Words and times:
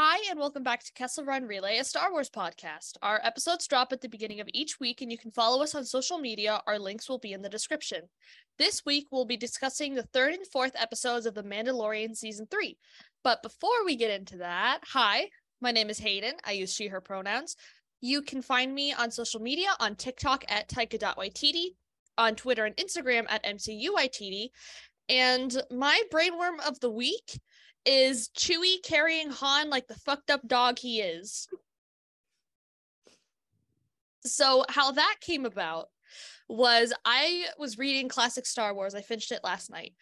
Hi, 0.00 0.30
and 0.30 0.38
welcome 0.38 0.62
back 0.62 0.84
to 0.84 0.92
Kessel 0.92 1.24
Run 1.24 1.42
Relay, 1.42 1.78
a 1.78 1.84
Star 1.84 2.12
Wars 2.12 2.30
podcast. 2.30 2.92
Our 3.02 3.20
episodes 3.24 3.66
drop 3.66 3.92
at 3.92 4.00
the 4.00 4.08
beginning 4.08 4.38
of 4.38 4.48
each 4.54 4.78
week, 4.78 5.02
and 5.02 5.10
you 5.10 5.18
can 5.18 5.32
follow 5.32 5.60
us 5.60 5.74
on 5.74 5.84
social 5.84 6.18
media. 6.18 6.60
Our 6.68 6.78
links 6.78 7.08
will 7.08 7.18
be 7.18 7.32
in 7.32 7.42
the 7.42 7.48
description. 7.48 8.02
This 8.58 8.84
week, 8.86 9.08
we'll 9.10 9.24
be 9.24 9.36
discussing 9.36 9.96
the 9.96 10.04
third 10.04 10.34
and 10.34 10.46
fourth 10.46 10.70
episodes 10.76 11.26
of 11.26 11.34
The 11.34 11.42
Mandalorian 11.42 12.14
Season 12.14 12.46
3. 12.48 12.78
But 13.24 13.42
before 13.42 13.84
we 13.84 13.96
get 13.96 14.12
into 14.12 14.36
that, 14.36 14.82
hi, 14.86 15.30
my 15.60 15.72
name 15.72 15.90
is 15.90 15.98
Hayden. 15.98 16.34
I 16.44 16.52
use 16.52 16.72
she, 16.72 16.86
her 16.86 17.00
pronouns. 17.00 17.56
You 18.00 18.22
can 18.22 18.40
find 18.40 18.72
me 18.72 18.92
on 18.92 19.10
social 19.10 19.40
media 19.40 19.70
on 19.80 19.96
TikTok 19.96 20.44
at 20.48 20.68
taika.ytd, 20.68 21.64
on 22.16 22.36
Twitter 22.36 22.66
and 22.66 22.76
Instagram 22.76 23.26
at 23.28 23.44
mcuytd. 23.44 24.50
And 25.08 25.60
my 25.72 26.00
brainworm 26.12 26.60
of 26.64 26.78
the 26.78 26.90
week 26.90 27.40
is 27.84 28.30
Chewie 28.36 28.82
carrying 28.82 29.30
Han 29.30 29.70
like 29.70 29.86
the 29.86 29.94
fucked 29.94 30.30
up 30.30 30.46
dog 30.46 30.78
he 30.78 31.00
is. 31.00 31.48
So, 34.24 34.64
how 34.68 34.92
that 34.92 35.16
came 35.20 35.46
about 35.46 35.88
was 36.48 36.92
I 37.04 37.44
was 37.58 37.78
reading 37.78 38.08
classic 38.08 38.46
Star 38.46 38.74
Wars. 38.74 38.94
I 38.94 39.02
finished 39.02 39.32
it 39.32 39.44
last 39.44 39.70
night. 39.70 39.94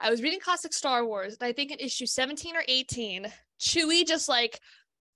I 0.00 0.10
was 0.10 0.22
reading 0.22 0.40
classic 0.40 0.72
Star 0.72 1.04
Wars, 1.04 1.36
and 1.40 1.46
I 1.46 1.52
think 1.52 1.70
in 1.70 1.78
issue 1.78 2.06
17 2.06 2.56
or 2.56 2.64
18, 2.66 3.26
Chewie 3.60 4.06
just 4.06 4.28
like 4.28 4.60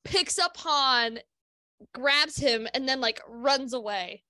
picks 0.04 0.38
up 0.38 0.56
Han, 0.58 1.18
grabs 1.92 2.36
him, 2.36 2.66
and 2.74 2.88
then 2.88 3.00
like 3.00 3.20
runs 3.28 3.74
away, 3.74 4.22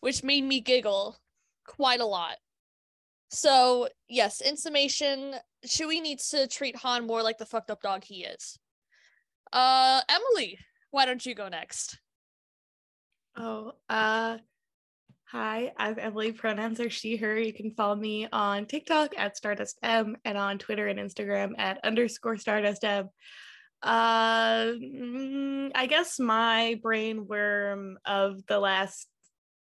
which 0.00 0.22
made 0.22 0.44
me 0.44 0.60
giggle 0.60 1.18
quite 1.66 2.00
a 2.00 2.06
lot. 2.06 2.36
So, 3.30 3.88
yes, 4.08 4.40
in 4.40 4.56
summation, 4.56 5.34
Chewie 5.66 6.00
needs 6.00 6.28
to 6.30 6.46
treat 6.46 6.76
Han 6.76 7.06
more 7.06 7.22
like 7.22 7.38
the 7.38 7.46
fucked 7.46 7.70
up 7.70 7.82
dog 7.82 8.04
he 8.04 8.24
is. 8.24 8.58
Uh, 9.52 10.00
Emily, 10.08 10.58
why 10.90 11.04
don't 11.04 11.24
you 11.24 11.34
go 11.34 11.48
next? 11.48 11.98
Oh, 13.36 13.72
uh, 13.88 14.38
hi, 15.26 15.72
I'm 15.76 15.98
Emily. 15.98 16.32
Pronouns 16.32 16.80
are 16.80 16.90
she, 16.90 17.16
her. 17.16 17.38
You 17.38 17.52
can 17.52 17.72
follow 17.72 17.94
me 17.94 18.28
on 18.32 18.66
TikTok 18.66 19.14
at 19.16 19.36
Stardust 19.36 19.78
M 19.82 20.16
and 20.24 20.38
on 20.38 20.58
Twitter 20.58 20.88
and 20.88 20.98
Instagram 20.98 21.52
at 21.58 21.84
underscore 21.84 22.38
Stardust 22.38 22.82
M. 22.84 23.10
Uh, 23.82 24.72
I 25.74 25.86
guess 25.88 26.18
my 26.18 26.80
brain 26.82 27.26
worm 27.26 27.98
of 28.04 28.44
the 28.46 28.58
last 28.58 29.06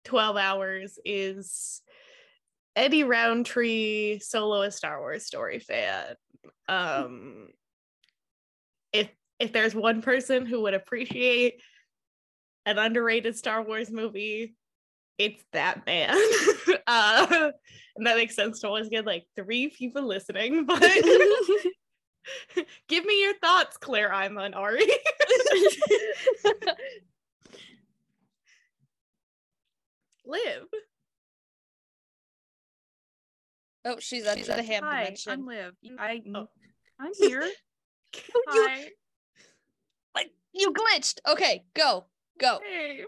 12 0.05 0.37
hours 0.37 0.97
is 1.05 1.81
Eddie 2.79 3.03
Roundtree 3.03 4.19
solo 4.19 4.61
a 4.61 4.71
Star 4.71 5.01
Wars 5.01 5.25
story 5.25 5.59
fan. 5.59 6.15
Um 6.69 7.49
if 8.93 9.09
if 9.37 9.51
there's 9.51 9.75
one 9.75 10.01
person 10.01 10.45
who 10.45 10.61
would 10.61 10.73
appreciate 10.73 11.61
an 12.65 12.77
underrated 12.77 13.37
Star 13.37 13.61
Wars 13.63 13.91
movie, 13.91 14.55
it's 15.17 15.43
that 15.51 15.85
man. 15.85 16.15
uh 16.87 17.51
and 17.97 18.07
that 18.07 18.15
makes 18.15 18.37
sense 18.37 18.61
to 18.61 18.67
always 18.67 18.87
get 18.87 19.05
like 19.05 19.25
three 19.35 19.67
people 19.67 20.03
listening, 20.07 20.65
but 20.67 20.79
give 22.87 23.03
me 23.03 23.21
your 23.21 23.33
thoughts, 23.39 23.75
Claire 23.75 24.13
Ima 24.23 24.43
and 24.43 24.55
Ari. 24.55 24.87
Live. 30.25 30.67
Oh, 33.89 33.97
she's 33.99 34.25
at 34.25 34.37
the 34.43 34.63
ham 34.63 34.83
Hi, 34.83 35.03
dimension. 35.03 35.31
I'm 35.31 35.45
Liv. 35.47 35.73
I, 35.97 36.21
Oh. 36.35 36.47
I'm 36.99 37.11
here. 37.17 37.43
You- 38.15 38.43
Hi. 38.47 38.85
like 40.15 40.31
you 40.51 40.73
glitched. 40.73 41.19
Okay, 41.27 41.63
go, 41.75 42.05
go. 42.39 42.59
Hey. 42.67 43.03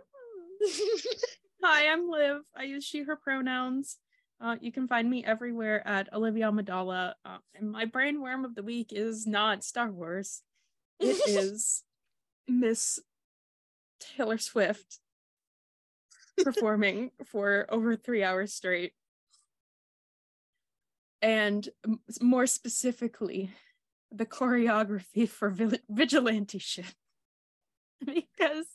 Hi, 1.64 1.88
I'm 1.92 2.08
Liv. 2.08 2.42
I 2.56 2.64
use 2.64 2.84
she, 2.84 3.02
her 3.02 3.16
pronouns. 3.16 3.98
Uh, 4.40 4.58
you 4.62 4.72
can 4.72 4.88
find 4.88 5.10
me 5.10 5.24
everywhere 5.26 5.86
at 5.88 6.14
Olivia 6.14 6.52
Madala. 6.52 7.14
Uh, 7.26 7.38
and 7.56 7.72
my 7.72 7.86
brain 7.86 8.22
worm 8.22 8.46
of 8.46 8.54
the 8.54 8.62
week 8.62 8.90
is 8.92 9.26
not 9.26 9.64
Star 9.64 9.92
Wars. 9.92 10.44
It 11.00 11.18
is 11.28 11.84
Miss 12.48 13.00
Taylor 14.00 14.38
Swift 14.38 15.00
performing 16.44 17.10
for 17.26 17.66
over 17.70 17.96
three 17.96 18.24
hours 18.24 18.54
straight. 18.54 18.94
And 21.22 21.70
m- 21.86 22.00
more 22.22 22.48
specifically, 22.48 23.52
the 24.12 24.26
choreography 24.26 25.30
for 25.30 25.56
vigilante 25.90 26.60
shit. 26.60 26.96
because 28.06 28.66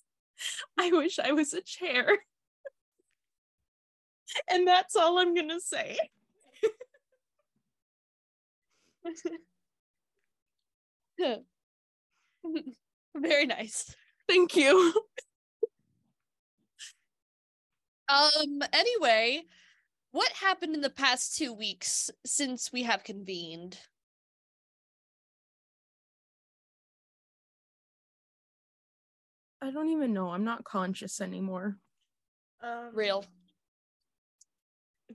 I 0.79 0.91
wish 0.93 1.19
I 1.19 1.33
was 1.33 1.53
a 1.53 1.63
chair. 1.63 2.07
and 4.51 4.67
that's 4.67 4.97
all 4.97 5.19
I'm 5.19 5.35
gonna 5.35 5.61
say. 5.61 5.99
Very 13.17 13.47
nice. 13.47 13.95
Thank 14.29 14.57
you. 14.57 14.93
Um. 18.09 18.63
Anyway, 18.73 19.43
what 20.17 20.33
happened 20.33 20.75
in 20.75 20.81
the 20.81 20.89
past 20.89 21.37
two 21.37 21.53
weeks 21.53 22.11
since 22.25 22.73
we 22.73 22.85
have 22.85 23.05
convened? 23.05 23.79
I 29.61 29.71
don't 29.71 29.91
even 29.91 30.15
know. 30.15 30.31
I'm 30.31 30.43
not 30.43 30.65
conscious 30.65 31.21
anymore. 31.21 31.77
Um, 32.63 32.93
Real. 32.95 33.27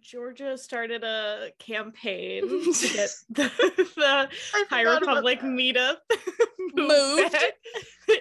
Georgia 0.01 0.57
started 0.57 1.03
a 1.03 1.51
campaign 1.59 2.41
to 2.73 2.87
get 2.93 3.09
the, 3.29 3.51
the 3.95 4.29
High 4.69 4.81
Republic 4.81 5.41
meetup 5.41 5.97
Moved. 6.73 7.31
back. 7.31 7.53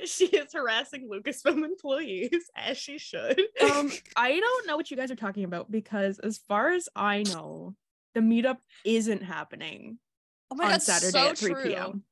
she 0.05 0.27
is 0.27 0.53
harassing 0.53 1.09
Lucasfilm 1.09 1.65
employees 1.65 2.51
as 2.57 2.77
she 2.79 2.99
should. 2.99 3.41
Um, 3.63 3.91
I 4.17 4.39
don't 4.39 4.67
know 4.67 4.77
what 4.77 4.91
you 4.91 4.97
guys 4.97 5.11
are 5.11 5.17
talking 5.17 5.45
about 5.45 5.71
because 5.71 6.19
as 6.19 6.39
far 6.49 6.71
as 6.73 6.89
I 6.97 7.23
know, 7.23 7.75
the 8.15 8.21
meetup 8.21 8.59
isn't 8.85 9.23
happening 9.23 9.99
Oh 10.51 10.57
my 10.57 10.65
on 10.65 10.71
god, 10.73 10.83
Saturday 10.83 11.11
so 11.13 11.29
at 11.29 11.39
3 11.39 11.53
true. 11.53 11.63
p.m. 11.63 12.03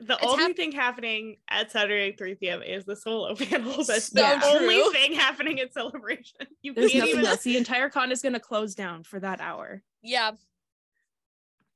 the 0.00 0.14
it's 0.14 0.24
only 0.24 0.44
hap- 0.44 0.56
thing 0.56 0.72
happening 0.72 1.36
at 1.48 1.70
Saturday 1.70 2.08
at 2.10 2.18
3 2.18 2.34
p.m. 2.36 2.62
is 2.62 2.84
the 2.84 2.96
solo 2.96 3.34
panel. 3.36 3.84
That's 3.84 4.06
So 4.06 4.14
the 4.14 4.40
only 4.46 4.80
thing 4.92 5.12
happening 5.12 5.60
at 5.60 5.72
celebration. 5.72 6.38
You 6.62 6.74
There's 6.74 6.92
can't 6.92 7.04
nothing 7.04 7.18
even 7.20 7.26
else. 7.30 7.42
The 7.42 7.56
entire 7.56 7.88
con 7.90 8.10
is 8.10 8.22
gonna 8.22 8.40
close 8.40 8.74
down 8.74 9.04
for 9.04 9.20
that 9.20 9.40
hour. 9.40 9.82
Yeah. 10.02 10.32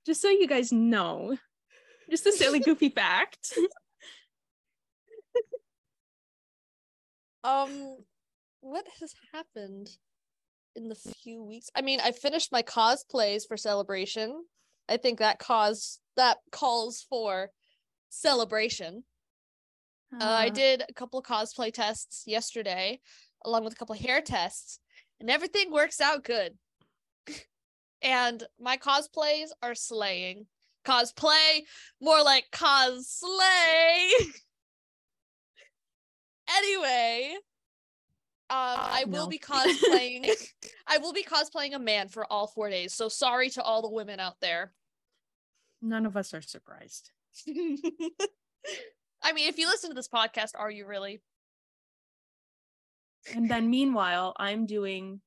Just 0.06 0.20
so 0.22 0.28
you 0.28 0.46
guys 0.46 0.72
know. 0.72 1.36
Just 2.10 2.26
a 2.26 2.32
silly 2.32 2.58
goofy 2.60 2.88
fact. 2.90 3.54
Um, 7.42 7.98
what 8.60 8.86
has 9.00 9.14
happened 9.32 9.90
in 10.74 10.88
the 10.88 10.94
few 10.94 11.42
weeks? 11.42 11.68
I 11.74 11.82
mean, 11.82 12.00
I 12.02 12.12
finished 12.12 12.52
my 12.52 12.62
cosplays 12.62 13.46
for 13.46 13.56
celebration. 13.56 14.44
I 14.88 14.96
think 14.96 15.18
that 15.18 15.38
cause 15.38 16.00
that 16.16 16.38
calls 16.52 17.04
for 17.08 17.50
celebration. 18.14 19.04
Uh, 20.20 20.24
I 20.24 20.46
Uh, 20.46 20.50
did 20.50 20.82
a 20.88 20.92
couple 20.92 21.18
of 21.18 21.26
cosplay 21.26 21.72
tests 21.72 22.22
yesterday, 22.26 23.00
along 23.44 23.64
with 23.64 23.72
a 23.72 23.76
couple 23.76 23.94
of 23.94 24.00
hair 24.00 24.20
tests, 24.20 24.78
and 25.20 25.28
everything 25.30 25.70
works 25.72 26.00
out 26.00 26.22
good. 26.24 26.56
and 28.02 28.46
my 28.58 28.76
cosplays 28.76 29.48
are 29.62 29.74
slaying. 29.74 30.46
Cosplay, 30.84 31.62
more 32.00 32.22
like 32.22 32.50
cosplay. 32.52 34.10
anyway, 36.48 37.34
um, 38.50 38.78
I 38.78 39.04
will 39.06 39.24
No. 39.24 39.28
be 39.28 39.38
cosplaying. 39.52 40.30
I 40.86 40.98
will 40.98 41.12
be 41.14 41.24
cosplaying 41.24 41.74
a 41.74 41.78
man 41.78 42.08
for 42.08 42.30
all 42.30 42.46
four 42.46 42.68
days. 42.70 42.92
So 42.94 43.08
sorry 43.08 43.48
to 43.50 43.62
all 43.62 43.82
the 43.82 43.88
women 43.90 44.20
out 44.20 44.38
there. 44.40 44.74
None 45.80 46.06
of 46.06 46.16
us 46.16 46.32
are 46.34 46.42
surprised. 46.42 47.10
I 49.22 49.32
mean, 49.32 49.48
if 49.48 49.58
you 49.58 49.66
listen 49.66 49.90
to 49.90 49.94
this 49.94 50.08
podcast, 50.08 50.50
are 50.54 50.70
you 50.70 50.86
really? 50.86 51.22
And 53.34 53.50
then 53.50 53.70
meanwhile, 53.70 54.34
I'm 54.36 54.66
doing 54.66 55.20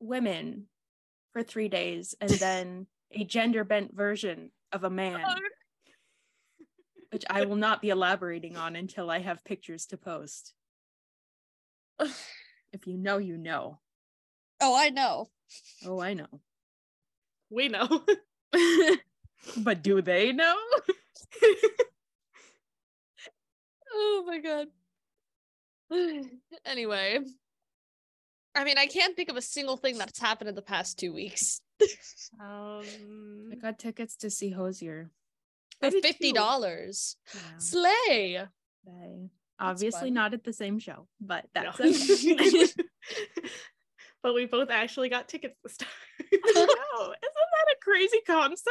women 0.00 0.66
for 1.32 1.42
three 1.42 1.68
days 1.68 2.14
and 2.20 2.30
then 2.30 2.86
a 3.12 3.24
gender 3.24 3.64
bent 3.64 3.94
version 3.94 4.50
of 4.72 4.84
a 4.84 4.90
man, 4.90 5.16
uh-huh. 5.16 5.36
which 7.10 7.24
I 7.30 7.46
will 7.46 7.56
not 7.56 7.80
be 7.80 7.88
elaborating 7.88 8.56
on 8.56 8.76
until 8.76 9.10
I 9.10 9.20
have 9.20 9.44
pictures 9.44 9.86
to 9.86 9.96
post. 9.96 10.54
If 12.70 12.86
you 12.86 12.98
know, 12.98 13.16
you 13.16 13.38
know. 13.38 13.78
Oh, 14.60 14.76
I 14.78 14.90
know. 14.90 15.30
Oh, 15.86 16.02
I 16.02 16.12
know. 16.12 16.42
We 17.48 17.68
know. 17.68 18.04
but 19.58 19.82
do 19.82 20.00
they 20.02 20.32
know? 20.32 20.56
Oh 23.90 24.24
my 24.26 24.38
god. 24.38 24.66
anyway, 26.66 27.18
I 28.54 28.64
mean, 28.64 28.76
I 28.78 28.86
can't 28.86 29.16
think 29.16 29.30
of 29.30 29.36
a 29.36 29.42
single 29.42 29.76
thing 29.76 29.96
that's 29.98 30.18
happened 30.20 30.48
in 30.50 30.54
the 30.54 30.62
past 30.62 30.98
two 30.98 31.12
weeks. 31.12 31.60
Um, 32.40 33.48
I 33.50 33.54
got 33.56 33.78
tickets 33.78 34.14
to 34.16 34.28
see 34.30 34.50
Hozier. 34.50 35.10
For 35.80 35.90
fifty 35.90 36.32
dollars. 36.32 37.16
Yeah. 37.34 37.40
Slay. 37.58 38.46
They- 38.84 39.30
Obviously 39.60 40.10
not 40.10 40.34
at 40.34 40.44
the 40.44 40.52
same 40.52 40.78
show, 40.78 41.08
but 41.20 41.46
No. 41.54 41.72
that's 41.76 41.78
okay. 42.26 42.66
but 44.22 44.34
we 44.34 44.44
both 44.46 44.70
actually 44.70 45.08
got 45.08 45.28
tickets 45.28 45.56
this 45.64 45.76
time. 45.78 45.88
I 46.20 46.26
know. 46.54 46.62
Isn't 46.62 46.76
that 46.92 47.06
a 47.14 47.47
crazy 47.82 48.20
concept? 48.26 48.68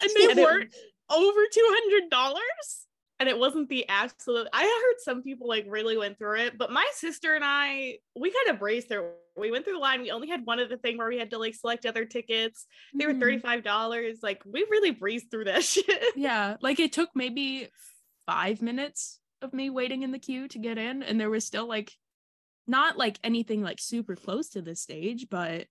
And 0.00 0.10
they 0.16 0.30
And 0.30 0.40
weren't 0.40 0.74
over 1.10 1.40
two 1.52 1.66
hundred 1.68 2.10
dollars. 2.10 2.86
and 3.20 3.28
it 3.28 3.38
wasn't 3.38 3.68
the 3.68 3.86
absolute 3.88 4.48
i 4.52 4.62
heard 4.62 4.96
some 5.04 5.22
people 5.22 5.46
like 5.46 5.66
really 5.68 5.96
went 5.96 6.18
through 6.18 6.40
it 6.40 6.58
but 6.58 6.72
my 6.72 6.86
sister 6.94 7.34
and 7.34 7.44
i 7.44 7.96
we 8.18 8.32
kind 8.32 8.48
of 8.54 8.58
braced 8.58 8.88
through 8.88 9.10
we 9.36 9.50
went 9.50 9.64
through 9.64 9.74
the 9.74 9.78
line 9.78 10.00
we 10.00 10.10
only 10.10 10.28
had 10.28 10.44
one 10.44 10.58
of 10.58 10.68
the 10.68 10.78
thing 10.78 10.96
where 10.96 11.08
we 11.08 11.18
had 11.18 11.30
to 11.30 11.38
like 11.38 11.54
select 11.54 11.84
other 11.86 12.04
tickets 12.06 12.66
they 12.94 13.06
were 13.06 13.12
mm-hmm. 13.12 13.46
$35 13.46 14.16
like 14.22 14.42
we 14.46 14.66
really 14.70 14.90
breezed 14.90 15.30
through 15.30 15.44
that 15.44 15.62
shit 15.72 16.04
Yeah, 16.16 16.56
like 16.60 16.80
it 16.80 16.92
took 16.92 17.10
maybe 17.14 17.68
five 18.26 18.62
minutes 18.62 19.20
of 19.42 19.52
me 19.52 19.70
waiting 19.70 20.02
in 20.02 20.10
the 20.12 20.18
queue 20.18 20.48
to 20.48 20.58
get 20.58 20.78
in, 20.78 21.02
and 21.02 21.20
there 21.20 21.30
was 21.30 21.44
still 21.44 21.68
like 21.68 21.92
not 22.66 22.96
like 22.96 23.18
anything 23.22 23.62
like 23.62 23.78
super 23.80 24.16
close 24.16 24.50
to 24.50 24.62
the 24.62 24.74
stage, 24.74 25.26
but 25.30 25.66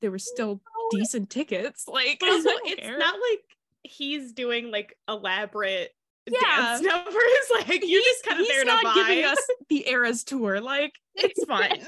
there 0.00 0.10
was 0.10 0.26
still 0.26 0.60
decent 0.90 1.30
tickets. 1.30 1.86
Like, 1.88 2.20
also 2.22 2.48
it's 2.64 2.80
care. 2.80 2.98
not 2.98 3.14
like 3.14 3.40
he's 3.82 4.32
doing 4.32 4.70
like 4.70 4.96
elaborate 5.08 5.90
Yeah. 6.26 6.38
dance 6.42 6.82
numbers 6.82 7.14
like 7.54 7.68
you're 7.86 8.02
just 8.02 8.24
kind 8.24 8.40
of 8.40 8.46
he's 8.46 8.54
there 8.56 8.64
to 8.64 8.70
not 8.70 8.84
vibe. 8.84 8.94
giving 8.94 9.24
us 9.24 9.38
the 9.68 9.88
Eras 9.88 10.24
tour. 10.24 10.60
Like, 10.60 10.92
it's 11.14 11.44
fine. 11.44 11.80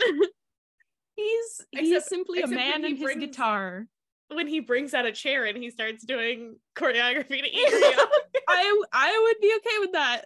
he's 1.17 1.67
he's 1.73 2.05
simply 2.07 2.43
a 2.43 2.47
man 2.47 2.85
and 2.85 2.97
his 2.97 3.03
brings- 3.03 3.21
guitar. 3.21 3.87
when 4.33 4.47
he 4.47 4.61
brings 4.61 4.95
out 4.95 5.05
a 5.07 5.13
chair 5.13 5.45
and 5.45 5.57
he 5.59 5.71
starts 5.71 6.05
doing 6.05 6.57
choreography 6.77 7.41
to 7.43 7.51
Eria. 7.51 8.07
I 8.49 8.83
I 8.93 9.21
would 9.29 9.41
be 9.41 9.53
okay 9.57 9.79
with 9.81 9.93
that. 9.93 10.25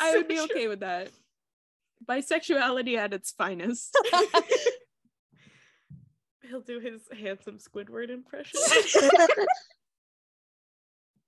I 0.00 0.16
would 0.16 0.28
be 0.28 0.36
true. 0.36 0.44
okay 0.44 0.68
with 0.68 0.80
that. 0.80 1.10
Bisexuality 2.08 2.96
at 2.96 3.12
its 3.14 3.32
finest. 3.32 3.96
He'll 6.48 6.60
do 6.60 6.80
his 6.80 7.02
handsome 7.18 7.58
Squidward 7.58 8.10
impression. 8.10 8.60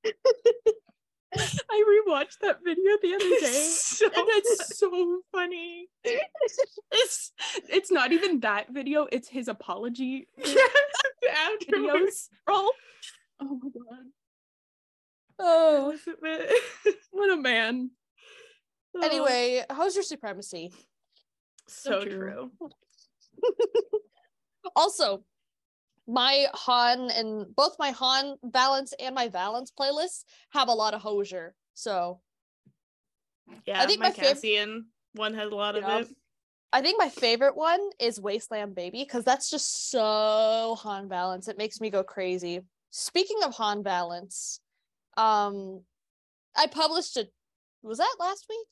I 1.70 2.02
rewatched 2.08 2.38
that 2.40 2.58
video 2.64 2.96
the 3.02 3.14
other 3.14 3.28
day. 3.40 3.68
so 3.70 4.06
and 4.06 4.14
it's 4.16 4.78
so 4.78 5.20
funny. 5.32 5.88
It's 6.90 7.32
it's 7.68 7.90
not 7.90 8.12
even 8.12 8.40
that 8.40 8.70
video, 8.70 9.06
it's 9.12 9.28
his 9.28 9.48
apology 9.48 10.28
afterwards. 10.38 11.70
videos. 11.70 12.28
Roll. 12.48 12.72
Oh 13.40 13.60
my 13.62 13.70
god. 13.70 14.06
Oh. 15.38 15.96
What 17.10 17.30
a 17.30 17.36
man. 17.36 17.90
Oh. 18.96 19.04
Anyway, 19.04 19.64
how's 19.70 19.94
your 19.94 20.04
supremacy? 20.04 20.72
so 21.68 22.00
so 22.00 22.04
true. 22.04 22.50
true. 22.58 22.80
Also, 24.76 25.24
my 26.06 26.46
Han 26.54 27.10
and 27.10 27.54
both 27.54 27.76
my 27.78 27.90
Han 27.90 28.36
Valance 28.42 28.94
and 28.98 29.14
my 29.14 29.28
Valance 29.28 29.70
playlists 29.78 30.24
have 30.50 30.68
a 30.68 30.72
lot 30.72 30.94
of 30.94 31.02
Hozier. 31.02 31.54
So 31.74 32.20
Yeah, 33.66 33.82
I 33.82 33.86
think 33.86 34.00
my 34.00 34.08
my 34.08 34.14
fav- 34.14 34.40
Cassian 34.40 34.86
one 35.14 35.34
has 35.34 35.50
a 35.50 35.54
lot 35.54 35.76
of 35.76 35.84
it. 35.84 36.08
I 36.72 36.82
think 36.82 36.98
my 36.98 37.08
favorite 37.08 37.56
one 37.56 37.80
is 37.98 38.20
Wasteland 38.20 38.74
Baby 38.74 39.02
because 39.02 39.24
that's 39.24 39.50
just 39.50 39.90
so 39.90 40.76
Han 40.80 41.08
Valance. 41.08 41.48
It 41.48 41.56
makes 41.58 41.80
me 41.80 41.90
go 41.90 42.02
crazy. 42.02 42.60
Speaking 42.90 43.38
of 43.44 43.54
Han 43.54 43.82
Valance, 43.82 44.60
um, 45.16 45.82
I 46.56 46.66
published 46.66 47.16
a 47.16 47.28
was 47.82 47.98
that 47.98 48.16
last 48.18 48.46
week? 48.48 48.66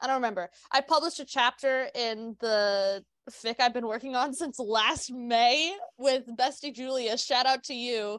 I 0.00 0.06
don't 0.06 0.16
remember. 0.16 0.50
I 0.72 0.80
published 0.80 1.20
a 1.20 1.24
chapter 1.24 1.88
in 1.94 2.36
the 2.40 3.04
fic 3.30 3.56
I've 3.60 3.74
been 3.74 3.86
working 3.86 4.16
on 4.16 4.32
since 4.34 4.58
last 4.58 5.12
May 5.12 5.74
with 5.98 6.24
Bestie 6.36 6.74
Julia. 6.74 7.16
Shout 7.16 7.46
out 7.46 7.64
to 7.64 7.74
you. 7.74 8.18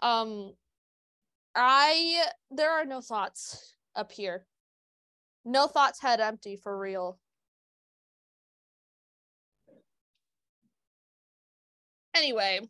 Um, 0.00 0.52
I 1.54 2.24
there 2.50 2.70
are 2.70 2.84
no 2.84 3.00
thoughts 3.00 3.74
up 3.96 4.12
here. 4.12 4.46
No 5.44 5.66
thoughts 5.66 6.00
head 6.00 6.20
empty 6.20 6.56
for 6.56 6.76
real. 6.76 7.18
Anyway, 12.14 12.60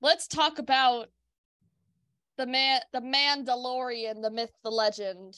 let's 0.00 0.26
talk 0.26 0.58
about 0.58 1.08
the 2.38 2.46
man 2.46 2.80
the 2.92 3.00
Mandalorian, 3.00 4.22
the 4.22 4.30
myth, 4.30 4.52
the 4.62 4.70
legend. 4.70 5.34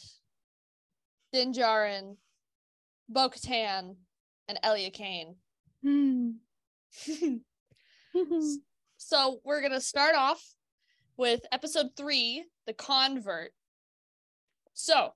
Din 1.33 1.53
Djarin, 1.53 2.17
Bo-Katan, 3.09 3.97
and 4.49 4.59
Elia 4.65 4.91
Kane. 4.91 5.37
Hmm. 5.83 6.31
so 8.97 9.41
we're 9.45 9.63
gonna 9.63 9.81
start 9.81 10.15
off 10.17 10.43
with 11.17 11.41
episode 11.53 11.89
three, 11.97 12.45
the 12.67 12.73
convert. 12.73 13.53
So, 14.73 15.15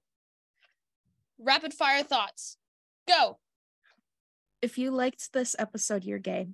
rapid 1.38 1.72
fire 1.72 2.02
thoughts. 2.02 2.56
Go. 3.08 3.38
if 4.60 4.78
you 4.78 4.90
liked 4.92 5.32
this 5.32 5.56
episode, 5.58 6.04
you're 6.04 6.18
gay. 6.18 6.48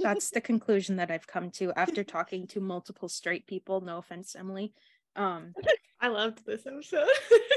That's 0.00 0.30
the 0.30 0.40
conclusion 0.42 0.96
that 0.96 1.10
I've 1.10 1.26
come 1.26 1.50
to 1.52 1.72
after 1.74 2.04
talking 2.04 2.46
to 2.48 2.60
multiple 2.60 3.08
straight 3.08 3.46
people. 3.46 3.80
No 3.80 3.98
offense, 3.98 4.36
Emily. 4.38 4.72
Um, 5.16 5.54
I 6.00 6.08
loved 6.08 6.44
this 6.44 6.66
episode. 6.66 7.08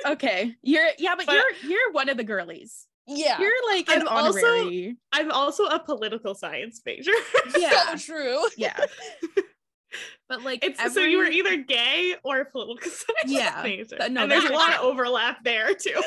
okay. 0.05 0.55
You're 0.61 0.87
yeah, 0.97 1.15
but, 1.17 1.25
But- 1.25 1.35
you're 1.35 1.71
you're 1.71 1.91
one 1.91 2.07
of 2.09 2.15
the 2.17 2.23
girlies. 2.23 2.87
Yeah. 3.09 3.39
You're 3.39 3.51
like 3.71 3.85
I'm 3.89 4.07
also-. 4.07 4.93
I'm 5.11 5.31
also 5.31 5.65
a 5.65 5.79
political 5.79 6.35
science 6.35 6.81
major. 6.85 7.11
yeah. 7.57 7.95
so 7.95 8.13
true. 8.13 8.45
yeah. 8.57 8.79
But 10.27 10.43
like 10.43 10.63
It's 10.63 10.93
so 10.93 11.01
you 11.01 11.17
were 11.17 11.25
either 11.25 11.57
gay 11.57 12.13
or 12.23 12.45
political 12.45 12.91
science 12.91 13.25
Yeah, 13.25 13.61
major. 13.63 13.97
th- 13.97 14.11
no, 14.11 14.21
and 14.21 14.31
there's 14.31 14.43
a 14.43 14.53
lot 14.53 14.71
of 14.75 14.81
overlap 14.81 15.43
there 15.43 15.73
too. 15.73 15.99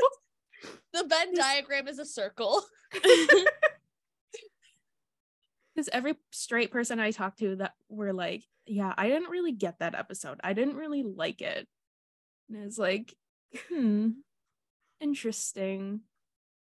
The 0.92 1.04
Venn 1.08 1.34
diagram 1.34 1.88
is 1.88 1.98
a 1.98 2.04
circle. 2.04 2.62
because 5.74 5.88
every 5.92 6.14
straight 6.30 6.70
person 6.70 7.00
I 7.00 7.10
talked 7.10 7.40
to 7.40 7.56
that 7.56 7.72
were 7.88 8.12
like, 8.12 8.44
yeah, 8.66 8.94
I 8.96 9.08
didn't 9.08 9.30
really 9.30 9.50
get 9.52 9.80
that 9.80 9.96
episode. 9.96 10.38
I 10.44 10.52
didn't 10.52 10.76
really 10.76 11.02
like 11.02 11.42
it. 11.42 11.66
And 12.48 12.64
it's 12.64 12.78
like, 12.78 13.12
hmm, 13.68 14.10
interesting. 15.00 16.02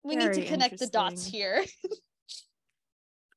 We 0.04 0.16
need 0.16 0.32
to 0.32 0.44
connect 0.44 0.78
the 0.78 0.86
dots 0.86 1.26
here. 1.26 1.64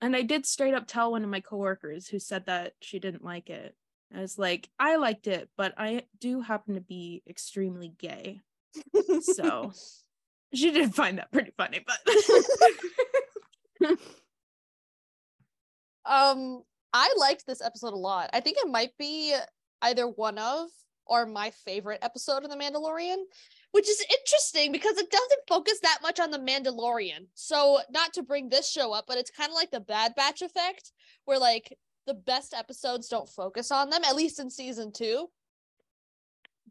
And 0.02 0.16
I 0.16 0.22
did 0.22 0.46
straight 0.46 0.74
up 0.74 0.86
tell 0.86 1.12
one 1.12 1.24
of 1.24 1.30
my 1.30 1.40
coworkers 1.40 2.08
who 2.08 2.20
said 2.20 2.46
that 2.46 2.74
she 2.80 3.00
didn't 3.00 3.24
like 3.24 3.50
it. 3.50 3.76
I 4.16 4.20
was 4.20 4.38
like, 4.38 4.70
I 4.78 4.98
liked 4.98 5.26
it, 5.26 5.50
but 5.58 5.74
I 5.78 6.04
do 6.20 6.42
happen 6.42 6.76
to 6.76 6.82
be 6.82 7.24
extremely 7.28 7.94
gay. 7.98 8.42
So 9.22 9.72
she 10.54 10.72
did 10.72 10.94
find 10.94 11.18
that 11.18 11.32
pretty 11.32 11.52
funny, 11.58 11.84
but 11.86 13.98
Um, 16.06 16.62
I 16.94 17.14
liked 17.18 17.48
this 17.48 17.62
episode 17.62 17.94
a 17.94 17.98
lot. 17.98 18.30
I 18.32 18.40
think 18.40 18.58
it 18.60 18.70
might 18.70 18.96
be 18.98 19.36
either 19.82 20.08
one 20.08 20.38
of 20.38 20.70
or 21.08 21.26
my 21.26 21.52
favorite 21.66 22.00
episode 22.02 22.44
of 22.44 22.50
The 22.50 22.56
Mandalorian, 22.56 23.18
which 23.76 23.90
is 23.90 24.06
interesting 24.10 24.72
because 24.72 24.98
it 24.98 25.12
doesn't 25.12 25.42
focus 25.50 25.82
that 25.82 26.00
much 26.02 26.22
on 26.22 26.32
The 26.32 26.40
Mandalorian. 26.40 27.28
So, 27.34 27.80
not 27.90 28.14
to 28.14 28.24
bring 28.24 28.48
this 28.48 28.72
show 28.72 28.94
up, 28.94 29.04
but 29.06 29.18
it's 29.18 29.30
kind 29.30 29.50
of 29.50 29.56
like 29.56 29.70
the 29.70 29.82
Bad 29.82 30.16
Batch 30.16 30.42
effect, 30.42 30.94
where 31.26 31.38
like 31.38 31.78
the 32.08 32.14
best 32.14 32.54
episodes 32.54 33.10
don't 33.10 33.28
focus 33.28 33.74
on 33.74 33.90
them, 33.90 34.06
at 34.06 34.16
least 34.16 34.40
in 34.40 34.50
season 34.50 34.94
two. 34.94 35.28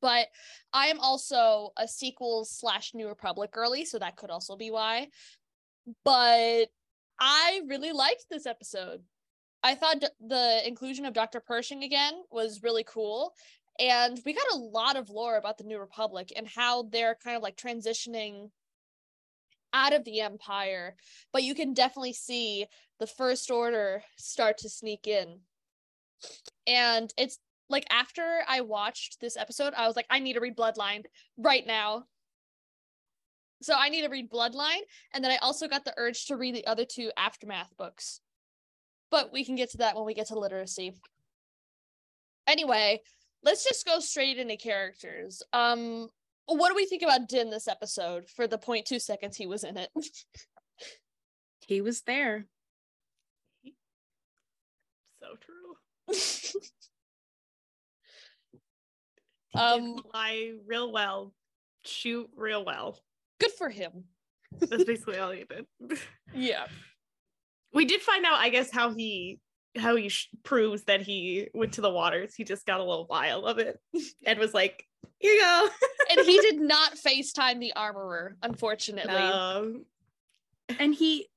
But 0.01 0.29
I 0.73 0.87
am 0.87 0.99
also 0.99 1.73
a 1.77 1.87
sequels 1.87 2.51
slash 2.51 2.95
New 2.95 3.07
Republic 3.07 3.53
girly, 3.53 3.85
so 3.85 3.99
that 3.99 4.17
could 4.17 4.31
also 4.31 4.57
be 4.57 4.71
why. 4.71 5.09
But 6.07 6.69
I 7.21 7.61
really 7.69 7.93
liked 7.93 8.31
this 8.31 8.47
episode. 8.47 9.03
I 9.63 9.75
thought 9.75 10.03
the 10.27 10.67
inclusion 10.67 11.05
of 11.05 11.13
Dr. 11.13 11.41
Pershing 11.41 11.85
again 11.85 12.15
was 12.31 12.63
really 12.63 12.85
cool. 12.85 13.35
And 13.79 14.21
we 14.25 14.33
got 14.33 14.53
a 14.53 14.59
lot 14.59 14.97
of 14.97 15.11
lore 15.11 15.37
about 15.37 15.59
the 15.59 15.65
New 15.65 15.79
Republic 15.79 16.33
and 16.37 16.47
how 16.47 16.83
they're 16.85 17.17
kind 17.23 17.37
of 17.37 17.43
like 17.43 17.57
transitioning 17.57 18.51
out 19.73 19.93
of 19.93 20.05
the 20.05 20.21
Empire. 20.21 20.95
But 21.33 21.43
you 21.43 21.55
can 21.55 21.75
definitely 21.75 22.13
see 22.13 22.67
the 23.01 23.07
First 23.07 23.51
Order 23.51 24.03
start 24.17 24.59
to 24.59 24.69
sneak 24.69 25.07
in. 25.09 25.41
And 26.67 27.13
it's 27.19 27.39
like 27.69 27.85
after 27.91 28.43
I 28.49 28.61
watched 28.61 29.21
this 29.21 29.37
episode, 29.37 29.75
I 29.77 29.87
was 29.87 29.97
like, 29.97 30.07
I 30.09 30.21
need 30.21 30.35
to 30.35 30.41
read 30.41 30.57
Bloodline 30.57 31.05
right 31.37 31.67
now. 31.67 32.05
So 33.63 33.75
I 33.75 33.89
need 33.89 34.03
to 34.03 34.09
read 34.09 34.31
Bloodline, 34.31 34.83
and 35.15 35.25
then 35.25 35.31
I 35.31 35.37
also 35.37 35.69
got 35.69 35.87
the 35.87 35.95
urge 35.97 36.27
to 36.27 36.37
read 36.37 36.55
the 36.55 36.67
other 36.67 36.85
two 36.85 37.11
Aftermath 37.17 37.75
books. 37.79 38.21
But 39.11 39.33
we 39.33 39.43
can 39.45 39.57
get 39.57 39.71
to 39.71 39.79
that 39.79 39.97
when 39.97 40.05
we 40.05 40.13
get 40.13 40.27
to 40.27 40.39
literacy. 40.39 40.93
Anyway, 42.47 43.01
let's 43.45 43.65
just 43.65 43.87
go 43.87 44.01
straight 44.01 44.39
into 44.39 44.57
characters. 44.57 45.43
Um, 45.53 46.09
what 46.47 46.69
do 46.69 46.75
we 46.75 46.87
think 46.87 47.03
about 47.03 47.29
Din 47.29 47.51
this 47.51 47.69
episode 47.69 48.29
for 48.29 48.47
the 48.47 48.59
0.2 48.59 49.01
seconds 49.01 49.37
he 49.37 49.47
was 49.47 49.65
in 49.65 49.77
it? 49.77 49.91
He 51.67 51.81
was 51.81 52.03
there. 52.03 52.45
So 55.19 55.29
true. 55.41 56.15
Um, 59.55 59.95
can 59.95 60.03
lie 60.13 60.53
real 60.67 60.91
well, 60.93 61.33
shoot 61.85 62.29
real 62.37 62.65
well. 62.65 62.99
Good 63.39 63.53
for 63.53 63.69
him. 63.69 64.05
That's 64.59 64.85
basically 64.85 65.19
all 65.19 65.31
he 65.31 65.45
did. 65.45 65.67
Yeah. 66.35 66.67
we 67.73 67.85
did 67.85 68.03
find 68.03 68.25
out, 68.25 68.39
I 68.41 68.49
guess, 68.49 68.71
how 68.73 68.93
he 68.93 69.39
how 69.77 69.97
he 69.97 70.09
sh- 70.09 70.29
proves 70.43 70.85
that 70.85 71.03
he 71.03 71.49
went 71.55 71.73
to 71.75 71.81
the 71.81 71.91
waters. 71.91 72.35
He 72.35 72.45
just 72.45 72.67
got 72.67 72.81
a 72.81 72.85
little 72.85 73.05
vial 73.07 73.47
of 73.47 73.59
it 73.59 73.81
and 74.27 74.39
was 74.39 74.55
like, 74.55 74.87
"Here 75.19 75.33
you 75.35 75.41
go." 75.41 75.69
And 76.11 76.27
he 76.27 76.39
did 76.41 76.61
not 76.61 76.97
FaceTime 76.97 77.61
the 77.61 77.73
armorer, 77.75 78.37
unfortunately. 78.43 79.15
Um, 79.15 79.87
And 80.79 80.95
he 80.95 81.29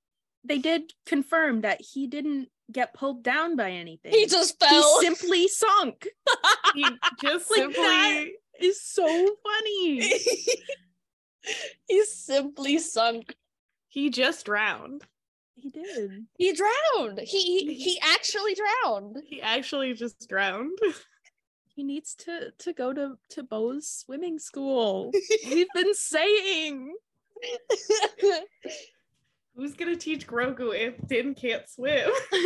they 0.43 0.57
did 0.59 0.93
confirm 1.05 1.61
that 1.61 1.81
he 1.81 2.05
didn't 2.07 2.49
get 2.71 2.93
pulled 2.93 3.23
down 3.23 3.55
by 3.55 3.71
anything. 3.71 4.11
He 4.11 4.25
just 4.27 4.61
He 4.61 4.81
simply 5.01 5.47
sunk. 5.47 6.07
he 6.75 6.85
just 7.21 7.49
Like 7.49 7.59
simply 7.59 7.81
that. 7.81 8.25
It's 8.59 8.81
so 8.81 9.05
funny. 9.07 10.01
he 11.87 12.03
simply 12.05 12.77
sunk. 12.79 13.35
he 13.87 14.09
just 14.09 14.45
drowned. 14.45 15.03
He 15.59 15.69
did. 15.69 16.25
He 16.37 16.53
drowned. 16.53 17.19
He 17.19 17.65
he, 17.65 17.73
he 17.73 17.99
actually 18.01 18.55
drowned. 18.55 19.17
He 19.25 19.41
actually 19.41 19.93
just 19.93 20.29
drowned. 20.29 20.77
He 21.75 21.83
needs 21.83 22.15
to 22.25 22.51
to 22.57 22.73
go 22.73 22.91
to 22.91 23.19
to 23.29 23.43
Bo's 23.43 23.87
swimming 23.87 24.39
school. 24.39 25.11
We've 25.45 25.67
been 25.75 25.93
saying. 25.93 26.95
Who's 29.55 29.75
gonna 29.75 29.95
teach 29.95 30.25
Grogu 30.25 30.73
if 30.73 30.95
Din 31.07 31.35
can't 31.35 31.69
swim? 31.69 32.09
he 32.31 32.39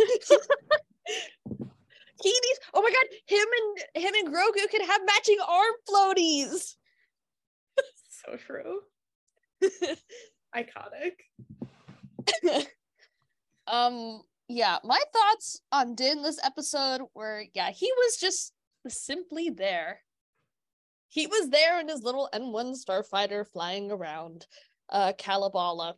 needs 2.30 2.60
oh 2.74 2.82
my 2.82 2.90
god 2.90 3.06
him 3.26 3.40
and 3.40 3.80
him 4.04 4.14
and 4.14 4.28
grogu 4.36 4.70
could 4.70 4.86
have 4.86 5.02
matching 5.06 5.38
arm 5.48 5.76
floaties 5.90 6.76
so 8.26 8.38
true. 8.38 8.82
Iconic. 10.56 11.14
Um 13.68 14.22
yeah 14.48 14.78
my 14.84 15.00
thoughts 15.14 15.62
on 15.72 15.96
din 15.96 16.22
this 16.22 16.40
episode 16.44 17.02
were 17.16 17.44
yeah 17.54 17.72
he 17.72 17.90
was 17.98 18.18
just 18.18 18.52
simply 18.88 19.50
there 19.50 20.02
he 21.08 21.28
was 21.28 21.50
there 21.50 21.80
in 21.80 21.88
his 21.88 22.04
little 22.04 22.30
n1 22.34 22.76
starfighter 22.84 23.46
flying 23.48 23.92
around 23.92 24.46
uh 24.90 25.14
Kalevala. 25.18 25.96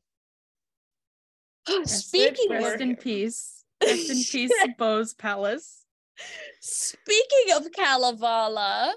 speaking 1.85 2.49
Rest 2.49 2.81
in 2.81 2.95
peace. 2.95 3.63
Rest 3.81 4.09
in 4.09 4.17
peace, 4.31 4.51
Bo's 4.77 5.13
palace. 5.13 5.85
speaking 6.59 7.55
of 7.55 7.71
Kalevala, 7.71 8.95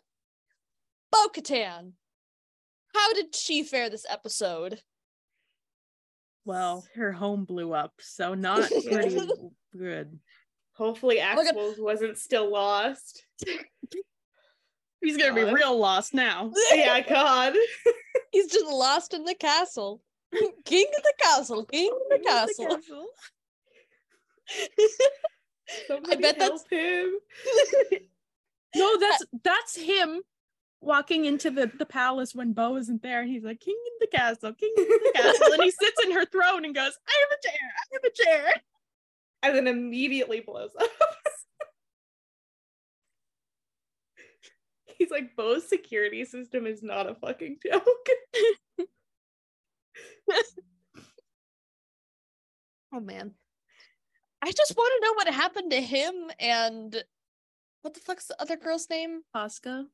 Bo-Katan. 1.10 1.92
How 2.94 3.12
did 3.14 3.34
she 3.34 3.62
fare 3.62 3.88
this 3.90 4.06
episode? 4.08 4.80
Well, 6.46 6.86
her 6.94 7.10
home 7.10 7.44
blew 7.44 7.72
up, 7.74 7.92
so 7.98 8.34
not 8.34 8.70
pretty 8.90 9.20
good. 9.76 10.20
Hopefully 10.74 11.16
my 11.18 11.34
God. 11.42 11.74
Wasn't 11.78 12.16
still 12.16 12.50
lost. 12.50 13.24
He's 15.02 15.16
gonna 15.16 15.34
be 15.34 15.52
real 15.52 15.76
lost 15.76 16.14
now. 16.14 16.52
yeah, 16.74 17.00
God. 17.00 17.54
He's 18.30 18.50
just 18.50 18.66
lost 18.66 19.12
in 19.12 19.24
the 19.24 19.34
castle. 19.34 20.00
King 20.64 20.86
of 20.96 21.02
the 21.02 21.14
castle, 21.20 21.64
king 21.64 21.90
of 21.90 22.18
the 22.18 22.24
castle. 22.24 22.78
Somebody 25.88 26.22
bet 26.22 26.38
that's- 26.38 26.64
him. 26.70 27.12
No, 28.74 28.98
that's 29.00 29.24
that's 29.42 29.76
him 29.76 30.20
walking 30.80 31.24
into 31.24 31.50
the, 31.50 31.70
the 31.78 31.86
palace 31.86 32.34
when 32.34 32.52
Bo 32.52 32.76
isn't 32.76 33.02
there, 33.02 33.20
and 33.22 33.30
he's 33.30 33.44
like, 33.44 33.60
King 33.60 33.76
in 33.86 33.92
the 34.00 34.16
castle, 34.16 34.52
King 34.52 34.72
in 34.76 34.84
the 34.84 35.12
castle. 35.14 35.52
and 35.52 35.62
he 35.62 35.70
sits 35.70 36.04
in 36.04 36.12
her 36.12 36.24
throne 36.24 36.64
and 36.64 36.74
goes, 36.74 36.92
I 37.08 37.12
have 37.20 37.38
a 37.38 37.42
chair, 37.48 37.72
I 37.76 37.82
have 37.92 38.04
a 38.04 38.10
chair. 38.24 38.62
And 39.42 39.56
then 39.56 39.66
immediately 39.66 40.40
blows 40.40 40.70
up. 40.80 40.88
He's 44.98 45.10
like, 45.10 45.36
Bo's 45.36 45.68
security 45.68 46.24
system 46.24 46.66
is 46.66 46.82
not 46.82 47.08
a 47.08 47.14
fucking 47.14 47.58
joke. 47.62 48.08
Oh 52.96 53.00
man. 53.00 53.32
I 54.40 54.52
just 54.52 54.74
want 54.76 54.92
to 54.96 55.06
know 55.06 55.14
what 55.14 55.34
happened 55.34 55.70
to 55.72 55.80
him 55.80 56.14
and 56.38 57.04
what 57.82 57.94
the 57.94 58.00
fuck's 58.00 58.26
the 58.26 58.40
other 58.40 58.56
girl's 58.56 58.88
name? 58.88 59.22
Oscar. 59.34 59.84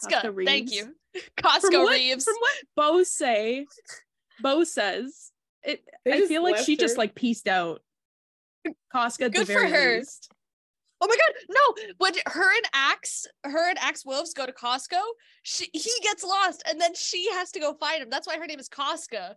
Koska. 0.00 0.14
Koska 0.28 0.44
Thank 0.44 0.70
Reeves. 0.70 0.72
you. 0.72 0.84
From 0.84 1.22
Costco 1.42 1.84
what, 1.84 1.92
Reeves. 1.92 2.24
from 2.24 2.34
what 2.38 2.54
Bo 2.76 3.02
say, 3.02 3.66
Bo 4.40 4.64
says, 4.64 5.32
it 5.62 5.82
They 6.04 6.24
I 6.24 6.26
feel 6.26 6.42
like 6.42 6.54
left 6.56 6.66
she 6.66 6.76
just 6.76 6.98
like 6.98 7.14
pieced 7.14 7.48
out. 7.48 7.82
Koska 8.92 9.26
at 9.26 9.32
Good 9.32 9.46
the 9.46 9.52
for 9.52 9.66
her. 9.66 9.98
least. 9.98 10.30
Oh 11.00 11.06
my 11.06 11.16
god, 11.16 11.34
no! 11.50 11.94
When 11.98 12.14
her 12.26 12.56
and 12.56 12.66
Axe, 12.72 13.26
her 13.44 13.68
and 13.68 13.78
Axe 13.78 14.04
Woves 14.06 14.32
go 14.32 14.46
to 14.46 14.52
Costco, 14.52 15.00
she 15.42 15.68
he 15.72 15.90
gets 16.02 16.24
lost 16.24 16.62
and 16.68 16.80
then 16.80 16.94
she 16.94 17.30
has 17.32 17.50
to 17.52 17.60
go 17.60 17.74
find 17.74 18.02
him. 18.02 18.08
That's 18.10 18.26
why 18.26 18.38
her 18.38 18.46
name 18.46 18.58
is 18.58 18.68
Costco. 18.68 19.34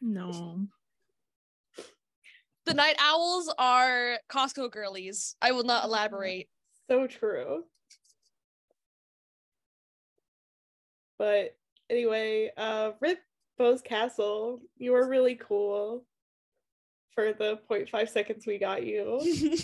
No. 0.00 0.66
The 2.66 2.74
night 2.74 2.96
owls 3.00 3.52
are 3.58 4.18
Costco 4.30 4.70
girlies. 4.70 5.34
I 5.42 5.50
will 5.52 5.64
not 5.64 5.84
oh 5.84 5.88
elaborate. 5.88 6.48
So 6.88 7.06
true. 7.06 7.64
But 11.20 11.54
anyway, 11.90 12.50
uh 12.56 12.92
Rip 12.98 13.18
Bo's 13.58 13.82
Castle, 13.82 14.60
you 14.78 14.92
were 14.92 15.06
really 15.06 15.34
cool 15.34 16.06
for 17.14 17.34
the 17.34 17.58
0.5 17.70 18.08
seconds 18.08 18.46
we 18.46 18.56
got 18.58 18.84
you. 18.86 19.20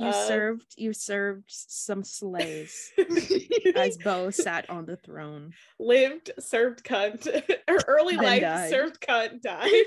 You 0.00 0.06
Uh, 0.06 0.26
served 0.28 0.74
you 0.76 0.92
served 0.92 1.42
some 1.48 2.04
slaves 2.04 2.92
as 3.74 3.98
Bo 3.98 4.30
sat 4.30 4.70
on 4.70 4.86
the 4.86 4.94
throne. 4.96 5.52
Lived, 5.80 6.30
served 6.38 6.84
cunt. 6.84 7.24
Her 7.68 7.78
early 7.88 8.14
Then 8.14 8.24
life 8.24 8.40
died. 8.42 8.70
served 8.70 9.00
cunt, 9.00 9.42
died. 9.42 9.84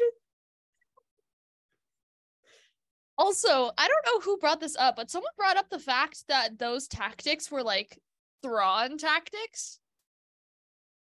Also, 3.18 3.72
I 3.78 3.88
don't 3.88 4.06
know 4.06 4.20
who 4.20 4.38
brought 4.38 4.60
this 4.60 4.76
up, 4.76 4.98
but 4.98 5.10
someone 5.10 5.32
brought 5.38 5.56
up 5.56 5.70
the 5.70 5.80
fact 5.80 6.28
that 6.28 6.60
those 6.60 6.90
tactics 6.90 7.50
were 7.50 7.64
like 7.64 7.98
Thrawn 8.44 8.98
tactics. 8.98 9.80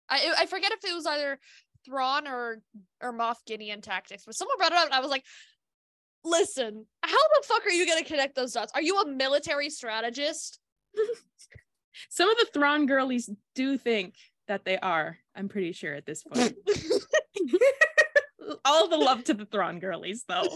I 0.09 0.35
I 0.39 0.47
forget 0.47 0.73
if 0.73 0.85
it 0.85 0.95
was 0.95 1.07
either 1.07 1.39
Thrawn 1.85 2.27
or 2.27 2.63
or 3.01 3.13
Moff 3.13 3.37
Gideon 3.47 3.81
tactics, 3.81 4.25
but 4.25 4.35
someone 4.35 4.57
brought 4.59 4.73
it 4.73 4.79
up 4.79 4.87
and 4.87 4.95
I 4.95 5.01
was 5.01 5.11
like, 5.11 5.25
listen, 6.25 6.87
how 7.03 7.11
the 7.13 7.43
fuck 7.45 7.67
are 7.67 7.71
you 7.71 7.87
gonna 7.87 8.05
connect 8.05 8.35
those 8.35 8.53
dots? 8.53 8.73
Are 8.75 8.83
you 8.83 9.01
a 9.01 9.07
military 9.07 9.71
strategist? 9.71 10.59
Some 12.11 12.29
of 12.31 12.37
the 12.39 12.47
Thrawn 12.53 12.87
girlies 12.87 13.31
do 13.55 13.79
think 13.79 14.15
that 14.49 14.65
they 14.65 14.79
are. 14.79 15.19
I'm 15.35 15.49
pretty 15.49 15.73
sure 15.73 15.95
at 15.95 16.07
this 16.07 16.23
point. 16.33 16.55
All 18.65 18.89
the 18.89 18.97
love 18.97 19.25
to 19.25 19.35
the 19.35 19.47
Thrawn 19.47 19.79
girlies, 19.79 20.25
though. 20.29 20.49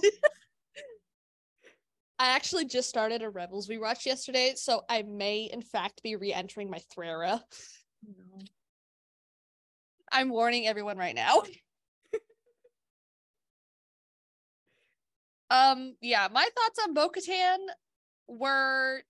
I 2.19 2.31
actually 2.31 2.65
just 2.65 2.89
started 2.89 3.23
a 3.23 3.31
Rebels 3.31 3.69
we 3.69 3.79
watched 3.79 4.05
yesterday, 4.05 4.55
so 4.57 4.83
I 4.89 5.03
may 5.03 5.43
in 5.53 5.63
fact 5.63 6.03
be 6.03 6.17
re-entering 6.17 6.69
my 6.69 6.81
Threra. 6.95 7.41
I'm 10.13 10.31
warning 10.31 10.67
everyone 10.67 10.99
right 10.99 11.15
now. 11.15 11.41
um, 15.51 15.95
yeah, 16.01 16.29
my 16.33 16.49
thoughts 16.57 16.79
on 16.83 16.95
Bo-Katan 16.95 17.59
were 18.29 19.03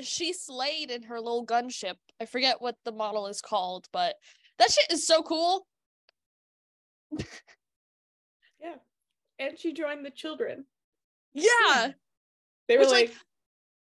she 0.00 0.32
slayed 0.32 0.90
in 0.90 1.04
her 1.04 1.20
little 1.20 1.46
gunship. 1.46 1.94
I 2.20 2.26
forget 2.26 2.60
what 2.60 2.76
the 2.84 2.92
model 2.92 3.26
is 3.26 3.40
called, 3.40 3.86
but 3.92 4.16
that 4.58 4.70
shit 4.70 4.90
is 4.90 5.06
so 5.06 5.22
cool. 5.22 5.66
yeah. 8.60 8.74
And 9.38 9.58
she 9.58 9.72
joined 9.72 10.04
the 10.04 10.10
children. 10.10 10.66
Yeah. 11.32 11.92
They 12.68 12.76
were 12.76 12.84
Which, 12.84 12.90
like- 12.90 13.08
like, 13.08 13.16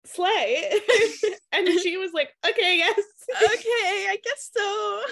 slay. 0.07 0.71
and 1.53 1.69
she 1.81 1.97
was 1.97 2.13
like, 2.13 2.31
okay, 2.49 2.77
yes. 2.79 2.99
okay, 3.43 4.07
I 4.11 4.19
guess 4.23 4.51
so. 4.57 5.03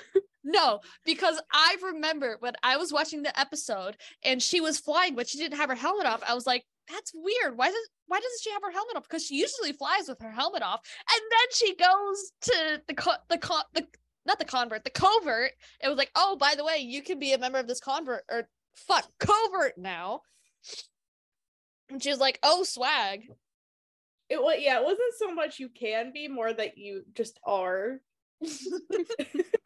No, 0.44 0.80
because 1.04 1.40
I 1.52 1.76
remember 1.82 2.36
when 2.40 2.54
I 2.62 2.76
was 2.76 2.92
watching 2.92 3.22
the 3.22 3.38
episode 3.38 3.96
and 4.24 4.42
she 4.42 4.60
was 4.60 4.78
flying, 4.78 5.14
but 5.14 5.28
she 5.28 5.38
didn't 5.38 5.58
have 5.58 5.68
her 5.68 5.74
helmet 5.76 6.06
off. 6.06 6.22
I 6.28 6.34
was 6.34 6.46
like, 6.46 6.64
that's 6.90 7.12
weird. 7.14 7.56
Why 7.56 7.68
does 7.68 7.88
why 8.06 8.18
doesn't 8.18 8.42
she 8.42 8.50
have 8.50 8.62
her 8.62 8.72
helmet 8.72 8.96
off? 8.96 9.04
Because 9.04 9.24
she 9.24 9.36
usually 9.36 9.72
flies 9.72 10.08
with 10.08 10.20
her 10.20 10.32
helmet 10.32 10.62
off, 10.62 10.80
and 11.10 11.22
then 11.30 11.48
she 11.52 11.76
goes 11.76 12.32
to 12.42 12.82
the 12.88 12.94
co- 12.94 13.22
the 13.28 13.38
co- 13.38 13.62
the 13.74 13.86
not 14.26 14.38
the 14.38 14.44
convert, 14.44 14.84
the 14.84 14.90
covert. 14.90 15.52
It 15.82 15.88
was 15.88 15.96
like, 15.98 16.10
oh, 16.16 16.36
by 16.36 16.54
the 16.56 16.64
way, 16.64 16.78
you 16.78 17.02
can 17.02 17.18
be 17.18 17.32
a 17.32 17.38
member 17.38 17.58
of 17.58 17.66
this 17.66 17.80
convert 17.80 18.24
or 18.30 18.48
fuck 18.74 19.08
covert 19.18 19.78
now. 19.78 20.22
And 21.88 22.02
she 22.02 22.10
was 22.10 22.20
like, 22.20 22.38
oh, 22.42 22.64
swag. 22.64 23.22
It 24.28 24.42
was 24.42 24.56
yeah, 24.60 24.78
it 24.78 24.84
wasn't 24.84 25.14
so 25.18 25.34
much 25.34 25.58
you 25.58 25.68
can 25.68 26.12
be, 26.12 26.26
more 26.28 26.52
that 26.52 26.78
you 26.78 27.04
just 27.14 27.38
are. 27.44 28.00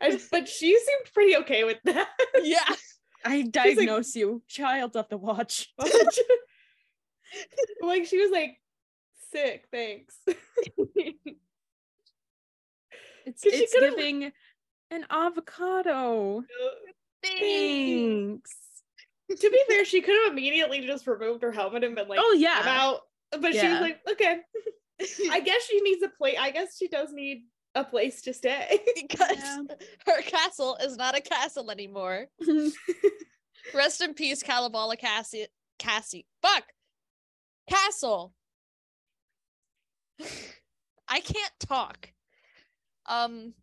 And, 0.00 0.20
but 0.30 0.48
she 0.48 0.78
seemed 0.78 1.12
pretty 1.12 1.36
okay 1.38 1.64
with 1.64 1.78
that. 1.84 2.08
yeah. 2.42 2.64
I 3.24 3.42
diagnose 3.42 4.14
you, 4.14 4.42
child 4.46 4.96
of 4.96 5.08
the 5.08 5.16
watch. 5.16 5.72
like 7.82 8.06
she 8.06 8.20
was 8.20 8.30
like, 8.30 8.60
sick, 9.32 9.66
thanks. 9.72 10.16
It's 13.26 13.44
it's 13.44 13.74
giving 13.78 14.32
an 14.90 15.04
avocado. 15.10 16.44
Thanks. 17.22 18.56
to 19.28 19.50
be 19.50 19.62
fair, 19.68 19.84
she 19.84 20.00
could 20.00 20.14
have 20.22 20.32
immediately 20.32 20.86
just 20.86 21.06
removed 21.06 21.42
her 21.42 21.52
helmet 21.52 21.84
and 21.84 21.96
been 21.96 22.08
like, 22.08 22.20
oh 22.22 22.32
I'm 22.34 22.40
yeah. 22.40 22.62
out. 22.64 23.00
But 23.32 23.52
she 23.52 23.68
was 23.68 23.80
like, 23.80 24.00
okay. 24.10 24.38
I 25.30 25.40
guess 25.40 25.64
she 25.64 25.80
needs 25.80 26.02
a 26.02 26.08
plate. 26.08 26.36
I 26.40 26.50
guess 26.50 26.76
she 26.78 26.88
does 26.88 27.12
need 27.12 27.44
a 27.80 27.84
place 27.84 28.22
to 28.22 28.32
stay. 28.34 28.80
because 28.94 29.36
Yeah. 29.38 29.62
her 30.06 30.22
castle 30.22 30.76
is 30.82 30.96
not 30.96 31.16
a 31.16 31.20
castle 31.20 31.70
anymore. 31.70 32.26
Rest 33.74 34.00
in 34.00 34.14
peace, 34.14 34.42
Kalevala 34.42 34.96
Cassie. 34.96 35.46
Cassie. 35.78 36.26
Fuck. 36.42 36.64
Castle. 37.68 38.34
I 41.08 41.20
can't 41.20 41.52
talk. 41.60 42.12
Um. 43.06 43.54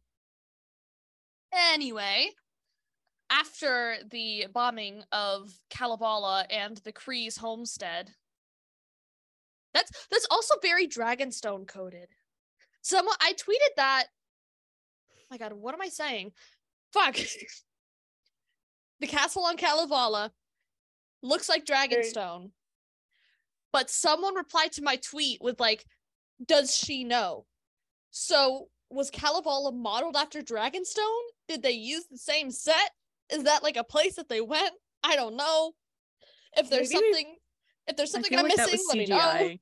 Anyway, 1.72 2.30
after 3.30 3.96
the 4.12 4.48
bombing 4.54 5.04
of 5.12 5.54
Kalevala 5.70 6.46
and 6.50 6.78
the 6.78 6.92
Kryze's 6.92 7.38
homestead, 7.38 8.12
that's 9.74 9.92
that's 10.10 10.28
also 10.32 10.56
very 10.62 10.88
Dragonstone 10.88 11.68
coded. 11.68 12.10
Someone 12.86 13.16
I 13.20 13.34
tweeted 13.34 13.76
that. 13.78 14.06
my 15.32 15.40
God, 15.40 15.54
what 15.54 15.74
am 15.74 15.82
I 15.82 15.90
saying? 15.90 16.34
Fuck. 16.94 17.18
the 19.00 19.08
castle 19.08 19.44
on 19.44 19.58
Kalevala 19.58 20.32
looks 21.24 21.50
like 21.50 21.66
Dragonstone. 21.66 22.52
But 23.74 23.90
someone 23.90 24.36
replied 24.36 24.72
to 24.74 24.84
my 24.84 24.98
tweet 24.98 25.42
with 25.42 25.60
like, 25.60 25.84
"Does 26.46 26.78
she 26.78 27.04
know?" 27.04 27.48
So 28.12 28.68
was 28.92 29.10
Kalevala 29.10 29.72
modeled 29.72 30.16
after 30.16 30.44
Dragonstone? 30.44 31.26
Did 31.48 31.64
they 31.64 31.72
use 31.72 32.06
the 32.06 32.20
same 32.20 32.52
set? 32.52 32.92
Is 33.34 33.46
that 33.46 33.64
like 33.64 33.78
a 33.78 33.84
place 33.84 34.18
that 34.18 34.30
they 34.30 34.42
went? 34.42 34.72
I 35.04 35.16
don't 35.16 35.36
know. 35.38 35.72
If 36.56 36.70
there's 36.70 36.94
Maybe 36.94 37.02
they- 37.02 37.12
something, 37.14 37.36
if 37.88 37.98
there's 37.98 38.12
something 38.12 38.38
I'm 38.38 38.44
like 38.48 38.58
missing, 38.58 38.80
let 38.88 38.98
me 38.98 39.06
know. 39.08 39.56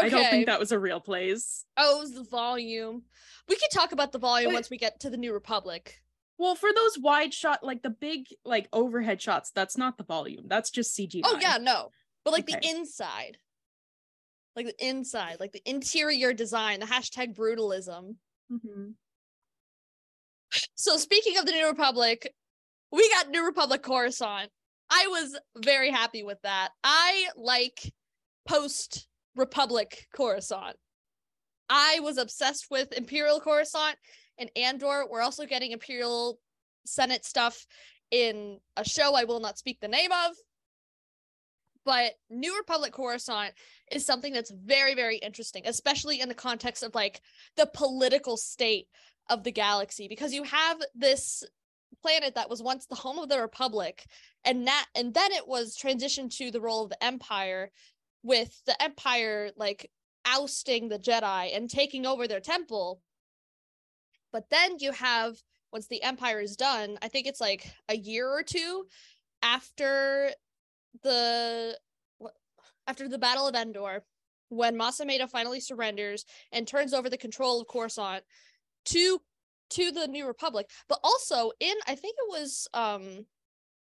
CGI. 0.00 0.04
I 0.06 0.08
don't 0.08 0.30
think 0.30 0.46
that 0.46 0.60
was 0.60 0.72
a 0.72 0.78
real 0.78 1.00
place. 1.00 1.64
Oh, 1.76 1.98
it 1.98 2.00
was 2.00 2.14
the 2.14 2.24
volume. 2.24 3.02
We 3.48 3.56
could 3.56 3.70
talk 3.72 3.92
about 3.92 4.12
the 4.12 4.18
volume 4.18 4.50
But- 4.50 4.54
once 4.54 4.70
we 4.70 4.78
get 4.78 5.00
to 5.00 5.10
the 5.10 5.16
New 5.16 5.32
Republic. 5.32 6.00
Well, 6.38 6.54
for 6.54 6.72
those 6.72 6.96
wide 6.98 7.34
shot, 7.34 7.64
like 7.64 7.82
the 7.82 7.90
big, 7.90 8.26
like 8.44 8.68
overhead 8.72 9.20
shots, 9.20 9.50
that's 9.50 9.76
not 9.76 9.98
the 9.98 10.04
volume. 10.04 10.44
That's 10.46 10.70
just 10.70 10.96
CG. 10.96 11.20
Oh 11.24 11.36
yeah, 11.40 11.58
no. 11.60 11.90
But 12.24 12.32
like 12.32 12.46
the 12.46 12.60
inside. 12.62 13.38
Like 14.54 14.66
the 14.66 14.86
inside, 14.86 15.38
like 15.40 15.50
the 15.50 15.68
interior 15.68 16.32
design, 16.32 16.78
the 16.78 16.86
hashtag 16.86 17.34
brutalism. 17.34 18.16
Mhm. 18.52 18.94
So 20.76 20.96
speaking 20.96 21.36
of 21.38 21.44
the 21.46 21.52
New 21.52 21.66
Republic, 21.66 22.32
we 22.92 23.08
got 23.10 23.30
New 23.30 23.44
Republic 23.44 23.82
Coruscant. 23.82 24.50
I 24.90 25.08
was 25.08 25.36
very 25.56 25.90
happy 25.90 26.22
with 26.22 26.40
that. 26.42 26.70
I 26.84 27.28
like 27.36 27.92
post 28.46 29.07
Republic 29.38 30.06
Coruscant. 30.12 30.76
I 31.70 32.00
was 32.02 32.18
obsessed 32.18 32.66
with 32.70 32.92
Imperial 32.92 33.40
Coruscant 33.40 33.96
and 34.36 34.50
Andor. 34.56 35.04
We're 35.08 35.22
also 35.22 35.46
getting 35.46 35.70
Imperial 35.70 36.38
Senate 36.84 37.24
stuff 37.24 37.66
in 38.10 38.58
a 38.76 38.84
show 38.84 39.14
I 39.14 39.24
will 39.24 39.40
not 39.40 39.58
speak 39.58 39.78
the 39.80 39.88
name 39.88 40.10
of. 40.10 40.34
But 41.84 42.14
New 42.28 42.56
Republic 42.56 42.92
Coruscant 42.92 43.54
is 43.92 44.04
something 44.04 44.32
that's 44.32 44.50
very, 44.50 44.94
very 44.94 45.16
interesting, 45.16 45.62
especially 45.66 46.20
in 46.20 46.28
the 46.28 46.34
context 46.34 46.82
of 46.82 46.94
like 46.94 47.20
the 47.56 47.70
political 47.72 48.36
state 48.36 48.88
of 49.30 49.44
the 49.44 49.52
galaxy, 49.52 50.08
because 50.08 50.34
you 50.34 50.42
have 50.42 50.78
this 50.94 51.44
planet 52.02 52.34
that 52.34 52.50
was 52.50 52.62
once 52.62 52.86
the 52.86 52.94
home 52.94 53.18
of 53.18 53.28
the 53.28 53.40
Republic, 53.40 54.04
and 54.44 54.66
that 54.66 54.86
and 54.94 55.14
then 55.14 55.32
it 55.32 55.46
was 55.46 55.76
transitioned 55.76 56.36
to 56.36 56.50
the 56.50 56.60
role 56.60 56.84
of 56.84 56.90
the 56.90 57.04
Empire, 57.04 57.70
with 58.22 58.62
the 58.66 58.80
Empire 58.82 59.50
like 59.56 59.90
ousting 60.24 60.88
the 60.88 60.98
Jedi 60.98 61.56
and 61.56 61.70
taking 61.70 62.06
over 62.06 62.28
their 62.28 62.40
temple. 62.40 63.00
But 64.32 64.50
then 64.50 64.76
you 64.78 64.92
have 64.92 65.36
once 65.72 65.86
the 65.86 66.02
Empire 66.02 66.40
is 66.40 66.56
done, 66.56 66.98
I 67.02 67.08
think 67.08 67.26
it's 67.26 67.40
like 67.40 67.70
a 67.88 67.96
year 67.96 68.28
or 68.28 68.42
two 68.42 68.86
after 69.42 70.30
the 71.02 71.78
after 72.86 73.08
the 73.08 73.18
Battle 73.18 73.46
of 73.46 73.54
Endor, 73.54 74.02
when 74.48 74.76
Mas 74.76 74.98
Amedda 74.98 75.28
finally 75.28 75.60
surrenders 75.60 76.24
and 76.52 76.66
turns 76.66 76.94
over 76.94 77.10
the 77.10 77.18
control 77.18 77.60
of 77.60 77.68
Coruscant 77.68 78.24
to 78.86 79.20
to 79.70 79.92
the 79.92 80.06
New 80.06 80.26
Republic, 80.26 80.70
but 80.88 80.98
also 81.04 81.52
in 81.60 81.74
I 81.86 81.94
think 81.94 82.16
it 82.18 82.40
was 82.40 82.68
um 82.74 83.26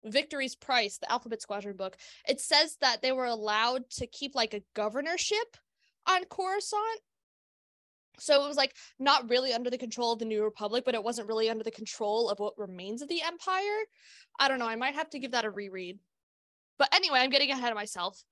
Victory's 0.06 0.56
Price, 0.56 0.98
the 0.98 1.12
Alphabet 1.12 1.42
Squadron 1.42 1.78
book, 1.78 1.98
it 2.28 2.40
says 2.40 2.78
that 2.82 3.02
they 3.02 3.12
were 3.12 3.26
allowed 3.26 3.90
to 3.92 4.08
keep 4.08 4.36
like 4.36 4.54
a 4.54 4.64
governorship 4.74 5.58
on 6.08 6.26
Coruscant. 6.26 7.02
So 8.20 8.44
it 8.44 8.48
was 8.48 8.58
like 8.58 8.76
not 9.00 9.30
really 9.30 9.54
under 9.54 9.70
the 9.70 9.78
control 9.78 10.12
of 10.12 10.20
the 10.20 10.26
New 10.26 10.44
Republic, 10.44 10.84
but 10.86 10.96
it 10.96 11.04
wasn't 11.04 11.28
really 11.28 11.50
under 11.50 11.64
the 11.64 11.72
control 11.72 12.30
of 12.30 12.40
what 12.40 12.58
remains 12.58 13.02
of 13.02 13.10
the 13.10 13.22
Empire. 13.22 13.80
I 14.40 14.48
don't 14.48 14.60
know. 14.60 14.68
I 14.68 14.76
might 14.76 14.96
have 14.96 15.10
to 15.12 15.20
give 15.20 15.32
that 15.32 15.46
a 15.46 15.50
reread. 15.50 15.98
But 16.78 16.94
anyway, 16.94 17.20
I'm 17.20 17.30
getting 17.30 17.52
ahead 17.52 17.72
of 17.72 17.76
myself. 17.76 18.24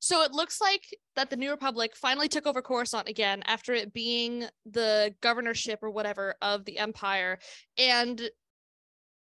So 0.00 0.22
it 0.22 0.32
looks 0.32 0.60
like 0.60 0.84
that 1.16 1.28
the 1.30 1.36
New 1.36 1.50
Republic 1.50 1.96
finally 1.96 2.28
took 2.28 2.46
over 2.46 2.62
Coruscant 2.62 3.08
again 3.08 3.42
after 3.46 3.74
it 3.74 3.92
being 3.92 4.46
the 4.64 5.14
governorship 5.20 5.82
or 5.82 5.90
whatever 5.90 6.36
of 6.40 6.64
the 6.64 6.78
Empire. 6.78 7.38
And 7.76 8.20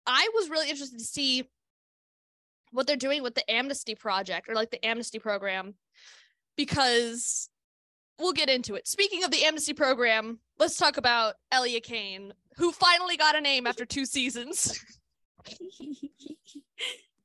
I 0.07 0.29
was 0.35 0.51
really 0.51 0.69
interested 0.69 0.99
to 0.99 1.05
see 1.05 1.49
what 2.73 2.87
they're 2.87 2.97
doing 2.97 3.23
with 3.23 3.35
the 3.35 3.51
Amnesty 3.51 3.95
Project 3.95 4.49
or 4.49 4.55
like 4.55 4.71
the 4.71 4.85
Amnesty 4.85 5.19
Program 5.19 5.75
because 6.57 7.49
we'll 8.19 8.33
get 8.33 8.49
into 8.51 8.75
it. 8.75 8.87
Speaking 8.89 9.25
of 9.25 9.31
the 9.31 9.45
Amnesty 9.45 9.75
Program, 9.75 10.39
let's 10.59 10.77
talk 10.77 10.97
about 10.97 11.35
Elia 11.53 11.81
Kane, 11.81 12.35
who 12.57 12.73
finally 12.73 13.17
got 13.17 13.37
a 13.37 13.41
name 13.41 13.67
after 13.67 13.85
two 13.85 14.05
seasons. 14.05 14.79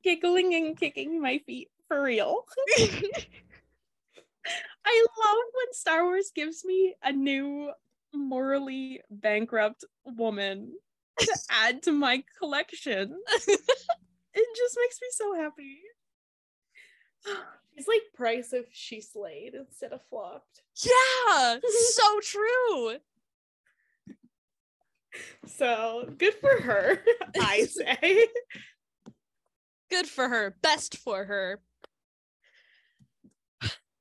Giggling 0.04 0.54
and 0.54 0.78
kicking 0.78 1.20
my 1.20 1.38
feet 1.38 1.70
for 1.88 2.02
real. 2.02 2.44
I 4.86 5.06
love 5.24 5.38
when 5.54 5.72
Star 5.72 6.04
Wars 6.04 6.30
gives 6.34 6.64
me 6.64 6.94
a 7.02 7.10
new 7.12 7.72
morally 8.12 9.00
bankrupt 9.10 9.84
woman 10.04 10.72
to 11.18 11.38
add 11.50 11.82
to 11.84 11.92
my 11.92 12.22
collection. 12.38 13.18
it 14.34 14.56
just 14.56 14.78
makes 14.80 14.98
me 15.00 15.08
so 15.10 15.34
happy. 15.34 15.78
She's 17.76 17.88
like 17.88 18.02
Pryce 18.14 18.52
if 18.52 18.66
she 18.72 19.00
slayed 19.00 19.54
instead 19.54 19.92
of 19.92 20.00
flopped. 20.08 20.62
yeah, 20.84 21.56
so 21.90 22.20
true. 22.20 22.96
So 25.46 26.08
good 26.18 26.34
for 26.34 26.60
her, 26.60 27.02
I 27.40 27.64
say. 27.64 28.28
Good 29.90 30.06
for 30.06 30.28
her. 30.28 30.56
Best 30.62 30.98
for 30.98 31.24
her. 31.24 31.60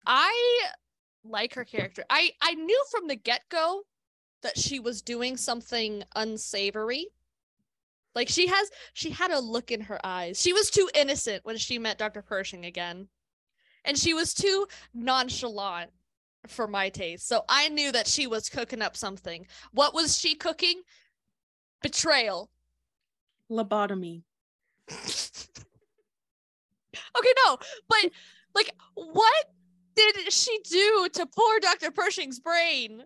I 0.05 0.63
like 1.23 1.53
her 1.53 1.65
character. 1.65 2.03
I 2.09 2.31
I 2.41 2.55
knew 2.55 2.83
from 2.91 3.07
the 3.07 3.15
get-go 3.15 3.83
that 4.41 4.57
she 4.57 4.79
was 4.79 5.01
doing 5.01 5.37
something 5.37 6.03
unsavory. 6.15 7.07
Like 8.15 8.29
she 8.29 8.47
has 8.47 8.69
she 8.93 9.09
had 9.09 9.31
a 9.31 9.39
look 9.39 9.71
in 9.71 9.81
her 9.81 9.99
eyes. 10.05 10.39
She 10.41 10.53
was 10.53 10.69
too 10.69 10.89
innocent 10.93 11.43
when 11.45 11.57
she 11.57 11.79
met 11.79 11.97
Dr. 11.97 12.21
Pershing 12.21 12.65
again. 12.65 13.07
And 13.85 13.97
she 13.97 14.13
was 14.13 14.33
too 14.33 14.67
nonchalant 14.93 15.91
for 16.47 16.67
my 16.67 16.89
taste. 16.89 17.27
So 17.27 17.43
I 17.49 17.69
knew 17.69 17.91
that 17.91 18.07
she 18.07 18.27
was 18.27 18.49
cooking 18.49 18.81
up 18.81 18.95
something. 18.95 19.47
What 19.71 19.93
was 19.93 20.17
she 20.19 20.35
cooking? 20.35 20.81
Betrayal. 21.81 22.49
lobotomy. 23.51 24.23
Okay, 27.17 27.33
no, 27.45 27.57
but 27.89 28.11
like, 28.55 28.71
what 28.93 29.45
did 29.95 30.31
she 30.31 30.59
do 30.63 31.07
to 31.13 31.25
poor 31.25 31.59
Dr. 31.59 31.89
Pershing's 31.91 32.39
brain? 32.39 33.03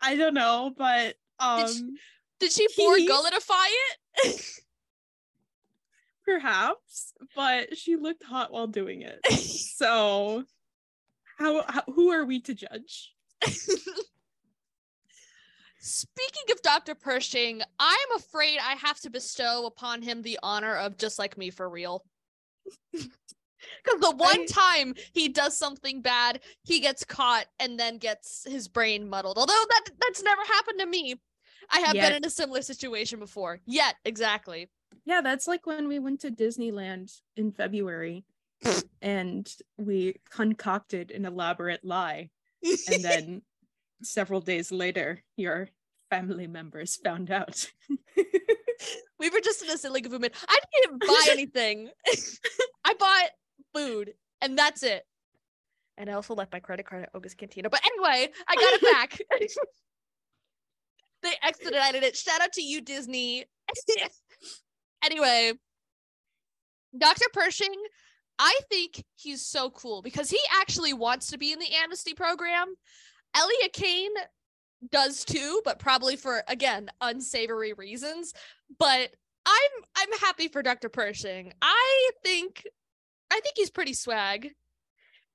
I 0.00 0.16
don't 0.16 0.34
know, 0.34 0.72
but 0.76 1.14
um, 1.38 1.60
Did 1.60 1.70
she- 1.70 1.96
Did 2.40 2.52
she 2.52 2.66
He- 2.74 2.82
forgulitify 3.08 3.66
it? 3.68 3.98
perhaps, 6.24 7.12
but 7.34 7.76
she 7.76 7.96
looked 7.96 8.24
hot 8.24 8.52
while 8.52 8.66
doing 8.66 9.02
it. 9.02 9.20
So, 9.76 10.44
how, 11.38 11.62
how 11.68 11.82
who 11.82 12.10
are 12.10 12.24
we 12.24 12.40
to 12.40 12.54
judge? 12.54 13.12
Speaking 15.78 16.50
of 16.50 16.62
Dr. 16.62 16.94
Pershing, 16.94 17.60
I'm 17.78 18.16
afraid 18.16 18.58
I 18.58 18.72
have 18.76 18.98
to 19.00 19.10
bestow 19.10 19.66
upon 19.66 20.00
him 20.00 20.22
the 20.22 20.38
honor 20.42 20.76
of 20.76 20.96
just 20.96 21.18
like 21.18 21.36
me 21.36 21.50
for 21.50 21.68
real. 21.68 22.02
Because 23.84 24.00
the 24.00 24.16
one 24.16 24.40
I- 24.42 24.46
time 24.46 24.94
he 25.12 25.28
does 25.28 25.56
something 25.56 26.00
bad, 26.00 26.40
he 26.62 26.80
gets 26.80 27.04
caught 27.04 27.46
and 27.58 27.78
then 27.78 27.98
gets 27.98 28.46
his 28.48 28.68
brain 28.68 29.08
muddled. 29.08 29.38
Although 29.38 29.52
that 29.52 29.84
that's 30.00 30.22
never 30.22 30.42
happened 30.42 30.80
to 30.80 30.86
me. 30.86 31.20
I 31.70 31.80
have 31.80 31.94
Yet. 31.94 32.08
been 32.08 32.16
in 32.16 32.24
a 32.24 32.30
similar 32.30 32.62
situation 32.62 33.18
before. 33.18 33.60
Yet, 33.66 33.96
exactly. 34.04 34.68
Yeah, 35.04 35.20
that's 35.20 35.46
like 35.46 35.66
when 35.66 35.88
we 35.88 35.98
went 35.98 36.20
to 36.20 36.30
Disneyland 36.30 37.12
in 37.36 37.52
February 37.52 38.24
and 39.02 39.48
we 39.76 40.16
concocted 40.30 41.10
an 41.10 41.24
elaborate 41.24 41.84
lie. 41.84 42.30
And 42.62 43.04
then 43.04 43.42
several 44.02 44.40
days 44.40 44.72
later, 44.72 45.22
your 45.36 45.68
family 46.10 46.46
members 46.46 46.96
found 46.96 47.30
out. 47.30 47.70
we 49.18 49.30
were 49.30 49.40
just 49.40 49.62
in 49.62 49.70
a 49.70 49.78
silly 49.78 50.02
movement. 50.02 50.34
I 50.48 50.58
didn't 50.72 50.84
even 50.84 50.98
buy 50.98 51.26
anything. 51.30 51.90
I 52.84 52.94
bought 52.94 53.30
food, 53.74 54.14
and 54.40 54.58
that's 54.58 54.82
it. 54.82 55.04
And 55.98 56.10
I 56.10 56.12
also 56.12 56.34
left 56.34 56.52
my 56.52 56.60
credit 56.60 56.86
card 56.86 57.04
at 57.04 57.10
Oga's 57.14 57.34
Cantina. 57.34 57.70
But 57.70 57.80
anyway, 57.86 58.30
I 58.46 58.54
got 58.54 58.74
it 58.74 58.82
back. 58.82 59.18
They 61.26 61.36
expedited 61.42 62.02
it. 62.02 62.16
Shout 62.16 62.40
out 62.40 62.52
to 62.54 62.62
you, 62.62 62.80
Disney. 62.80 63.44
anyway, 65.04 65.52
Dr. 66.96 67.26
Pershing, 67.32 67.74
I 68.38 68.58
think 68.70 69.04
he's 69.16 69.44
so 69.44 69.70
cool 69.70 70.02
because 70.02 70.30
he 70.30 70.40
actually 70.60 70.92
wants 70.92 71.28
to 71.28 71.38
be 71.38 71.52
in 71.52 71.58
the 71.58 71.74
amnesty 71.82 72.14
program. 72.14 72.74
Elia 73.36 73.68
Kane 73.72 74.12
does 74.90 75.24
too, 75.24 75.62
but 75.64 75.78
probably 75.78 76.16
for 76.16 76.42
again 76.48 76.88
unsavory 77.00 77.72
reasons. 77.72 78.32
But 78.78 79.10
I'm 79.46 79.84
I'm 79.96 80.18
happy 80.20 80.48
for 80.48 80.62
Dr. 80.62 80.88
Pershing. 80.88 81.52
I 81.62 82.10
think 82.22 82.64
I 83.30 83.40
think 83.40 83.56
he's 83.56 83.70
pretty 83.70 83.94
swag. 83.94 84.50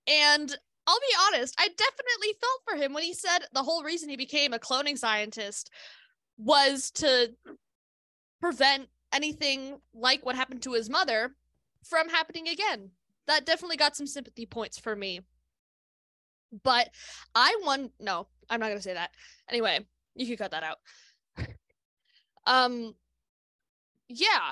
And 0.08 0.56
I'll 0.92 1.00
be 1.00 1.38
honest, 1.38 1.56
I 1.58 1.70
definitely 1.70 2.36
felt 2.42 2.62
for 2.68 2.76
him 2.76 2.94
when 2.94 3.04
he 3.04 3.14
said 3.14 3.40
the 3.54 3.64
whole 3.64 3.82
reason 3.82 4.10
he 4.10 4.18
became 4.18 4.52
a 4.52 4.60
cloning 4.60 4.98
scientist 4.98 5.70
was 6.38 6.92
to 6.96 7.30
prevent 8.42 8.90
anything 9.14 9.80
like 9.94 10.26
what 10.26 10.36
happened 10.36 10.64
to 10.64 10.74
his 10.74 10.90
mother 10.90 11.34
from 11.86 12.10
happening 12.10 12.50
again. 12.50 12.92
That 13.28 13.46
definitely 13.46 13.78
got 13.78 13.96
some 13.96 14.06
sympathy 14.06 14.46
points 14.46 14.78
for 14.78 14.94
me. 14.94 15.22
But 16.62 16.90
I 17.34 17.58
won 17.64 17.92
no, 17.98 18.28
I'm 18.50 18.60
not 18.60 18.68
gonna 18.68 18.82
say 18.82 18.96
that. 18.96 19.12
Anyway, 19.50 19.80
you 20.16 20.28
can 20.28 20.36
cut 20.36 20.52
that 20.52 20.64
out. 20.64 20.78
um 22.46 22.94
yeah. 24.10 24.52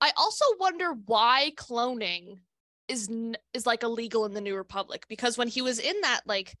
I 0.00 0.12
also 0.16 0.44
wonder 0.60 0.92
why 1.06 1.50
cloning 1.56 2.38
is 2.90 3.08
n- 3.08 3.36
is 3.54 3.66
like 3.66 3.82
illegal 3.82 4.24
in 4.24 4.34
the 4.34 4.40
New 4.40 4.56
Republic 4.56 5.06
because 5.08 5.38
when 5.38 5.48
he 5.48 5.62
was 5.62 5.78
in 5.78 6.00
that 6.02 6.20
like 6.26 6.56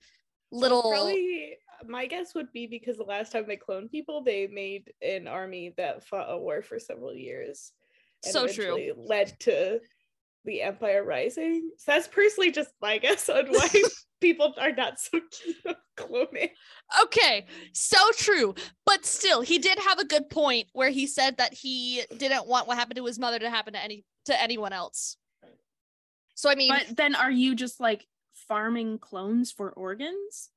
little 0.52 0.90
Probably 0.90 1.56
my 1.86 2.06
guess 2.06 2.34
would 2.34 2.52
be 2.52 2.66
because 2.66 2.96
the 2.96 3.04
last 3.04 3.32
time 3.32 3.44
they 3.46 3.56
cloned 3.56 3.90
people, 3.90 4.22
they 4.22 4.46
made 4.46 4.92
an 5.02 5.26
army 5.26 5.74
that 5.76 6.04
fought 6.04 6.30
a 6.30 6.38
war 6.38 6.62
for 6.62 6.78
several 6.78 7.14
years. 7.14 7.72
and 8.24 8.32
So 8.32 8.46
true. 8.46 8.92
Led 8.96 9.38
to 9.40 9.80
the 10.44 10.62
Empire 10.62 11.04
Rising. 11.04 11.70
So 11.78 11.92
that's 11.92 12.08
personally 12.08 12.50
just 12.50 12.70
my 12.80 12.98
guess 13.04 13.28
on 13.28 13.46
why 13.48 13.68
people 14.20 14.54
are 14.58 14.72
not 14.72 14.98
so 15.00 15.20
keen 15.30 15.54
on 15.66 15.76
cloning. 15.96 16.50
Okay, 17.04 17.46
so 17.72 17.98
true. 18.16 18.54
But 18.86 19.04
still, 19.04 19.40
he 19.40 19.58
did 19.58 19.78
have 19.78 19.98
a 19.98 20.04
good 20.04 20.28
point 20.28 20.68
where 20.72 20.90
he 20.90 21.06
said 21.06 21.38
that 21.38 21.54
he 21.54 22.02
didn't 22.16 22.46
want 22.46 22.68
what 22.68 22.78
happened 22.78 22.96
to 22.96 23.06
his 23.06 23.18
mother 23.18 23.38
to 23.38 23.50
happen 23.50 23.74
to 23.74 23.82
any 23.82 24.04
to 24.26 24.40
anyone 24.40 24.72
else. 24.72 25.16
So 26.40 26.48
I 26.48 26.54
mean, 26.54 26.70
But 26.70 26.96
then 26.96 27.14
are 27.14 27.30
you 27.30 27.54
just 27.54 27.80
like 27.80 28.06
farming 28.48 28.98
clones 28.98 29.52
for 29.52 29.70
organs? 29.72 30.48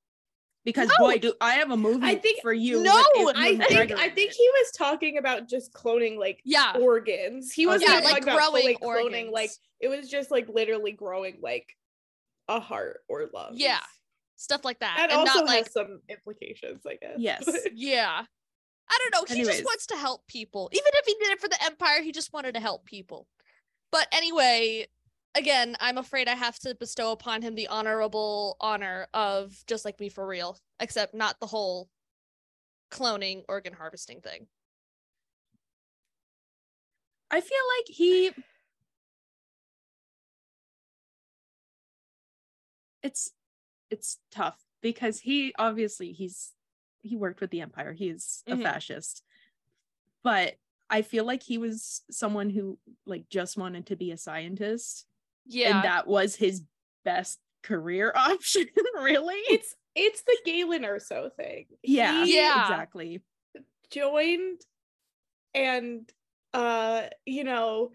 Because 0.64 0.88
No. 0.88 0.96
boy, 1.08 1.18
do 1.18 1.34
I 1.42 1.56
have 1.56 1.72
a 1.72 1.76
movie 1.76 2.08
I 2.08 2.16
think- 2.16 2.42
for 2.42 2.54
you. 2.54 2.82
No, 2.82 2.94
I 3.36 3.58
think 3.68 3.92
I 3.92 4.10
think 4.10 4.32
he 4.32 4.50
was 4.62 4.72
talking 4.72 5.18
about 5.18 5.50
just 5.50 5.74
cloning 5.74 6.18
like 6.18 6.40
yeah, 6.46 6.78
organs. 6.80 7.52
He 7.52 7.68
wasn't 7.68 7.90
yeah, 7.92 7.96
like 7.96 8.06
talking 8.06 8.24
about 8.24 8.38
growing 8.38 8.62
fully 8.62 8.76
cloning 8.76 9.04
organs. 9.04 9.32
like 9.34 9.52
it 9.82 9.90
was 9.90 10.10
just 10.10 10.32
like 10.32 10.48
literally 10.48 10.94
growing 10.94 11.40
like 11.42 11.76
a 12.48 12.62
heart 12.62 13.02
or 13.10 13.30
love. 13.34 13.56
Yeah, 13.56 13.82
stuff 14.38 14.64
like 14.64 14.80
that, 14.80 14.96
That 14.96 15.10
and 15.12 15.20
also 15.20 15.40
not 15.40 15.48
like 15.48 15.66
has 15.66 15.74
some 15.74 16.00
implications, 16.08 16.86
I 16.88 16.96
guess. 16.96 17.16
Yes. 17.18 17.44
yeah. 17.74 18.24
I 18.90 19.00
don't 19.00 19.14
know. 19.14 19.26
He 19.28 19.42
Anyways. 19.42 19.58
just 19.58 19.66
wants 19.66 19.88
to 19.88 19.98
help 19.98 20.26
people. 20.28 20.70
Even 20.72 20.92
if 20.94 21.06
he 21.06 21.16
did 21.20 21.32
it 21.32 21.42
for 21.42 21.50
the 21.50 21.62
Empire, 21.66 22.02
he 22.02 22.14
just 22.14 22.32
wanted 22.32 22.54
to 22.54 22.62
help 22.62 22.86
people. 22.86 23.28
But 23.92 24.08
anyway, 24.14 24.88
again, 25.36 25.76
I'm 25.80 25.98
afraid 25.98 26.28
I 26.28 26.36
have 26.36 26.60
to 26.60 26.76
bestow 26.76 27.12
upon 27.12 27.42
him 27.42 27.56
the 27.56 27.68
honorable 27.68 28.58
honor 28.60 29.08
of 29.14 29.64
just 29.68 29.86
like 29.86 30.00
me 30.00 30.10
for 30.10 30.26
real, 30.26 30.58
except 30.80 31.14
not 31.14 31.40
the 31.40 31.48
whole 31.48 31.90
cloning 32.92 33.44
organ 33.50 33.74
harvesting 33.74 34.22
thing. 34.22 34.48
I 37.32 37.42
feel 37.42 37.58
like 37.80 37.88
he 37.88 38.32
it's 43.02 43.32
it's 43.90 44.20
tough 44.32 44.58
because 44.82 45.20
he 45.20 45.54
obviously 45.58 46.12
he's 46.12 46.52
he 47.02 47.18
worked 47.18 47.42
with 47.42 47.50
the 47.50 47.62
empire. 47.62 47.94
He 47.94 48.10
is 48.10 48.44
a 48.48 48.52
mm-hmm. 48.52 48.62
fascist. 48.62 49.24
But 50.24 50.56
I 50.90 51.02
feel 51.02 51.26
like 51.26 51.42
he 51.42 51.58
was 51.58 52.02
someone 52.12 52.50
who 52.52 52.78
like 53.06 53.28
just 53.30 53.58
wanted 53.58 53.88
to 53.88 53.96
be 53.96 54.12
a 54.12 54.18
scientist 54.18 55.08
Yeah. 55.46 55.76
and 55.78 55.84
that 55.86 56.08
was 56.08 56.36
his 56.36 56.62
best 57.06 57.40
career 57.64 58.12
option, 58.16 58.66
really. 58.96 59.36
it's 59.50 59.74
it's 59.96 60.24
the 60.24 60.38
Galen 60.46 60.84
Erso 60.84 61.32
thing. 61.36 61.66
yeah, 61.84 62.24
He 62.26 62.36
Yeah. 62.38 62.62
exactly. 62.64 63.22
joined 63.92 64.60
and 65.54 66.12
uh 66.54 67.04
you 67.26 67.44
know 67.44 67.92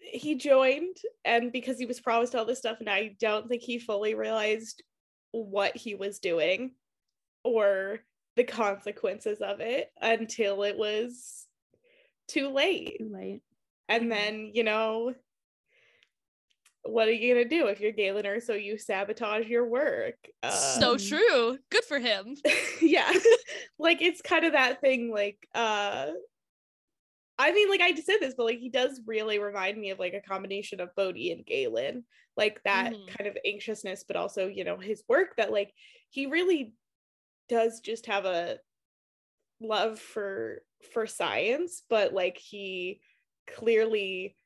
he 0.00 0.34
joined 0.34 0.96
and 1.24 1.52
because 1.52 1.78
he 1.78 1.86
was 1.86 2.00
promised 2.00 2.34
all 2.34 2.44
this 2.44 2.58
stuff 2.58 2.78
and 2.80 2.90
I 2.90 3.14
don't 3.20 3.48
think 3.48 3.62
he 3.62 3.78
fully 3.78 4.14
realized 4.14 4.82
what 5.30 5.76
he 5.76 5.94
was 5.94 6.18
doing 6.18 6.72
or 7.44 8.00
the 8.36 8.44
consequences 8.44 9.38
of 9.40 9.60
it 9.60 9.90
until 10.00 10.62
it 10.64 10.76
was 10.76 11.46
too 12.28 12.48
late. 12.48 12.98
Too 12.98 13.10
late. 13.14 13.42
And 13.88 14.10
then, 14.10 14.50
you 14.54 14.64
know, 14.64 15.14
what 16.84 17.08
are 17.08 17.12
you 17.12 17.32
gonna 17.34 17.48
do 17.48 17.68
if 17.68 17.80
you're 17.80 17.92
Galen 17.92 18.24
Erso 18.24 18.62
You 18.62 18.76
sabotage 18.78 19.46
your 19.46 19.66
work. 19.68 20.16
so 20.50 20.94
Uh, 20.94 20.98
true. 20.98 21.58
Good 21.70 21.84
for 21.84 21.98
him. 21.98 22.36
yeah 22.80 23.12
like 23.78 24.02
it's 24.02 24.20
kind 24.20 24.44
of 24.44 24.52
that 24.52 24.80
thing 24.80 25.10
like 25.12 25.48
uh 25.54 26.08
i 27.38 27.52
mean 27.52 27.68
like 27.70 27.80
i 27.80 27.92
just 27.92 28.06
said 28.06 28.18
this 28.20 28.34
but 28.36 28.44
like 28.44 28.58
he 28.58 28.68
does 28.68 29.00
really 29.06 29.38
remind 29.38 29.78
me 29.78 29.90
of 29.90 29.98
like 29.98 30.14
a 30.14 30.20
combination 30.20 30.80
of 30.80 30.94
bodhi 30.96 31.30
and 31.32 31.46
galen 31.46 32.04
like 32.36 32.60
that 32.64 32.92
Mhm. 32.94 33.06
kind 33.16 33.28
of 33.28 33.36
anxiousness 33.44 34.04
but 34.04 34.16
also 34.16 34.46
you 34.48 34.64
know 34.64 34.76
his 34.76 35.02
work 35.08 35.36
that 35.36 35.52
like 35.52 35.72
he 36.10 36.26
really 36.26 36.74
does 37.48 37.80
just 37.80 38.06
have 38.06 38.24
a 38.24 38.58
love 39.60 39.98
for 39.98 40.62
for 40.92 41.06
science 41.06 41.82
but 41.88 42.12
like 42.12 42.36
he 42.36 43.00
clearly 43.46 44.36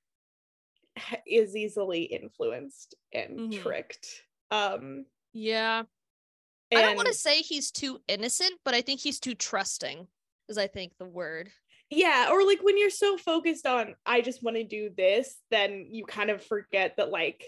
is 1.27 1.55
easily 1.57 2.03
influenced 2.05 2.95
and 3.13 3.39
Mhm. 3.53 3.63
tricked 3.63 4.23
um 4.51 5.07
Yeah. 5.33 5.83
I 6.75 6.83
don't 6.83 6.97
want 6.97 7.09
to 7.09 7.15
say 7.15 7.43
he's 7.43 7.71
too 7.71 8.01
innocent, 8.09 8.55
but 8.65 8.75
I 8.75 8.81
think 8.83 9.01
he's 9.01 9.21
too 9.21 9.35
trusting, 9.37 10.09
is 10.49 10.59
I 10.59 10.67
think 10.67 10.93
the 10.99 11.05
word. 11.07 11.51
yeah 11.91 12.29
or 12.33 12.45
like 12.45 12.61
when 12.65 12.77
you're 12.77 12.91
so 12.91 13.17
focused 13.17 13.65
on 13.65 13.95
i 14.05 14.21
just 14.21 14.43
want 14.43 14.57
to 14.57 14.65
do 14.65 14.91
this 14.97 15.37
then 15.53 15.87
you 15.89 16.05
kind 16.05 16.31
of 16.31 16.45
forget 16.45 16.97
that 16.97 17.11
like 17.13 17.45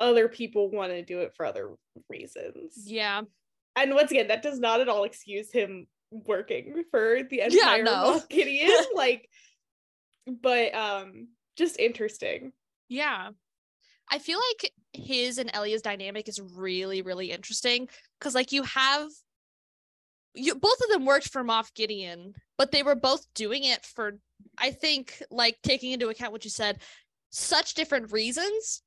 other 0.00 0.26
people 0.26 0.70
want 0.70 0.90
to 0.90 1.02
do 1.02 1.20
it 1.20 1.32
for 1.36 1.44
other 1.44 1.74
reasons 2.08 2.72
Yeah. 2.86 3.22
and 3.76 3.94
once 3.94 4.10
again 4.10 4.28
that 4.28 4.40
does 4.42 4.58
not 4.58 4.80
at 4.80 4.88
all 4.88 5.04
excuse 5.04 5.52
him 5.52 5.86
working 6.10 6.84
for 6.90 7.24
the 7.28 7.40
entire 7.42 7.78
Yeah, 7.78 7.82
no. 7.82 8.22
Like 8.94 9.28
but 10.26 10.74
um 10.74 11.28
just 11.56 11.78
interesting. 11.78 12.52
Yeah. 12.88 13.30
I 14.10 14.18
feel 14.18 14.38
like 14.52 14.72
his 14.92 15.38
and 15.38 15.50
Elia's 15.52 15.82
dynamic 15.82 16.28
is 16.28 16.40
really, 16.40 17.02
really 17.02 17.32
interesting 17.32 17.88
because, 18.18 18.34
like, 18.34 18.52
you 18.52 18.62
have 18.62 19.10
you 20.36 20.54
both 20.54 20.80
of 20.82 20.90
them 20.90 21.04
worked 21.06 21.28
for 21.28 21.42
Moff 21.42 21.74
Gideon, 21.74 22.34
but 22.58 22.70
they 22.70 22.82
were 22.82 22.94
both 22.94 23.26
doing 23.34 23.64
it 23.64 23.84
for, 23.84 24.18
I 24.58 24.70
think, 24.70 25.22
like 25.30 25.56
taking 25.62 25.92
into 25.92 26.08
account 26.08 26.32
what 26.32 26.44
you 26.44 26.50
said, 26.50 26.80
such 27.30 27.74
different 27.74 28.12
reasons. 28.12 28.82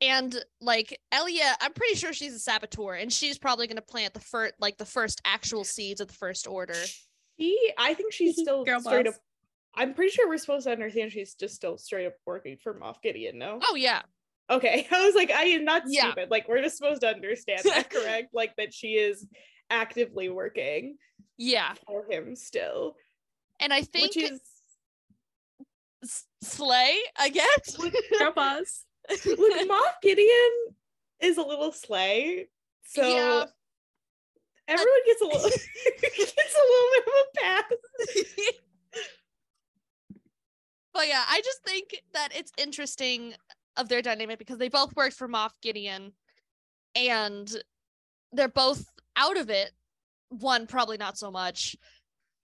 And 0.00 0.34
like 0.60 0.98
Elia, 1.12 1.54
I'm 1.60 1.72
pretty 1.74 1.94
sure 1.94 2.12
she's 2.12 2.34
a 2.34 2.40
saboteur, 2.40 2.94
and 2.94 3.12
she's 3.12 3.38
probably 3.38 3.68
going 3.68 3.76
to 3.76 3.82
plant 3.82 4.14
the 4.14 4.20
first, 4.20 4.54
like 4.58 4.78
the 4.78 4.84
first 4.84 5.20
actual 5.24 5.62
seeds 5.62 6.00
of 6.00 6.08
the 6.08 6.14
First 6.14 6.48
Order. 6.48 6.74
She, 7.38 7.72
I 7.78 7.94
think 7.94 8.12
she's 8.12 8.36
still 8.36 8.64
Girl 8.64 8.80
straight 8.80 9.06
boss. 9.06 9.14
up. 9.14 9.20
I'm 9.74 9.94
pretty 9.94 10.10
sure 10.12 10.28
we're 10.28 10.38
supposed 10.38 10.64
to 10.66 10.72
understand 10.72 11.12
she's 11.12 11.34
just 11.34 11.54
still 11.54 11.78
straight 11.78 12.06
up 12.06 12.14
working 12.26 12.56
for 12.62 12.74
Moff 12.74 12.96
Gideon. 13.02 13.38
No. 13.38 13.58
Oh 13.62 13.74
yeah, 13.74 14.02
Okay, 14.50 14.86
I 14.92 15.06
was 15.06 15.14
like, 15.14 15.30
I 15.30 15.44
am 15.44 15.64
not 15.64 15.84
Yeah. 15.86 16.02
stupid. 16.10 16.30
Like, 16.30 16.48
we're 16.48 16.62
just 16.62 16.76
supposed 16.76 17.00
to 17.02 17.08
understand 17.08 17.62
that, 17.64 17.88
correct? 17.90 18.34
Like 18.34 18.54
that 18.56 18.74
she 18.74 18.94
is 18.94 19.26
actively 19.70 20.28
working 20.28 20.98
yeah, 21.38 21.74
for 21.86 22.04
him 22.10 22.36
still, 22.36 22.96
and 23.60 23.72
I 23.72 23.82
think 23.82 24.14
which 24.14 24.16
is 24.18 24.40
Slay, 26.42 26.96
I 27.16 27.28
guess. 27.28 27.76
Boss. 28.34 28.84
look, 29.26 29.68
Moff 29.68 29.94
Gideon 30.02 30.50
is 31.20 31.38
a 31.38 31.42
little 31.42 31.72
slay, 31.72 32.48
so 32.84 33.02
Yeah. 33.02 33.44
everyone 34.68 35.00
gets 35.06 35.20
a 35.22 35.24
little 35.24 35.50
gets 35.50 36.56
a 36.56 36.64
little 36.68 36.90
bit 36.92 37.04
of 37.06 37.12
a 37.14 37.40
pass. 37.40 38.54
But 40.94 41.08
yeah, 41.08 41.22
I 41.28 41.40
just 41.44 41.62
think 41.64 42.02
that 42.12 42.28
it's 42.34 42.52
interesting 42.58 43.34
of 43.76 43.88
their 43.88 44.02
dynamic 44.02 44.38
because 44.38 44.58
they 44.58 44.68
both 44.68 44.94
worked 44.94 45.16
for 45.16 45.26
Moff 45.28 45.52
Gideon 45.62 46.12
and 46.94 47.50
they're 48.32 48.48
both 48.48 48.84
out 49.16 49.36
of 49.38 49.48
it. 49.50 49.72
One 50.28 50.66
probably 50.66 50.96
not 50.98 51.16
so 51.18 51.30
much. 51.30 51.76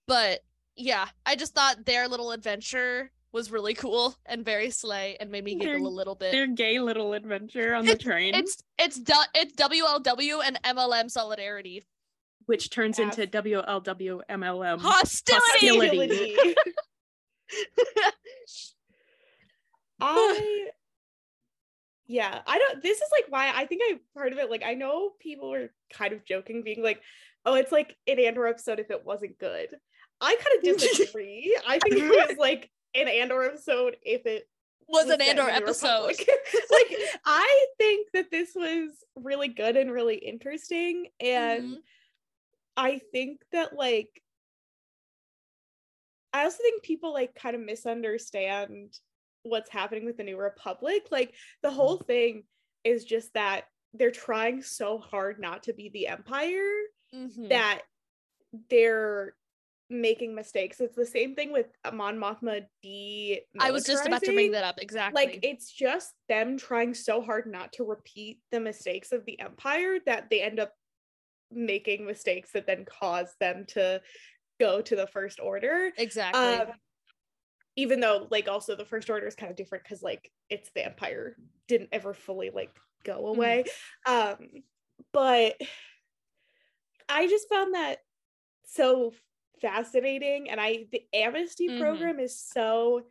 But 0.07 0.39
yeah, 0.75 1.07
I 1.25 1.35
just 1.35 1.53
thought 1.53 1.85
their 1.85 2.07
little 2.07 2.31
adventure 2.31 3.11
was 3.31 3.51
really 3.51 3.75
cool 3.75 4.15
and 4.25 4.43
very 4.43 4.71
slay 4.71 5.15
and 5.19 5.29
made 5.29 5.43
me 5.43 5.55
Their- 5.55 5.75
giggle 5.75 5.87
a 5.87 5.89
little 5.95 6.15
bit. 6.15 6.31
Their 6.31 6.47
gay 6.47 6.79
little 6.79 7.13
adventure 7.13 7.75
on 7.75 7.85
the 7.85 7.95
train, 7.95 8.33
It's 8.33 8.57
it's 8.79 8.99
it's 9.35 9.53
WLW 9.53 10.41
and 10.43 10.59
MLM 10.63 11.11
solidarity. 11.11 11.83
which 12.47 12.71
turns 12.71 12.97
Yeah. 12.97 13.05
into 13.05 13.27
WLW 13.27 14.21
MLM. 14.27 14.79
Hostility. 14.79 15.67
Hostility. 15.67 16.35
I 20.01 20.67
yeah, 22.07 22.39
I 22.47 22.57
don't 22.57 22.81
this 22.81 22.97
is 22.97 23.09
like 23.11 23.25
why 23.29 23.51
I 23.53 23.65
think 23.65 23.81
I 23.85 23.99
part 24.15 24.31
of 24.33 24.39
it 24.39 24.49
like 24.49 24.63
I 24.65 24.73
know 24.73 25.11
people 25.19 25.49
were 25.51 25.69
kind 25.93 26.13
of 26.13 26.25
joking 26.25 26.63
being 26.63 26.81
like, 26.81 27.01
"Oh, 27.45 27.55
it's 27.55 27.71
like 27.71 27.95
an 28.07 28.19
Andor 28.19 28.47
episode 28.47 28.79
if 28.79 28.89
it 28.89 29.05
wasn't 29.05 29.37
good." 29.37 29.69
I 30.21 30.35
kind 30.35 30.73
of 30.73 30.79
disagree. 30.79 31.57
I 31.67 31.79
think 31.79 31.95
it 31.97 32.09
was 32.29 32.37
like 32.39 32.69
an 32.95 33.07
Andor 33.07 33.43
episode 33.43 33.95
if 34.03 34.25
it 34.25 34.47
Was 34.87 35.09
an 35.09 35.21
Andor 35.21 35.49
episode. 35.49 36.13
Like 36.71 36.97
I 37.25 37.65
think 37.77 38.07
that 38.13 38.31
this 38.31 38.51
was 38.55 38.89
really 39.15 39.49
good 39.49 39.77
and 39.77 39.91
really 39.91 40.15
interesting 40.15 41.07
and 41.19 41.63
Mhm. 41.63 41.77
I 42.77 43.01
think 43.11 43.41
that 43.51 43.75
like 43.75 44.09
I 46.33 46.43
also 46.43 46.57
think 46.61 46.83
people 46.83 47.13
like 47.13 47.35
kind 47.35 47.55
of 47.55 47.61
misunderstand 47.61 48.97
what's 49.43 49.69
happening 49.69 50.05
with 50.05 50.17
the 50.17 50.23
New 50.23 50.37
Republic. 50.37 51.07
Like 51.11 51.33
the 51.63 51.71
whole 51.71 51.97
thing 51.97 52.43
is 52.83 53.05
just 53.05 53.33
that 53.33 53.65
they're 53.93 54.11
trying 54.11 54.61
so 54.61 54.97
hard 54.99 55.39
not 55.39 55.63
to 55.63 55.73
be 55.73 55.89
the 55.89 56.07
Empire 56.07 56.71
Mhm. 57.13 57.49
that 57.49 57.81
they're 58.69 59.35
making 59.89 60.35
mistakes. 60.35 60.79
It's 60.79 60.95
the 60.95 61.05
same 61.05 61.33
thing 61.33 61.51
with 61.51 61.65
Mon 61.91 62.17
Mothma 62.17 62.67
de 62.83 63.41
I 63.59 63.71
was 63.71 63.85
just 63.85 64.05
about 64.05 64.21
to 64.23 64.33
bring 64.33 64.51
that 64.51 64.63
up 64.63 64.79
exactly. 64.79 65.25
like 65.25 65.39
it's 65.41 65.71
just 65.71 66.13
them 66.27 66.57
trying 66.57 66.93
so 66.93 67.21
hard 67.21 67.47
not 67.47 67.73
to 67.73 67.83
repeat 67.83 68.39
the 68.51 68.59
mistakes 68.59 69.11
of 69.11 69.25
the 69.25 69.39
empire 69.39 69.97
that 70.05 70.29
they 70.29 70.41
end 70.41 70.59
up 70.59 70.73
making 71.51 72.05
mistakes 72.05 72.51
that 72.51 72.67
then 72.67 72.85
cause 72.85 73.33
them 73.39 73.65
to 73.69 73.99
go 74.59 74.81
to 74.81 74.95
the 74.95 75.07
first 75.07 75.39
order 75.39 75.91
exactly. 75.97 76.41
um 76.41 76.67
even 77.75 77.99
though 77.99 78.27
like 78.29 78.47
also 78.49 78.75
the 78.75 78.85
first 78.85 79.09
order 79.09 79.25
is 79.27 79.35
kind 79.35 79.49
of 79.49 79.55
different 79.55 79.83
because 79.83 80.03
like 80.03 80.31
it's 80.49 80.69
the 80.75 80.85
empire 80.85 81.35
didn't 81.67 81.89
ever 81.91 82.13
fully 82.13 82.49
like 82.49 82.71
go 83.03 83.27
away 83.27 83.63
um 84.05 84.35
but 85.13 85.55
i 87.07 87.27
just 87.27 87.47
found 87.47 87.73
that 87.73 87.99
so 88.65 89.13
fascinating 89.61 90.49
and 90.49 90.59
i 90.59 90.85
the 90.91 91.01
amnesty 91.13 91.69
Mhm. 91.69 91.79
program 91.79 92.19
is 92.19 92.37
so 92.39 93.03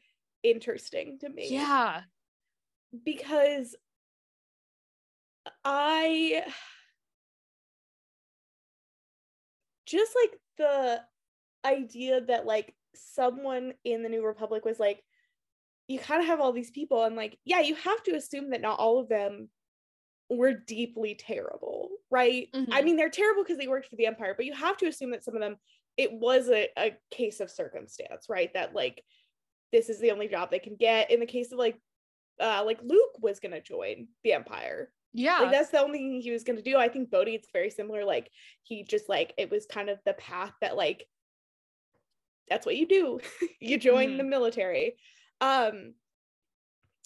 interesting 0.43 1.19
to 1.21 1.29
me 1.29 1.49
yeah. 1.51 2.03
because 3.05 3.75
I 5.65 6.45
just 9.87 10.13
like 10.23 10.39
the 10.59 11.01
idea 11.69 12.21
that 12.23 12.47
like 12.47 12.75
someone 12.95 13.75
in 13.85 14.03
the 14.03 14.09
New 14.09 14.25
Republic 14.25 14.65
was 14.65 14.81
like, 14.81 15.03
you 15.89 15.99
kind 15.99 16.21
of 16.21 16.27
have 16.27 16.41
all 16.41 16.53
these 16.53 16.71
people, 16.71 17.05
and 17.05 17.17
like, 17.17 17.39
yeah, 17.45 17.61
you 17.61 17.75
have 17.75 18.03
to 18.05 18.15
assume 18.15 18.51
that 18.51 18.61
not 18.61 18.79
all 18.79 18.99
of 19.01 19.09
them 19.09 19.49
were 20.31 20.53
deeply 20.53 21.15
terrible, 21.15 21.89
right? 22.11 22.49
I 22.55 22.59
Mhm. 22.59 22.85
mean, 22.85 22.97
they're 22.97 23.09
terrible 23.11 23.43
because 23.43 23.59
they 23.59 23.69
worked 23.69 23.89
for 23.89 23.97
the 23.97 24.07
Empire, 24.07 24.35
but 24.37 24.47
you 24.47 24.53
have 24.53 24.77
to 24.79 24.87
assume 24.87 25.11
that 25.13 25.25
some 25.25 25.35
of 25.35 25.41
them, 25.41 25.57
it 25.97 26.13
was 26.13 26.49
a, 26.51 26.69
a 26.79 26.97
case 27.11 27.41
of 27.41 27.51
circumstance, 27.51 28.29
right? 28.29 28.53
That 28.55 28.75
like 28.75 29.03
this 29.73 29.89
is 29.91 30.01
the 30.01 30.11
only 30.13 30.29
job 30.29 30.51
they 30.51 30.59
can 30.59 30.77
get. 30.77 31.11
In 31.11 31.21
the 31.21 31.27
case 31.27 31.53
of 31.53 31.59
like 31.59 31.81
uh 32.41 32.63
like 32.67 32.81
Luke 32.83 33.17
was 33.21 33.41
gonna 33.41 33.61
join 33.63 34.09
the 34.25 34.33
Empire. 34.35 34.93
Yeah. 35.15 35.39
Like 35.41 35.53
that's 35.53 35.71
the 35.71 35.81
only 35.81 35.99
thing 35.99 36.21
he 36.21 36.31
was 36.31 36.45
gonna 36.45 36.63
do. 36.63 36.77
I 36.77 36.89
think 36.89 37.11
Bodhi 37.11 37.35
it's 37.35 37.51
very 37.53 37.71
similar. 37.71 38.05
Like 38.05 38.31
he 38.63 38.85
just 38.85 39.09
like 39.09 39.35
it 39.39 39.51
was 39.51 39.67
kind 39.67 39.89
of 39.91 39.99
the 40.05 40.15
path 40.15 40.55
that 40.61 40.77
like 40.77 41.07
that's 42.51 42.67
what 42.67 42.77
you 42.77 42.87
do. 42.87 43.21
you 43.61 43.79
join 43.79 44.11
Mhm. 44.11 44.17
the 44.19 44.25
military. 44.25 44.97
Um 45.41 45.95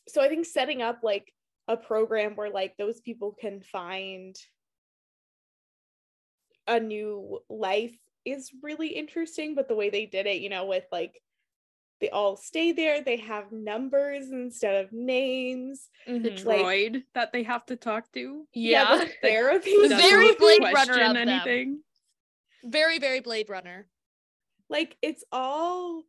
so 0.09 0.21
I 0.23 0.29
think 0.29 0.47
setting 0.47 0.83
up 0.83 1.01
like 1.03 1.33
a 1.69 1.77
program 1.77 2.35
where 2.35 2.51
like 2.51 2.77
those 2.77 3.01
people 3.01 3.33
can 3.41 3.61
find 3.63 4.35
a 6.67 6.79
new 6.81 7.41
life 7.49 7.97
is 8.25 8.51
really 8.63 8.89
interesting 8.89 9.55
but 9.55 9.69
the 9.69 9.75
way 9.75 9.91
they 9.91 10.07
did 10.07 10.27
it 10.27 10.41
you 10.41 10.49
know 10.49 10.65
with 10.67 10.85
like 10.93 11.21
they 12.01 12.09
all 12.11 12.37
stay 12.37 12.71
there 12.73 13.03
they 13.03 13.17
have 13.17 13.51
numbers 13.53 14.31
instead 14.31 14.85
of 14.85 14.93
names 14.93 15.89
the 16.07 16.13
Mhm. 16.31 16.45
like- 16.45 16.61
droid 16.61 17.05
that 17.15 17.33
they 17.33 17.43
have 17.45 17.65
to 17.67 17.77
talk 17.77 18.11
to. 18.13 18.47
yeah. 18.55 18.97
the 18.97 19.07
therapy 19.23 19.71
The 19.89 19.97
very 19.97 20.35
Blade 20.35 20.63
Runner 20.63 20.93
of 21.01 21.15
them. 21.15 21.17
anything. 21.17 21.83
very, 22.65 22.99
very 23.01 23.21
Blade 23.21 23.49
Runner. 23.49 23.89
Like 24.73 24.97
it's 25.03 25.23
all 25.31 26.03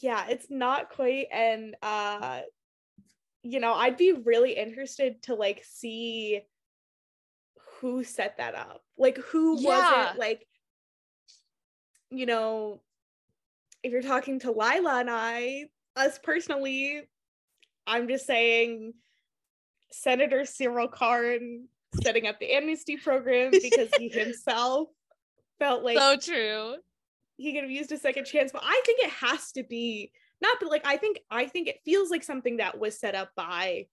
yeah 0.00 0.26
it's 0.28 0.46
not 0.48 0.90
quite 0.90 1.26
and 1.32 1.74
uh 1.82 2.42
you 3.42 3.58
know 3.58 3.74
i'd 3.74 3.96
be 3.96 4.12
really 4.12 4.52
interested 4.52 5.20
to 5.22 5.34
like 5.34 5.64
see 5.64 6.40
who 7.80 8.04
set 8.04 8.36
that 8.36 8.54
up 8.54 8.82
like 8.96 9.18
who 9.18 9.58
Yeah. 9.60 9.68
was 9.68 10.14
it 10.14 10.20
like 10.20 10.46
you 12.10 12.26
know 12.26 12.80
if 13.82 13.90
you're 13.90 14.02
talking 14.02 14.38
to 14.40 14.52
lila 14.52 15.00
and 15.00 15.10
i 15.10 15.64
us 15.96 16.18
personally 16.22 17.02
i'm 17.88 18.06
just 18.06 18.24
saying 18.24 18.92
senator 19.90 20.42
syril 20.42 20.92
karn 20.92 21.66
setting 22.04 22.28
up 22.28 22.38
the 22.38 22.52
amnesty 22.52 22.96
program 22.96 23.50
because 23.60 23.90
he 23.94 24.08
himself 24.14 24.88
felt 25.58 25.82
like 25.84 25.98
so 25.98 26.16
true. 26.16 26.76
he 27.36 27.52
could 27.52 27.62
have 27.62 27.70
used 27.70 27.92
a 27.92 27.98
second 27.98 28.24
chance 28.24 28.52
but 28.52 28.62
i 28.64 28.82
think 28.84 29.00
it 29.02 29.10
has 29.10 29.52
to 29.52 29.62
be 29.62 30.10
not 30.40 30.56
but 30.60 30.70
like 30.70 30.86
i 30.86 30.96
think 30.96 31.20
i 31.30 31.46
think 31.46 31.68
it 31.68 31.80
feels 31.84 32.10
like 32.10 32.22
something 32.22 32.58
that 32.58 32.78
was 32.78 32.98
set 32.98 33.14
up 33.14 33.30
by 33.36 33.86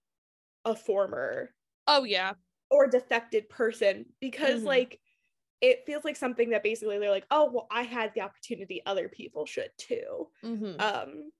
a 0.64 0.74
former 0.74 1.54
Oh 1.86 2.04
yeah. 2.04 2.32
or 2.70 2.86
defected 2.86 3.48
person 3.48 4.06
because 4.20 4.62
Mhm. 4.62 4.66
like 4.66 5.00
it 5.60 5.84
feels 5.86 6.04
like 6.04 6.16
something 6.16 6.50
that 6.50 6.62
basically 6.62 6.98
they're 6.98 7.10
like 7.10 7.26
oh 7.30 7.50
well 7.52 7.66
i 7.70 7.82
had 7.82 8.12
the 8.14 8.20
opportunity 8.22 8.82
other 8.86 9.08
people 9.08 9.46
should 9.46 9.70
too 9.78 10.28
Mhm. 10.42 10.80
um 10.80 11.30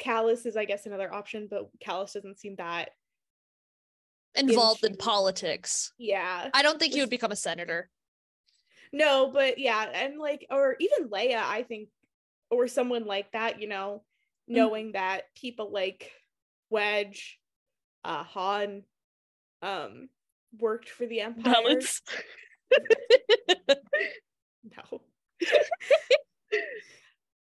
kallus 0.00 0.44
is 0.46 0.56
i 0.56 0.64
guess 0.66 0.84
another 0.86 1.12
option 1.12 1.48
but 1.50 1.68
kallus 1.78 2.12
doesn't 2.12 2.38
seem 2.38 2.54
that 2.56 2.90
Involved 4.38 4.84
in 4.84 4.96
politics. 4.96 5.94
yeah 5.96 6.50
I 6.52 6.62
don't 6.62 6.78
think 6.78 6.92
he 6.92 7.00
would 7.00 7.08
become 7.08 7.32
a 7.32 7.36
senator. 7.36 7.88
No, 8.96 9.30
but 9.30 9.58
yeah, 9.58 9.84
and 9.92 10.18
like, 10.18 10.46
or 10.50 10.74
even 10.80 11.10
Leia, 11.10 11.42
I 11.42 11.64
think, 11.64 11.90
or 12.50 12.66
someone 12.66 13.04
like 13.04 13.30
that, 13.32 13.60
you 13.60 13.68
know, 13.68 14.02
Mm. 14.48 14.54
knowing 14.54 14.92
that 14.92 15.24
people 15.34 15.70
like 15.70 16.12
Wedge, 16.70 17.38
uh, 18.04 18.22
Han, 18.22 18.84
um, 19.60 20.08
worked 20.58 20.88
for 20.88 21.04
the 21.04 21.20
Empire. 21.20 21.52
Valance. 21.52 22.02
No. 24.76 25.00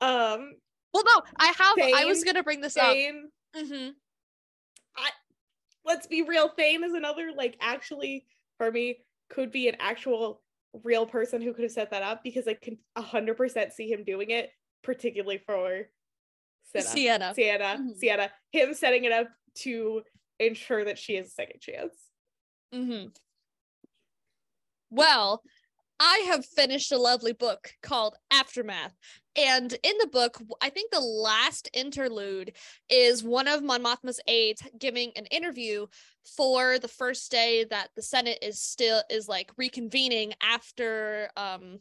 um, 0.02 0.56
Well, 0.94 1.04
no, 1.06 1.22
I 1.38 1.54
have. 1.58 1.78
I 1.96 2.04
was 2.06 2.24
gonna 2.26 2.44
bring 2.44 2.60
this 2.60 2.76
up. 2.76 2.94
Thane, 2.94 3.30
hmm 3.56 3.90
let's 5.86 6.08
be 6.08 6.22
real, 6.22 6.50
Thane 6.50 6.84
is 6.84 6.94
another 6.94 7.32
like 7.36 7.58
actually 7.62 8.26
for 8.58 8.72
me 8.72 8.98
could 9.30 9.52
be 9.52 9.68
an 9.68 9.76
actual 9.80 10.43
real 10.84 11.06
person 11.06 11.42
who 11.42 11.54
could 11.54 11.64
have 11.64 11.72
set 11.72 11.92
that 11.92 12.04
up 12.04 12.24
because 12.24 12.48
I 12.48 12.56
can 12.56 12.78
hundred 12.98 13.38
percent 13.38 13.74
see 13.74 13.92
him 13.92 14.04
doing 14.04 14.32
it, 14.32 14.50
particularly 14.84 15.38
for 15.38 15.88
Sienna. 16.76 16.88
Sienna. 16.90 17.34
Sienna, 17.36 17.78
Mhm. 17.80 17.96
Sienna, 17.98 18.32
him 18.52 18.74
setting 18.74 19.04
it 19.04 19.12
up 19.12 19.28
to 19.56 20.04
ensure 20.40 20.84
that 20.86 20.98
she 20.98 21.16
has 21.16 21.28
a 21.28 21.32
second 21.32 21.60
chance. 21.62 21.96
Mm-hmm. 22.74 23.10
Well, 24.90 25.44
I 26.06 26.26
have 26.28 26.46
finished 26.46 26.92
a 26.92 26.98
lovely 26.98 27.32
book 27.32 27.72
called 27.82 28.18
Aftermath. 28.30 28.94
And 29.38 29.74
in 29.84 29.94
the 30.02 30.10
book, 30.12 30.38
I 30.62 30.70
think 30.70 30.92
the 30.92 31.00
last 31.00 31.70
interlude 31.74 32.58
is 32.90 33.24
one 33.24 33.48
of 33.48 33.64
Mon 33.64 33.82
Mothma's 33.82 34.20
aides 34.28 34.62
giving 34.78 35.14
an 35.16 35.26
interview 35.28 35.88
for 36.36 36.78
the 36.78 36.90
first 36.90 37.32
day 37.32 37.64
that 37.70 37.88
the 37.96 38.02
Senate 38.02 38.40
is 38.42 38.62
still 38.62 39.02
is 39.10 39.30
like 39.30 39.56
reconvening 39.56 40.34
after 40.42 41.30
um 41.38 41.80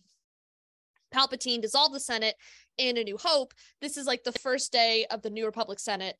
Palpatine 1.13 1.61
dissolved 1.61 1.95
the 1.95 2.01
Senate 2.01 2.37
in 2.79 2.97
A 2.97 3.03
New 3.03 3.19
Hope. 3.19 3.53
This 3.81 3.97
is 3.97 4.07
like 4.07 4.23
the 4.23 4.33
first 4.33 4.73
day 4.73 5.05
of 5.11 5.21
the 5.21 5.31
New 5.31 5.47
Republic 5.47 5.81
Senate 5.81 6.15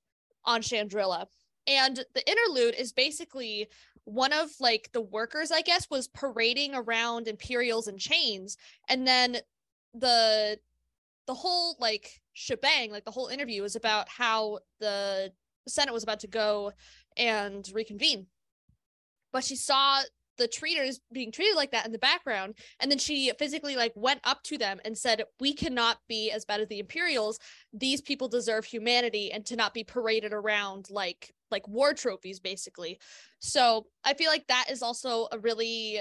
on 0.45 0.61
Chandrila. 0.61 1.27
And 1.69 2.05
the 2.15 2.29
interlude 2.29 2.75
is 2.75 2.93
basically 2.93 3.69
one 4.05 4.33
of 4.33 4.51
like 4.61 4.91
the 4.93 5.01
workers, 5.01 5.51
I 5.51 5.63
guess, 5.63 5.89
was 5.91 6.09
parading 6.09 6.75
around 6.75 7.29
Imperials 7.29 7.87
and 7.87 7.99
chains. 7.99 8.57
And 8.89 9.07
then 9.07 9.39
the 9.95 10.59
the 11.27 11.35
whole 11.35 11.77
like 11.79 12.21
shebang, 12.33 12.91
like 12.91 13.05
the 13.05 13.11
whole 13.11 13.29
interview 13.29 13.63
was 13.63 13.77
about 13.77 14.09
how 14.09 14.59
the 14.81 15.33
Senate 15.69 15.93
was 15.93 16.03
about 16.03 16.21
to 16.21 16.27
go 16.27 16.73
and 17.17 17.69
reconvene. 17.73 18.27
But 19.33 19.45
she 19.45 19.57
saw 19.57 20.03
the 20.39 20.49
treaters 20.49 21.01
being 21.13 21.31
treated 21.31 21.57
like 21.57 21.71
that 21.73 21.87
in 21.87 21.93
the 21.93 21.99
background 21.99 22.55
and 22.81 22.91
then 22.91 22.99
she 22.99 23.31
physically 23.39 23.77
like 23.77 23.93
went 23.95 24.21
up 24.25 24.43
to 24.43 24.57
them 24.57 24.81
and 24.85 24.97
said 24.97 25.23
we 25.41 25.53
cannot 25.53 25.99
be 26.09 26.31
as 26.31 26.45
bad 26.45 26.61
as 26.61 26.69
the 26.69 26.79
imperials 26.79 27.39
these 27.73 28.01
people 28.01 28.29
deserve 28.29 28.65
humanity 28.65 29.31
and 29.31 29.45
to 29.45 29.57
not 29.57 29.75
be 29.75 29.85
paraded 29.85 30.33
around 30.33 30.89
like 30.91 31.35
like 31.53 31.67
war 31.69 31.95
trophies 31.95 32.41
basically 32.41 32.99
so 33.39 33.87
i 34.05 34.15
feel 34.15 34.31
like 34.31 34.47
that 34.49 34.67
is 34.71 34.83
also 34.83 35.29
a 35.33 35.39
really 35.39 36.01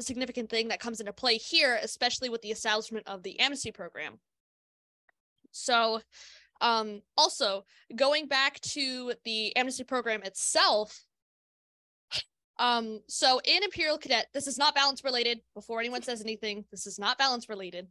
significant 0.00 0.48
thing 0.48 0.68
that 0.68 0.80
comes 0.80 1.00
into 1.00 1.12
play 1.12 1.36
here 1.36 1.78
especially 1.82 2.28
with 2.28 2.42
the 2.42 2.50
establishment 2.50 3.06
of 3.08 3.22
the 3.22 3.38
amnesty 3.40 3.72
program 3.72 4.18
so 5.50 6.00
um 6.60 7.00
also 7.16 7.64
going 7.96 8.26
back 8.26 8.60
to 8.60 9.12
the 9.24 9.54
amnesty 9.56 9.84
program 9.84 10.22
itself 10.22 11.04
um, 12.60 13.00
so 13.08 13.40
in 13.46 13.64
Imperial 13.64 13.96
Cadet, 13.96 14.26
this 14.34 14.46
is 14.46 14.58
not 14.58 14.74
Valance 14.74 15.02
related. 15.02 15.40
Before 15.54 15.80
anyone 15.80 16.02
says 16.02 16.20
anything, 16.20 16.66
this 16.70 16.86
is 16.86 16.98
not 16.98 17.16
Valance 17.16 17.48
related. 17.48 17.88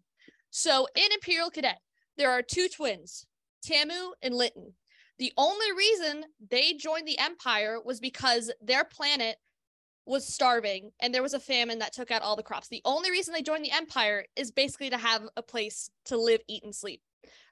So 0.52 0.88
in 0.96 1.12
Imperial 1.12 1.50
Cadet, 1.50 1.80
there 2.18 2.32
are 2.32 2.44
two 2.44 2.68
twins, 2.70 3.26
Tamu 3.66 4.12
and 4.22 4.36
Lytton. 4.36 4.74
The 5.20 5.34
only 5.38 5.72
reason 5.78 6.26
they 6.50 6.74
joined 6.74 7.08
the 7.08 7.20
Empire 7.20 7.78
was 7.84 8.00
because 8.00 8.52
their 8.62 8.86
planet 8.86 9.36
was 10.06 10.26
starving 10.26 10.92
and 11.02 11.14
there 11.14 11.22
was 11.22 11.34
a 11.34 11.40
famine 11.40 11.80
that 11.80 11.94
took 11.94 12.10
out 12.10 12.22
all 12.22 12.36
the 12.36 12.44
crops. 12.44 12.68
The 12.68 12.82
only 12.86 13.12
reason 13.12 13.34
they 13.34 13.42
joined 13.42 13.64
the 13.64 13.72
Empire 13.72 14.26
is 14.36 14.50
basically 14.50 14.90
to 14.90 14.98
have 14.98 15.24
a 15.38 15.44
place 15.44 15.92
to 16.06 16.18
live, 16.18 16.42
eat, 16.48 16.64
and 16.64 16.74
sleep. 16.74 17.02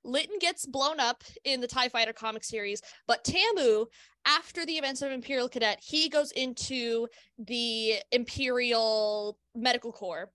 Lytton 0.03 0.39
gets 0.39 0.65
blown 0.65 0.99
up 0.99 1.23
in 1.43 1.59
the 1.59 1.67
TIE 1.67 1.89
Fighter 1.89 2.13
comic 2.13 2.43
series, 2.43 2.81
but 3.05 3.25
Tamu, 3.25 3.85
after 4.25 4.65
the 4.65 4.77
events 4.77 5.01
of 5.01 5.11
Imperial 5.11 5.49
Cadet, 5.49 5.79
he 5.83 6.07
goes 6.07 6.31
into 6.31 7.07
the 7.37 7.95
Imperial 8.11 9.37
Medical 9.53 9.91
Corps 9.91 10.31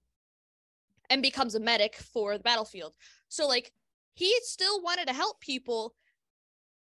and 1.08 1.22
becomes 1.22 1.54
a 1.54 1.60
medic 1.60 1.96
for 1.96 2.36
the 2.36 2.44
battlefield. 2.44 2.94
So, 3.28 3.48
like, 3.48 3.72
he 4.14 4.34
still 4.42 4.82
wanted 4.82 5.08
to 5.08 5.14
help 5.14 5.40
people. 5.40 5.94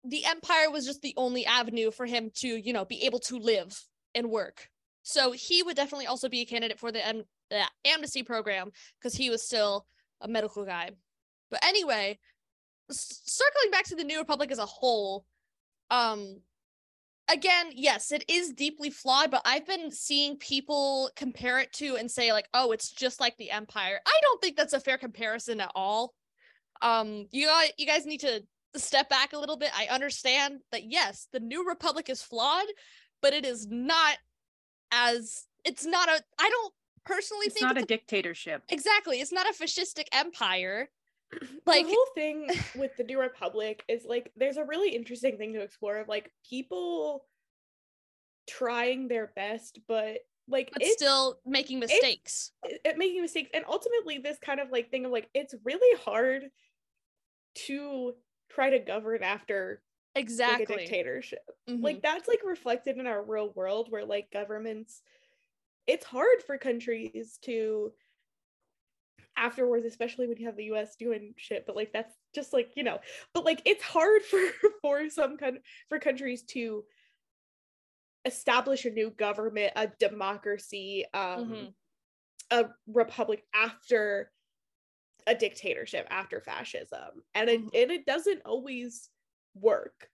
The 0.04 0.24
Empire 0.24 0.70
was 0.70 0.84
just 0.84 1.02
the 1.02 1.14
only 1.16 1.46
avenue 1.46 1.90
for 1.90 2.06
him 2.06 2.30
to, 2.36 2.48
you 2.48 2.72
know, 2.72 2.84
be 2.84 3.04
able 3.04 3.20
to 3.20 3.38
live 3.38 3.86
and 4.14 4.30
work. 4.30 4.68
So, 5.02 5.32
he 5.32 5.62
would 5.62 5.76
definitely 5.76 6.06
also 6.06 6.28
be 6.28 6.40
a 6.40 6.46
candidate 6.46 6.78
for 6.78 6.92
the 6.92 7.06
am- 7.06 7.24
amnesty 7.84 8.22
program 8.22 8.70
because 8.98 9.14
he 9.14 9.30
was 9.30 9.42
still 9.42 9.86
a 10.20 10.28
medical 10.28 10.64
guy. 10.64 10.90
But 11.50 11.64
anyway, 11.64 12.18
s- 12.90 13.20
circling 13.24 13.70
back 13.70 13.84
to 13.86 13.96
the 13.96 14.04
New 14.04 14.18
Republic 14.18 14.50
as 14.50 14.58
a 14.58 14.66
whole, 14.66 15.26
um, 15.90 16.40
again, 17.30 17.72
yes, 17.74 18.12
it 18.12 18.24
is 18.28 18.52
deeply 18.52 18.90
flawed, 18.90 19.30
but 19.30 19.42
I've 19.44 19.66
been 19.66 19.90
seeing 19.90 20.36
people 20.36 21.10
compare 21.16 21.58
it 21.58 21.72
to 21.74 21.96
and 21.96 22.10
say 22.10 22.32
like, 22.32 22.48
"Oh, 22.54 22.72
it's 22.72 22.90
just 22.90 23.20
like 23.20 23.36
the 23.36 23.50
Empire." 23.50 24.00
I 24.06 24.18
don't 24.22 24.40
think 24.40 24.56
that's 24.56 24.72
a 24.72 24.80
fair 24.80 24.98
comparison 24.98 25.60
at 25.60 25.72
all. 25.74 26.14
Um, 26.80 27.26
you 27.30 27.50
you 27.76 27.86
guys 27.86 28.06
need 28.06 28.20
to 28.20 28.42
step 28.76 29.08
back 29.08 29.32
a 29.32 29.38
little 29.38 29.56
bit. 29.56 29.70
I 29.76 29.86
understand 29.86 30.60
that 30.70 30.84
yes, 30.90 31.28
the 31.32 31.40
New 31.40 31.66
Republic 31.66 32.08
is 32.08 32.22
flawed, 32.22 32.66
but 33.20 33.32
it 33.32 33.44
is 33.44 33.66
not 33.68 34.16
as 34.90 35.46
it's 35.64 35.84
not 35.86 36.08
a. 36.08 36.22
I 36.40 36.48
don't 36.50 36.74
personally 37.04 37.46
think 37.46 37.52
It's 37.52 37.60
think 37.60 37.68
not 37.68 37.76
it's 37.78 37.84
a 37.84 37.86
dictatorship. 37.86 38.62
exactly. 38.68 39.20
It's 39.20 39.32
not 39.32 39.46
a 39.48 39.52
fascistic 39.52 40.04
empire. 40.12 40.88
Like 41.64 41.66
Like- 41.66 41.86
the 41.86 41.92
whole 41.92 42.06
thing 42.14 42.50
with 42.76 42.94
the 42.98 43.04
New 43.04 43.18
Republic 43.20 43.84
is 43.88 44.04
like 44.04 44.30
there's 44.36 44.58
a 44.58 44.64
really 44.64 44.94
interesting 44.94 45.38
thing 45.38 45.54
to 45.54 45.60
explore 45.62 45.96
of 45.98 46.06
like 46.08 46.30
people 46.48 47.24
trying 48.48 49.08
their 49.08 49.28
best, 49.34 49.78
but 49.88 50.18
like 50.48 50.70
But 50.72 50.82
it's 50.82 50.92
still 50.92 51.38
making 51.46 51.78
mistakes. 51.80 52.52
it- 52.64 52.80
it 52.84 52.98
making 52.98 53.22
mistakes 53.22 53.48
and 53.54 53.64
ultimately 53.68 54.18
this 54.18 54.38
kind 54.38 54.60
of 54.60 54.70
like 54.70 54.90
thing 54.90 55.04
of 55.06 55.10
like 55.12 55.30
it's 55.34 55.54
really 55.64 55.98
hard 56.04 56.50
to 57.66 58.14
try 58.54 58.70
to 58.70 58.78
govern 58.78 59.22
after 59.22 59.82
Exactly. 60.14 60.44
like 60.48 60.60
a 60.60 60.66
dictatorship 60.66 61.48
Mhm. 61.68 61.78
like 61.82 62.02
that's 62.02 62.28
like 62.28 62.40
reflected 62.44 62.98
in 62.98 63.06
our 63.06 63.24
real 63.24 63.52
world 63.54 63.90
where 63.90 64.04
like 64.04 64.30
governments 64.32 65.02
it's 65.86 66.04
hard 66.06 66.42
for 66.46 66.58
countries 66.58 67.38
to 67.42 67.92
afterwards 69.36 69.86
especially 69.86 70.26
when 70.26 70.36
you 70.36 70.46
have 70.46 70.56
the 70.56 70.64
US 70.64 70.96
doing 70.96 71.34
shit 71.36 71.64
but 71.66 71.76
like 71.76 71.92
that's 71.92 72.14
just 72.34 72.52
like 72.52 72.72
you 72.76 72.82
know 72.82 73.00
but 73.32 73.44
like 73.44 73.62
it's 73.64 73.82
hard 73.82 74.22
for 74.30 74.40
for 74.82 75.08
some 75.08 75.36
kind 75.36 75.60
for 75.88 75.98
countries 75.98 76.42
to 76.44 76.84
establish 78.24 78.84
a 78.84 78.90
new 78.90 79.10
government 79.10 79.72
a 79.76 79.88
democracy 79.98 81.04
um 81.12 81.68
Mhm. 81.68 81.74
a 82.50 82.70
republic 82.86 83.44
after 83.54 84.32
a 85.26 85.34
dictatorship 85.34 86.06
after 86.10 86.40
fascism 86.40 87.22
and 87.34 87.50
it 87.50 87.60
Mhm. 87.62 87.70
and 87.74 87.90
it 87.90 88.06
doesn't 88.06 88.42
always 88.44 89.10
work 89.54 90.10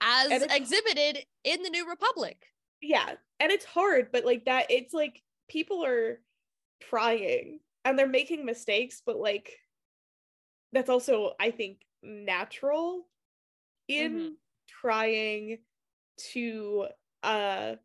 as 0.00 0.42
exhibited 0.42 1.26
in 1.44 1.62
the 1.62 1.70
New 1.70 1.88
Republic. 1.88 2.46
yeah 2.80 3.14
and 3.40 3.52
it's 3.52 3.64
hard 3.64 4.10
but 4.12 4.24
like 4.24 4.44
that 4.44 4.66
it's 4.70 4.92
like 4.94 5.22
people 5.48 5.84
are 5.84 6.20
trying 6.80 7.60
and 7.84 7.98
they're 7.98 8.06
making 8.08 8.44
mistakes 8.44 9.02
but 9.04 9.16
like 9.18 9.58
that's 10.72 10.88
also 10.90 11.34
i 11.40 11.50
think 11.50 11.86
natural 12.02 13.08
in 13.88 14.22
Mhm. 14.22 14.36
trying 14.68 15.64
to 16.18 16.88
uh 17.24 17.76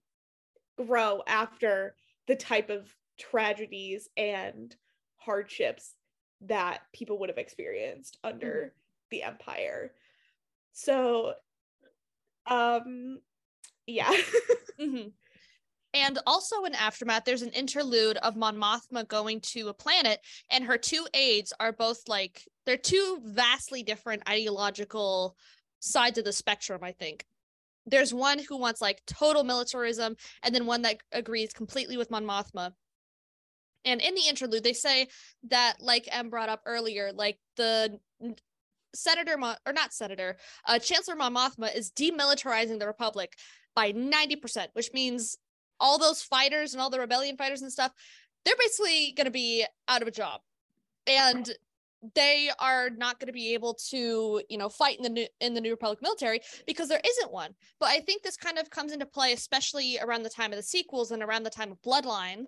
grow 0.77 1.23
after 1.27 1.97
the 2.27 2.37
type 2.37 2.71
of 2.71 2.95
tragedies 3.19 4.09
and 4.17 4.77
hardships 5.17 5.96
that 6.41 6.81
people 6.93 7.19
would 7.19 7.29
have 7.29 7.37
experienced 7.37 8.17
under 8.23 8.73
the 9.09 9.23
empire 9.23 9.91
so 10.73 11.33
um 12.47 13.19
yeah 13.85 14.11
Mhm. 14.79 15.11
And 15.93 16.19
also 16.27 16.63
in 16.65 16.75
Aftermath, 16.75 17.23
there's 17.25 17.41
an 17.41 17.49
interlude 17.51 18.17
of 18.17 18.35
Mon 18.35 18.55
Mothma 18.57 19.07
going 19.07 19.41
to 19.41 19.69
a 19.69 19.73
planet, 19.73 20.19
and 20.51 20.63
her 20.63 20.77
two 20.77 21.07
aides 21.13 21.53
are 21.59 21.71
both 21.71 22.07
like, 22.07 22.47
they're 22.65 22.77
two 22.77 23.19
vastly 23.23 23.83
different 23.83 24.27
ideological 24.29 25.35
sides 25.79 26.17
of 26.17 26.25
the 26.25 26.33
spectrum, 26.33 26.83
I 26.83 26.91
think. 26.91 27.25
There's 27.85 28.13
one 28.13 28.39
who 28.39 28.57
wants 28.57 28.81
like 28.81 29.01
total 29.07 29.43
militarism, 29.43 30.17
and 30.43 30.53
then 30.53 30.65
one 30.65 30.81
that 30.83 30.97
agrees 31.11 31.53
completely 31.53 31.97
with 31.97 32.11
Mon 32.11 32.25
Mothma. 32.25 32.73
And 33.87 34.01
in 34.01 34.15
the 34.15 34.27
interlude, 34.27 34.63
they 34.63 34.73
say 34.73 35.07
that, 35.49 35.77
like 35.79 36.07
Em 36.11 36.29
brought 36.29 36.49
up 36.49 36.61
earlier, 36.65 37.11
like 37.13 37.39
the 37.55 37.99
Senator, 38.93 39.37
Mo- 39.37 39.55
or 39.65 39.73
not 39.73 39.93
Senator, 39.93 40.37
uh, 40.67 40.77
Chancellor 40.79 41.15
Mon 41.15 41.33
Mothma 41.33 41.73
is 41.75 41.91
demilitarizing 41.91 42.79
the 42.79 42.87
Republic 42.87 43.33
by 43.75 43.93
90%, 43.93 44.67
which 44.73 44.91
means 44.93 45.37
all 45.79 45.97
those 45.97 46.21
fighters 46.21 46.73
and 46.73 46.81
all 46.81 46.89
the 46.89 46.99
rebellion 46.99 47.37
fighters 47.37 47.61
and 47.61 47.71
stuff, 47.71 47.91
they're 48.43 48.55
basically 48.59 49.13
going 49.15 49.25
to 49.25 49.31
be 49.31 49.65
out 49.87 50.01
of 50.01 50.07
a 50.07 50.11
job. 50.11 50.41
And 51.05 51.49
they 52.15 52.49
are 52.59 52.89
not 52.89 53.19
going 53.19 53.27
to 53.27 53.33
be 53.33 53.53
able 53.53 53.73
to, 53.89 54.41
you 54.49 54.57
know, 54.57 54.69
fight 54.69 54.97
in 54.97 55.03
the 55.03 55.09
new 55.09 55.27
in 55.41 55.53
the 55.53 55.61
New 55.61 55.71
Republic 55.71 55.99
military 56.01 56.41
because 56.65 56.89
there 56.89 57.01
isn't 57.03 57.31
one. 57.31 57.53
But 57.79 57.89
I 57.89 57.99
think 57.99 58.21
this 58.21 58.37
kind 58.37 58.57
of 58.57 58.69
comes 58.69 58.93
into 58.93 59.05
play, 59.05 59.33
especially 59.33 59.97
around 59.99 60.23
the 60.23 60.29
time 60.29 60.51
of 60.51 60.57
the 60.57 60.63
sequels 60.63 61.11
and 61.11 61.23
around 61.23 61.43
the 61.43 61.49
time 61.49 61.71
of 61.71 61.81
Bloodline. 61.81 62.45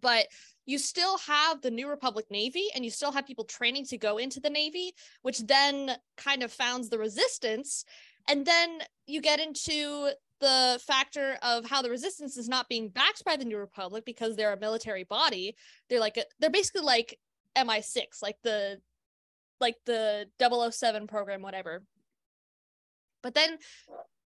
But 0.00 0.26
you 0.64 0.78
still 0.78 1.18
have 1.18 1.60
the 1.60 1.70
New 1.70 1.88
Republic 1.88 2.26
Navy 2.30 2.68
and 2.74 2.84
you 2.84 2.90
still 2.90 3.12
have 3.12 3.26
people 3.26 3.44
training 3.44 3.86
to 3.86 3.98
go 3.98 4.18
into 4.18 4.40
the 4.40 4.50
Navy, 4.50 4.92
which 5.22 5.40
then 5.46 5.96
kind 6.16 6.42
of 6.42 6.52
founds 6.52 6.88
the 6.88 6.98
resistance. 6.98 7.84
And 8.28 8.46
then 8.46 8.80
you 9.06 9.20
get 9.20 9.40
into 9.40 10.10
the 10.40 10.80
factor 10.86 11.38
of 11.42 11.64
how 11.68 11.82
the 11.82 11.90
resistance 11.90 12.36
is 12.36 12.48
not 12.48 12.68
being 12.68 12.88
backed 12.88 13.24
by 13.24 13.36
the 13.36 13.44
New 13.44 13.58
Republic 13.58 14.04
because 14.04 14.36
they're 14.36 14.52
a 14.52 14.58
military 14.58 15.04
body. 15.04 15.56
They're 15.88 16.00
like, 16.00 16.16
a, 16.16 16.24
they're 16.40 16.50
basically 16.50 16.82
like 16.82 17.18
MI6, 17.56 18.22
like 18.22 18.36
the 18.42 18.80
like 19.60 19.76
the 19.86 20.26
007 20.40 21.06
program, 21.06 21.40
whatever. 21.40 21.84
But 23.22 23.34
then 23.34 23.58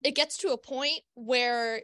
it 0.05 0.15
gets 0.15 0.37
to 0.39 0.53
a 0.53 0.59
point 0.59 1.01
where 1.15 1.83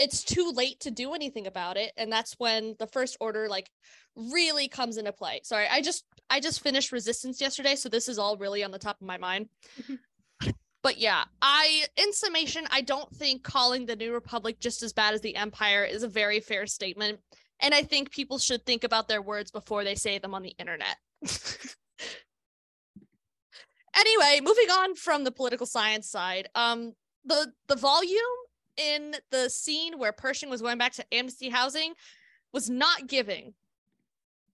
it's 0.00 0.24
too 0.24 0.50
late 0.54 0.80
to 0.80 0.90
do 0.90 1.12
anything 1.12 1.46
about 1.46 1.76
it 1.76 1.92
and 1.96 2.10
that's 2.10 2.34
when 2.38 2.74
the 2.78 2.86
first 2.86 3.16
order 3.20 3.48
like 3.48 3.70
really 4.16 4.66
comes 4.66 4.96
into 4.96 5.12
play. 5.12 5.40
Sorry 5.44 5.66
i 5.70 5.80
just 5.80 6.04
i 6.28 6.40
just 6.40 6.62
finished 6.62 6.90
resistance 6.90 7.40
yesterday 7.40 7.76
so 7.76 7.88
this 7.88 8.08
is 8.08 8.18
all 8.18 8.36
really 8.36 8.64
on 8.64 8.70
the 8.70 8.78
top 8.78 9.00
of 9.00 9.06
my 9.06 9.18
mind. 9.18 9.48
But 10.82 10.96
yeah 10.96 11.24
i 11.42 11.84
in 11.96 12.12
summation 12.14 12.66
i 12.70 12.80
don't 12.80 13.14
think 13.14 13.42
calling 13.42 13.84
the 13.84 13.96
new 13.96 14.14
republic 14.14 14.58
just 14.60 14.82
as 14.82 14.94
bad 14.94 15.12
as 15.12 15.20
the 15.20 15.36
empire 15.36 15.84
is 15.84 16.02
a 16.02 16.08
very 16.08 16.40
fair 16.40 16.66
statement 16.66 17.20
and 17.60 17.74
i 17.74 17.82
think 17.82 18.10
people 18.10 18.38
should 18.38 18.64
think 18.64 18.82
about 18.82 19.06
their 19.06 19.20
words 19.20 19.50
before 19.50 19.84
they 19.84 19.94
say 19.94 20.18
them 20.18 20.34
on 20.34 20.42
the 20.42 20.54
internet. 20.58 20.96
Anyway 23.96 24.40
moving 24.42 24.70
on 24.70 24.94
from 24.94 25.24
the 25.24 25.32
political 25.32 25.66
science 25.66 26.08
side 26.08 26.48
um 26.54 26.94
the 27.24 27.52
the 27.68 27.76
volume 27.76 28.36
in 28.80 29.16
the 29.30 29.48
scene 29.48 29.98
where 29.98 30.12
Pershing 30.12 30.50
was 30.50 30.62
going 30.62 30.78
back 30.78 30.92
to 30.94 31.14
Amnesty 31.14 31.48
Housing 31.48 31.94
was 32.52 32.70
not 32.70 33.06
giving. 33.06 33.54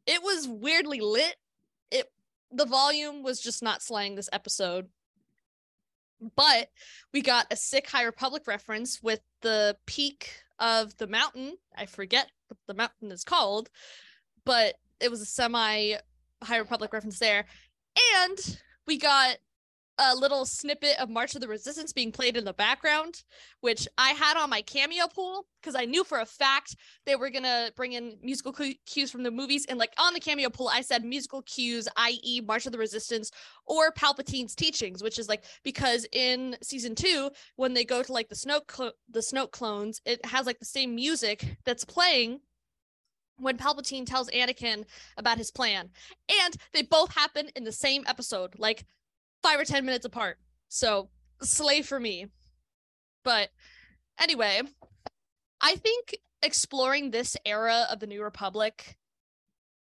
It 0.06 0.22
was 0.22 0.48
weirdly 0.48 1.00
lit. 1.00 1.36
It 1.90 2.10
the 2.50 2.66
volume 2.66 3.22
was 3.22 3.40
just 3.40 3.62
not 3.62 3.82
slaying 3.82 4.14
this 4.14 4.28
episode. 4.32 4.88
But 6.34 6.70
we 7.12 7.20
got 7.20 7.46
a 7.50 7.56
sick 7.56 7.88
High 7.88 8.04
Republic 8.04 8.44
reference 8.46 9.02
with 9.02 9.20
the 9.42 9.76
peak 9.86 10.30
of 10.58 10.96
the 10.96 11.06
mountain. 11.06 11.56
I 11.76 11.86
forget 11.86 12.30
what 12.48 12.58
the 12.66 12.74
mountain 12.74 13.12
is 13.12 13.22
called, 13.22 13.68
but 14.44 14.76
it 15.00 15.10
was 15.10 15.20
a 15.20 15.26
semi 15.26 15.96
High 16.42 16.56
Republic 16.56 16.92
reference 16.92 17.18
there. 17.18 17.44
And 18.24 18.58
we 18.86 18.98
got 18.98 19.36
a 19.98 20.14
little 20.14 20.44
snippet 20.44 20.98
of 20.98 21.08
March 21.08 21.34
of 21.34 21.40
the 21.40 21.48
Resistance 21.48 21.92
being 21.92 22.12
played 22.12 22.36
in 22.36 22.44
the 22.44 22.52
background, 22.52 23.22
which 23.60 23.88
I 23.96 24.10
had 24.10 24.36
on 24.36 24.50
my 24.50 24.62
cameo 24.62 25.06
pool 25.08 25.46
because 25.60 25.74
I 25.74 25.86
knew 25.86 26.04
for 26.04 26.20
a 26.20 26.26
fact 26.26 26.76
they 27.06 27.16
were 27.16 27.30
gonna 27.30 27.70
bring 27.76 27.92
in 27.92 28.18
musical 28.22 28.52
cues 28.84 29.10
from 29.10 29.22
the 29.22 29.30
movies. 29.30 29.64
And 29.68 29.78
like 29.78 29.92
on 29.98 30.12
the 30.12 30.20
cameo 30.20 30.50
pool, 30.50 30.68
I 30.72 30.82
said 30.82 31.04
musical 31.04 31.42
cues, 31.42 31.88
i.e., 31.96 32.42
March 32.42 32.66
of 32.66 32.72
the 32.72 32.78
Resistance 32.78 33.30
or 33.66 33.90
Palpatine's 33.92 34.54
teachings, 34.54 35.02
which 35.02 35.18
is 35.18 35.28
like 35.28 35.44
because 35.64 36.06
in 36.12 36.56
season 36.62 36.94
two, 36.94 37.30
when 37.56 37.72
they 37.72 37.84
go 37.84 38.02
to 38.02 38.12
like 38.12 38.28
the 38.28 38.34
Snoke 38.34 38.70
cl- 38.70 38.92
the 39.10 39.20
Snoke 39.20 39.50
clones, 39.50 40.00
it 40.04 40.24
has 40.26 40.46
like 40.46 40.58
the 40.58 40.64
same 40.66 40.94
music 40.94 41.56
that's 41.64 41.84
playing 41.84 42.40
when 43.38 43.58
Palpatine 43.58 44.06
tells 44.06 44.30
Anakin 44.30 44.84
about 45.16 45.38
his 45.38 45.50
plan. 45.50 45.90
And 46.44 46.56
they 46.72 46.82
both 46.82 47.14
happen 47.14 47.48
in 47.54 47.64
the 47.64 47.72
same 47.72 48.04
episode. 48.06 48.58
Like 48.58 48.84
five 49.42 49.60
or 49.60 49.64
ten 49.64 49.84
minutes 49.84 50.06
apart. 50.06 50.38
So 50.68 51.08
slay 51.42 51.82
for 51.82 51.98
me. 51.98 52.26
But 53.24 53.48
anyway, 54.20 54.62
I 55.60 55.76
think 55.76 56.16
exploring 56.42 57.10
this 57.10 57.36
era 57.44 57.86
of 57.90 58.00
the 58.00 58.06
New 58.06 58.22
Republic 58.22 58.96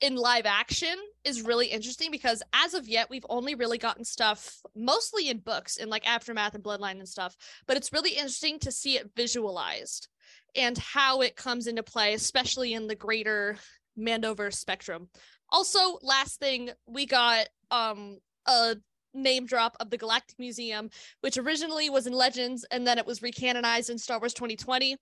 in 0.03 0.15
live 0.15 0.45
action 0.45 0.95
is 1.23 1.41
really 1.41 1.67
interesting 1.67 2.11
because 2.11 2.43
as 2.53 2.73
of 2.73 2.89
yet 2.89 3.09
we've 3.09 3.25
only 3.29 3.55
really 3.55 3.77
gotten 3.77 4.03
stuff 4.03 4.61
mostly 4.75 5.29
in 5.29 5.37
books 5.37 5.77
in 5.77 5.89
like 5.89 6.05
aftermath 6.05 6.53
and 6.55 6.63
bloodline 6.63 6.99
and 6.99 7.07
stuff 7.07 7.37
but 7.67 7.77
it's 7.77 7.93
really 7.93 8.11
interesting 8.11 8.59
to 8.59 8.69
see 8.69 8.97
it 8.97 9.11
visualized 9.15 10.09
and 10.57 10.77
how 10.77 11.21
it 11.21 11.37
comes 11.37 11.67
into 11.67 11.81
play 11.81 12.13
especially 12.13 12.73
in 12.73 12.87
the 12.87 12.95
greater 12.95 13.55
mandoverse 13.97 14.55
spectrum 14.55 15.07
also 15.49 15.97
last 16.01 16.37
thing 16.37 16.69
we 16.85 17.05
got 17.05 17.47
um 17.71 18.17
a 18.45 18.75
name 19.13 19.45
drop 19.45 19.75
of 19.79 19.89
the 19.89 19.97
Galactic 19.97 20.39
Museum, 20.39 20.89
which 21.21 21.37
originally 21.37 21.89
was 21.89 22.07
in 22.07 22.13
Legends 22.13 22.65
and 22.71 22.85
then 22.85 22.97
it 22.97 23.05
was 23.05 23.19
recanonized 23.19 23.89
in 23.89 23.97
Star 23.97 24.19
Wars 24.19 24.33
2020. 24.33 24.97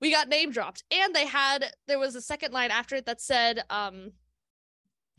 We 0.00 0.10
got 0.10 0.28
name 0.28 0.52
dropped. 0.52 0.84
And 0.90 1.14
they 1.14 1.26
had 1.26 1.72
there 1.86 1.98
was 1.98 2.14
a 2.14 2.20
second 2.20 2.52
line 2.52 2.70
after 2.70 2.96
it 2.96 3.06
that 3.06 3.20
said 3.20 3.62
um 3.70 4.12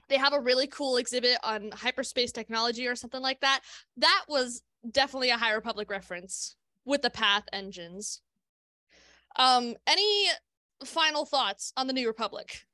they 0.09 0.17
have 0.17 0.33
a 0.33 0.39
really 0.39 0.67
cool 0.67 0.97
exhibit 0.97 1.37
on 1.43 1.71
hyperspace 1.71 2.31
technology 2.31 2.87
or 2.87 2.95
something 2.95 3.21
like 3.21 3.41
that. 3.41 3.61
That 3.97 4.23
was 4.29 4.61
definitely 4.89 5.31
a 5.31 5.37
High 5.37 5.53
Republic 5.53 5.89
reference 5.89 6.55
with 6.85 7.01
the 7.01 7.09
path 7.09 7.43
engines. 7.51 8.21
Um 9.35 9.75
any 9.87 10.27
final 10.85 11.25
thoughts 11.25 11.73
on 11.75 11.87
the 11.87 11.93
New 11.93 12.07
Republic? 12.07 12.66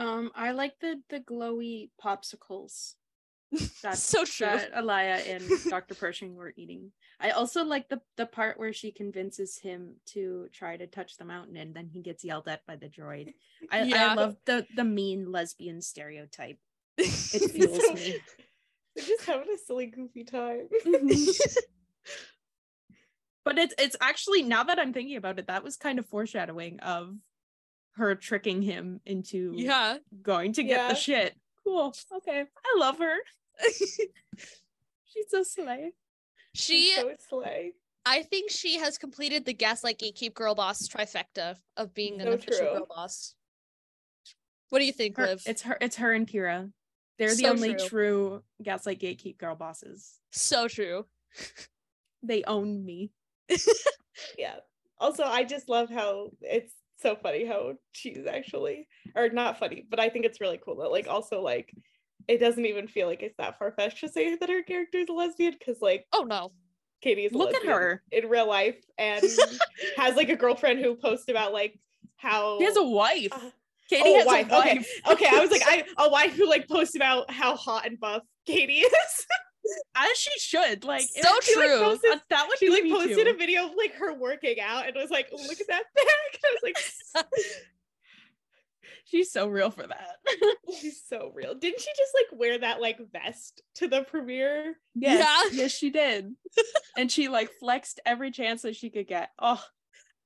Um, 0.00 0.30
I 0.34 0.52
like 0.52 0.80
the 0.80 1.00
the 1.10 1.20
glowy 1.20 1.90
popsicles 2.02 2.94
that 3.82 3.98
so 3.98 4.24
true. 4.24 4.46
that 4.46 4.72
Alaya 4.74 5.20
and 5.28 5.44
Dr. 5.70 5.94
Pershing 5.94 6.34
were 6.36 6.54
eating. 6.56 6.90
I 7.20 7.30
also 7.30 7.64
like 7.64 7.88
the 7.90 8.00
the 8.16 8.24
part 8.24 8.58
where 8.58 8.72
she 8.72 8.92
convinces 8.92 9.58
him 9.58 9.96
to 10.06 10.48
try 10.54 10.78
to 10.78 10.86
touch 10.86 11.18
the 11.18 11.26
mountain 11.26 11.56
and 11.58 11.74
then 11.74 11.86
he 11.86 12.00
gets 12.00 12.24
yelled 12.24 12.48
at 12.48 12.64
by 12.66 12.76
the 12.76 12.88
droid. 12.88 13.34
I, 13.70 13.82
Yeah. 13.82 14.12
I 14.12 14.14
love 14.14 14.36
the 14.46 14.66
the 14.74 14.84
mean 14.84 15.30
lesbian 15.30 15.82
stereotype. 15.82 16.58
It 16.96 17.06
fuels 17.52 17.92
me. 17.94 18.18
They're 18.96 19.04
just 19.04 19.26
having 19.26 19.52
a 19.54 19.58
silly, 19.66 19.86
goofy 19.86 20.24
time. 20.24 20.68
But 23.44 23.58
it's 23.58 23.74
it's 23.78 23.96
actually 24.00 24.42
now 24.42 24.64
that 24.64 24.78
I'm 24.78 24.92
thinking 24.92 25.16
about 25.16 25.38
it, 25.38 25.46
that 25.48 25.64
was 25.64 25.76
kind 25.76 25.98
of 25.98 26.06
foreshadowing 26.06 26.80
of 26.80 27.16
her 27.92 28.14
tricking 28.14 28.62
him 28.62 29.00
into 29.04 29.52
yeah. 29.56 29.98
going 30.22 30.52
to 30.54 30.62
get 30.62 30.78
Yeah. 30.78 30.88
the 30.88 30.94
shit. 30.94 31.34
Cool. 31.64 31.94
Okay. 32.16 32.40
I 32.42 32.78
love 32.78 32.98
her. 32.98 33.16
She's 33.68 35.26
so 35.28 35.42
slay. 35.42 35.92
She 36.54 36.94
so 36.96 37.12
slay. 37.28 37.72
I 38.06 38.22
think 38.22 38.50
she 38.50 38.78
has 38.78 38.96
completed 38.96 39.44
the 39.44 39.52
Gaslight 39.52 39.98
Gatekeep 39.98 40.34
Girl 40.34 40.54
Boss 40.54 40.88
trifecta 40.88 41.56
of 41.76 41.92
being 41.94 42.20
an 42.20 42.28
official 42.28 42.58
true. 42.66 42.74
girl 42.78 42.86
boss. 42.88 43.34
What 44.70 44.78
do 44.78 44.84
you 44.86 44.92
think, 44.92 45.16
Her- 45.16 45.26
Liv? 45.26 45.42
it's 45.46 45.62
her 45.62 45.76
it's 45.80 45.96
her 45.96 46.12
and 46.12 46.26
Kira. 46.26 46.72
They're 47.18 47.28
the 47.28 47.34
So 47.42 47.50
only 47.50 47.74
true. 47.74 47.88
true 47.88 48.42
Gaslight 48.62 49.00
Gatekeep 49.00 49.36
girl 49.36 49.54
bosses. 49.54 50.18
so 50.32 50.68
true. 50.68 51.06
They 52.22 52.42
own 52.44 52.84
me. 52.84 53.10
Yeah. 54.38 54.56
Also, 54.98 55.24
I 55.24 55.44
just 55.44 55.68
love 55.70 55.88
how 55.88 56.28
it's 56.42 56.74
so 57.00 57.16
funny 57.16 57.44
how 57.46 57.74
she's 57.92 58.26
actually, 58.28 58.86
or 59.14 59.28
not 59.28 59.58
funny, 59.58 59.86
but 59.90 60.00
I 60.00 60.08
think 60.08 60.24
it's 60.24 60.40
really 60.40 60.60
cool 60.64 60.76
that, 60.76 60.90
like, 60.90 61.08
also, 61.08 61.40
like, 61.42 61.72
it 62.28 62.38
doesn't 62.38 62.66
even 62.66 62.86
feel 62.88 63.06
like 63.06 63.22
it's 63.22 63.36
that 63.38 63.58
far 63.58 63.72
fetched 63.72 64.00
to 64.00 64.08
say 64.08 64.36
that 64.36 64.48
her 64.48 64.62
character 64.62 64.98
is 64.98 65.08
a 65.08 65.12
lesbian 65.12 65.54
because, 65.58 65.80
like, 65.80 66.06
Oh 66.12 66.22
no. 66.22 66.52
Katy 67.02 67.24
is 67.24 67.32
a 67.32 67.38
Look 67.38 67.54
at 67.54 67.64
her. 67.64 68.02
in 68.12 68.28
real 68.28 68.46
life 68.46 68.76
and 68.98 69.24
has 69.96 70.16
like 70.16 70.28
a 70.28 70.36
girlfriend 70.36 70.80
who 70.80 70.94
posts 70.96 71.28
about 71.30 71.52
like 71.52 71.78
how 72.16 72.58
He 72.58 72.64
has 72.64 72.76
a 72.76 72.84
wife. 72.84 73.28
Uh, 73.32 73.50
Katy 73.88 74.02
oh, 74.04 74.16
has 74.18 74.26
wife. 74.26 74.46
a 74.50 74.54
wife. 74.54 75.00
Okay. 75.06 75.12
okay, 75.26 75.36
I 75.36 75.40
was 75.40 75.50
like, 75.50 75.62
I 75.66 75.84
a 75.98 76.10
wife 76.10 76.34
who 76.36 76.46
like 76.48 76.68
posts 76.68 76.94
about 76.94 77.30
how 77.30 77.56
hot 77.56 77.86
and 77.86 77.98
buff 77.98 78.22
Katy 78.46 78.80
is. 78.80 78.92
As 79.94 80.16
she 80.16 80.30
should. 80.38 80.84
Like 80.84 81.02
So 81.02 81.20
if 81.22 81.44
she, 81.44 81.56
like, 81.56 81.68
true. 81.68 81.78
posted- 81.80 82.10
uh, 82.12 82.18
that 82.30 82.48
would 82.48 82.58
she 82.58 82.70
like 82.70 82.90
posted 82.90 83.26
too. 83.26 83.32
a 83.32 83.36
video 83.36 83.66
of 83.66 83.72
like 83.76 83.94
her 83.94 84.14
working 84.14 84.58
out 84.60 84.86
and 84.86 84.96
was 84.96 85.10
like, 85.10 85.28
oh, 85.32 85.36
look 85.42 85.60
at 85.60 85.66
that 85.68 85.84
back. 85.94 86.04
I 86.44 86.56
was 86.62 86.62
like, 86.62 87.26
She's 89.04 89.32
so 89.32 89.48
real 89.48 89.70
for 89.72 89.84
that. 89.86 90.16
she's 90.78 91.02
so 91.08 91.32
real. 91.34 91.54
Didn't 91.56 91.80
she 91.80 91.90
just 91.96 92.12
like 92.14 92.38
wear 92.38 92.58
that 92.60 92.80
like 92.80 92.98
vest 93.12 93.60
to 93.76 93.88
the 93.88 94.02
premiere? 94.02 94.76
yes, 94.94 95.50
Yeah. 95.52 95.62
yes, 95.62 95.72
she 95.72 95.90
did. 95.90 96.32
and 96.96 97.10
she 97.10 97.26
like 97.28 97.50
flexed 97.58 97.98
every 98.06 98.30
chance 98.30 98.62
that 98.62 98.76
she 98.76 98.88
could 98.88 99.08
get. 99.08 99.30
Oh, 99.38 99.60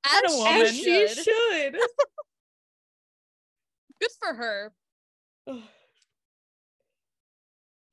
As 0.04 0.22
a 0.24 0.28
she 0.28 0.36
woman. 0.36 0.60
As 0.66 0.74
she 0.76 0.84
should. 0.84 1.24
should. 1.24 1.76
Good 4.00 4.10
for 4.20 4.34
her. 4.34 4.72
Ugh. 5.46 5.60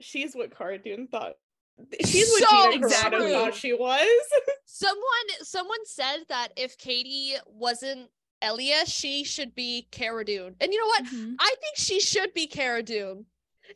She's 0.01 0.35
what 0.35 0.55
Cara 0.55 0.77
Dune 0.77 1.07
thought. 1.07 1.33
She's 2.05 2.29
what 2.29 2.43
So 2.49 2.71
Gina 2.71 2.87
Carano 2.87 3.31
thought 3.31 3.55
she 3.55 3.73
was. 3.73 4.07
Someone 4.65 5.27
someone 5.41 5.85
said 5.85 6.19
that 6.29 6.49
if 6.55 6.77
Katy 6.77 7.35
wasn't 7.47 8.09
Elia, 8.41 8.85
she 8.85 9.23
should 9.23 9.53
be 9.55 9.87
Cara 9.91 10.25
Dune. 10.25 10.55
And 10.59 10.71
you 10.73 10.79
know 10.79 10.87
what? 10.87 11.05
Mhm. 11.05 11.35
I 11.39 11.55
think 11.61 11.77
she 11.77 11.99
should 11.99 12.33
be 12.33 12.47
Cara 12.47 12.83
Dune. 12.83 13.25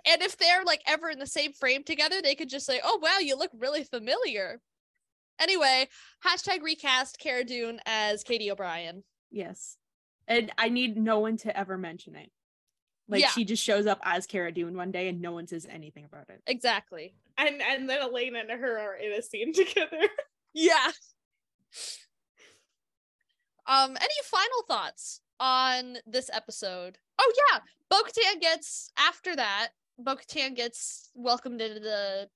And 0.06 0.22
if 0.22 0.38
they're 0.38 0.64
like 0.64 0.82
ever 0.88 1.10
in 1.10 1.20
the 1.20 1.28
same 1.28 1.54
frame 1.54 1.84
together, 1.84 2.22
they 2.22 2.36
could 2.36 2.50
just 2.50 2.66
say, 2.66 2.82
"Oh 2.84 3.00
wow, 3.02 3.20
you 3.20 3.36
look 3.36 3.52
really 3.58 3.84
familiar." 3.84 4.62
Anyway, 5.40 5.88
hashtag 6.26 6.62
recast 6.62 7.20
Cara 7.20 7.44
Dune 7.44 7.80
as 7.86 8.24
Katy 8.24 8.52
O'Brian. 8.52 9.04
Yes. 9.32 9.78
And 10.28 10.52
I 10.58 10.70
need 10.70 10.98
no 10.98 11.20
one 11.20 11.38
to 11.38 11.56
ever 11.58 11.78
mention 11.78 12.16
it. 12.16 12.32
Like 13.08 13.22
Yeah. 13.22 13.30
she 13.30 13.46
just 13.46 13.64
shows 13.64 13.86
up 13.86 14.00
as 14.04 14.26
Cara 14.26 14.52
Dune 14.52 14.76
one 14.76 14.92
day 14.92 15.08
and 15.08 15.22
no 15.22 15.32
one 15.32 15.48
says 15.48 15.68
anything 15.70 16.06
about 16.06 16.30
it. 16.30 16.42
Exactly. 16.48 17.14
And 17.38 17.62
and 17.62 17.90
then 17.90 18.02
Elena 18.02 18.40
and 18.40 18.50
her 18.52 18.80
are 18.80 18.96
in 18.96 19.12
a 19.14 19.22
scene 19.22 19.54
together. 19.54 20.02
Yeah. 20.54 20.92
Um, 23.68 23.92
any 24.00 24.14
final 24.24 24.64
thoughts 24.68 25.22
on 25.40 25.98
this 26.06 26.30
episode? 26.34 26.98
Oh 27.20 27.34
yeah, 27.52 27.60
Bo-Katan 27.90 28.40
gets 28.40 28.92
after 28.98 29.36
that. 29.36 29.70
Bo-Katan 29.98 30.56
gets 30.56 31.10
welcomed 31.16 31.62
into 31.62 31.80
the 31.80 32.30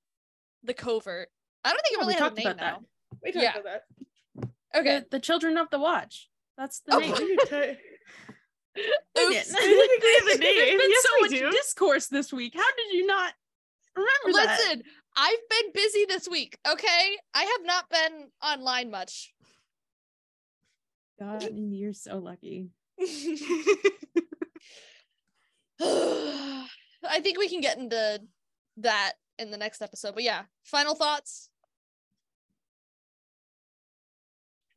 the 0.63 0.73
covert. 0.73 1.29
I 1.63 1.69
don't 1.69 1.81
think 1.83 1.93
it 1.93 1.99
Yeah, 2.01 2.05
we 2.07 2.13
really 2.13 2.13
has 2.13 2.21
a 2.21 2.23
talked 2.23 2.37
name 2.37 2.47
about 2.47 2.59
that. 2.59 2.79
We 3.23 3.31
talked 3.31 3.43
Yeah. 3.43 3.57
about 3.59 3.63
that. 3.63 4.49
Okay. 4.75 4.99
The, 4.99 5.05
the 5.11 5.19
Children 5.19 5.57
of 5.57 5.69
the 5.69 5.79
Watch. 5.79 6.29
That's 6.57 6.81
the 6.81 6.95
Oh, 6.95 6.99
name. 6.99 7.77
Oops. 8.77 9.53
I 9.55 9.59
think 9.61 10.03
we 10.03 10.19
have 10.29 10.35
a 10.35 10.39
name. 10.39 10.55
There's 10.57 10.81
been 10.81 10.89
Yes, 10.91 11.03
so 11.03 11.21
much 11.21 11.29
do. 11.31 11.51
discourse 11.51 12.07
this 12.07 12.31
week. 12.31 12.53
How 12.55 12.63
did 12.77 12.93
you 12.97 13.05
not 13.05 13.33
remember 13.95 14.37
that? 14.45 14.59
Listen, 14.59 14.83
I've 15.17 15.49
been 15.49 15.71
busy 15.73 16.05
this 16.07 16.27
week, 16.29 16.57
okay? 16.69 17.17
I 17.33 17.43
have 17.43 17.65
not 17.65 17.89
been 17.89 18.29
online 18.43 18.91
much. 18.91 19.33
God, 21.19 21.47
you're 21.53 21.93
so 21.93 22.17
lucky. 22.19 22.69
I 25.81 27.21
think 27.21 27.37
we 27.37 27.49
can 27.49 27.61
get 27.61 27.77
into 27.77 28.21
that 28.77 29.13
in 29.37 29.51
the 29.51 29.57
next 29.57 29.81
episode. 29.81 30.13
But 30.13 30.23
yeah, 30.23 30.43
final 30.63 30.95
thoughts. 30.95 31.48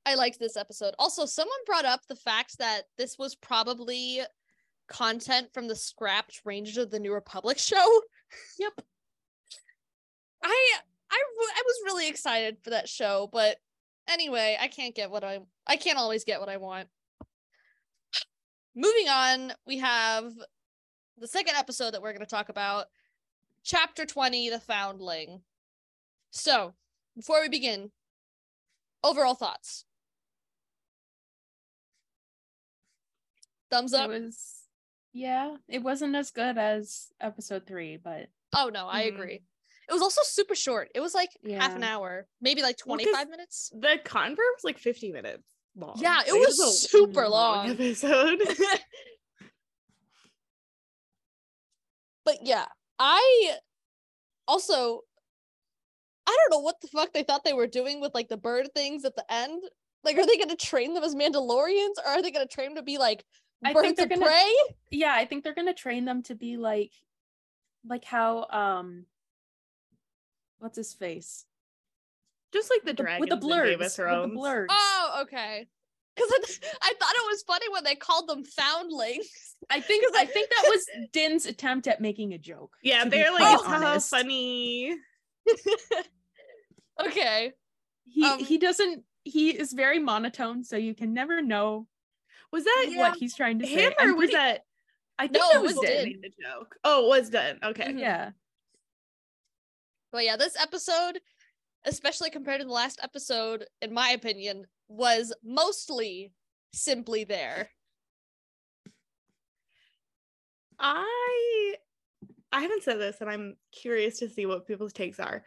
I 0.05 0.14
liked 0.14 0.38
this 0.38 0.57
episode. 0.57 0.94
Also, 0.98 1.26
someone 1.26 1.59
brought 1.66 1.84
up 1.84 2.00
the 2.09 2.16
fact 2.16 2.59
that 2.59 2.82
this 2.98 3.16
was 3.18 3.34
probably 3.34 4.20
content 4.88 5.48
from 5.55 5.68
the 5.68 5.76
scrapped 5.76 6.40
Rangers 6.44 6.76
of 6.76 6.90
the 6.90 7.00
New 7.00 7.12
Republic 7.12 7.59
show. 7.61 8.00
Yep. 8.59 8.72
I 10.42 10.72
I 11.11 11.22
I 11.57 11.62
was 11.64 11.76
really 11.84 12.09
excited 12.09 12.57
for 12.62 12.70
that 12.70 12.88
show, 12.88 13.28
but 13.32 13.59
anyway, 14.09 14.57
I 14.61 14.68
can't 14.68 14.94
get 14.94 15.11
what 15.11 15.24
I 15.24 15.40
I 15.66 15.76
can't 15.76 15.98
always 15.98 16.24
get 16.24 16.40
what 16.40 16.48
I 16.48 16.57
want. 16.57 16.88
Moving 18.74 19.09
on, 19.09 19.53
we 19.66 19.78
have 19.78 20.32
the 21.18 21.28
second 21.28 21.57
episode 21.57 21.92
that 21.92 22.03
we're 22.03 22.12
going 22.12 22.24
to 22.24 22.26
talk 22.26 22.48
about, 22.48 22.86
chapter 23.62 24.07
20, 24.07 24.48
The 24.48 24.61
Foundling. 24.61 25.42
So, 26.30 26.72
before 27.14 27.42
we 27.42 27.50
begin, 27.50 27.90
overall 29.05 29.34
thoughts. 29.34 29.84
Thumbs 33.73 33.93
It 33.95 34.09
was 34.09 34.59
yeah, 35.14 35.57
it 35.68 35.83
wasn't 35.83 36.14
as 36.14 36.31
good 36.31 36.57
as 36.59 37.09
episode 37.20 37.66
three, 37.66 37.97
but 37.97 38.29
Oh 38.55 38.70
no, 38.73 38.87
I 38.87 39.05
Mhm. 39.05 39.14
agree. 39.14 39.43
It 39.89 39.93
was 39.93 40.03
also 40.03 40.20
super 40.25 40.55
short. 40.55 40.91
It 40.95 41.01
was 41.01 41.14
like 41.14 41.31
half 41.59 41.75
an 41.77 41.83
hour, 41.83 42.29
maybe 42.41 42.62
like 42.62 42.77
Well, 42.87 42.99
'cause 42.99 43.05
25 43.07 43.29
minutes. 43.31 43.70
the 43.75 43.99
convert 44.05 44.39
was 44.57 44.64
like 44.64 44.79
50 44.79 45.11
minutes 45.12 45.45
long. 45.75 45.97
Yeah, 46.01 46.20
it 46.27 46.33
Like, 46.33 46.41
was 46.41 46.61
a 46.61 46.73
super 46.73 47.29
long. 47.29 47.70
episode. 47.70 48.41
but 52.25 52.39
yeah, 52.43 52.66
I 52.99 53.57
also 54.47 55.01
I 56.27 56.37
don't 56.41 56.57
know 56.57 56.62
what 56.62 56.81
the 56.81 56.89
fuck 56.89 57.12
they 57.12 57.23
thought 57.25 57.45
they 57.45 57.53
were 57.53 57.66
doing 57.66 58.01
with 58.01 58.14
like 58.14 58.29
the 58.29 58.37
bird 58.37 58.68
things 58.75 59.05
at 59.05 59.16
the 59.16 59.25
end. 59.33 59.62
Like, 60.05 60.16
are 60.18 60.27
they 60.27 60.37
gonna 60.39 60.57
train 60.57 60.95
them 60.95 61.05
as 61.05 61.14
Mandalorians, 61.14 61.99
or 62.05 62.09
are 62.09 62.23
they 62.23 62.31
gonna 62.31 62.47
train 62.47 62.68
them 62.70 62.77
to 62.77 62.83
be 62.83 62.99
like 62.99 63.25
I 63.65 63.73
birds 63.73 63.83
think 63.87 63.97
they're 63.97 64.07
of 64.07 64.11
gonna 64.11 64.27
prey? 64.27 64.55
yeah, 64.91 65.15
I 65.15 65.25
think 65.25 65.45
they're 65.45 65.55
gonna 65.55 65.75
train 65.75 66.05
them 66.05 66.23
to 66.25 66.35
be 66.35 66.57
like 66.57 66.93
like 67.87 68.05
how 68.05 68.47
um 68.51 69.07
what's 70.59 70.77
his 70.77 70.93
face? 70.95 71.45
Just 72.53 72.71
like 72.71 72.83
the 72.85 72.93
The- 72.93 73.03
dragons 73.03 73.21
with 73.21 73.29
the 73.31 73.37
in 73.37 73.41
blurs. 73.41 73.79
With 73.79 73.97
the 73.97 74.31
blurs. 74.35 74.69
Oh, 74.71 75.19
okay. 75.23 75.69
Because 76.15 76.31
I 76.83 76.93
thought 77.01 77.15
it 77.15 77.27
was 77.31 77.43
funny 77.47 77.67
when 77.71 77.85
they 77.85 77.95
called 77.95 78.29
them 78.29 78.45
foundlings. 78.45 79.57
I 79.71 79.81
think 79.81 80.05
I 80.15 80.27
think 80.27 80.51
that 80.51 80.65
was 80.69 80.85
Din's 81.13 81.47
attempt 81.47 81.87
at 81.89 82.01
making 82.03 82.35
a 82.35 82.39
joke. 82.39 82.77
Yeah, 82.83 83.05
they're 83.07 83.31
like, 83.33 83.39
quite 83.41 83.55
it's 83.55 83.63
haha, 83.65 83.87
honest. 83.93 84.11
funny. 84.11 84.95
okay. 87.07 87.53
He 88.05 88.25
Um, 88.27 88.39
he 88.45 88.59
doesn't 88.59 89.05
he 89.25 89.51
is 89.51 89.73
very 89.73 89.99
monotone, 90.01 90.65
so 90.65 90.77
you 90.77 90.95
can 90.95 91.15
never 91.15 91.41
know 91.41 91.87
Was 92.53 92.64
that 92.64 92.86
what 92.94 93.16
he's 93.16 93.34
trying 93.34 93.59
to 93.61 93.66
say. 93.66 93.74
him 93.86 93.92
or 93.98 94.09
was 94.14 94.30
pretty- 94.30 94.34
that 94.34 94.64
I 95.18 95.26
think 95.26 95.34
No, 95.42 95.48
that 95.53 95.57
it 95.57 95.62
was 95.62 95.74
was 95.76 95.86
Din. 95.88 96.05
Din. 96.12 96.20
the 96.20 96.28
joke? 96.42 96.76
Oh, 96.84 97.07
it 97.07 97.09
was 97.09 97.30
done. 97.30 97.59
Okay. 97.62 97.84
Mhm. 97.92 97.98
Yeah. 98.00 98.30
Well, 100.12 100.22
yeah, 100.22 100.36
this 100.36 100.57
episode, 100.61 101.20
especially 101.84 102.30
compared 102.30 102.61
to 102.61 102.66
the 102.66 102.72
last 102.72 102.98
episode, 103.03 103.66
in 103.80 103.92
my 103.94 104.11
opinion, 104.11 104.66
was 104.88 105.32
mostly 105.42 106.32
simply 106.74 107.24
there. 107.24 107.70
I 110.78 111.74
I 112.53 112.61
haven't 112.61 112.82
said 112.82 112.98
this 112.98 113.20
and 113.20 113.30
I'm 113.30 113.57
curious 113.72 114.18
to 114.18 114.28
see 114.28 114.44
what 114.46 114.66
people's 114.66 114.92
takes 114.92 115.18
are. 115.18 115.44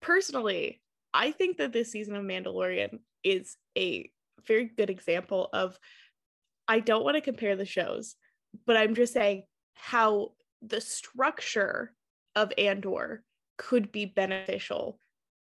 Personally, 0.00 0.80
I 1.14 1.30
think 1.30 1.58
that 1.58 1.72
this 1.72 1.92
season 1.92 2.16
of 2.16 2.24
Mandalorian 2.24 2.98
is 3.22 3.56
a 3.78 4.10
very 4.46 4.64
good 4.64 4.90
example 4.90 5.48
of 5.52 5.78
I 6.68 6.80
don't 6.80 7.04
want 7.04 7.16
to 7.16 7.20
compare 7.20 7.56
the 7.56 7.66
shows, 7.66 8.16
but 8.66 8.76
I'm 8.76 8.94
just 8.94 9.12
saying 9.12 9.44
how 9.74 10.32
the 10.60 10.80
structure 10.80 11.94
of 12.34 12.52
Andor 12.56 13.24
could 13.58 13.92
be 13.92 14.06
beneficial 14.06 14.98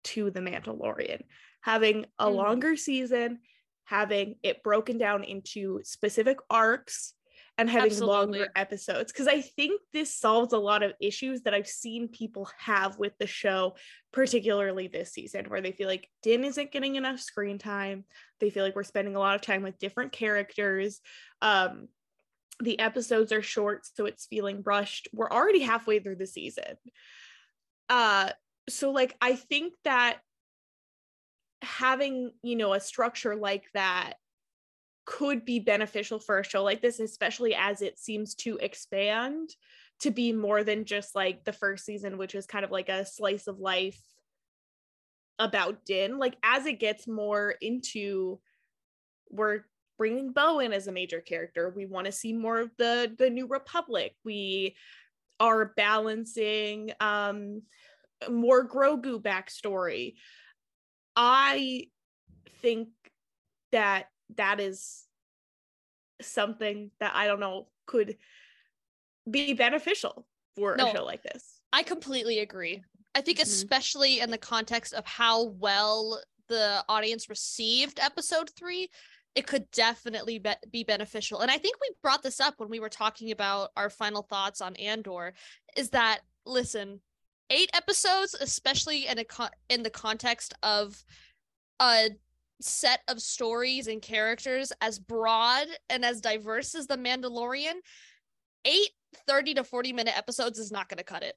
to 0.05 0.32
the 0.32 0.39
Mandalorian. 0.39 1.24
Having 1.61 2.05
a 2.17 2.28
Mhm. 2.28 2.36
longer 2.36 2.76
season, 2.76 3.41
having 3.84 4.39
it 4.43 4.63
broken 4.63 4.97
down 4.97 5.24
into 5.24 5.82
specific 5.84 6.38
arcs 6.49 7.13
and 7.60 7.70
having 7.70 7.91
Absolutely. 7.91 8.16
longer 8.16 8.51
episodes 8.55 9.12
because 9.12 9.28
I 9.28 9.41
think 9.41 9.82
this 9.91 10.18
solves 10.18 10.53
a 10.53 10.57
lot 10.57 10.82
of 10.82 10.93
issues 11.01 11.41
that 11.41 11.53
I've 11.53 11.68
seen 11.68 12.07
people 12.07 12.49
have 12.57 12.97
with 12.97 13.12
the 13.20 13.28
show, 13.28 13.76
particularly 14.14 14.88
this 14.88 15.12
season, 15.12 15.43
where 15.49 15.60
they 15.60 15.74
feel 15.74 15.89
like 15.89 16.07
Din 16.24 16.45
isn't 16.45 16.72
getting 16.72 16.95
enough 16.95 17.20
screen 17.20 17.57
time. 17.57 18.05
They 18.39 18.49
feel 18.49 18.64
like 18.64 18.78
we're 18.78 18.84
spending 18.84 19.18
a 19.18 19.20
lot 19.20 19.36
of 19.36 19.41
time 19.41 19.62
with 19.62 19.78
different 19.78 20.14
characters. 20.14 21.01
Um, 21.41 21.89
the 22.62 22.80
episodes 22.80 23.34
are 23.34 23.41
short, 23.41 23.86
so 23.93 24.05
it's 24.05 24.26
feeling 24.28 24.62
rushed. 24.66 25.10
We're 25.12 25.30
already 25.30 25.60
halfway 25.60 25.99
through 25.99 26.16
the 26.16 26.28
season. 26.28 26.78
Uh, 27.89 28.30
so 28.70 28.91
like 28.91 29.18
I 29.20 29.36
think 29.36 29.74
that 29.84 30.20
having 31.62 32.32
you 32.41 32.55
know 32.55 32.72
a 32.72 32.80
structure 32.80 33.36
like 33.36 33.66
that 33.74 34.14
could 35.10 35.43
be 35.43 35.60
beneficial 35.60 36.20
for 36.20 36.38
a 36.38 36.43
show 36.43 36.64
like 36.64 36.84
this, 36.84 36.99
especially 36.99 37.55
as 37.55 37.82
it 37.82 37.97
seems 37.97 38.36
to 38.36 38.57
expand 38.57 39.49
to 40.01 40.12
be 40.12 40.32
more 40.32 40.64
than 40.64 40.86
just 40.86 41.16
like 41.16 41.43
the 41.43 41.51
first 41.51 41.84
season, 41.84 42.20
which 42.20 42.36
is 42.36 42.45
kind 42.45 42.64
of 42.64 42.70
like 42.70 42.89
a 42.89 43.03
slice 43.03 43.47
of 43.47 43.60
life 43.60 43.99
about 45.39 45.84
Din. 45.84 46.20
Like 46.20 46.38
as 46.43 46.68
it 46.68 46.80
gets 46.80 47.07
more 47.07 47.55
into, 47.60 48.39
we're 49.32 49.62
bringing 49.97 50.32
Bo 50.32 50.60
in 50.60 50.74
as 50.74 50.86
a 50.86 50.91
major 50.91 51.22
character. 51.22 51.74
We 51.76 51.88
want 51.88 52.05
to 52.05 52.12
see 52.12 52.32
more 52.32 52.60
of 52.60 52.70
the 52.78 53.12
the 53.18 53.32
New 53.32 53.47
Republic. 53.47 54.14
We 54.24 54.76
are 55.39 55.74
balancing 55.76 56.91
um 56.99 57.64
more 58.30 58.68
Grogu 58.68 59.20
backstory. 59.20 60.14
I 61.16 61.88
think 62.62 62.89
that 63.72 64.05
that 64.36 64.59
is 64.59 65.05
something 66.21 66.91
that 66.99 67.13
I 67.15 67.27
don't 67.27 67.39
know 67.39 67.67
could 67.86 68.17
be 69.30 69.53
beneficial 69.53 70.27
for 70.55 70.75
No. 70.75 70.89
a 70.89 70.91
show 70.91 71.05
like 71.05 71.23
this. 71.23 71.61
I 71.71 71.84
completely 71.84 72.39
agree. 72.39 72.84
I 73.15 73.21
think, 73.21 73.39
Mhm. 73.39 73.43
especially 73.43 74.19
in 74.19 74.30
the 74.32 74.38
context 74.38 74.93
of 74.93 75.05
how 75.05 75.43
well 75.43 76.21
the 76.47 76.84
audience 76.89 77.30
received 77.30 77.99
episode 77.99 78.49
three, 78.55 78.89
it 79.36 79.45
could 79.47 79.69
definitely 79.71 80.39
be, 80.39 80.53
be 80.71 80.84
beneficial. 80.84 81.39
And 81.41 81.51
I 81.51 81.57
think 81.57 81.80
we 81.80 81.91
brought 82.01 82.23
this 82.23 82.39
up 82.39 82.59
when 82.59 82.69
we 82.69 82.80
were 82.80 82.89
talking 82.89 83.32
about 83.32 83.71
our 83.77 83.89
final 83.89 84.23
thoughts 84.23 84.59
on 84.61 84.75
Andor 84.77 85.34
is 85.77 85.91
that 85.91 86.21
listen, 86.45 87.01
eight 87.51 87.69
episodes, 87.73 88.34
especially 88.34 89.05
in 89.07 89.19
a 89.19 89.23
con- 89.23 89.51
in 89.69 89.84
the 89.84 89.89
context 89.89 90.53
of 90.63 91.03
a 91.80 92.09
set 92.62 93.01
of 93.07 93.22
stories 93.22 93.88
and 93.88 94.01
characters 94.01 94.72
as 94.82 94.99
broad 94.99 95.68
and 95.89 96.03
as 96.03 96.22
diverse 96.22 96.76
as 96.76 96.88
The 96.88 96.97
Mandalorian, 96.97 97.76
eight 98.66 98.89
30 99.28 99.55
to 99.55 99.64
40 99.64 99.93
minute 99.93 100.18
episodes 100.18 100.60
is 100.60 100.72
not 100.72 100.89
going 100.89 100.97
to 100.97 101.03
cut 101.03 101.24
it. 101.24 101.36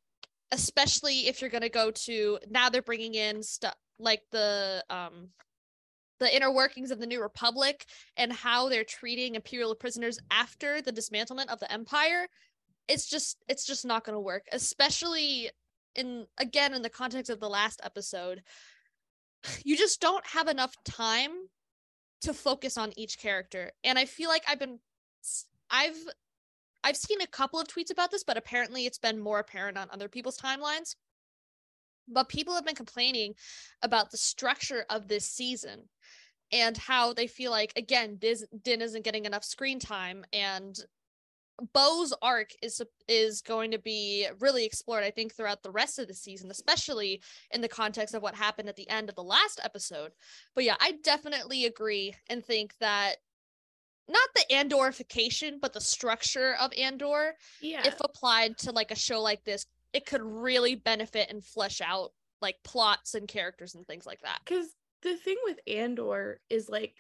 Especially 0.51 1.29
if 1.29 1.41
you're 1.41 1.51
going 1.51 1.63
to 1.63 1.69
go 1.69 1.91
to 1.91 2.39
now 2.51 2.69
they're 2.69 2.83
bringing 2.83 3.15
in 3.15 3.43
stuff 3.43 3.75
like 3.99 4.23
the 4.31 4.85
um 4.91 5.29
the 6.21 6.35
inner 6.35 6.53
workings 6.53 6.91
of 6.91 7.01
the 7.01 7.07
New 7.07 7.21
Republic 7.21 7.85
and 8.17 8.33
how 8.33 8.69
they're 8.69 8.85
treating 8.85 9.35
imperial 9.35 9.75
prisoners 9.75 10.19
after 10.31 10.81
the 10.81 10.93
dismantlement 10.93 11.49
of 11.49 11.59
the 11.59 11.73
empire 11.73 12.29
it's 12.89 13.07
just 13.09 13.39
it's 13.49 13.65
just 13.65 13.85
not 13.85 14.05
going 14.05 14.15
to 14.15 14.21
work 14.21 14.45
especially 14.53 15.51
in 15.95 16.27
again 16.39 16.75
in 16.75 16.83
the 16.83 16.91
context 16.91 17.31
of 17.31 17.41
the 17.41 17.49
last 17.49 17.81
episode 17.85 18.43
you 19.65 19.77
just 19.77 20.01
don't 20.01 20.27
have 20.27 20.49
enough 20.49 20.75
time 20.85 21.31
to 22.23 22.33
focus 22.33 22.79
on 22.79 22.93
each 22.97 23.19
character. 23.19 23.73
And 23.85 23.99
i 23.99 24.05
feel 24.05 24.29
like 24.29 24.45
i've 24.49 24.59
been 24.59 24.79
i've 25.71 25.97
i've 26.85 26.97
seen 26.97 27.21
a 27.21 27.27
couple 27.27 27.61
of 27.61 27.69
tweets 27.69 27.91
about 27.91 28.11
this 28.11 28.25
but 28.25 28.37
apparently 28.37 28.87
it's 28.87 28.99
been 28.99 29.19
more 29.19 29.39
apparent 29.39 29.79
on 29.79 29.89
other 29.93 30.09
people's 30.09 30.39
timelines. 30.39 30.97
But 32.09 32.29
people 32.29 32.55
have 32.55 32.67
been 32.67 32.75
complaining 32.75 33.35
about 33.83 34.11
the 34.11 34.17
structure 34.17 34.85
of 34.91 35.07
this 35.07 35.25
season 35.25 35.89
and 36.51 36.77
how 36.77 37.13
they 37.13 37.27
feel 37.27 37.51
like 37.51 37.73
again 37.77 38.19
din 38.19 38.83
isn't 38.83 39.05
getting 39.05 39.25
enough 39.25 39.45
screen 39.45 39.79
time 39.79 40.25
and 40.33 40.77
Bo's 41.73 42.13
arc 42.23 42.51
is 42.63 42.83
is 43.09 43.41
going 43.41 43.71
to 43.71 43.79
be 43.79 44.27
really 44.41 44.65
explored, 44.65 45.05
I 45.05 45.11
think, 45.11 45.35
throughout 45.35 45.63
the 45.63 45.71
rest 45.71 45.99
of 45.99 46.09
the 46.09 46.15
season, 46.15 46.51
especially 46.51 47.23
in 47.51 47.61
the 47.61 47.69
context 47.69 48.15
of 48.15 48.23
what 48.23 48.35
happened 48.35 48.69
at 48.69 48.77
the 48.77 48.89
end 48.89 49.09
of 49.09 49.15
the 49.15 49.23
last 49.23 49.61
episode. 49.63 50.13
But 50.55 50.65
yeah, 50.65 50.77
I 50.81 50.93
definitely 51.03 51.67
agree 51.67 52.15
and 52.29 52.45
think 52.45 52.75
that 52.81 53.17
not 54.09 54.29
the 54.35 54.45
Andorification, 54.55 55.61
but 55.61 55.73
the 55.73 55.81
structure 55.81 56.55
of 56.61 56.73
Andor, 56.77 57.37
Yeah. 57.61 57.87
if 57.87 58.01
applied 58.01 58.59
to 58.59 58.73
like 58.73 58.91
a 58.91 58.97
show 58.97 59.21
like 59.21 59.45
this, 59.45 59.67
it 59.93 60.07
could 60.07 60.23
really 60.23 60.75
benefit 60.75 61.31
and 61.31 61.45
flesh 61.45 61.81
out 61.81 62.13
like 62.41 62.57
plots 62.65 63.15
and 63.15 63.29
characters 63.29 63.75
and 63.75 63.87
things 63.87 64.05
like 64.05 64.21
that. 64.23 64.41
Because 64.45 64.75
the 65.03 65.17
thing 65.17 65.37
with 65.45 65.61
Andor 65.67 66.41
is 66.51 66.69
like, 66.69 66.97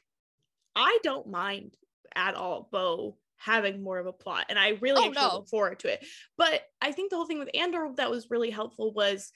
I 0.76 0.98
don't 1.02 1.28
mind 1.28 1.76
at 2.14 2.34
all 2.34 2.68
Bo 2.70 3.16
having 3.45 3.82
more 3.82 3.99
of 3.99 4.07
a 4.07 4.12
plot, 4.12 4.47
and 4.49 4.59
I 4.59 4.70
really 4.80 5.03
Oh, 5.03 5.09
actually 5.09 5.22
no. 5.28 5.34
look 5.36 5.49
forward 5.49 5.78
to 5.80 5.93
it. 5.93 6.05
But 6.36 6.62
I 6.80 6.93
think 6.93 7.11
the 7.11 7.16
whole 7.16 7.26
thing 7.26 7.38
with 7.38 7.51
Andor 7.55 7.90
that 7.97 8.11
was 8.11 8.30
really 8.30 8.51
helpful 8.51 8.93
was 8.93 9.32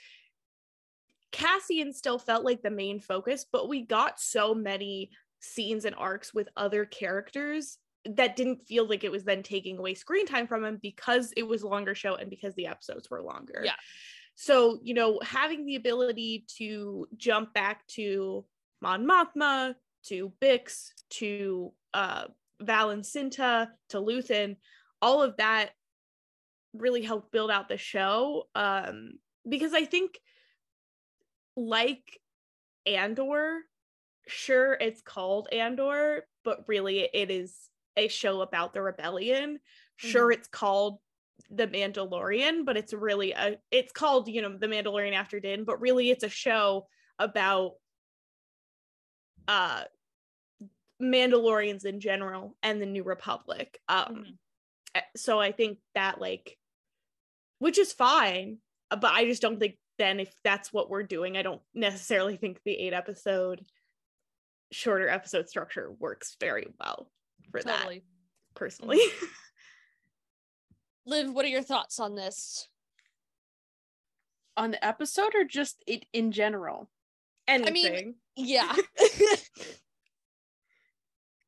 Cassian 1.33 1.93
still 1.93 2.19
felt 2.19 2.45
like 2.45 2.63
the 2.63 2.71
main 2.71 3.01
focus, 3.01 3.45
but 3.51 3.69
we 3.69 3.83
got 3.83 4.21
so 4.21 4.55
many 4.55 5.11
scenes 5.41 5.85
and 5.85 5.95
arcs 5.97 6.33
with 6.33 6.49
other 6.57 6.85
characters 6.85 7.79
that 8.05 8.37
didn't 8.37 8.67
feel 8.67 8.89
like 8.89 9.03
it 9.05 9.11
was 9.11 9.25
then 9.25 9.43
taking 9.43 9.79
away 9.79 9.93
screen 9.95 10.27
time 10.27 10.47
from 10.47 10.65
him 10.65 10.79
because 10.81 11.33
it 11.37 11.43
was 11.43 11.63
a 11.63 11.69
longer 11.69 11.95
show 11.95 12.15
and 12.15 12.31
because 12.31 12.55
the 12.55 12.69
episodes 12.69 13.11
were 13.11 13.21
longer. 13.21 13.63
Yeah. 13.65 13.75
So, 14.37 14.79
you 14.83 14.95
know, 14.95 15.19
having 15.23 15.67
the 15.67 15.77
ability 15.77 16.45
to 16.59 17.09
jump 17.17 17.53
back 17.53 17.87
to 17.89 18.45
Mon 18.81 19.07
Mothma, 19.07 19.75
to 20.05 20.33
Bix, 20.41 20.91
to 21.11 21.73
uh 21.95 22.27
Vel 22.61 22.91
and 22.91 23.03
Cinta, 23.03 23.69
to 23.91 23.99
Luthen, 23.99 24.57
all 25.03 25.23
of 25.23 25.37
that 25.37 25.71
really 26.73 27.03
helped 27.03 27.33
build 27.33 27.51
out 27.51 27.69
the 27.69 27.79
show. 27.79 28.45
Um, 28.55 29.13
because 29.49 29.73
I 29.75 29.85
think 29.85 30.19
like 31.57 32.21
Andor, 32.87 33.61
sure 34.27 34.75
it's 34.75 35.03
called 35.03 35.49
Andor, 35.53 36.27
but 36.45 36.65
really 36.67 37.09
it 37.13 37.31
is 37.31 37.55
a 37.97 38.09
show 38.09 38.41
about 38.43 38.75
the 38.75 38.83
rebellion. 38.83 39.59
Sure 39.97 40.31
it's 40.31 40.49
called 40.49 40.99
The 41.51 41.67
Mandalorian, 41.67 42.67
but 42.67 42.77
it's 42.77 42.93
really 42.93 43.33
a 43.33 43.57
it's 43.71 43.93
called, 43.93 44.29
you 44.29 44.43
know, 44.43 44.57
The 44.59 44.67
Mandalorian 44.67 45.15
after 45.15 45.41
Din, 45.41 45.65
but 45.65 45.81
really 45.81 46.11
it's 46.11 46.25
a 46.25 46.29
show 46.29 46.87
about 47.19 47.73
uh 49.49 49.85
Mandalorians 51.03 51.85
in 51.85 52.01
general 52.01 52.57
and 52.63 52.81
the 52.81 52.87
New 52.87 53.03
Republic. 53.03 53.81
Um 53.89 54.07
Mhm. 54.25 54.39
eh, 54.95 55.01
so 55.17 55.39
I 55.41 55.53
think 55.53 55.79
that 55.95 56.21
like 56.21 56.59
which 57.59 57.79
is 57.79 57.93
fine, 57.93 58.59
uh, 58.91 58.97
but 58.97 59.13
I 59.13 59.25
just 59.25 59.41
don't 59.43 59.59
think 59.59 59.79
then 59.99 60.21
if 60.21 60.35
that's 60.43 60.73
what 60.73 60.91
we're 60.91 61.03
doing, 61.03 61.37
I 61.39 61.43
don't 61.43 61.63
necessarily 61.73 62.37
think 62.37 62.63
the 62.65 62.77
8 62.77 62.93
episode 62.93 63.65
shorter 64.73 65.09
episode 65.09 65.49
structure 65.49 65.91
works 65.91 66.37
very 66.39 66.67
well 66.79 67.11
for 67.51 67.63
that 67.63 67.89
personally. 68.55 69.01
Liv, 71.07 71.33
what 71.33 71.45
are 71.45 71.49
your 71.49 71.63
thoughts 71.63 71.99
on 72.01 72.15
this? 72.15 72.69
On 74.57 74.71
the 74.73 74.85
episode 74.85 75.35
or 75.35 75.45
just 75.45 75.83
it 75.87 76.05
in 76.13 76.33
general? 76.33 76.91
Anything. 77.47 78.17
Yeah. 78.35 78.75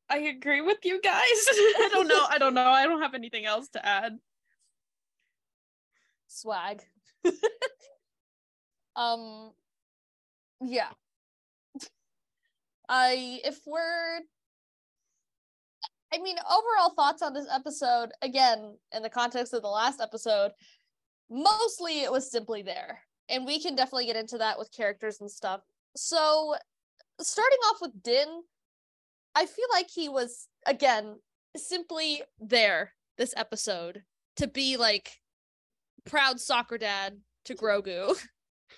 I 0.09 0.17
agree 0.19 0.61
with 0.61 0.79
you 0.83 0.99
guys. 1.01 1.23
I 1.23 1.89
don't 1.91 2.07
know. 2.07 2.25
I 2.29 2.37
don't 2.37 2.53
know. 2.55 2.69
I 2.69 2.85
don't 2.85 3.01
have 3.01 3.13
anything 3.13 3.45
else 3.45 3.69
to 3.69 3.85
add. 3.85 4.17
Swag. 6.27 6.81
um 8.95 9.51
yeah. 10.61 10.89
I 12.87 13.39
if 13.43 13.59
we're 13.67 14.21
I 16.11 16.17
mean 16.17 16.37
overall 16.39 16.93
thoughts 16.95 17.21
on 17.21 17.33
this 17.33 17.47
episode 17.51 18.09
again 18.21 18.77
in 18.95 19.03
the 19.03 19.09
context 19.09 19.53
of 19.53 19.61
the 19.61 19.67
last 19.67 20.01
episode 20.01 20.51
mostly 21.29 22.01
it 22.01 22.11
was 22.11 22.31
simply 22.31 22.63
there 22.63 22.99
and 23.29 23.45
we 23.45 23.61
can 23.61 23.75
definitely 23.75 24.07
get 24.07 24.15
into 24.15 24.39
that 24.39 24.57
with 24.57 24.71
characters 24.71 25.21
and 25.21 25.29
stuff. 25.29 25.61
So 25.95 26.55
starting 27.21 27.59
off 27.69 27.77
with 27.81 28.01
Din 28.01 28.43
I 29.35 29.45
feel 29.45 29.67
like 29.71 29.89
he 29.89 30.09
was 30.09 30.47
again 30.65 31.19
simply 31.55 32.21
there 32.39 32.93
this 33.17 33.33
episode 33.35 34.03
to 34.37 34.47
be 34.47 34.77
like 34.77 35.11
proud 36.05 36.39
soccer 36.39 36.77
dad 36.77 37.19
to 37.45 37.55
Grogu 37.55 38.15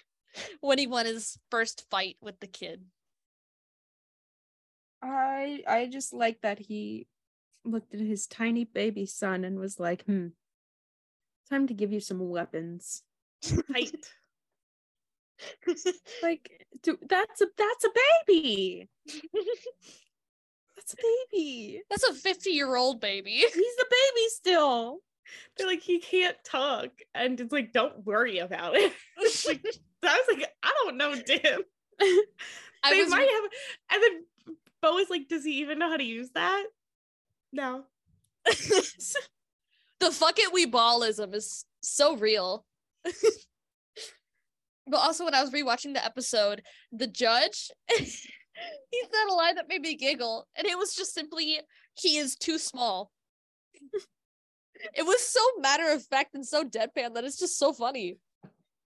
when 0.62 0.78
he 0.78 0.88
won 0.88 1.06
his 1.06 1.38
first 1.50 1.86
fight 1.90 2.18
with 2.22 2.40
the 2.40 2.48
kid. 2.48 2.84
I 5.02 5.64
I 5.68 5.88
just 5.88 6.14
like 6.14 6.42
that 6.42 6.60
he 6.60 7.08
looked 7.64 7.94
at 7.94 8.00
his 8.00 8.28
tiny 8.28 8.64
baby 8.66 9.06
son 9.06 9.44
and 9.44 9.60
was 9.60 9.80
like, 9.80 10.06
"Hmm, 10.06 10.28
time 11.50 11.68
to 11.68 11.74
give 11.74 11.92
you 11.92 12.00
some 12.00 12.30
weapons." 12.30 13.04
Tight. 13.42 13.96
Like, 16.22 16.68
dude, 16.84 17.00
that's 17.10 17.42
a 17.42 17.48
that's 17.58 17.86
a 17.86 17.90
baby. 18.28 18.90
That's 20.82 20.94
a 20.94 20.98
baby. 21.32 21.82
That's 21.90 22.04
a 22.04 22.14
50 22.14 22.50
year 22.50 22.76
old 22.76 23.02
baby. 23.02 23.32
He's 23.32 23.56
a 23.56 23.86
baby 23.86 24.28
still. 24.30 25.00
They're 25.56 25.68
like, 25.68 25.82
he 25.82 26.00
can't 26.00 26.38
talk. 26.44 26.90
And 27.14 27.40
it's 27.40 27.54
like, 27.54 27.72
don't 27.72 28.06
worry 28.06 28.40
about 28.40 28.76
it. 28.76 28.92
like, 29.48 29.64
I 30.04 30.24
was 30.28 30.38
like, 30.38 30.50
I 30.64 30.74
don't 30.84 30.98
know, 30.98 31.16
Din. 31.16 31.60
I 32.84 32.90
they 32.90 33.02
was 33.02 33.12
might 33.12 33.30
have 33.30 33.44
and 33.92 34.04
then 34.04 34.56
Bo 34.82 34.98
is 34.98 35.12
like, 35.12 35.28
does 35.30 35.46
he 35.46 35.60
even 35.60 35.78
know 35.78 35.90
how 35.90 35.98
to 35.98 36.04
use 36.04 36.32
that? 36.34 36.64
No. 37.54 37.84
the 38.46 40.12
fuck 40.12 40.40
it 40.40 40.52
we 40.52 40.66
ballism 40.66 41.36
is 41.36 41.66
so 41.82 42.18
real. 42.18 42.66
but 43.04 44.98
also 44.98 45.26
when 45.26 45.36
I 45.36 45.44
was 45.44 45.52
rewatching 45.52 45.94
the 45.94 46.04
episode, 46.04 46.64
the 46.92 47.06
judge 47.06 47.70
he 48.92 49.02
said 49.04 49.30
a 49.30 49.34
line 49.34 49.56
that 49.56 49.68
made 49.70 49.82
me 49.82 49.96
giggle, 49.96 50.48
and 50.56 50.68
it 50.68 50.78
was 50.78 50.96
just 50.96 51.14
simply 51.14 51.60
he 51.96 52.18
is 52.18 52.36
too 52.36 52.58
small. 52.58 53.12
it 54.96 55.06
was 55.06 55.22
so 55.22 55.42
matter 55.60 55.90
of 55.90 56.04
fact 56.06 56.36
and 56.36 56.46
so 56.46 56.64
deadpan 56.64 57.14
that 57.14 57.24
it's 57.24 57.40
just 57.40 57.58
so 57.58 57.74
funny. 57.74 58.18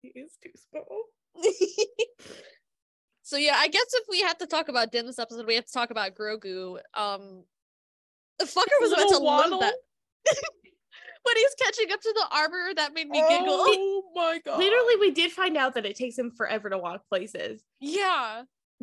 He 0.03 0.09
is 0.09 0.37
too 0.43 0.51
small. 0.71 1.05
so 3.23 3.37
yeah, 3.37 3.55
I 3.57 3.69
guess 3.69 3.87
if 3.95 4.05
we 4.09 4.21
have 4.23 4.39
to 4.39 4.47
talk 4.47 4.69
about 4.69 4.93
Din 4.93 5.07
this 5.07 5.19
episode, 5.19 5.47
we 5.47 5.55
have 5.55 5.67
to 5.67 5.73
talk 5.73 5.91
about 5.91 6.15
Grogu. 6.15 6.79
Um 6.95 7.45
the 8.39 8.45
fucker 8.45 8.81
was 8.81 8.93
about 8.93 9.09
to 9.09 9.09
Little 9.15 9.25
love 9.25 9.51
waddle. 9.51 9.61
that. 9.61 9.75
when 11.23 11.37
he's 11.37 11.55
catching 11.61 11.93
up 11.93 12.01
to 12.01 12.13
the 12.15 12.37
armor, 12.37 12.75
that 12.75 12.95
made 12.95 13.09
me 13.09 13.21
giggle. 13.29 13.47
Oh 13.49 14.03
my 14.15 14.41
god! 14.45 14.59
Literally, 14.59 14.97
we 15.01 15.11
did 15.11 15.33
find 15.33 15.57
out 15.57 15.75
that 15.75 15.87
it 15.87 15.97
takes 15.97 16.19
him 16.19 16.31
forever 16.31 16.69
to 16.71 16.79
walk 16.79 17.09
places. 17.09 17.63
Yeah. 17.81 18.43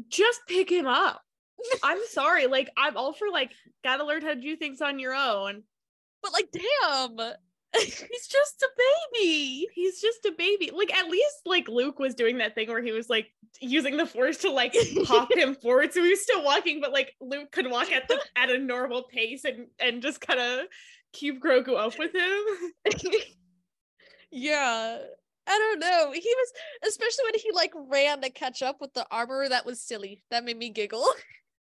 Just 0.09 0.41
pick 0.47 0.69
him 0.69 0.87
up. 0.87 1.21
I'm 1.83 1.99
sorry. 2.09 2.47
Like 2.47 2.69
I'm 2.77 2.97
all 2.97 3.13
for 3.13 3.29
like 3.31 3.51
gotta 3.83 4.05
learn 4.05 4.21
how 4.21 4.33
to 4.33 4.41
do 4.41 4.55
things 4.55 4.81
on 4.81 4.99
your 4.99 5.13
own. 5.13 5.63
But 6.21 6.33
like, 6.33 6.49
damn. 6.51 7.33
He's 7.79 8.27
just 8.27 8.61
a 8.61 8.67
baby. 9.13 9.67
He's 9.73 10.01
just 10.01 10.25
a 10.25 10.33
baby. 10.37 10.71
Like 10.73 10.93
at 10.93 11.07
least 11.07 11.37
like 11.45 11.69
Luke 11.69 11.99
was 11.99 12.15
doing 12.15 12.39
that 12.39 12.53
thing 12.53 12.67
where 12.67 12.83
he 12.83 12.91
was 12.91 13.09
like 13.09 13.31
using 13.61 13.95
the 13.95 14.05
force 14.05 14.37
to 14.39 14.51
like 14.51 14.75
pop 15.05 15.31
him 15.35 15.55
forward, 15.55 15.93
so 15.93 16.03
he 16.03 16.09
was 16.09 16.21
still 16.21 16.43
walking, 16.43 16.81
but 16.81 16.91
like 16.91 17.13
Luke 17.21 17.51
could 17.51 17.71
walk 17.71 17.91
at 17.91 18.09
the 18.09 18.19
at 18.35 18.49
a 18.49 18.57
normal 18.57 19.03
pace 19.03 19.45
and 19.45 19.67
and 19.79 20.01
just 20.01 20.19
kind 20.19 20.39
of 20.39 20.67
keep 21.13 21.41
Grogu 21.41 21.77
up 21.77 21.97
with 21.97 22.13
him. 22.13 23.11
yeah. 24.31 24.97
I 25.51 25.57
don't 25.57 25.79
know. 25.79 26.11
He 26.13 26.33
was 26.33 26.53
especially 26.87 27.25
when 27.25 27.39
he 27.41 27.51
like 27.51 27.73
ran 27.75 28.21
to 28.21 28.29
catch 28.29 28.61
up 28.61 28.79
with 28.79 28.93
the 28.93 29.05
armor. 29.11 29.49
That 29.49 29.65
was 29.65 29.81
silly. 29.81 30.23
That 30.31 30.45
made 30.45 30.57
me 30.57 30.69
giggle. 30.69 31.05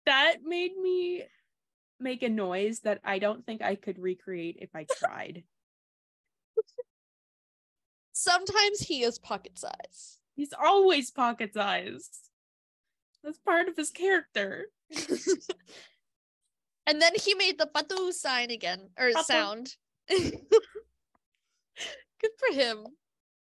That 0.07 0.39
made 0.43 0.79
me 0.79 1.25
make 2.01 2.23
a 2.23 2.31
noise 2.31 2.81
that 2.81 3.01
I 3.05 3.19
don't 3.19 3.45
think 3.45 3.61
I 3.61 3.75
could 3.75 3.99
recreate 3.99 4.57
if 4.59 4.71
I 4.75 4.87
tried. 4.99 5.45
Sometimes 8.13 8.81
he 8.81 9.03
is 9.03 9.19
pocket 9.19 9.59
size. 9.59 10.19
He's 10.37 10.55
always 10.59 11.11
pocket 11.11 11.53
sized. 11.53 12.31
That's 13.23 13.39
part 13.39 13.69
of 13.69 13.77
his 13.77 13.91
character. 13.91 14.71
and 16.87 17.01
then 17.01 17.13
he 17.15 17.35
made 17.35 17.59
the 17.59 17.69
patu 17.73 18.13
sign 18.13 18.51
again 18.51 18.89
or 18.99 19.11
Patu. 19.11 19.25
sound. 19.25 19.77
Good 20.09 20.41
for 22.39 22.55
him. 22.55 22.87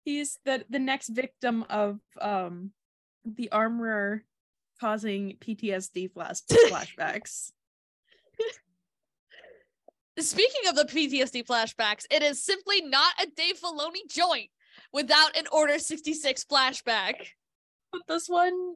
He's 0.09 0.39
the 0.43 0.65
the 0.69 0.79
next 0.79 1.09
victim 1.09 1.65
of 1.69 1.99
um 2.19 2.71
the 3.25 3.51
armorer 3.51 4.23
causing 4.81 5.37
PTSD 5.39 6.11
flash 6.11 6.39
flashbacks. 6.51 7.51
Speaking 10.17 10.67
of 10.67 10.75
the 10.75 10.85
PTSD 10.85 11.45
flashbacks, 11.45 12.05
it 12.09 12.23
is 12.23 12.43
simply 12.43 12.81
not 12.81 13.13
a 13.21 13.27
Dave 13.27 13.59
Filoni 13.59 14.09
joint 14.09 14.49
without 14.91 15.37
an 15.37 15.45
Order 15.51 15.77
66 15.77 16.43
flashback. 16.51 17.13
But 17.91 18.01
this 18.07 18.27
one, 18.27 18.75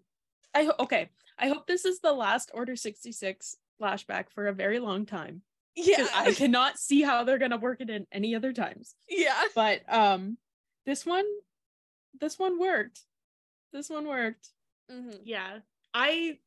I 0.54 0.66
ho- 0.66 0.76
okay. 0.82 1.10
I 1.40 1.48
hope 1.48 1.66
this 1.66 1.84
is 1.84 2.00
the 2.00 2.14
last 2.14 2.52
Order 2.54 2.76
sixty 2.76 3.12
six 3.12 3.58
flashback 3.82 4.26
for 4.30 4.46
a 4.48 4.54
very 4.54 4.80
long 4.80 5.08
time. 5.08 5.42
Yeah. 5.76 6.08
I 6.14 6.34
cannot 6.34 6.78
see 6.78 7.02
how 7.02 7.24
they're 7.24 7.40
gonna 7.40 7.58
work 7.58 7.82
it 7.82 7.90
in 7.90 8.06
any 8.12 8.36
other 8.36 8.54
times. 8.54 8.94
yeah. 9.10 9.42
But 9.56 9.82
um, 9.92 10.38
this 10.86 11.06
one, 11.06 11.26
this 12.20 12.38
one 12.40 12.60
worked. 12.60 13.02
This 13.72 13.90
one 13.90 14.08
worked. 14.08 14.50
Mhm. 14.92 15.22
yeah. 15.24 15.60
I 15.94 16.40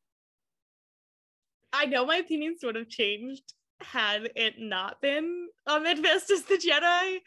I 1.73 1.87
know 1.87 2.07
my 2.07 2.17
opinions 2.17 2.61
would 2.63 2.77
have 2.77 2.89
changed 2.89 3.53
had 3.81 4.31
it 4.37 4.59
not 4.59 5.01
been 5.03 5.49
Ahmed 5.67 6.03
Best 6.03 6.31
as 6.31 6.45
the 6.45 6.55
Jedi. 6.57 7.19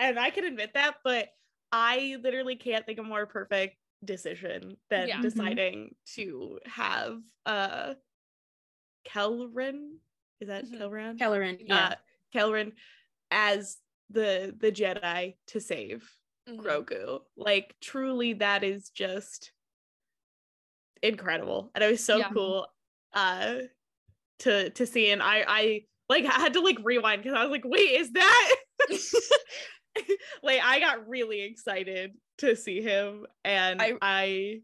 And 0.00 0.18
I 0.18 0.30
can 0.30 0.44
admit 0.44 0.74
that, 0.74 0.96
but 1.04 1.28
I 1.70 2.16
literally 2.20 2.56
can't 2.56 2.84
think 2.84 2.98
of 2.98 3.04
more 3.06 3.26
perfect 3.26 3.76
decision 4.04 4.76
than 4.90 5.08
Yeah. 5.08 5.20
Deciding 5.20 5.94
to 6.14 6.58
have 6.66 7.20
uh 7.46 7.94
Kelrin. 9.04 9.98
Is 10.40 10.48
that 10.48 10.64
Mhm. 10.64 10.78
Kelran? 10.78 11.18
Kelleran, 11.18 11.58
yeah. 11.68 11.76
uh 11.88 11.94
Kelrin 12.32 12.72
as 13.30 13.78
the 14.10 14.54
the 14.58 14.72
Jedi 14.72 15.36
to 15.48 15.60
save 15.60 16.10
Mhm. 16.48 16.56
Grogu. 16.58 17.20
Like 17.36 17.74
truly 17.80 18.34
that 18.34 18.64
is 18.64 18.90
just 18.90 19.52
incredible. 21.02 21.70
And 21.74 21.82
it 21.84 21.90
was 21.90 22.04
so 22.04 22.18
Yeah. 22.18 22.30
cool 22.32 22.66
uh 23.12 23.56
to 24.40 24.70
to 24.70 24.86
see 24.86 25.10
and 25.10 25.22
I 25.22 25.44
I 25.46 25.80
like 26.08 26.24
I 26.24 26.32
had 26.40 26.54
to 26.54 26.60
like 26.60 26.78
rewind 26.82 27.22
because 27.22 27.36
I 27.38 27.42
was 27.44 27.50
like, 27.50 27.64
wait, 27.64 28.00
is 28.00 28.10
that 28.12 28.56
like 30.42 30.60
I 30.62 30.80
got 30.80 31.08
really 31.08 31.42
excited 31.42 32.12
to 32.38 32.56
see 32.56 32.80
him 32.82 33.26
and 33.44 33.80
I- 33.80 33.98
I, 34.00 34.60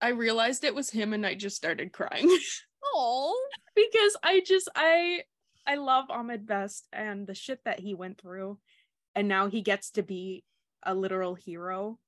I 0.00 0.08
realized 0.10 0.62
it 0.64 0.74
was 0.74 0.90
him, 0.90 1.12
and 1.12 1.26
I 1.26 1.34
just 1.34 1.56
started 1.56 1.92
crying 1.92 2.28
Oh. 2.94 3.36
because 3.74 4.16
I 4.22 4.40
just 4.46 4.68
I 4.76 5.22
I 5.66 5.74
love 5.76 6.06
Ahmed 6.10 6.46
Best 6.46 6.86
and 6.92 7.26
the 7.26 7.34
shit 7.34 7.60
that 7.64 7.80
he 7.80 7.94
went 7.94 8.20
through, 8.20 8.58
and 9.18 9.26
now 9.26 9.48
he 9.48 9.62
gets 9.62 9.90
to 9.90 10.02
be 10.04 10.44
a 10.84 10.94
literal 10.94 11.34
hero. 11.34 11.98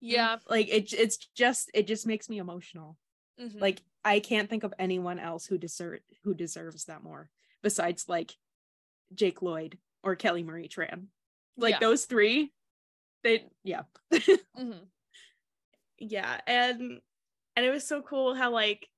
Yeah. 0.00 0.38
Like 0.50 0.68
it, 0.68 0.92
it's 0.92 1.16
just 1.36 1.70
it 1.72 1.86
just 1.86 2.06
makes 2.08 2.28
me 2.28 2.38
emotional. 2.38 2.98
Mhm. 3.40 3.60
Like 3.60 3.82
I 4.04 4.18
can't 4.18 4.50
think 4.50 4.64
of 4.64 4.74
anyone 4.78 5.20
else 5.20 5.46
who 5.46 5.58
deserve 5.58 6.00
who 6.24 6.34
deserves 6.34 6.86
that 6.86 7.04
more 7.04 7.30
besides 7.62 8.08
like 8.08 8.32
Jake 9.14 9.42
Lloyd 9.42 9.78
or 10.02 10.16
Kelly 10.16 10.42
Marie 10.42 10.68
Tran. 10.68 11.06
Like 11.56 11.74
Yeah. 11.74 11.78
those 11.78 12.04
three, 12.06 12.52
they 13.22 13.46
yeah. 13.62 13.82
Mhm. 14.12 14.88
yeah 16.00 16.40
and 16.48 17.00
and 17.54 17.64
it 17.64 17.70
was 17.70 17.86
so 17.86 18.02
cool 18.02 18.34
how 18.34 18.50
like 18.50 18.88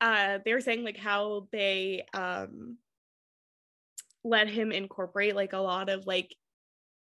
uh 0.00 0.38
they 0.42 0.54
were 0.54 0.60
saying 0.62 0.84
like 0.84 0.96
how 0.96 1.48
they 1.52 2.06
um 2.14 2.78
let 4.24 4.48
him 4.48 4.72
incorporate 4.72 5.36
like 5.36 5.52
a 5.52 5.58
lot 5.58 5.90
of 5.90 6.06
like 6.06 6.34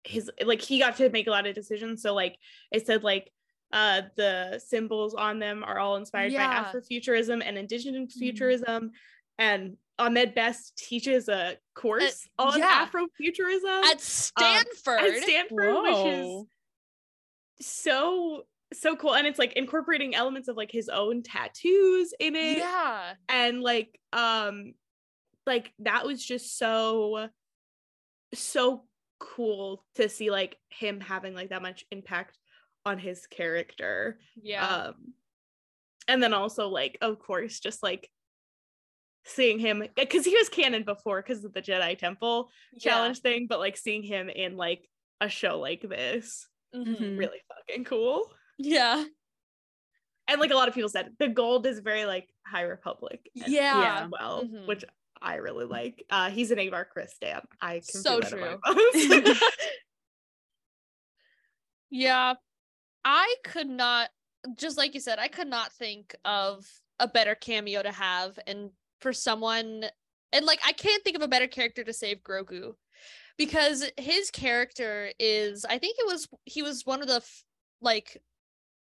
his 0.04 0.30
like 0.44 0.62
he 0.62 0.80
got 0.80 0.98
to 0.98 1.10
make 1.10 1.28
a 1.28 1.32
lot 1.32 1.46
of 1.48 1.56
decisions 1.56 2.02
so 2.02 2.14
like 2.14 2.38
it 2.72 2.86
said 2.86 3.04
like 3.04 3.32
uh 3.72 4.02
the 4.18 4.62
symbols 4.66 5.14
on 5.14 5.40
them 5.40 5.64
are 5.64 5.80
all 5.80 5.96
inspired 5.96 6.32
Yeah. 6.32 6.64
by 6.64 6.70
afrofuturism 6.80 7.42
and 7.46 7.58
indigenous 7.58 8.16
Mhm. 8.16 8.20
futurism 8.20 8.92
and 9.38 9.78
Ahmed 10.00 10.34
Best 10.36 10.76
teaches 10.76 11.30
a 11.30 11.58
course 11.76 12.28
on 12.40 12.58
yeah. 12.58 12.88
afrofuturism 12.88 13.84
At 13.86 14.02
Stanford. 14.02 15.00
at 15.00 15.24
Stanford 15.24 15.76
which 15.84 16.06
is 16.08 16.46
so 17.62 18.44
so 18.74 18.96
cool 18.96 19.14
and 19.16 19.28
it's 19.28 19.38
like 19.40 19.54
incorporating 19.54 20.16
elements 20.16 20.48
of 20.48 20.58
like 20.58 20.72
his 20.72 20.90
own 20.90 21.22
tattoos 21.24 22.14
in 22.20 22.36
it 22.36 22.58
yeah. 22.58 23.14
and 23.30 23.62
like 23.62 24.00
um 24.12 24.74
like 25.46 25.72
that 25.80 26.06
was 26.06 26.24
just 26.26 26.58
so 26.58 27.30
so 28.34 28.84
cool 29.20 29.86
to 29.96 30.10
see 30.10 30.30
like 30.32 30.58
him 30.70 31.00
having 31.00 31.34
like 31.34 31.50
that 31.50 31.62
much 31.62 31.86
impact 31.92 32.38
on 32.86 32.98
his 33.00 33.26
character 33.28 34.20
Yeah. 34.42 34.68
um 34.68 35.14
and 36.08 36.22
then 36.22 36.34
also 36.34 36.68
like 36.68 36.98
of 37.02 37.20
course 37.20 37.60
just 37.60 37.82
like 37.82 38.10
seeing 39.26 39.58
him 39.60 39.84
because 39.96 40.26
he 40.26 40.36
was 40.36 40.50
canon 40.50 40.84
before 40.84 41.22
because 41.22 41.46
of 41.46 41.54
the 41.54 41.62
jedi 41.62 41.98
temple 41.98 42.50
Yeah. 42.74 42.80
challenge 42.80 43.20
thing 43.20 43.48
but 43.48 43.60
like 43.60 43.78
seeing 43.78 44.04
him 44.04 44.30
in 44.30 44.58
like 44.58 44.86
a 45.22 45.30
show 45.30 45.60
like 45.60 45.82
this 45.82 46.48
Mhm. 46.76 46.98
Mhm. 46.98 47.18
really 47.20 47.40
fucking 47.48 47.86
cool 47.86 48.30
Yeah. 48.58 49.06
and 50.28 50.42
like 50.42 50.52
a 50.52 50.56
lot 50.56 50.68
of 50.68 50.74
people 50.74 50.90
said 50.90 51.16
the 51.20 51.30
gold 51.30 51.66
is 51.66 51.80
very 51.80 52.06
like 52.06 52.28
high 52.46 52.64
republic 52.64 53.30
as 53.42 53.48
Yeah. 53.50 54.10
well 54.12 54.44
Mhm. 54.44 54.68
which 54.68 54.84
i 55.24 55.36
really 55.36 55.66
like 55.66 56.06
uh 56.10 56.30
he's 56.30 56.52
an 56.52 56.60
Avar 56.60 56.88
Kriss 56.96 57.10
stan 57.10 57.42
i 57.62 57.76
can 57.76 58.02
So 58.02 58.22
feel 58.22 58.30
that 58.30 58.34
in 58.34 59.10
my 59.10 59.22
true. 59.22 59.36
Yeah. 61.90 62.34
I 63.06 63.36
could 63.44 63.70
not 63.70 64.10
just 64.58 64.78
like 64.78 64.94
you 64.96 65.00
said, 65.00 65.20
I 65.20 65.28
could 65.28 65.48
not 65.48 65.72
think 65.74 66.16
of 66.26 66.66
a 67.00 67.08
better 67.08 67.36
cameo 67.36 67.84
to 67.84 67.92
have 67.92 68.38
and 68.48 68.72
for 69.00 69.14
someone 69.14 69.86
and 70.32 70.46
like 70.46 70.60
I 70.66 70.72
can't 70.74 71.04
think 71.04 71.16
of 71.16 71.22
a 71.22 71.28
better 71.28 71.48
character 71.48 71.84
to 71.84 71.94
save 71.94 72.24
Grogu 72.24 72.74
because 73.38 73.86
his 73.98 74.32
character 74.32 75.12
is 75.20 75.66
I 75.66 75.78
think 75.78 75.98
it 76.00 76.08
was 76.08 76.28
he 76.46 76.64
was 76.64 76.86
one 76.86 77.02
of 77.02 77.08
the 77.08 77.18
f- 77.18 77.44
like 77.82 78.22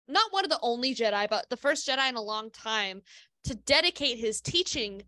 not 0.06 0.32
one 0.32 0.44
of 0.44 0.50
the 0.50 0.58
only 0.62 0.94
Jedi 0.94 1.28
but 1.28 1.48
the 1.50 1.56
first 1.56 1.88
Jedi 1.88 2.08
in 2.08 2.16
a 2.16 2.22
long 2.22 2.50
time 2.50 3.02
to 3.44 3.54
dedicate 3.54 4.18
his 4.18 4.40
teaching 4.40 5.02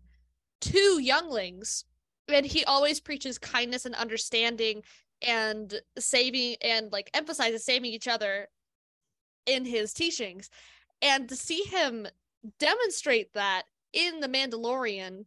to 0.61 0.99
younglings 1.01 1.85
and 2.27 2.45
he 2.45 2.63
always 2.65 2.99
preaches 2.99 3.37
kindness 3.37 3.85
and 3.85 3.95
understanding 3.95 4.83
and 5.21 5.81
saving 5.97 6.55
and 6.61 6.91
like 6.91 7.09
emphasizes 7.13 7.63
saving 7.63 7.91
each 7.91 8.07
other 8.07 8.47
in 9.45 9.65
his 9.65 9.93
teachings. 9.93 10.49
And 11.01 11.29
to 11.29 11.35
see 11.35 11.63
him 11.63 12.07
demonstrate 12.59 13.33
that 13.33 13.63
in 13.93 14.19
the 14.19 14.27
mandalorian 14.27 15.25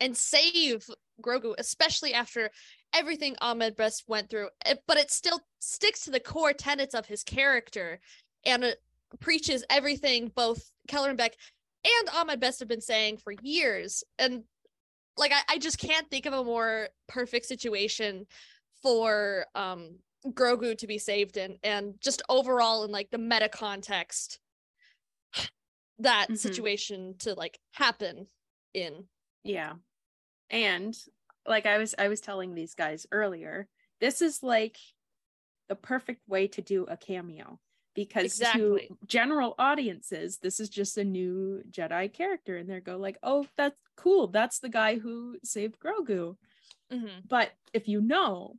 and 0.00 0.16
save 0.16 0.88
grogu 1.22 1.54
especially 1.58 2.12
after 2.12 2.50
everything 2.92 3.36
ahmed 3.40 3.76
best 3.76 4.04
went 4.08 4.28
through 4.28 4.48
but 4.86 4.96
it 4.96 5.10
still 5.10 5.40
sticks 5.60 6.00
to 6.00 6.10
the 6.10 6.18
core 6.18 6.52
tenets 6.52 6.94
of 6.94 7.06
his 7.06 7.22
character 7.22 8.00
and 8.44 8.64
it 8.64 8.82
preaches 9.20 9.64
everything 9.70 10.32
both 10.34 10.70
Kelleran 10.88 11.16
Beck 11.16 11.36
and 11.84 12.08
Ahmed 12.14 12.40
Best 12.40 12.60
have 12.60 12.68
been 12.68 12.80
saying 12.80 13.18
for 13.18 13.32
years 13.42 14.04
and 14.18 14.44
like 15.16 15.32
I, 15.32 15.54
I 15.54 15.58
just 15.58 15.78
can't 15.78 16.08
think 16.10 16.26
of 16.26 16.32
a 16.32 16.44
more 16.44 16.88
perfect 17.08 17.46
situation 17.46 18.26
for 18.82 19.46
um 19.54 19.98
Grogu 20.26 20.78
to 20.78 20.86
be 20.86 20.98
saved 20.98 21.36
in 21.36 21.58
and 21.62 21.94
just 22.00 22.22
overall 22.28 22.84
in 22.84 22.90
like 22.90 23.10
the 23.10 23.18
meta 23.18 23.48
context 23.48 24.38
that 25.98 26.28
Mhm. 26.30 26.38
situation 26.38 27.14
to 27.20 27.34
like 27.34 27.58
happen 27.72 28.26
in. 28.74 29.04
Yeah. 29.44 29.74
And 30.50 30.96
like 31.46 31.66
I 31.66 31.78
was 31.78 31.94
I 31.98 32.08
was 32.08 32.20
telling 32.20 32.54
these 32.54 32.74
guys 32.74 33.06
earlier, 33.10 33.68
this 34.00 34.22
is 34.22 34.42
like 34.42 34.76
the 35.68 35.74
perfect 35.76 36.20
way 36.28 36.46
to 36.48 36.62
do 36.62 36.84
a 36.84 36.96
cameo 36.96 37.58
because 37.94 38.24
Exactly. 38.24 38.88
to 38.88 38.96
general 39.06 39.54
audiences 39.58 40.38
this 40.38 40.58
is 40.60 40.68
just 40.68 40.96
a 40.98 41.04
new 41.04 41.62
Jedi 41.70 42.12
character 42.12 42.56
and 42.56 42.68
they 42.68 42.80
go 42.80 42.96
like, 42.96 43.18
"Oh, 43.22 43.46
that's 43.56 43.76
cool. 43.96 44.28
That's 44.28 44.58
the 44.60 44.68
guy 44.68 44.96
who 44.98 45.38
saved 45.44 45.78
Grogu." 45.78 46.36
Mhm. 46.90 47.28
But 47.28 47.52
if 47.72 47.88
you 47.88 48.00
know, 48.00 48.56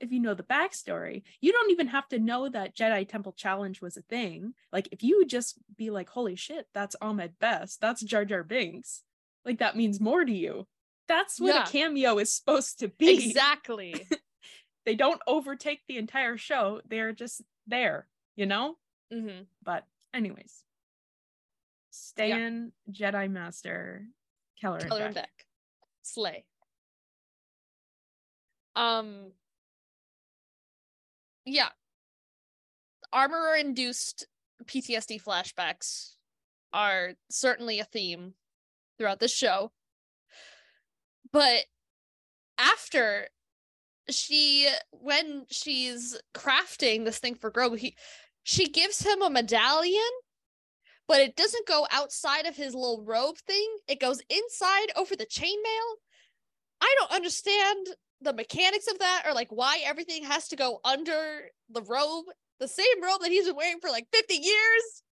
if 0.00 0.12
you 0.12 0.20
know 0.20 0.34
the 0.34 0.42
backstory, 0.44 1.22
you 1.40 1.50
don't 1.52 1.70
even 1.72 1.88
have 1.88 2.06
to 2.08 2.18
know 2.20 2.48
that 2.48 2.76
Jedi 2.76 3.08
Temple 3.08 3.32
Challenge 3.32 3.80
was 3.80 3.96
a 3.96 4.02
thing. 4.02 4.54
Like 4.72 4.88
if 4.92 5.02
you 5.02 5.26
just 5.26 5.58
be 5.76 5.90
like, 5.90 6.08
holy 6.08 6.36
shit, 6.36 6.68
that's 6.72 6.94
Ahmed 7.00 7.38
Best, 7.40 7.80
that's 7.80 8.02
Jar 8.02 8.24
Jar 8.24 8.44
Binks, 8.44 9.02
like 9.44 9.58
that 9.58 9.76
means 9.76 10.00
more 10.00 10.24
to 10.24 10.32
you. 10.32 10.66
That's 11.08 11.40
what 11.40 11.54
Yeah. 11.54 11.64
a 11.64 11.66
cameo 11.66 12.18
is 12.18 12.32
supposed 12.32 12.78
to 12.80 12.88
be. 12.88 13.10
Exactly. 13.26 14.06
They 14.84 14.94
don't 14.94 15.20
overtake 15.26 15.82
the 15.86 15.98
entire 15.98 16.38
show. 16.38 16.80
They're 16.88 17.12
just 17.12 17.42
there, 17.66 18.08
you 18.38 18.46
know? 18.46 18.76
hmm 19.12 19.42
But 19.62 19.84
anyways. 20.14 20.62
Stan 21.90 22.72
Jedi 22.90 23.28
Master 23.28 24.06
Keller, 24.60 24.78
Color 24.78 25.06
and 25.06 25.14
Beck. 25.14 25.24
Beck. 25.24 25.46
Slay. 26.02 26.44
Um 28.76 29.32
yeah. 31.44 31.70
Armorer 33.12 33.56
induced 33.56 34.26
PTSD 34.64 35.20
flashbacks 35.20 36.14
are 36.72 37.14
certainly 37.30 37.80
a 37.80 37.84
theme 37.84 38.34
throughout 38.98 39.18
this 39.18 39.34
show. 39.34 39.72
But 41.32 41.64
after 42.56 43.28
she 44.10 44.68
when 44.90 45.46
she's 45.50 46.20
crafting 46.34 47.04
this 47.04 47.18
thing 47.18 47.34
for 47.34 47.50
Grogu, 47.50 47.78
he 47.78 47.96
she 48.48 48.66
gives 48.66 49.04
him 49.04 49.20
a 49.20 49.28
medallion 49.28 50.00
but 51.06 51.20
it 51.20 51.36
doesn't 51.36 51.66
go 51.66 51.86
outside 51.90 52.46
of 52.46 52.54
his 52.54 52.74
little 52.74 53.02
robe 53.02 53.38
thing. 53.38 53.66
It 53.88 53.98
goes 53.98 54.20
inside 54.28 54.88
over 54.94 55.16
the 55.16 55.24
chainmail. 55.24 55.88
I 56.82 56.94
don't 56.98 57.12
understand 57.12 57.86
the 58.20 58.34
mechanics 58.34 58.86
of 58.88 58.98
that 58.98 59.22
or 59.26 59.32
like 59.32 59.48
why 59.50 59.80
everything 59.84 60.24
has 60.24 60.48
to 60.48 60.56
go 60.56 60.80
under 60.84 61.48
the 61.70 61.82
robe, 61.82 62.26
the 62.60 62.68
same 62.68 63.02
robe 63.02 63.22
that 63.22 63.30
he's 63.30 63.46
been 63.46 63.56
wearing 63.56 63.80
for 63.80 63.88
like 63.88 64.06
50 64.12 64.34
years. 64.34 65.02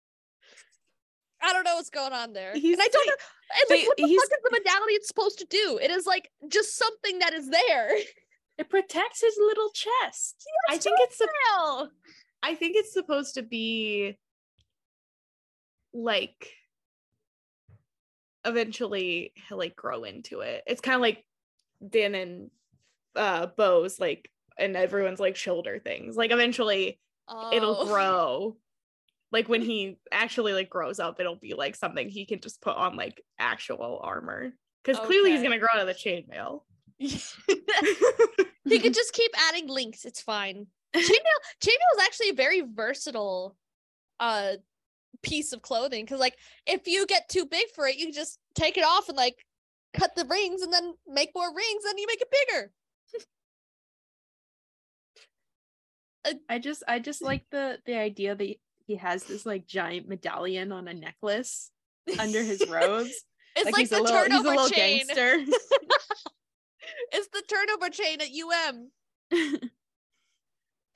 I 1.43 1.53
don't 1.55 1.65
know 1.65 1.77
what's 1.77 1.91
going 1.91 2.13
on 2.13 2.35
there. 2.35 2.53
He's- 2.55 2.75
and 2.75 2.83
I 2.83 2.89
don't 2.89 3.07
know 3.07 3.15
and 3.71 3.79
like 3.79 3.87
what 3.89 3.97
the 3.97 4.03
fuck 4.03 4.11
is 4.11 4.29
the 4.43 4.51
medallion 4.51 5.01
supposed 5.03 5.39
to 5.39 5.47
do? 5.47 5.79
It 5.83 5.91
is 5.91 6.05
like 6.05 6.31
just 6.49 6.77
something 6.77 7.21
that 7.21 7.33
is 7.33 7.49
there. 7.49 7.97
It 8.59 8.69
protects 8.71 9.21
his 9.21 9.37
little 9.39 9.71
chest. 9.71 10.47
I 10.69 10.79
think 10.79 10.97
it's 11.01 11.21
Hell. 11.51 11.91
I 12.43 12.55
think 12.55 12.77
it's 12.77 12.93
supposed 12.93 13.35
to 13.35 13.43
be 13.43 14.19
like 15.93 16.53
eventually 18.45 19.33
he'll 19.49 19.59
like 19.59 19.77
grow 19.77 20.05
into 20.05 20.41
it. 20.41 20.63
It's 20.67 20.81
kind 20.81 20.95
of 20.95 21.01
like 21.01 21.25
Din 21.87 22.15
and 22.15 22.51
uh 23.17 23.47
Bo's 23.47 23.99
like 23.99 24.31
and 24.59 24.77
everyone's 24.77 25.21
like 25.21 25.37
shoulder 25.37 25.79
things. 25.79 26.17
Like 26.17 26.31
eventually 26.31 27.01
it'll 27.53 27.77
Oh. 27.81 27.87
grow. 27.89 28.57
Like 29.33 29.49
when 29.49 29.63
he 29.63 29.99
actually 30.13 30.53
like 30.53 30.71
grows 30.71 31.01
up, 31.01 31.19
it'll 31.19 31.35
be 31.37 31.55
like 31.55 31.75
something 31.75 32.09
he 32.09 32.27
can 32.27 32.41
just 32.41 32.61
put 32.63 32.77
on 32.77 32.97
like 32.97 33.23
actual 33.39 34.01
armor. 34.03 34.53
Because 34.85 35.05
clearly 35.05 35.33
he's 35.33 35.43
gonna 35.43 35.59
grow 35.59 35.69
out 35.75 35.81
of 35.81 35.89
the 35.89 35.95
chainmail. 35.95 36.61
he 36.99 38.79
could 38.79 38.95
just 38.95 39.13
keep 39.13 39.33
adding 39.49 39.67
links. 39.67 40.05
It's 40.05 40.23
fine. 40.23 40.69
Chainmail 40.95 41.41
chainmail 41.63 41.97
is 41.97 42.03
actually 42.03 42.31
a 42.31 42.35
very 42.35 42.63
versatile 42.63 43.57
uh 44.19 44.53
piece 45.23 45.53
of 45.53 45.63
clothing 45.63 46.05
because 46.05 46.21
like 46.21 46.37
if 46.67 46.87
you 46.87 47.07
get 47.07 47.29
too 47.29 47.47
big 47.47 47.67
for 47.75 47.87
it, 47.87 47.97
you 47.97 48.13
just 48.13 48.39
take 48.55 48.77
it 48.77 48.85
off 48.85 49.09
and 49.09 49.17
like 49.17 49.37
cut 49.93 50.15
the 50.15 50.25
rings 50.25 50.63
and 50.63 50.73
then 50.73 50.95
make 51.07 51.31
more 51.35 51.49
rings 51.49 51.85
and 51.89 51.99
you 51.99 52.07
make 52.07 52.21
it 52.21 52.29
bigger. 52.49 52.73
I 56.49 56.59
just 56.59 56.83
I 56.89 56.99
just 56.99 57.23
like 57.23 57.45
the 57.51 57.79
the 57.87 57.97
idea 57.97 58.35
that 58.35 58.57
he 58.87 58.97
has 58.97 59.25
this 59.25 59.47
like 59.47 59.67
giant 59.67 60.09
medallion 60.09 60.73
on 60.73 60.89
a 60.89 60.95
necklace 60.95 61.71
under 62.19 62.43
his 62.43 62.65
robes. 62.71 63.25
It's 63.57 63.65
like, 63.65 63.77
he's 63.77 63.91
the 63.91 64.01
a 64.01 64.03
little, 64.03 64.25
he's 64.25 64.27
a 64.27 64.29
turnover 64.29 64.51
little 64.51 64.69
chain. 64.69 65.07
It's 67.13 67.29
the 67.29 67.43
turnover 67.49 67.91
chain 67.91 68.21
at 68.21 68.29
UM. 68.29 68.91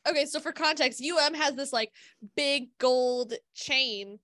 Okay, 0.08 0.24
so 0.24 0.40
for 0.40 0.52
context, 0.52 1.02
UM 1.02 1.34
has 1.34 1.54
this 1.54 1.72
like 1.72 1.92
big 2.36 2.68
gold 2.78 3.34
chain 3.54 4.18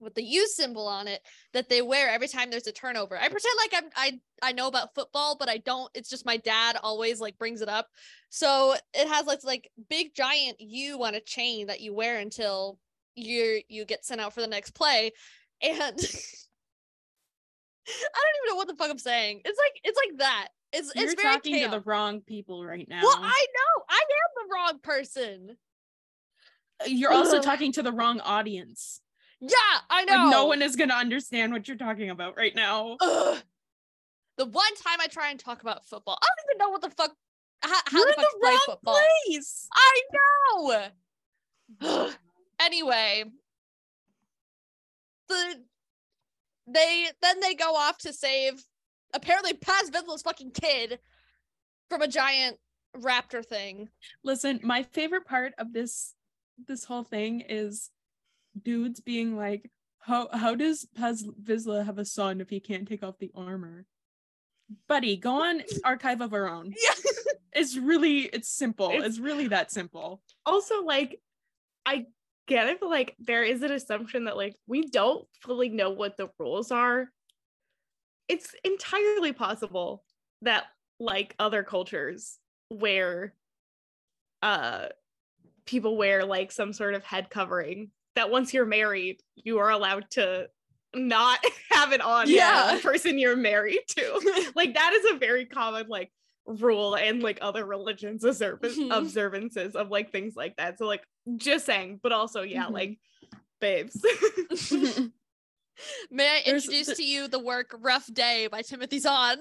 with 0.00 0.14
the 0.14 0.22
U 0.22 0.46
symbol 0.46 0.86
on 0.86 1.08
it 1.08 1.20
that 1.52 1.68
they 1.68 1.82
wear 1.82 2.10
every 2.10 2.28
time 2.28 2.50
there's 2.50 2.66
a 2.66 2.72
turnover. 2.72 3.16
I 3.16 3.28
pretend 3.28 3.54
like 3.58 3.72
I'm 3.74 3.90
I 3.96 4.20
I 4.42 4.52
know 4.52 4.68
about 4.68 4.94
football, 4.94 5.36
but 5.36 5.48
I 5.48 5.58
don't. 5.58 5.90
It's 5.94 6.10
just 6.10 6.26
my 6.26 6.36
dad 6.36 6.76
always 6.82 7.20
like 7.20 7.38
brings 7.38 7.62
it 7.62 7.68
up. 7.68 7.88
So 8.28 8.74
it 8.92 9.08
has 9.08 9.26
like 9.26 9.42
like 9.42 9.70
big 9.88 10.14
giant 10.14 10.60
U 10.60 11.02
on 11.02 11.14
a 11.14 11.20
chain 11.20 11.66
that 11.68 11.80
you 11.80 11.94
wear 11.94 12.18
until 12.18 12.78
you 13.14 13.62
you 13.68 13.84
get 13.84 14.04
sent 14.04 14.20
out 14.20 14.34
for 14.34 14.40
the 14.42 14.46
next 14.46 14.72
play. 14.72 15.12
And 15.62 15.72
I 15.76 15.80
don't 15.92 15.98
even 17.86 18.48
know 18.48 18.56
what 18.56 18.68
the 18.68 18.76
fuck 18.76 18.90
I'm 18.90 18.98
saying. 18.98 19.40
It's 19.44 19.58
like 19.58 19.80
it's 19.82 19.98
like 19.98 20.18
that. 20.18 20.48
It's 20.74 20.92
You're 20.94 21.04
it's 21.04 21.14
very 21.14 21.34
talking 21.34 21.62
to 21.62 21.68
the 21.68 21.80
wrong 21.80 22.20
people 22.20 22.64
right 22.64 22.86
now. 22.88 23.00
Well, 23.02 23.16
I 23.22 23.46
know. 23.54 23.84
I 23.88 24.00
am 24.00 24.48
the 24.48 24.54
wrong 24.54 24.78
person. 24.82 25.56
Uh, 26.82 26.86
you're 26.88 27.12
also 27.12 27.40
talking 27.40 27.70
to 27.72 27.82
the 27.82 27.92
wrong 27.92 28.20
audience. 28.20 29.00
Yeah, 29.40 29.48
I 29.88 30.04
know. 30.04 30.14
Like 30.16 30.30
no 30.30 30.46
one 30.46 30.62
is 30.62 30.74
gonna 30.74 30.94
understand 30.94 31.52
what 31.52 31.68
you're 31.68 31.76
talking 31.76 32.10
about 32.10 32.36
right 32.36 32.54
now. 32.54 32.96
Ugh. 33.00 33.38
The 34.36 34.46
one 34.46 34.74
time 34.76 34.98
I 35.00 35.06
try 35.06 35.30
and 35.30 35.38
talk 35.38 35.62
about 35.62 35.84
football, 35.86 36.18
I 36.20 36.26
don't 36.26 36.46
even 36.50 36.58
know 36.58 36.70
what 36.70 36.82
the 36.82 36.90
fuck. 36.90 37.12
How, 37.62 37.80
how 37.86 37.98
You're 37.98 38.06
the 38.06 38.12
in 38.12 38.16
fuck 38.16 38.32
the 38.32 38.46
wrong 38.46 38.60
football? 38.66 39.00
place. 39.26 39.68
I 39.72 40.00
know. 41.80 42.10
Anyway, 42.60 43.24
the 45.28 45.60
they 46.68 47.06
then 47.20 47.40
they 47.40 47.54
go 47.54 47.74
off 47.74 47.98
to 47.98 48.12
save 48.12 48.62
apparently 49.14 49.54
Paz 49.54 49.90
Vizsla's 49.90 50.22
fucking 50.22 50.50
kid 50.50 50.98
from 51.88 52.02
a 52.02 52.08
giant 52.08 52.58
raptor 52.96 53.44
thing. 53.44 53.88
Listen, 54.22 54.60
my 54.62 54.82
favorite 54.82 55.26
part 55.26 55.52
of 55.58 55.72
this 55.72 56.14
this 56.66 56.84
whole 56.84 57.02
thing 57.04 57.40
is 57.48 57.90
dudes 58.62 59.00
being 59.00 59.36
like, 59.36 59.70
how 60.00 60.28
how 60.32 60.54
does 60.54 60.86
Paz 60.94 61.24
Vizsla 61.42 61.84
have 61.86 61.98
a 61.98 62.04
son 62.04 62.40
if 62.40 62.50
he 62.50 62.60
can't 62.60 62.86
take 62.88 63.02
off 63.02 63.18
the 63.18 63.30
armor? 63.34 63.86
Buddy, 64.88 65.16
go 65.16 65.42
on 65.42 65.62
archive 65.84 66.20
of 66.20 66.32
our 66.32 66.48
own. 66.48 66.72
Yeah. 66.82 67.10
It's 67.52 67.76
really 67.76 68.20
it's 68.22 68.48
simple. 68.48 68.90
It's- 68.90 69.06
It's, 69.06 69.18
really 69.18 69.48
that 69.48 69.70
simple. 69.70 70.22
also 70.46 70.82
like 70.82 71.20
I 71.86 72.06
get 72.46 72.68
it, 72.68 72.80
but 72.80 72.90
like 72.90 73.14
there 73.18 73.42
is 73.44 73.62
an 73.62 73.72
assumption 73.72 74.24
that 74.24 74.36
like 74.36 74.56
we 74.66 74.82
don't 74.88 75.26
fully 75.40 75.68
know 75.68 75.90
what 75.90 76.16
the 76.16 76.28
rules 76.38 76.70
are. 76.70 77.08
It's 78.28 78.54
entirely 78.64 79.32
possible 79.32 80.04
that 80.42 80.64
like 80.98 81.34
other 81.38 81.62
cultures 81.62 82.38
where 82.68 83.34
uh 84.42 84.86
people 85.66 85.96
wear 85.96 86.24
like 86.24 86.52
some 86.52 86.72
sort 86.72 86.94
of 86.94 87.02
head 87.04 87.30
covering 87.30 87.90
that 88.14 88.30
once 88.30 88.52
you're 88.54 88.66
married 88.66 89.20
you 89.34 89.58
are 89.58 89.70
allowed 89.70 90.08
to 90.10 90.48
not 90.94 91.38
have 91.70 91.92
it 91.92 92.00
on 92.00 92.28
Yeah. 92.28 92.74
the 92.76 92.80
person 92.82 93.18
you're 93.18 93.36
married 93.36 93.80
to 93.88 94.52
like 94.54 94.74
that 94.74 94.92
is 94.92 95.12
a 95.14 95.18
very 95.18 95.46
common 95.46 95.88
like 95.88 96.12
rule 96.46 96.94
and 96.94 97.22
like 97.22 97.38
other 97.40 97.64
religions 97.64 98.22
Mhm. 98.22 98.90
observances 98.96 99.74
of 99.74 99.90
like 99.90 100.12
things 100.12 100.36
like 100.36 100.56
that 100.56 100.78
so 100.78 100.86
like 100.86 101.02
just 101.36 101.64
saying 101.66 101.98
but 102.02 102.12
also 102.12 102.42
yeah 102.42 102.66
Mhm. 102.66 102.72
like 102.72 102.98
babes 103.60 104.04
May 106.10 106.28
I 106.28 106.48
introduce 106.48 106.96
to 106.96 107.04
you 107.04 107.28
the 107.28 107.38
work 107.38 107.74
Rough 107.80 108.12
Day 108.12 108.48
by 108.50 108.62
Timothy 108.62 108.98
Zahn? 108.98 109.38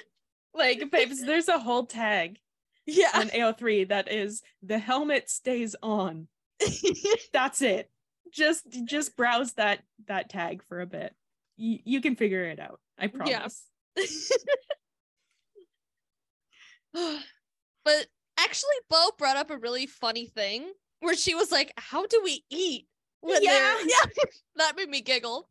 like 0.54 0.90
babes, 0.90 1.24
there's 1.24 1.48
a 1.48 1.58
whole 1.58 1.86
tag 1.86 2.38
yeah. 2.86 3.10
on 3.14 3.28
AO3 3.28 3.88
that 3.88 4.12
is 4.12 4.42
the 4.62 4.78
helmet 4.78 5.30
stays 5.30 5.76
on. 5.82 6.28
That's 7.32 7.62
it. 7.62 7.90
Just 8.32 8.64
just 8.84 9.16
browse 9.16 9.54
that 9.54 9.80
that 10.06 10.30
tag 10.30 10.62
for 10.68 10.80
a 10.80 10.86
bit. 10.86 11.14
You, 11.56 11.78
you 11.84 12.00
can 12.00 12.14
figure 12.14 12.44
it 12.44 12.60
out. 12.60 12.78
I 12.98 13.08
promise. 13.08 13.64
Yeah. 13.96 14.04
but 17.84 18.06
actually, 18.38 18.70
Bo 18.88 19.10
brought 19.18 19.36
up 19.36 19.50
a 19.50 19.58
really 19.58 19.86
funny 19.86 20.26
thing 20.26 20.70
where 21.00 21.16
she 21.16 21.34
was 21.34 21.50
like, 21.50 21.72
How 21.76 22.06
do 22.06 22.20
we 22.22 22.44
eat? 22.50 22.86
When 23.20 23.42
Yeah. 23.42 23.76
yeah. 23.84 24.04
that 24.56 24.76
made 24.76 24.88
me 24.88 25.00
giggle. 25.00 25.48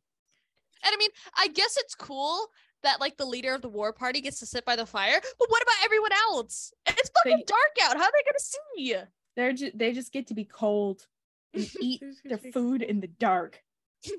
And 0.86 0.94
I 0.94 0.98
mean, 0.98 1.10
I 1.38 1.48
guess 1.50 1.76
it's 1.78 1.96
cool 1.96 2.48
that 2.84 3.00
like 3.00 3.18
the 3.18 3.26
leader 3.26 3.54
of 3.54 3.62
the 3.62 3.70
war 3.70 3.92
party 3.94 4.22
gets 4.22 4.40
to 4.40 4.46
sit 4.46 4.64
by 4.66 4.76
the 4.76 4.86
fire, 4.86 5.20
but 5.38 5.50
what 5.50 5.62
about 5.64 5.76
everyone 5.86 6.12
else? 6.30 6.74
It's 6.88 7.10
fucking 7.18 7.38
They- 7.40 7.44
dark 7.44 7.90
out. 7.92 7.98
How 7.98 8.04
are 8.04 8.12
they 8.12 8.24
gonna 8.26 8.40
see? 8.40 8.96
They're 9.36 9.54
just 9.54 9.78
they 9.78 9.94
just 9.94 10.12
get 10.12 10.28
to 10.28 10.34
be 10.34 10.46
cold 10.46 11.06
and 11.54 11.68
eat 11.82 12.02
their 12.26 12.38
food 12.38 12.82
in 12.82 13.00
the 13.00 13.08
dark. 13.08 13.62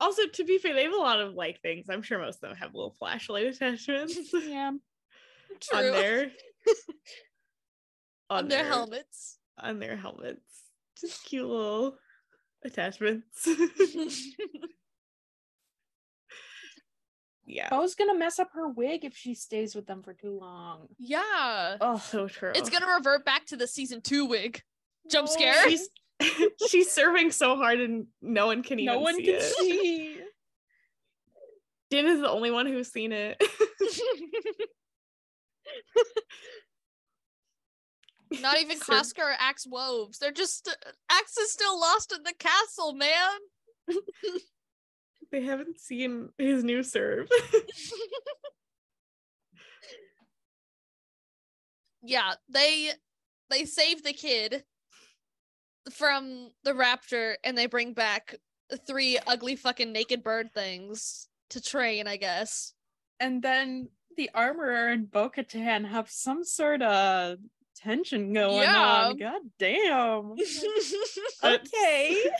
Also, 0.00 0.22
to 0.26 0.42
be 0.42 0.58
fair, 0.58 0.74
they 0.74 0.82
have 0.82 0.92
a 0.92 0.96
lot 0.96 1.20
of 1.20 1.34
like 1.34 1.60
things. 1.62 1.86
I'm 1.88 2.02
sure 2.02 2.18
most 2.18 2.42
of 2.42 2.48
them 2.48 2.56
have 2.56 2.74
little 2.74 2.90
flashlight 2.98 3.46
attachments 3.46 4.18
Yeah. 4.32 4.72
True. 5.60 5.78
on 5.78 5.84
their 5.92 6.30
On 8.28 8.48
their 8.48 8.64
helmets. 8.64 9.38
on 9.58 9.78
their 9.78 9.94
helmets. 9.96 10.42
Just 11.00 11.24
cute 11.24 11.46
little 11.48 11.96
attachments. 12.64 13.46
Yeah. 17.54 17.68
Bo's 17.68 17.94
gonna 17.94 18.16
mess 18.16 18.38
up 18.38 18.50
her 18.54 18.68
wig 18.68 19.04
if 19.04 19.14
she 19.16 19.34
stays 19.34 19.74
with 19.74 19.86
them 19.86 20.02
for 20.02 20.14
too 20.14 20.38
long. 20.40 20.88
yeah. 20.98 21.76
Oh, 21.80 21.98
So 21.98 22.26
true. 22.28 22.52
It's 22.54 22.70
gonna 22.70 22.86
revert 22.92 23.24
back 23.24 23.46
to 23.46 23.56
the 23.56 23.66
season 23.66 24.00
two 24.00 24.24
wig. 24.26 24.62
Jump 25.10 25.28
No. 25.28 25.32
scare. 25.34 25.68
She's 25.70 25.88
she's 26.68 26.90
serving 26.90 27.30
so 27.32 27.56
hard 27.56 27.80
and 27.80 28.06
no 28.22 28.46
one 28.46 28.62
can 28.62 28.78
even 28.78 28.94
no 28.94 29.00
one 29.00 29.16
see 29.16 29.24
can 29.24 29.34
it. 29.34 29.42
see. 29.42 30.20
Din 31.90 32.06
is 32.06 32.20
the 32.20 32.30
only 32.30 32.50
one 32.50 32.66
who's 32.66 32.90
seen 32.90 33.12
it. 33.12 33.42
Not 38.40 38.58
even 38.60 38.78
Sir- 38.78 38.94
Koska 38.94 39.20
or 39.20 39.34
Axe 39.38 39.66
Woves. 39.66 40.18
They're 40.18 40.32
just 40.32 40.66
uh, 40.68 40.90
Axe 41.10 41.36
is 41.36 41.52
still 41.52 41.78
lost 41.78 42.12
in 42.16 42.22
the 42.22 42.32
castle, 42.38 42.94
man. 42.94 43.30
They 45.32 45.42
haven't 45.42 45.80
seen 45.80 46.28
his 46.38 46.62
new 46.62 46.82
serve. 46.82 47.28
yeah, 52.02 52.34
they 52.48 52.90
they 53.50 53.64
save 53.64 54.02
the 54.02 54.12
kid 54.12 54.64
from 55.90 56.50
the 56.64 56.72
raptor 56.72 57.34
and 57.42 57.56
they 57.56 57.66
bring 57.66 57.92
back 57.94 58.36
three 58.86 59.18
ugly 59.26 59.56
fucking 59.56 59.92
naked 59.92 60.22
bird 60.22 60.52
things 60.54 61.28
to 61.50 61.60
train, 61.60 62.06
I 62.06 62.16
guess. 62.16 62.72
And 63.20 63.42
then 63.42 63.88
the 64.16 64.30
armorer 64.34 64.88
and 64.88 65.10
Bo 65.10 65.30
Katan 65.30 65.86
have 65.88 66.10
some 66.10 66.44
sort 66.44 66.82
of 66.82 67.38
tension 67.76 68.32
going 68.32 68.62
Yeah. 68.62 69.06
on. 69.08 69.16
God 69.16 69.42
damn. 69.58 70.34
Okay. 71.44 72.16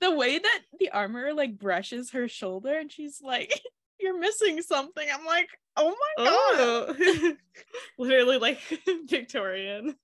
the 0.00 0.14
way 0.14 0.38
that 0.38 0.60
the 0.78 0.90
armor 0.90 1.32
like 1.32 1.58
brushes 1.58 2.10
her 2.10 2.28
shoulder 2.28 2.78
and 2.78 2.90
she's 2.90 3.20
like, 3.22 3.52
You're 3.98 4.18
missing 4.18 4.60
something. 4.60 5.08
I'm 5.12 5.24
like, 5.24 5.48
Oh 5.76 5.88
my 6.18 6.24
god. 6.24 6.96
oh, 6.98 7.34
literally 7.98 8.38
like 8.38 8.60
Victorian. 9.08 9.94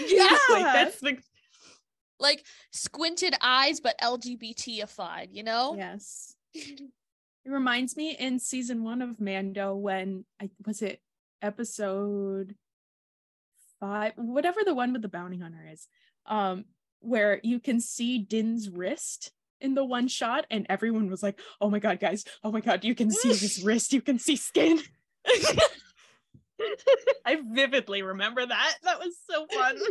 yeah. 0.00 0.36
Like 0.50 0.64
that's 0.64 1.00
the 1.00 1.18
Like 2.18 2.44
squinted 2.72 3.34
eyes 3.40 3.80
but 3.80 3.98
LGBTified, 4.00 5.28
you 5.32 5.42
know? 5.42 5.74
Yes. 5.76 6.34
It 6.54 6.80
reminds 7.44 7.96
me 7.96 8.16
in 8.18 8.38
season 8.38 8.82
one 8.82 9.02
of 9.02 9.20
Mando 9.20 9.74
when 9.74 10.24
I 10.40 10.50
was 10.64 10.82
it 10.82 11.00
episode 11.42 12.54
five, 13.80 14.12
whatever 14.16 14.60
the 14.64 14.74
one 14.74 14.92
with 14.92 15.02
the 15.02 15.08
bounty 15.08 15.38
hunter 15.38 15.64
is, 15.70 15.86
um, 16.26 16.64
where 17.06 17.40
you 17.42 17.60
can 17.60 17.80
see 17.80 18.18
Din's 18.18 18.68
wrist 18.68 19.32
in 19.60 19.74
the 19.74 19.84
one 19.84 20.08
shot, 20.08 20.46
and 20.50 20.66
everyone 20.68 21.08
was 21.08 21.22
like, 21.22 21.40
"Oh 21.60 21.70
my 21.70 21.78
god, 21.78 22.00
guys! 22.00 22.24
Oh 22.44 22.52
my 22.52 22.60
god, 22.60 22.84
you 22.84 22.94
can 22.94 23.10
see 23.10 23.28
his 23.28 23.62
wrist, 23.64 23.92
you 23.92 24.02
can 24.02 24.18
see 24.18 24.36
skin." 24.36 24.80
I 27.26 27.38
vividly 27.52 28.02
remember 28.02 28.44
that. 28.46 28.74
That 28.82 28.98
was 28.98 29.16
so 29.28 29.46
fun. 29.46 29.78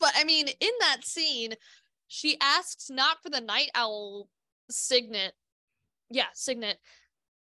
But 0.00 0.12
I 0.16 0.24
mean, 0.24 0.48
in 0.48 0.70
that 0.80 1.04
scene, 1.04 1.54
she 2.08 2.38
asks 2.40 2.90
not 2.90 3.18
for 3.22 3.28
the 3.28 3.42
Nite 3.42 3.70
Owl 3.74 4.28
signet. 4.70 5.34
Yeah, 6.08 6.28
signet. 6.34 6.78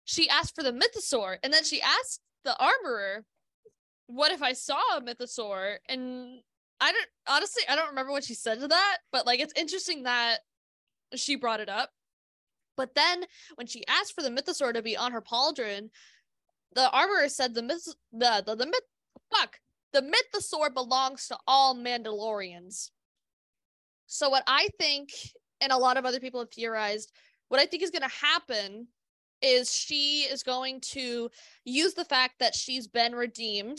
She 0.06 0.30
asked 0.30 0.56
for 0.56 0.64
the 0.64 0.72
mythosaur, 0.72 1.38
and 1.44 1.54
then 1.54 1.66
she 1.66 1.82
asked 1.82 2.22
the 2.46 2.58
armorer, 2.58 3.26
"What 4.08 4.32
if 4.32 4.42
I 4.42 4.54
saw 4.54 4.98
a 4.98 5.02
mythosaur?" 5.02 5.78
And 5.90 6.42
I 6.80 6.92
don't 6.92 7.10
honestly, 7.28 7.64
I 7.70 7.76
don't 7.76 7.90
remember 7.90 8.12
what 8.12 8.24
she 8.24 8.34
said 8.34 8.60
to 8.60 8.68
that, 8.68 8.98
but 9.12 9.26
like 9.26 9.40
it's 9.40 9.54
interesting 9.56 10.04
that 10.04 10.40
she 11.16 11.36
brought 11.36 11.60
it 11.60 11.70
up. 11.70 11.92
But 12.78 12.96
then 12.96 13.26
when 13.56 13.68
she 13.68 13.88
asked 13.88 14.14
for 14.14 14.22
the 14.22 14.30
mythosaur 14.30 14.74
to 14.74 14.82
be 14.82 14.98
on 14.98 15.12
her 15.14 15.22
pauldron, 15.22 15.90
the 16.74 16.90
armorer 16.92 17.30
said 17.30 17.54
the 17.54 17.64
myth 17.64 17.88
the 18.12 18.44
the, 18.46 18.56
the 18.56 18.66
myth 18.66 18.82
fuck 19.34 19.60
the 19.96 20.02
mythosaur 20.02 20.74
belongs 20.74 21.30
to 21.30 21.38
all 21.48 21.74
Mandalorians. 21.74 22.92
So 24.08 24.30
what 24.30 24.44
I 24.46 24.68
think, 24.78 25.10
and 25.62 25.72
a 25.72 25.78
lot 25.78 25.96
of 25.96 26.06
other 26.06 26.20
people 26.20 26.42
have 26.42 26.52
theorized, 26.52 27.14
what 27.48 27.62
I 27.62 27.66
think 27.66 27.82
is 27.82 27.92
going 27.92 28.02
to 28.02 28.26
happen 28.26 28.88
is 29.42 29.74
she 29.74 30.24
is 30.24 30.44
going 30.44 30.82
to 30.82 31.30
use 31.64 31.94
the 31.94 32.04
fact 32.04 32.36
that 32.40 32.56
she's 32.56 32.88
been 32.88 33.16
redeemed. 33.16 33.78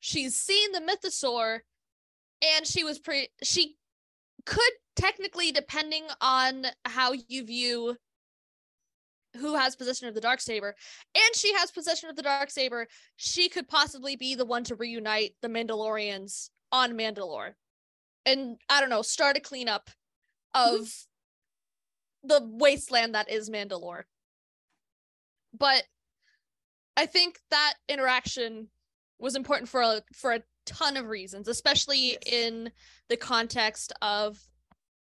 She's 0.00 0.36
seen 0.36 0.72
the 0.72 0.80
mythosaur, 0.80 1.60
and 2.42 2.66
she 2.66 2.84
was 2.84 2.98
pre. 2.98 3.28
She 3.42 3.76
could 4.46 4.72
technically, 4.96 5.52
depending 5.52 6.04
on 6.20 6.66
how 6.84 7.12
you 7.28 7.44
view 7.44 7.96
who 9.36 9.56
has 9.56 9.76
possession 9.76 10.08
of 10.08 10.14
the 10.14 10.20
dark 10.20 10.40
saber, 10.40 10.74
and 11.14 11.36
she 11.36 11.52
has 11.54 11.70
possession 11.70 12.08
of 12.08 12.16
the 12.16 12.22
dark 12.22 12.50
saber, 12.50 12.86
she 13.16 13.48
could 13.48 13.68
possibly 13.68 14.16
be 14.16 14.34
the 14.34 14.44
one 14.44 14.64
to 14.64 14.74
reunite 14.74 15.34
the 15.42 15.48
Mandalorians 15.48 16.50
on 16.72 16.92
Mandalore. 16.92 17.52
And 18.26 18.56
I 18.68 18.80
don't 18.80 18.90
know, 18.90 19.02
start 19.02 19.36
a 19.36 19.40
cleanup 19.40 19.90
of 20.54 20.80
mm-hmm. 20.80 22.28
the 22.28 22.40
wasteland 22.52 23.14
that 23.14 23.30
is 23.30 23.50
Mandalore. 23.50 24.02
But 25.56 25.84
I 26.96 27.06
think 27.06 27.38
that 27.50 27.74
interaction 27.88 28.68
was 29.18 29.34
important 29.34 29.68
for 29.68 29.82
a, 29.82 30.02
for 30.12 30.32
a 30.32 30.42
ton 30.66 30.96
of 30.96 31.06
reasons, 31.06 31.48
especially 31.48 32.10
Yes. 32.10 32.18
in 32.26 32.72
the 33.08 33.16
context 33.16 33.92
of 34.02 34.38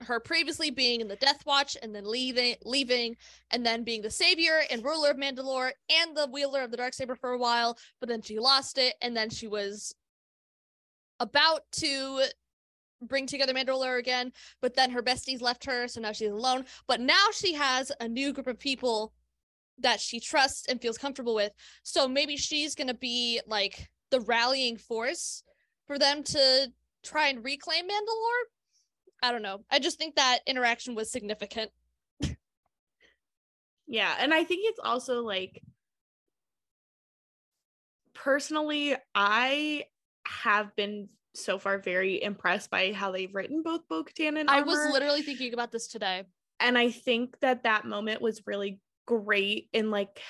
her 0.03 0.19
previously 0.19 0.71
being 0.71 1.01
in 1.01 1.07
the 1.07 1.15
Death 1.15 1.45
Watch 1.45 1.77
and 1.81 1.93
then 1.93 2.09
leaving 2.09 2.55
leaving 2.65 3.15
and 3.51 3.63
then 3.65 3.83
being 3.83 4.01
the 4.01 4.09
savior 4.09 4.61
and 4.71 4.83
ruler 4.83 5.11
of 5.11 5.17
Mandalore 5.17 5.71
and 5.89 6.17
the 6.17 6.27
wielder 6.31 6.61
of 6.61 6.71
the 6.71 6.77
dark 6.77 6.93
saber 6.93 7.15
for 7.15 7.31
a 7.31 7.37
while, 7.37 7.77
but 7.99 8.09
then 8.09 8.21
she 8.21 8.39
lost 8.39 8.77
it 8.77 8.95
and 9.01 9.15
then 9.15 9.29
she 9.29 9.47
was 9.47 9.93
about 11.19 11.61
to 11.73 12.23
bring 13.03 13.27
together 13.27 13.53
Mandalore 13.53 13.99
again, 13.99 14.31
but 14.61 14.75
then 14.75 14.91
her 14.91 15.03
besties 15.03 15.41
left 15.41 15.65
her, 15.65 15.87
so 15.87 16.01
now 16.01 16.11
she's 16.11 16.31
alone. 16.31 16.65
But 16.87 16.99
now 16.99 17.27
she 17.33 17.53
has 17.53 17.91
a 17.99 18.07
new 18.07 18.33
group 18.33 18.47
of 18.47 18.59
people 18.59 19.13
that 19.81 19.99
she 19.99 20.19
trusts 20.19 20.67
and 20.67 20.81
feels 20.81 20.97
comfortable 20.97 21.35
with. 21.35 21.51
So 21.83 22.07
maybe 22.07 22.37
she's 22.37 22.75
gonna 22.75 22.93
be 22.93 23.41
like 23.45 23.89
the 24.09 24.21
rallying 24.21 24.77
force 24.77 25.43
for 25.87 25.97
them 25.99 26.23
to 26.23 26.71
try 27.03 27.27
and 27.27 27.43
reclaim 27.43 27.85
Mandalore. 27.85 28.43
I 29.23 29.31
don't 29.31 29.41
know. 29.41 29.63
I 29.69 29.79
just 29.79 29.97
think 29.97 30.15
that 30.15 30.39
interaction 30.47 30.95
was 30.95 31.11
significant. 31.11 31.71
Yeah, 33.87 34.15
and 34.19 34.33
I 34.33 34.45
think 34.45 34.61
it's 34.63 34.79
also 34.81 35.21
like 35.21 35.61
personally, 38.13 38.95
I 39.13 39.83
have 40.25 40.73
been 40.77 41.09
so 41.33 41.57
far 41.57 41.77
very 41.79 42.21
impressed 42.23 42.69
by 42.69 42.93
how 42.93 43.11
they've 43.11 43.33
written 43.35 43.63
both 43.63 43.81
Bo 43.89 44.03
Katan 44.03 44.39
and 44.39 44.49
I 44.49 44.61
was 44.61 44.77
literally 44.93 45.23
thinking 45.23 45.53
about 45.53 45.71
this 45.73 45.87
today. 45.87 46.23
and 46.59 46.77
I 46.77 46.89
think 46.91 47.39
that 47.41 47.63
that 47.63 47.85
moment 47.85 48.21
was 48.21 48.43
really 48.45 48.79
great 49.05 49.69
in 49.73 49.91
like, 49.91 50.21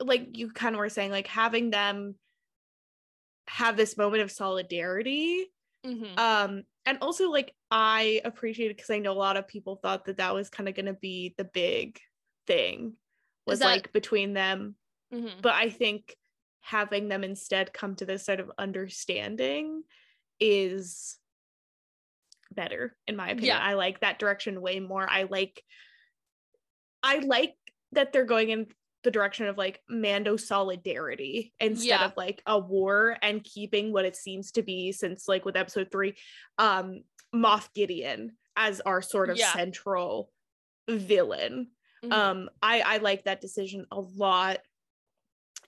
like 0.00 0.36
you 0.36 0.50
kind 0.52 0.74
of 0.74 0.78
were 0.78 0.88
saying, 0.88 1.10
like 1.10 1.26
having 1.26 1.70
them 1.70 2.14
have 3.48 3.76
this 3.76 3.96
moment 3.96 4.22
of 4.22 4.30
solidarity 4.32 5.46
Mhm. 5.84 6.18
um 6.18 6.62
and 6.84 6.98
also 7.00 7.30
like 7.30 7.54
i 7.70 8.20
appreciate 8.24 8.72
it 8.72 8.76
because 8.76 8.90
i 8.90 8.98
know 8.98 9.12
a 9.12 9.14
lot 9.14 9.36
of 9.36 9.46
people 9.46 9.76
thought 9.76 10.06
that 10.06 10.16
that 10.16 10.34
was 10.34 10.50
kind 10.50 10.68
of 10.68 10.74
going 10.74 10.86
to 10.86 10.94
be 10.94 11.32
the 11.38 11.44
big 11.44 12.00
thing 12.48 12.96
was 13.46 13.60
that- 13.60 13.66
like 13.66 13.92
between 13.92 14.32
them 14.32 14.74
Mhm. 15.14 15.40
but 15.42 15.54
i 15.54 15.70
think 15.70 16.16
having 16.60 17.06
them 17.08 17.22
instead 17.22 17.72
come 17.72 17.94
to 17.94 18.04
this 18.04 18.24
sort 18.24 18.40
of 18.40 18.50
understanding 18.58 19.84
is 20.40 21.18
better 22.50 22.96
in 23.06 23.14
my 23.14 23.26
opinion 23.28 23.56
Yeah. 23.56 23.60
i 23.60 23.74
like 23.74 24.00
that 24.00 24.18
direction 24.18 24.60
way 24.60 24.80
more 24.80 25.08
i 25.08 25.22
like 25.22 25.62
i 27.06 27.18
like 27.20 27.54
that 27.92 28.12
they're 28.12 28.24
going 28.24 28.50
in 28.50 28.66
the 29.04 29.10
direction 29.10 29.46
of 29.46 29.56
like 29.56 29.80
mando 29.88 30.36
solidarity 30.36 31.52
instead 31.60 31.86
Yeah. 32.00 32.04
of 32.06 32.16
like 32.16 32.42
a 32.44 32.58
war 32.58 33.16
and 33.22 33.42
keeping 33.44 33.92
what 33.92 34.04
it 34.04 34.16
seems 34.16 34.50
to 34.52 34.62
be 34.62 34.90
since 34.92 35.28
like 35.28 35.44
with 35.44 35.56
episode 35.56 35.88
three 35.92 36.16
um 36.58 37.02
moff 37.34 37.68
gideon 37.74 38.36
as 38.56 38.80
our 38.80 39.00
sort 39.02 39.30
of 39.30 39.36
Yeah. 39.38 39.52
central 39.52 40.32
villain. 40.88 41.70
Mhm. 42.04 42.12
Um, 42.12 42.50
I 42.62 42.80
I 42.80 42.96
like 42.98 43.24
that 43.24 43.40
decision 43.40 43.86
a 43.90 44.00
lot, 44.00 44.58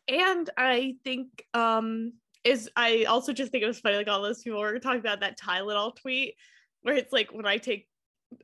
and 0.08 0.48
I 0.56 0.96
think 1.04 1.44
um 1.54 2.12
is 2.44 2.70
I 2.76 3.04
also 3.04 3.32
just 3.32 3.50
think 3.52 3.62
it 3.64 3.66
was 3.66 3.80
funny 3.80 3.96
like 3.96 4.08
all 4.08 4.22
those 4.22 4.42
people 4.42 4.60
were 4.60 4.78
talking 4.78 5.00
about 5.00 5.20
that 5.20 5.38
Tylenol 5.38 5.96
tweet 5.96 6.34
where 6.82 6.94
it's 6.96 7.12
like 7.12 7.32
when 7.32 7.46
I 7.46 7.58
take 7.58 7.87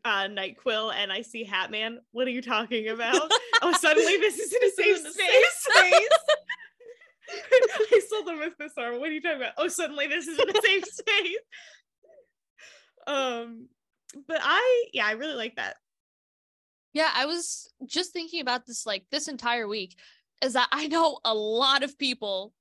uh 0.05 0.28
Nyquil 0.28 0.93
and 0.95 1.12
I 1.12 1.22
see 1.22 1.47
Hatman, 1.47 1.97
what 2.12 2.26
are 2.26 2.30
you 2.30 2.43
talking 2.43 2.89
about? 2.89 3.30
oh, 3.62 3.72
suddenly 3.72 4.16
this 4.16 4.39
is 4.39 4.53
in 4.53 4.64
a 4.64 4.70
safe 4.70 5.07
a 5.07 5.11
space. 5.11 6.09
I 7.93 8.01
sold 8.09 8.26
them 8.26 8.39
with 8.39 8.57
this 8.59 8.72
arm. 8.76 9.01
What 9.01 9.09
are 9.09 9.12
you 9.12 9.20
talking 9.20 9.39
about? 9.39 9.55
Oh, 9.59 9.68
suddenly 9.68 10.07
this 10.07 10.26
is 10.26 10.39
in 10.39 10.51
a 10.51 10.62
safe 10.62 10.85
space. 10.93 11.39
Um, 13.07 13.68
but 14.26 14.39
I 14.43 14.85
yeah, 14.93 15.07
I 15.07 15.12
really 15.12 15.35
like 15.35 15.57
that. 15.57 15.76
Yeah, 16.93 17.11
I 17.12 17.26
was 17.26 17.72
just 17.87 18.12
thinking 18.12 18.41
about 18.41 18.66
this 18.66 18.87
like 18.87 19.05
this 19.11 19.28
entire 19.28 19.66
week 19.66 19.97
is 20.43 20.53
that 20.53 20.68
I 20.72 20.87
know 20.87 21.18
a 21.24 21.35
lot 21.35 21.82
of 21.82 21.99
people, 21.99 22.53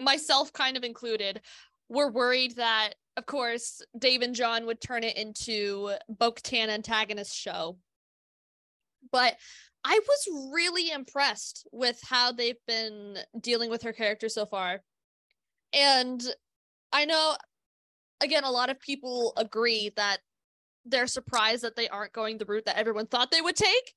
myself 0.00 0.52
kind 0.52 0.76
of 0.76 0.84
included, 0.84 1.40
were 1.88 2.10
worried 2.10 2.56
that 2.56 2.94
of 3.18 3.26
course 3.26 3.82
Dave 3.98 4.22
and 4.22 4.34
Jon 4.34 4.64
would 4.66 4.80
turn 4.80 5.02
it 5.02 5.16
into 5.16 5.90
Bo-Katan 6.08 6.68
antagonist 6.68 7.36
show. 7.36 7.76
But 9.10 9.36
I 9.84 9.98
was 10.06 10.50
really 10.54 10.90
impressed 10.90 11.66
with 11.72 12.00
how 12.02 12.30
they've 12.32 12.64
been 12.66 13.18
dealing 13.40 13.70
with 13.70 13.82
her 13.82 13.92
character 13.92 14.28
so 14.28 14.46
far. 14.46 14.82
And 15.72 16.22
I 16.92 17.04
know 17.04 17.36
again 18.22 18.44
a 18.44 18.50
lot 18.50 18.70
of 18.70 18.80
people 18.80 19.32
agree 19.36 19.92
that 19.96 20.18
they're 20.86 21.08
surprised 21.08 21.64
that 21.64 21.74
they 21.74 21.88
aren't 21.88 22.12
going 22.12 22.38
the 22.38 22.46
route 22.46 22.66
that 22.66 22.78
everyone 22.78 23.06
thought 23.06 23.30
they 23.30 23.42
would 23.42 23.56
take. 23.56 23.94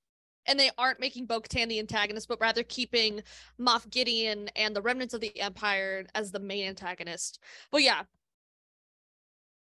And 0.48 0.60
they 0.60 0.72
aren't 0.76 1.00
making 1.00 1.28
Bo 1.28 1.42
Katan 1.42 1.70
the 1.70 1.78
antagonist, 1.78 2.28
but 2.28 2.42
rather 2.42 2.64
keeping 2.64 3.22
Moff 3.60 3.88
Gideon 3.88 4.50
and 4.56 4.76
the 4.76 4.82
remnants 4.82 5.14
of 5.14 5.22
the 5.22 5.40
Empire 5.40 6.08
as 6.16 6.32
the 6.32 6.40
main 6.40 6.68
antagonist. 6.68 7.40
But 7.72 7.84
yeah. 7.84 8.02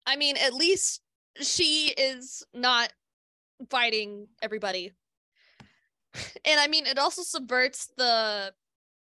I 0.07 0.17
mean, 0.17 0.37
at 0.37 0.55
least 0.55 1.01
she 1.41 1.89
is 1.97 2.45
not 2.55 2.93
fighting 3.69 4.29
everybody. 4.43 4.93
And 6.45 6.59
I 6.59 6.67
mean, 6.67 6.87
it 6.87 6.99
also 6.99 7.23
subverts 7.23 7.93
the 7.97 8.53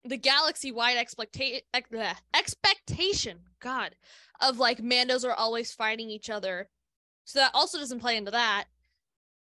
the 0.06 0.18
galaxy 0.18 0.72
wide 0.72 0.98
expecta- 0.98 1.64
ex- 1.74 1.90
bleh, 1.90 2.16
expectation, 2.36 3.40
God, 3.60 3.96
of 4.42 4.60
like 4.60 4.78
Mandos 4.80 5.26
are 5.26 5.34
always 5.34 5.74
fighting 5.74 6.10
each 6.12 6.30
other 6.30 6.70
so 7.26 7.40
that 7.40 7.52
also 7.54 7.78
doesn't 7.78 8.00
play 8.00 8.18
into 8.18 8.32
that. 8.32 8.66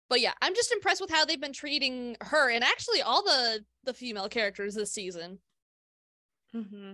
But 0.10 0.22
yeah, 0.22 0.34
I'm 0.42 0.56
just 0.56 0.72
impressed 0.72 1.02
with 1.02 1.10
how 1.10 1.26
they've 1.26 1.40
been 1.40 1.54
treating 1.54 2.18
her 2.22 2.50
and 2.50 2.64
actually 2.64 3.02
all 3.02 3.24
the 3.24 3.64
the 3.84 3.94
female 3.94 4.30
characters 4.30 4.76
this 4.76 4.94
season. 4.94 5.40
Mm-hmm. 6.56 6.94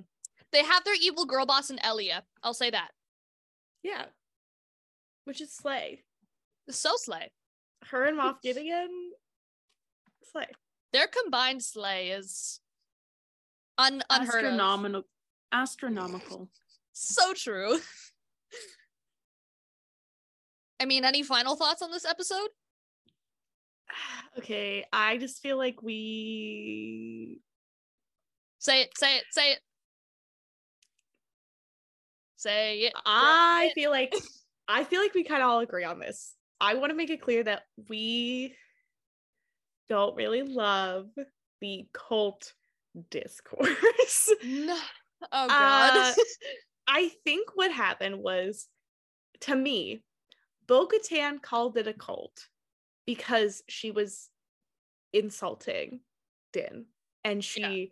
They 0.52 0.64
have 0.64 0.84
their 0.84 0.96
evil 1.02 1.26
girl 1.26 1.46
boss 1.46 1.70
in 1.70 1.80
Elia. 1.80 2.24
I'll 2.44 2.54
say 2.54 2.70
that. 2.70 2.92
Yeah. 3.84 4.06
Which 5.28 5.42
is 5.42 5.54
Slay. 5.54 6.04
So 6.70 6.92
slay. 6.96 7.32
Her 7.84 8.06
and 8.06 8.18
Moff 8.18 8.42
Gideon. 8.42 9.12
Slay. 10.32 10.48
Their 10.94 11.08
combined 11.08 11.62
slay 11.62 12.12
is 12.12 12.62
un- 13.78 14.04
unheard 14.10 14.46
of. 14.46 14.54
Astronomical. 14.54 15.04
Astronomical. 15.52 16.50
So 16.94 17.34
true. 17.34 17.78
I 20.80 20.86
mean, 20.86 21.04
any 21.04 21.24
final 21.24 21.58
thoughts 21.58 21.82
on 21.82 21.92
this 21.92 22.06
episode? 22.06 22.50
Okay, 24.38 24.86
I 24.94 25.18
just 25.18 25.42
feel 25.42 25.58
like 25.58 25.82
we 25.82 27.42
Say 28.60 28.82
it, 28.82 28.92
say 28.96 29.18
it, 29.18 29.24
say 29.32 29.54
it. 29.54 29.60
Say 32.36 32.82
it. 32.82 32.94
I 33.04 33.72
feel 33.74 33.90
like 33.90 34.14
I 34.68 34.84
feel 34.84 35.02
like 35.02 35.14
we 35.14 35.24
kind 35.24 35.42
of 35.42 35.50
all 35.50 35.60
agree 35.60 35.84
on 35.84 36.00
this. 36.00 36.36
I 36.60 36.74
want 36.76 36.90
to 36.92 36.96
make 36.96 37.10
it 37.10 37.22
clear 37.22 37.44
that 37.44 37.64
we 37.88 38.56
don't 39.90 40.16
really 40.16 40.42
love 40.42 41.10
the 41.62 41.88
cult 41.94 42.54
discourse. 43.10 44.32
No. 44.44 44.78
Oh 45.32 45.48
god. 45.48 45.98
Uh, 45.98 46.14
I 46.88 47.12
think 47.24 47.50
what 47.56 47.72
happened 47.72 48.20
was, 48.20 48.68
to 49.42 49.56
me, 49.56 50.04
Bo 50.68 50.88
Katan 50.88 51.42
called 51.42 51.78
it 51.78 51.88
a 51.88 51.94
cult 51.94 52.48
because 53.06 53.64
she 53.68 53.92
was 53.92 54.30
insulting 55.14 56.02
Din 56.54 56.86
and 57.24 57.44
she 57.44 57.92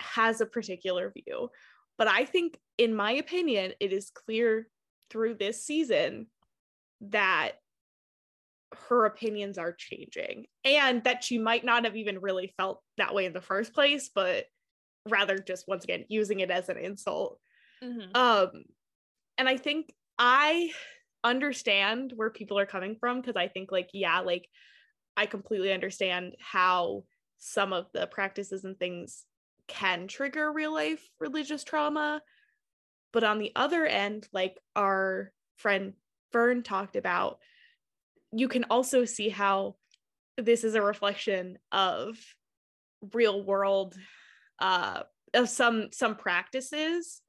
has 0.00 0.40
a 0.40 0.46
particular 0.46 1.12
view. 1.12 1.50
But 1.96 2.08
I 2.08 2.24
think, 2.24 2.58
in 2.78 2.94
my 2.94 3.12
opinion, 3.12 3.72
it 3.80 3.92
is 3.92 4.10
clear 4.10 4.68
through 5.10 5.34
this 5.34 5.64
season 5.64 6.28
that 7.00 7.54
her 8.88 9.04
opinions 9.06 9.56
are 9.56 9.72
changing 9.72 10.46
and 10.64 11.04
that 11.04 11.22
she 11.22 11.38
might 11.38 11.64
not 11.64 11.84
have 11.84 11.96
even 11.96 12.20
really 12.20 12.52
felt 12.56 12.82
that 12.96 13.14
way 13.14 13.24
in 13.24 13.32
the 13.32 13.40
first 13.40 13.72
place, 13.72 14.10
but 14.12 14.46
rather 15.08 15.38
just 15.38 15.68
once 15.68 15.84
again 15.84 16.04
using 16.08 16.40
it 16.40 16.50
as 16.50 16.68
an 16.68 16.78
insult. 16.78 17.40
Mhm. 17.82 18.14
Um, 18.14 18.64
and 19.38 19.48
I 19.48 19.56
think 19.58 19.94
I 20.18 20.72
understand 21.24 22.12
where 22.16 22.30
people 22.30 22.58
are 22.58 22.66
coming 22.66 22.96
from 22.96 23.20
because 23.20 23.36
I 23.36 23.48
think, 23.48 23.72
like, 23.72 23.90
yeah, 23.94 24.20
like 24.20 24.48
I 25.16 25.26
completely 25.26 25.72
understand 25.72 26.36
how 26.40 27.04
some 27.38 27.72
of 27.72 27.88
the 27.92 28.06
practices 28.08 28.64
and 28.64 28.78
things 28.78 29.26
can 29.68 30.08
trigger 30.08 30.52
real 30.52 30.72
life 30.74 31.08
religious 31.20 31.64
trauma. 31.64 32.22
But 33.14 33.24
on 33.24 33.38
the 33.38 33.52
other 33.56 33.86
end, 33.86 34.28
like 34.32 34.58
our 34.76 35.32
friend 35.56 35.94
Fern 36.32 36.64
talked 36.64 36.96
about, 36.96 37.38
you 38.32 38.48
can 38.48 38.64
also 38.64 39.04
see 39.04 39.28
how 39.28 39.76
this 40.36 40.64
is 40.64 40.74
a 40.74 40.82
reflection 40.82 41.56
of 41.70 42.16
real 43.12 43.44
world 43.44 43.94
uh 44.58 45.02
of 45.34 45.48
some 45.48 45.88
some 45.92 46.16
practices 46.16 47.20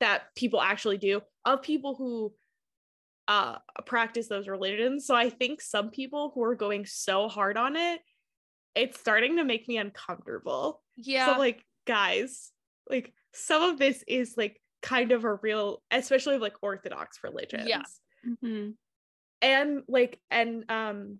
that 0.00 0.22
people 0.36 0.60
actually 0.60 0.98
do 0.98 1.20
of 1.44 1.62
people 1.62 1.94
who 1.96 2.32
uh 3.28 3.56
practice 3.86 4.28
those 4.28 4.46
religions 4.46 5.04
so 5.04 5.14
i 5.16 5.28
think 5.28 5.60
some 5.60 5.90
people 5.90 6.30
who 6.34 6.42
are 6.44 6.54
going 6.54 6.86
so 6.86 7.28
hard 7.28 7.56
on 7.56 7.74
it 7.76 8.00
it's 8.76 9.00
starting 9.00 9.36
to 9.36 9.44
make 9.44 9.66
me 9.66 9.78
uncomfortable 9.78 10.82
Yeah. 10.96 11.32
so 11.34 11.38
like 11.40 11.64
guys 11.86 12.52
like 12.88 13.12
some 13.34 13.62
of 13.62 13.78
this 13.78 14.04
is 14.06 14.34
like 14.36 14.60
kind 14.86 15.10
of 15.10 15.24
a 15.24 15.34
real 15.34 15.82
especially 15.90 16.38
like 16.38 16.54
orthodox 16.62 17.18
religions 17.24 17.68
Mhm. 18.24 18.74
and 19.42 19.82
like 19.88 20.20
and 20.30 20.64
um 20.70 21.18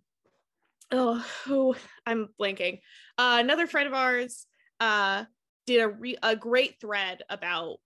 oh 0.92 1.18
who 1.44 1.74
i'm 2.06 2.28
blanking 2.40 2.78
uh, 3.18 3.38
another 3.40 3.66
friend 3.66 3.88
of 3.88 3.92
ours 3.94 4.46
uh 4.78 5.24
did 5.66 5.80
a 5.82 5.88
re- 5.88 6.16
a 6.22 6.36
great 6.36 6.78
thread 6.80 7.22
about 7.28 7.78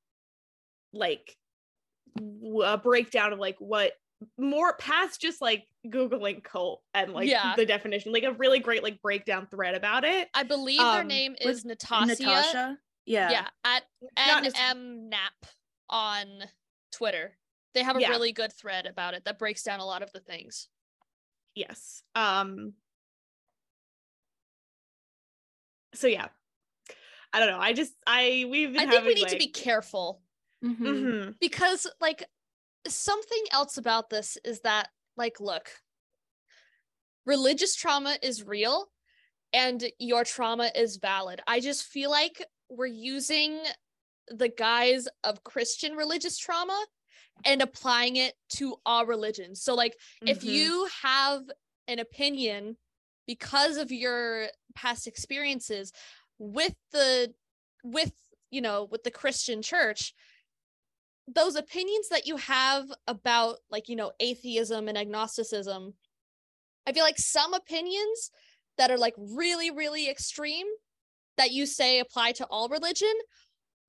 like 0.93 1.35
w- 2.17 2.61
a 2.63 2.77
breakdown 2.77 3.33
of 3.33 3.39
like 3.39 3.57
what 3.59 3.93
more 4.37 4.75
past 4.77 5.19
just 5.19 5.41
like 5.41 5.65
googling 5.87 6.45
cult 6.45 6.83
and 6.93 7.15
like 7.15 7.27
Yeah. 7.31 7.55
the 7.57 7.65
definition 7.65 8.13
like 8.13 8.25
a 8.25 8.33
really 8.35 8.59
great 8.61 8.83
like 8.83 9.01
breakdown 9.01 9.49
thread 9.51 9.75
about 9.75 10.05
it 10.05 10.29
I 10.35 10.43
believe 10.43 10.79
their 10.79 11.01
um, 11.01 11.07
name 11.09 11.37
is 11.41 11.65
Natasha. 11.65 12.07
Natasha. 12.23 12.77
Yeah. 13.07 13.31
Yeah, 13.31 13.47
at 13.65 13.83
Not 14.19 14.43
Nat- 14.43 14.53
NM 14.77 15.09
on 15.91 16.27
Twitter. 16.93 17.37
They 17.75 17.83
have 17.83 17.97
a 17.97 18.01
Yeah. 18.01 18.09
really 18.09 18.33
good 18.33 18.53
thread 18.53 18.87
about 18.87 19.15
it 19.15 19.25
that 19.27 19.39
breaks 19.39 19.63
down 19.63 19.81
a 19.81 19.85
lot 19.85 20.03
of 20.03 20.11
the 20.13 20.21
things. 20.21 20.69
yes 21.57 22.05
um 22.15 22.75
so 25.95 26.07
yeah 26.07 26.29
i 27.33 27.41
don't 27.41 27.49
know 27.51 27.59
i 27.59 27.73
just 27.73 27.93
i 28.07 28.47
we've 28.49 28.73
been 28.73 28.83
I 28.83 28.91
think 28.91 29.05
we 29.05 29.11
having, 29.11 29.15
need 29.17 29.29
to 29.31 29.37
be 29.37 29.45
like- 29.47 29.53
careful 29.55 30.23
Mhm. 30.65 30.77
Mhm. 30.79 31.39
because 31.41 31.89
like 32.01 32.25
something 32.87 33.45
else 33.51 33.79
about 33.79 34.11
this 34.11 34.39
is 34.45 34.61
that 34.61 34.91
like 35.17 35.41
look 35.41 35.71
religious 37.27 37.75
trauma 37.75 38.17
is 38.23 38.45
real 38.45 38.93
and 39.53 39.91
your 39.99 40.23
trauma 40.25 40.71
is 40.75 40.97
valid 40.99 41.41
i 41.49 41.59
just 41.59 41.85
feel 41.85 42.11
like 42.11 42.45
we're 42.69 42.87
using 42.87 43.61
the 44.31 44.49
guise 44.49 45.09
of 45.25 45.45
christian 45.45 45.95
religious 45.95 46.39
trauma 46.39 46.87
and 47.45 47.63
applying 47.63 48.17
it 48.17 48.35
to 48.49 48.77
all 48.87 49.07
religions 49.07 49.63
so 49.63 49.75
like 49.75 49.97
if 50.27 50.41
Mhm. 50.43 50.53
you 50.53 50.89
have 51.03 51.43
an 51.89 51.99
opinion 51.99 52.77
because 53.27 53.77
of 53.77 53.91
your 53.91 54.49
past 54.75 55.07
experiences 55.07 55.93
with 56.39 56.75
the 56.93 57.35
with 57.83 58.13
you 58.51 58.61
know 58.61 58.85
with 58.85 59.03
the 59.03 59.11
christian 59.11 59.63
church 59.63 60.15
those 61.29 61.55
opinions 61.55 62.09
that 62.09 62.27
you 62.27 62.37
have 62.37 62.93
about 63.07 63.59
like 63.71 63.89
you 63.89 63.97
know 63.97 64.13
atheism 64.21 64.89
and 64.89 64.99
agnosticism 64.99 65.95
I 66.87 66.93
feel 66.93 67.05
like 67.05 67.19
some 67.19 67.55
opinions 67.55 68.31
that 68.79 68.91
are 68.91 68.99
like 68.99 69.15
really, 69.17 69.71
really 69.71 70.09
extreme 70.09 70.67
that 71.37 71.53
you 71.53 71.67
say 71.67 72.01
apply 72.01 72.33
to 72.33 72.47
all 72.47 72.69
religion 72.69 73.13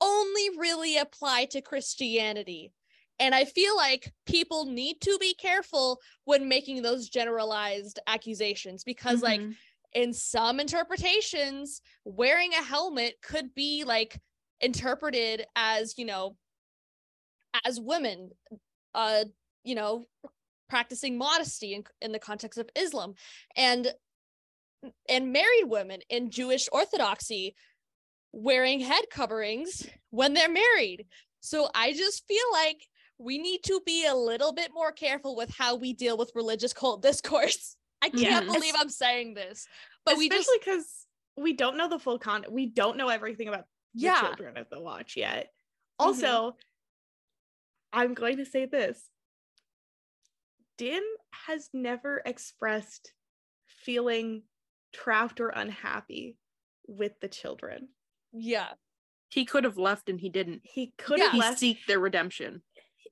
only 0.02 0.50
really 0.58 0.98
apply 0.98 1.46
to 1.46 1.62
Christianity. 1.62 2.74
And 3.20 3.36
I 3.36 3.46
feel 3.46 3.76
like 3.76 4.12
people 4.26 4.66
need 4.66 5.00
to 5.02 5.18
be 5.20 5.36
careful 5.36 6.02
when 6.26 6.50
making 6.50 6.82
those 6.82 7.08
generalized 7.08 8.00
accusations 8.08 8.84
because, 8.84 9.22
like, 9.22 9.42
Mhm. 9.42 9.56
in 9.94 10.14
some 10.14 10.60
interpretations, 10.60 11.82
wearing 12.04 12.54
a 12.54 12.64
helmet 12.64 13.22
could 13.22 13.54
be 13.54 13.84
like 13.84 14.20
interpreted 14.60 15.46
as, 15.56 15.98
you 15.98 16.06
know, 16.06 16.36
as 17.66 17.80
women, 17.80 18.32
uh, 18.96 19.26
you 19.64 19.76
know, 19.76 20.08
practicing 20.70 21.18
modesty 21.18 21.74
in, 21.76 21.84
in 22.02 22.12
the 22.14 22.20
context 22.20 22.58
of 22.58 22.70
Islam. 22.76 23.14
And 23.56 23.94
and 25.08 25.32
married 25.32 25.66
women 25.66 26.02
in 26.10 26.32
Jewish 26.32 26.68
orthodoxy 26.72 27.56
wearing 28.32 28.80
head 28.80 29.06
coverings 29.12 29.88
when 30.10 30.34
they're 30.34 30.50
married. 30.50 31.06
So 31.42 31.70
I 31.76 31.94
just 31.94 32.26
feel 32.28 32.44
like 32.54 32.88
we 33.18 33.38
need 33.38 33.60
to 33.66 33.82
be 33.86 34.06
a 34.06 34.16
little 34.16 34.54
bit 34.54 34.72
more 34.74 34.92
careful 34.92 35.36
with 35.36 35.54
how 35.56 35.76
we 35.76 35.94
deal 35.94 36.18
with 36.18 36.32
religious 36.36 36.74
cult 36.74 37.02
discourse. 37.04 37.76
I 38.02 38.10
can't 38.10 38.48
Mhm. 38.48 38.54
believe 38.54 38.74
I'm 38.78 38.90
saying 38.90 39.34
this, 39.36 39.68
but 40.06 40.18
we 40.18 40.28
just 40.30 40.42
especially 40.50 40.60
because 40.60 41.06
we 41.38 41.54
don't 41.54 41.78
know 41.78 41.88
the 41.88 42.00
full 42.00 42.20
content. 42.20 42.52
We 42.54 42.66
don't 42.66 42.98
know 42.98 43.10
everything 43.10 43.48
about 43.48 43.66
the 43.94 44.02
yeah, 44.02 44.22
children 44.22 44.58
of 44.58 44.70
the 44.70 44.80
watch 44.80 45.16
yet. 45.16 45.52
Also, 46.00 46.56
I'm 47.94 48.14
going 48.14 48.38
to 48.38 48.46
say 48.46 48.66
this. 48.66 49.08
Din 50.78 51.04
has 51.48 51.70
never 51.74 52.22
expressed 52.26 53.14
feeling 53.68 54.44
trapped 54.94 55.40
or 55.40 55.50
unhappy 55.50 56.38
with 56.88 57.20
the 57.20 57.28
children. 57.28 57.90
Yeah. 58.34 58.70
He 59.30 59.46
could 59.46 59.64
have 59.64 59.78
left 59.78 60.10
and 60.10 60.20
he 60.20 60.30
didn't. 60.30 60.62
He 60.64 60.94
could 60.98 61.20
Yeah. 61.20 61.26
have 61.26 61.34
He 61.34 61.40
left. 61.40 61.60
seek 61.60 61.86
their 61.86 62.00
redemption. 62.00 62.64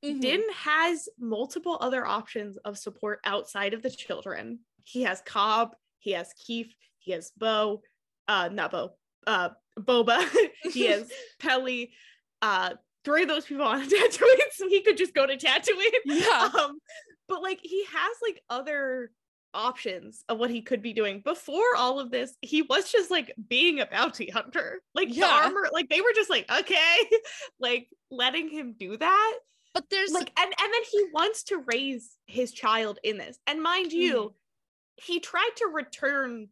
Mhm. 0.04 0.22
Din 0.22 0.44
has 0.54 1.10
multiple 1.18 1.78
other 1.82 2.06
options 2.06 2.58
of 2.58 2.78
support 2.78 3.20
outside 3.26 3.74
of 3.74 3.82
the 3.82 3.90
children. 3.90 4.60
He 4.86 5.04
has 5.04 5.22
Cobb, 5.22 5.76
he 6.00 6.12
has 6.12 6.34
Keith, 6.34 6.74
he 7.00 7.12
has 7.12 7.32
Bo, 7.38 7.82
uh, 8.28 8.50
not 8.50 8.72
Bo, 8.72 8.98
uh, 9.28 9.50
Boba, 9.78 10.20
he 10.74 10.86
has 10.88 11.12
Peli, 11.40 11.94
uh, 12.42 12.76
three 13.04 13.24
of 13.24 13.28
those 13.28 13.46
people 13.46 13.66
on 13.66 13.82
Tatooine, 13.90 14.52
so 14.54 14.68
he 14.70 14.82
could 14.82 14.98
just 14.98 15.14
go 15.14 15.26
to 15.26 15.36
Tatooine. 15.38 15.92
Yeah. 16.06 16.50
Um, 16.58 16.80
but 17.28 17.42
like 17.42 17.60
he 17.62 17.84
has 17.86 18.16
like 18.22 18.42
other 18.50 19.12
options 19.54 20.24
of 20.30 20.38
what 20.40 20.50
he 20.50 20.62
could 20.62 20.82
be 20.82 20.94
doing. 20.94 21.22
Before 21.22 21.76
all 21.78 22.00
of 22.00 22.12
this, 22.12 22.36
he 22.42 22.62
was 22.62 22.92
just 22.92 23.10
like 23.12 23.34
being 23.48 23.80
a 23.80 23.86
bounty 23.86 24.30
hunter. 24.30 24.82
Like 24.94 25.10
the 25.10 25.24
armor, 25.24 25.68
like 25.74 25.90
they 25.90 26.02
were 26.02 26.14
just 26.16 26.30
like, 26.30 26.50
okay, 26.52 26.98
like 27.60 27.88
letting 28.12 28.50
him 28.50 28.76
do 28.78 28.98
that 28.98 29.34
But 29.74 29.90
there's 29.90 30.12
like 30.12 30.32
and 30.40 30.46
and 30.48 30.74
then 30.74 30.82
he 30.92 31.04
wants 31.14 31.44
to 31.46 31.64
raise 31.72 32.18
his 32.26 32.52
child 32.52 33.00
in 33.04 33.18
this 33.18 33.38
and 33.48 33.62
mind 33.62 33.92
you 33.94 34.16
Mm-hmm. 34.16 35.14
he 35.14 35.20
tried 35.20 35.52
to 35.58 35.68
return 35.68 36.50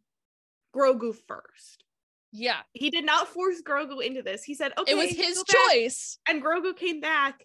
grogu 0.74 1.14
first 1.26 1.84
yeah, 2.30 2.58
he 2.74 2.90
did 2.90 3.06
not 3.06 3.26
force 3.28 3.62
grogu 3.62 4.04
into 4.04 4.22
this 4.22 4.44
he 4.44 4.54
said 4.54 4.72
okay 4.78 4.92
it 4.92 4.96
was 4.96 5.10
his 5.10 5.38
go 5.38 5.44
back." 5.52 5.72
choice. 5.72 6.18
and 6.28 6.42
grogu 6.42 6.76
came 6.76 7.00
back 7.00 7.44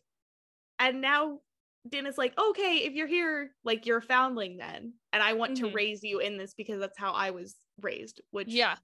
and 0.80 1.02
now 1.02 1.40
din 1.90 2.06
is 2.08 2.18
like 2.18 2.34
okay 2.40 2.78
if 2.86 2.94
you're 2.94 3.08
here 3.08 3.52
like 3.64 3.86
you're 3.86 3.98
a 3.98 4.02
foundling 4.02 4.58
then 4.58 4.94
and 5.12 5.22
i 5.22 5.34
want 5.34 5.54
Mhm. 5.54 5.60
to 5.60 5.72
raise 5.72 6.02
you 6.04 6.20
in 6.20 6.38
this 6.38 6.54
because 6.54 6.80
that's 6.80 6.98
how 6.98 7.12
i 7.14 7.32
was 7.32 7.56
raised 7.82 8.22
which 8.32 8.48
Yeah. 8.48 8.76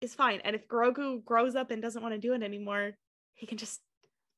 is 0.00 0.14
fine 0.14 0.40
and 0.44 0.56
if 0.56 0.66
grogu 0.68 1.24
grows 1.24 1.54
up 1.54 1.70
and 1.70 1.82
doesn't 1.82 2.02
want 2.02 2.14
to 2.14 2.18
do 2.20 2.32
it 2.34 2.42
anymore 2.42 2.92
he 3.34 3.46
can 3.46 3.58
just 3.58 3.80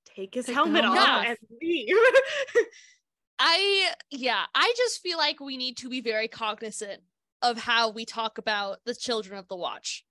take 0.05 0.35
his 0.35 0.47
Take 0.47 0.55
helmet, 0.55 0.85
off 0.85 0.97
off. 0.99 1.27
and 1.27 1.39
leave 1.61 1.89
I 3.39 3.93
yeah, 4.11 4.45
I 4.55 4.73
just 4.77 5.01
feel 5.03 5.19
like 5.19 5.41
we 5.41 5.57
need 5.57 5.77
to 5.79 5.89
be 5.89 6.01
very 6.01 6.29
cognizant 6.29 7.03
of 7.43 7.59
how 7.59 7.91
we 7.91 8.05
talk 8.05 8.39
about 8.39 8.79
the 8.87 8.95
children 8.95 9.37
of 9.39 9.49
the 9.49 9.57
watch. 9.57 10.05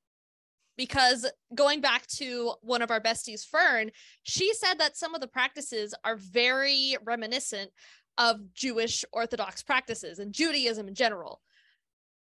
Because 0.78 1.30
going 1.54 1.82
back 1.82 2.08
to 2.18 2.54
one 2.62 2.82
of 2.82 2.90
our 2.90 3.00
besties, 3.00 3.45
Fern, 3.45 3.91
she 4.24 4.54
said 4.54 4.80
that 4.80 4.98
some 4.98 5.14
of 5.14 5.22
the 5.22 5.28
practices 5.28 5.94
are 6.04 6.16
very 6.16 6.98
reminiscent 7.06 7.72
of 8.18 8.54
Jewish 8.54 9.06
Orthodox 9.12 9.64
practices 9.64 10.20
and 10.20 10.34
Judaism 10.34 10.88
in 10.88 10.95
general. 10.95 11.41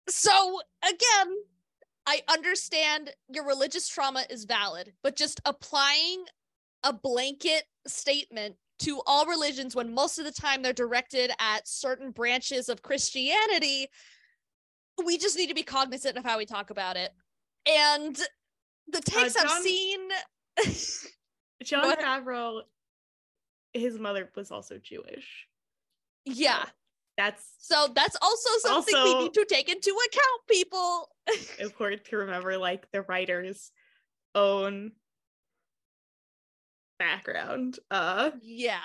So, 0.08 0.60
again, 0.84 1.36
I 2.06 2.22
understand 2.28 3.10
your 3.28 3.44
religious 3.46 3.88
trauma 3.88 4.24
is 4.30 4.44
valid, 4.44 4.92
but 5.02 5.16
just 5.16 5.40
applying 5.44 6.24
a 6.84 6.92
blanket 6.92 7.64
statement 7.86 8.56
to 8.78 9.00
all 9.06 9.26
religions 9.26 9.74
when 9.74 9.94
most 9.94 10.18
of 10.18 10.24
the 10.24 10.32
time 10.32 10.62
they're 10.62 10.72
directed 10.72 11.32
at 11.40 11.66
certain 11.66 12.10
branches 12.10 12.68
of 12.68 12.82
Christianity, 12.82 13.88
we 15.04 15.18
just 15.18 15.36
need 15.36 15.48
to 15.48 15.54
be 15.54 15.62
cognizant 15.62 16.16
of 16.16 16.24
how 16.24 16.38
we 16.38 16.46
talk 16.46 16.70
about 16.70 16.96
it. 16.96 17.10
And 17.68 18.16
the 18.88 19.00
takes 19.00 19.36
I've 19.36 19.50
seen, 19.62 20.00
Jon 21.64 21.84
ahead. 21.84 21.98
Favreau, 21.98 22.60
his 23.72 23.98
mother 23.98 24.30
was 24.36 24.50
also 24.50 24.78
Jewish. 24.78 25.46
yeah. 26.24 26.64
That's 27.18 27.42
So 27.60 27.88
that's 27.94 28.16
also 28.20 28.50
something 28.58 28.94
we 29.02 29.14
need 29.14 29.34
to 29.34 29.46
take 29.48 29.70
into 29.70 29.88
account, 29.88 30.42
people. 30.50 31.08
important 31.58 32.04
to 32.04 32.18
remember, 32.18 32.58
like 32.58 32.90
the 32.92 33.02
writer's 33.02 33.70
own 34.34 34.92
background. 36.98 37.78
Uh, 37.90 38.32
Yeah. 38.42 38.80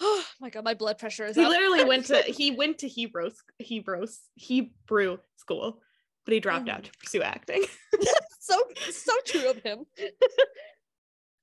Oh 0.00 0.24
my 0.40 0.48
god, 0.48 0.64
my 0.64 0.74
blood 0.74 0.98
pressure 0.98 1.26
is 1.26 1.36
he 1.36 1.44
up. 1.44 1.50
literally 1.50 1.84
went 1.84 2.06
to 2.06 2.16
he 2.26 2.50
went 2.52 2.78
to 2.78 2.88
Hebrew 2.88 3.30
Hebrew 3.58 4.06
Hebrew 4.34 5.18
school, 5.36 5.80
but 6.24 6.34
he 6.34 6.40
dropped 6.40 6.66
mm. 6.66 6.72
out 6.72 6.84
to 6.84 6.90
pursue 6.98 7.22
acting. 7.22 7.64
so 8.40 8.60
so 8.90 9.12
true 9.26 9.50
of 9.50 9.58
him. 9.62 9.84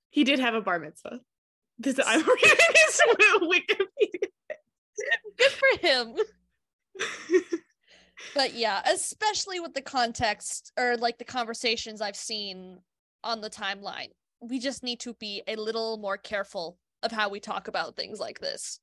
he 0.09 0.23
did 0.23 0.39
have 0.39 0.53
a 0.53 0.61
bar 0.61 0.79
mitzvah. 0.79 1.19
This 1.77 1.99
I'm 2.05 2.19
reading 2.19 2.57
his 2.75 3.01
Wikipedia. 3.41 4.29
Good 5.37 5.51
for 5.51 5.87
him. 5.87 6.15
but 8.35 8.53
yeah, 8.53 8.81
especially 8.91 9.61
with 9.61 9.73
the 9.73 9.81
context 9.81 10.73
or 10.77 10.97
like 10.97 11.17
the 11.17 11.25
conversations 11.25 12.01
I've 12.01 12.17
seen 12.17 12.79
on 13.23 13.39
the 13.39 13.49
timeline, 13.49 14.09
we 14.41 14.59
just 14.59 14.83
need 14.83 14.99
to 15.01 15.13
be 15.13 15.41
a 15.47 15.55
little 15.55 15.97
more 15.97 16.17
careful 16.17 16.77
of 17.01 17.11
how 17.13 17.29
we 17.29 17.39
talk 17.39 17.69
about 17.69 17.95
things 17.95 18.19
like 18.19 18.39
this. 18.39 18.79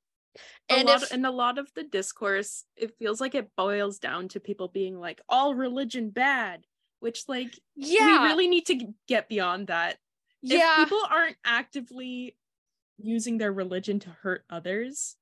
A 0.70 0.76
And 0.76 0.88
lot 0.88 1.02
if 1.02 1.12
and 1.12 1.26
a 1.26 1.30
lot 1.30 1.58
of 1.58 1.72
the 1.74 1.82
discourse 1.84 2.64
it 2.76 2.96
feels 2.98 3.20
like 3.20 3.34
it 3.34 3.50
boils 3.56 3.98
down 3.98 4.28
to 4.28 4.40
people 4.40 4.68
being 4.68 4.98
like 4.98 5.20
all 5.28 5.54
religion 5.54 6.10
bad 6.10 6.66
which 7.00 7.28
like 7.28 7.58
yeah, 7.76 8.20
we 8.20 8.28
really 8.28 8.48
need 8.48 8.66
to 8.66 8.94
get 9.06 9.28
beyond 9.28 9.68
that 9.68 9.98
yeah, 10.42 10.80
if 10.80 10.88
people 10.88 11.00
aren't 11.10 11.36
actively 11.44 12.36
using 12.98 13.38
their 13.38 13.52
religion 13.52 13.98
to 14.00 14.10
hurt 14.10 14.44
others 14.50 15.16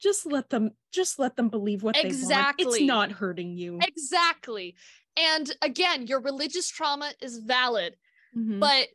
just 0.00 0.26
let 0.26 0.50
them 0.50 0.70
just 0.92 1.18
let 1.18 1.36
them 1.36 1.48
believe 1.48 1.82
what 1.82 1.94
they 2.02 2.08
want 2.08 2.16
Exactly. 2.16 2.64
it's 2.64 2.80
not 2.80 3.12
hurting 3.12 3.56
you 3.56 3.78
exactly. 3.82 4.76
And 5.16 5.54
again, 5.60 6.06
your 6.06 6.20
religious 6.20 6.68
trauma 6.70 7.12
is 7.20 7.38
valid, 7.38 7.96
Mhm. 8.34 8.60
but 8.60 8.88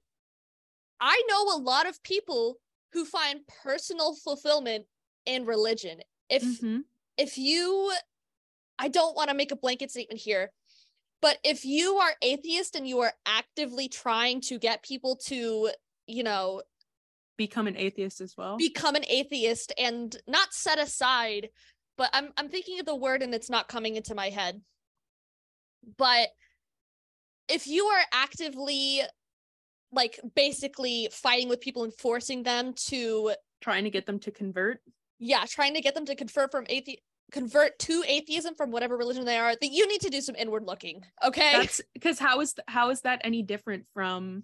I 1.00 1.22
know 1.28 1.56
a 1.56 1.60
lot 1.62 1.88
of 1.88 2.02
people 2.04 2.58
who 2.94 3.06
find 3.06 3.46
personal 3.48 4.16
fulfillment 4.16 4.86
in 5.26 5.46
religion. 5.46 6.02
If 6.30 6.44
Mhm. 6.44 6.86
if 7.18 7.38
you 7.38 7.94
I 8.78 8.90
don't 8.90 9.16
want 9.16 9.30
to 9.30 9.36
make 9.36 9.52
a 9.52 9.56
blanket 9.56 9.90
statement 9.90 10.20
here, 10.20 10.52
but 11.22 11.40
if 11.44 11.64
you 11.64 11.96
are 11.98 12.16
atheist 12.22 12.76
and 12.76 12.88
you 12.88 13.00
are 13.00 13.14
actively 13.26 13.88
trying 13.88 14.42
to 14.42 14.60
get 14.60 14.84
people 14.84 15.16
to, 15.28 15.72
you 16.08 16.24
know, 16.24 16.62
become 17.38 17.68
an 17.68 17.78
atheist 17.78 18.22
as 18.22 18.36
well 18.38 18.58
become 18.58 18.96
an 18.96 19.06
atheist 19.08 19.74
and 19.78 20.16
not 20.28 20.54
set 20.54 20.80
aside, 20.80 21.50
but 21.98 22.10
I'm 22.14 22.34
I'm 22.38 22.50
thinking 22.50 22.80
of 22.80 22.86
the 22.86 22.96
word 22.96 23.24
and 23.24 23.34
it's 23.34 23.50
not 23.50 23.68
coming 23.68 23.96
into 23.96 24.16
my 24.16 24.30
head. 24.30 24.62
But 25.98 26.30
if 27.48 27.68
you 27.68 27.86
are 27.86 28.04
actively 28.12 29.02
like 29.92 30.20
basically 30.36 31.10
fighting 31.12 31.48
with 31.48 31.62
people 31.62 31.84
and 31.84 31.94
forcing 31.94 32.44
them 32.44 32.74
to 32.88 33.34
trying 33.62 33.84
to 33.84 33.90
get 33.90 34.06
them 34.06 34.20
to 34.20 34.32
convert 34.32 34.82
yeah, 35.26 35.44
trying 35.48 35.74
to 35.74 35.82
get 35.82 35.96
them 35.96 36.06
to 36.06 36.16
convert 36.16 36.52
from 36.52 36.66
athe 36.66 36.98
convert 37.32 37.78
to 37.80 38.04
atheism 38.08 38.54
from 38.56 38.70
whatever 38.72 38.96
religion 38.96 39.26
they 39.26 39.38
are, 39.38 39.56
that 39.60 39.72
you 39.72 39.88
need 39.88 40.02
to 40.02 40.10
do 40.10 40.22
some 40.22 40.36
inward 40.36 40.64
looking. 40.64 41.04
Okay. 41.24 41.68
because 41.94 42.20
how 42.20 42.40
is 42.42 42.54
th- 42.54 42.66
how 42.68 42.92
is 42.92 43.02
that 43.02 43.20
any 43.24 43.42
different 43.42 43.86
from 43.94 44.44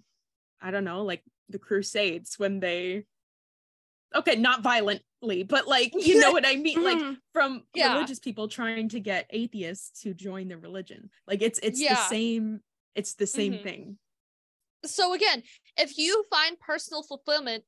i 0.60 0.70
don't 0.72 0.84
know 0.84 1.02
like 1.04 1.22
the 1.48 1.58
crusades 1.60 2.38
when 2.38 2.58
they 2.60 3.04
okay 4.14 4.36
not 4.36 4.62
violently, 4.62 5.42
but 5.42 5.66
like 5.68 5.92
you 5.94 6.18
know 6.20 6.32
what 6.32 6.44
I 6.46 6.56
mean, 6.56 6.82
like 6.82 6.98
Mhm. 7.02 7.16
from 7.32 7.62
Yeah. 7.74 7.94
religious 7.94 8.18
people 8.18 8.48
trying 8.48 8.88
to 8.90 9.00
get 9.00 9.26
atheists 9.30 10.02
to 10.02 10.12
join 10.12 10.48
the 10.48 10.58
religion. 10.58 11.10
Like 11.26 11.40
it's 11.42 11.58
it's 11.62 11.78
the 11.80 11.94
same. 12.08 12.60
It's 12.94 13.14
the 13.14 13.26
same 13.26 13.54
Mhm. 13.54 13.62
thing. 13.62 13.98
so 14.84 15.14
again, 15.14 15.42
if 15.78 15.96
you 15.96 16.24
find 16.28 16.58
personal 16.60 17.02
fulfillment, 17.04 17.64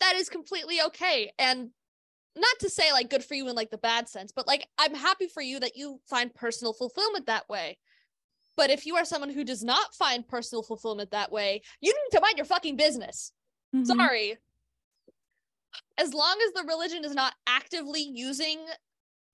that 0.00 0.16
is 0.16 0.28
completely 0.28 0.82
okay. 0.82 1.32
And 1.38 1.70
not 2.36 2.58
to 2.60 2.70
say 2.70 2.92
like 2.92 3.10
good 3.10 3.24
for 3.24 3.34
you 3.34 3.48
in 3.48 3.54
like 3.54 3.70
the 3.70 3.78
bad 3.78 4.08
sense, 4.08 4.32
but 4.32 4.46
like 4.46 4.66
I'm 4.78 4.94
happy 4.94 5.28
for 5.28 5.42
you 5.42 5.60
that 5.60 5.76
you 5.76 6.00
find 6.08 6.34
personal 6.34 6.72
fulfillment 6.72 7.26
that 7.26 7.48
way. 7.48 7.78
But 8.56 8.70
if 8.70 8.86
you 8.86 8.96
are 8.96 9.04
someone 9.04 9.30
who 9.30 9.44
does 9.44 9.64
not 9.64 9.94
find 9.94 10.26
personal 10.26 10.62
fulfillment 10.62 11.10
that 11.10 11.32
way, 11.32 11.62
you 11.80 11.92
need 11.92 12.16
to 12.16 12.20
mind 12.20 12.36
your 12.36 12.46
fucking 12.46 12.76
business. 12.76 13.32
Mhm. 13.74 13.86
Sorry. 13.86 14.38
As 15.98 16.14
long 16.14 16.40
as 16.46 16.52
the 16.52 16.64
religion 16.64 17.04
is 17.04 17.14
not 17.14 17.34
actively 17.46 18.02
using 18.02 18.64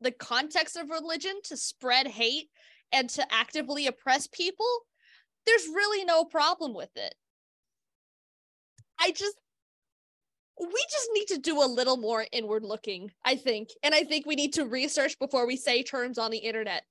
the 0.00 0.12
context 0.12 0.76
of 0.76 0.88
religion 0.88 1.40
to 1.44 1.56
spread 1.56 2.06
hate 2.06 2.50
and 2.92 3.08
to 3.10 3.32
actively 3.32 3.86
oppress 3.86 4.26
people, 4.26 4.86
there's 5.46 5.66
really 5.68 6.04
no 6.04 6.24
problem 6.24 6.74
with 6.74 6.96
it. 6.96 7.14
I 8.98 9.10
just 9.12 9.38
we 10.60 10.84
just 10.90 11.08
need 11.14 11.26
to 11.28 11.38
do 11.38 11.62
a 11.62 11.64
little 11.64 11.96
more 11.96 12.26
inward 12.32 12.64
looking, 12.64 13.10
I 13.24 13.36
think. 13.36 13.70
And 13.82 13.94
I 13.94 14.04
think 14.04 14.26
we 14.26 14.34
need 14.34 14.52
to 14.54 14.66
research 14.66 15.18
before 15.18 15.46
we 15.46 15.56
say 15.56 15.82
terms 15.82 16.18
on 16.18 16.30
the 16.30 16.38
internet. 16.38 16.82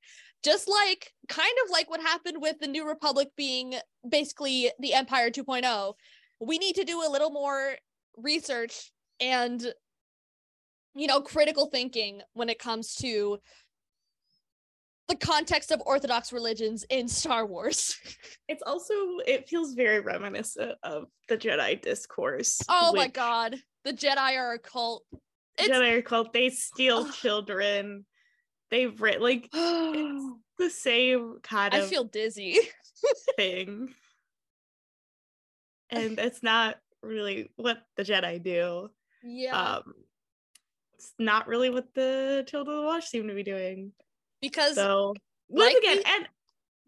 Just 0.44 0.68
like 0.68 1.14
kind 1.28 1.54
of 1.64 1.70
like 1.70 1.90
what 1.90 2.02
happened 2.02 2.38
with 2.42 2.60
the 2.60 2.68
New 2.68 2.88
Republic 2.88 3.30
being 3.38 3.76
basically 4.08 4.72
the 4.80 4.94
Empire 4.94 5.30
2.0, 5.30 5.94
we 6.40 6.58
need 6.58 6.76
to 6.76 6.84
do 6.84 7.04
a 7.06 7.12
little 7.12 7.30
more 7.30 7.76
research 8.18 8.92
and 9.20 9.74
you 10.96 11.08
know 11.08 11.22
critical 11.22 11.68
thinking 11.68 12.22
when 12.34 12.50
it 12.50 12.60
comes 12.60 12.96
to 12.96 13.38
the 15.10 15.16
context 15.16 15.72
of 15.72 15.82
orthodox 15.86 16.32
religions 16.32 16.86
in 16.90 17.08
Star 17.08 17.46
Wars. 17.46 17.98
It's 18.48 18.64
also 18.66 18.96
it 19.28 19.48
feels 19.48 19.76
very 19.76 20.00
reminiscent 20.00 20.72
of 20.82 21.06
the 21.28 21.38
Jedi 21.38 21.80
discourse. 21.80 22.60
oh 22.68 22.94
my 22.96 23.08
god, 23.08 23.58
the 23.84 23.94
Jedi 23.94 24.38
are 24.38 24.54
a 24.54 24.58
cult. 24.60 25.06
It's 25.60 25.70
Jedi 25.70 25.98
are 25.98 26.02
called 26.02 26.34
they 26.34 26.50
steal 26.50 27.12
children. 27.12 28.08
They've 28.72 29.00
written 29.00 29.22
like 29.22 29.50
I 29.54 30.32
the 30.58 30.72
same 30.72 31.38
kind 31.44 31.76
of 31.76 31.84
I 31.84 31.88
feel 31.88 32.06
dizzy. 32.06 32.58
thing. 33.36 33.94
And 35.92 36.18
it's 36.18 36.42
not 36.42 36.78
really 37.04 37.52
what 37.56 37.84
the 37.98 38.04
Jedi 38.04 38.42
do. 38.42 38.90
Yeah, 39.22 39.76
Um 39.76 39.94
it's 40.96 41.14
not 41.20 41.48
really 41.48 41.70
what 41.70 41.94
the 41.94 42.44
Children 42.48 42.76
of 42.76 42.82
the 42.82 42.88
Watch 42.88 43.08
seem 43.08 43.28
to 43.28 43.36
be 43.36 43.44
doing. 43.44 43.92
Because 44.42 44.76
So 44.76 45.14
like 45.50 45.74
once 45.74 45.76
again, 45.78 45.98
we- 45.98 46.04
and 46.06 46.28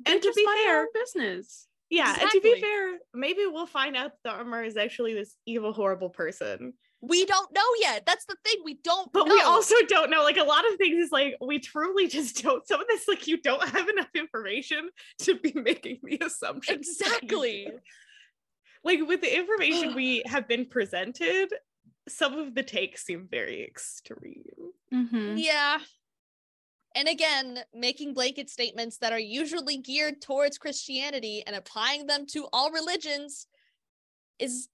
and 0.06 0.22
to 0.22 0.34
be 0.36 0.46
fair, 0.64 0.88
business. 0.94 1.68
yeah, 1.90 2.16
and 2.20 2.30
to 2.32 2.42
be 2.42 2.60
fair, 2.60 2.98
maybe 3.14 3.42
we'll 3.46 3.68
find 3.68 3.96
out 3.96 4.14
the 4.24 4.32
armor 4.32 4.64
is 4.64 4.76
actually 4.78 5.14
this 5.14 5.36
evil, 5.46 5.74
horrible 5.74 6.10
person. 6.10 6.74
we 7.04 7.26
don't 7.26 7.52
know 7.54 7.66
yet. 7.80 8.04
That's 8.06 8.26
the 8.26 8.36
thing. 8.46 8.62
We 8.64 8.76
don't 8.84 9.12
But 9.12 9.28
know. 9.28 9.34
we 9.34 9.42
also 9.42 9.74
don't 9.88 10.10
know. 10.12 10.22
Like 10.24 10.38
a 10.38 10.44
lot 10.44 10.72
of 10.72 10.78
things 10.78 11.04
is 11.06 11.12
like 11.12 11.36
we 11.42 11.58
truly 11.60 12.08
just 12.08 12.42
don't. 12.44 12.66
Some 12.68 12.80
of 12.82 12.88
this, 12.88 13.08
like 13.08 13.28
you 13.28 13.42
don't 13.42 13.68
have 13.70 13.90
enough 13.90 14.10
information 14.16 14.90
to 15.20 15.36
be 15.40 15.52
making 15.56 16.00
the 16.04 16.20
assumptions. 16.24 16.88
Exactly. 17.02 17.68
Like 18.84 19.00
with 19.08 19.22
the 19.22 19.36
information 19.36 19.94
we 20.02 20.24
have 20.26 20.48
been 20.48 20.66
presented, 20.68 21.54
some 22.08 22.38
of 22.38 22.56
the 22.56 22.64
takes 22.64 23.04
seem 23.06 23.28
very 23.30 23.64
extreme. 23.64 24.44
Mhm. 24.94 25.42
Yeah. 25.44 25.80
And 26.94 27.08
again, 27.08 27.60
making 27.74 28.14
blanket 28.14 28.50
statements 28.50 28.98
that 28.98 29.14
are 29.14 29.20
usually 29.20 29.78
geared 29.78 30.22
towards 30.22 30.58
Christianity 30.58 31.42
and 31.46 31.56
applying 31.56 32.08
them 32.08 32.26
to 32.28 32.48
all 32.52 32.72
religions 32.72 33.48
is, 34.40 34.68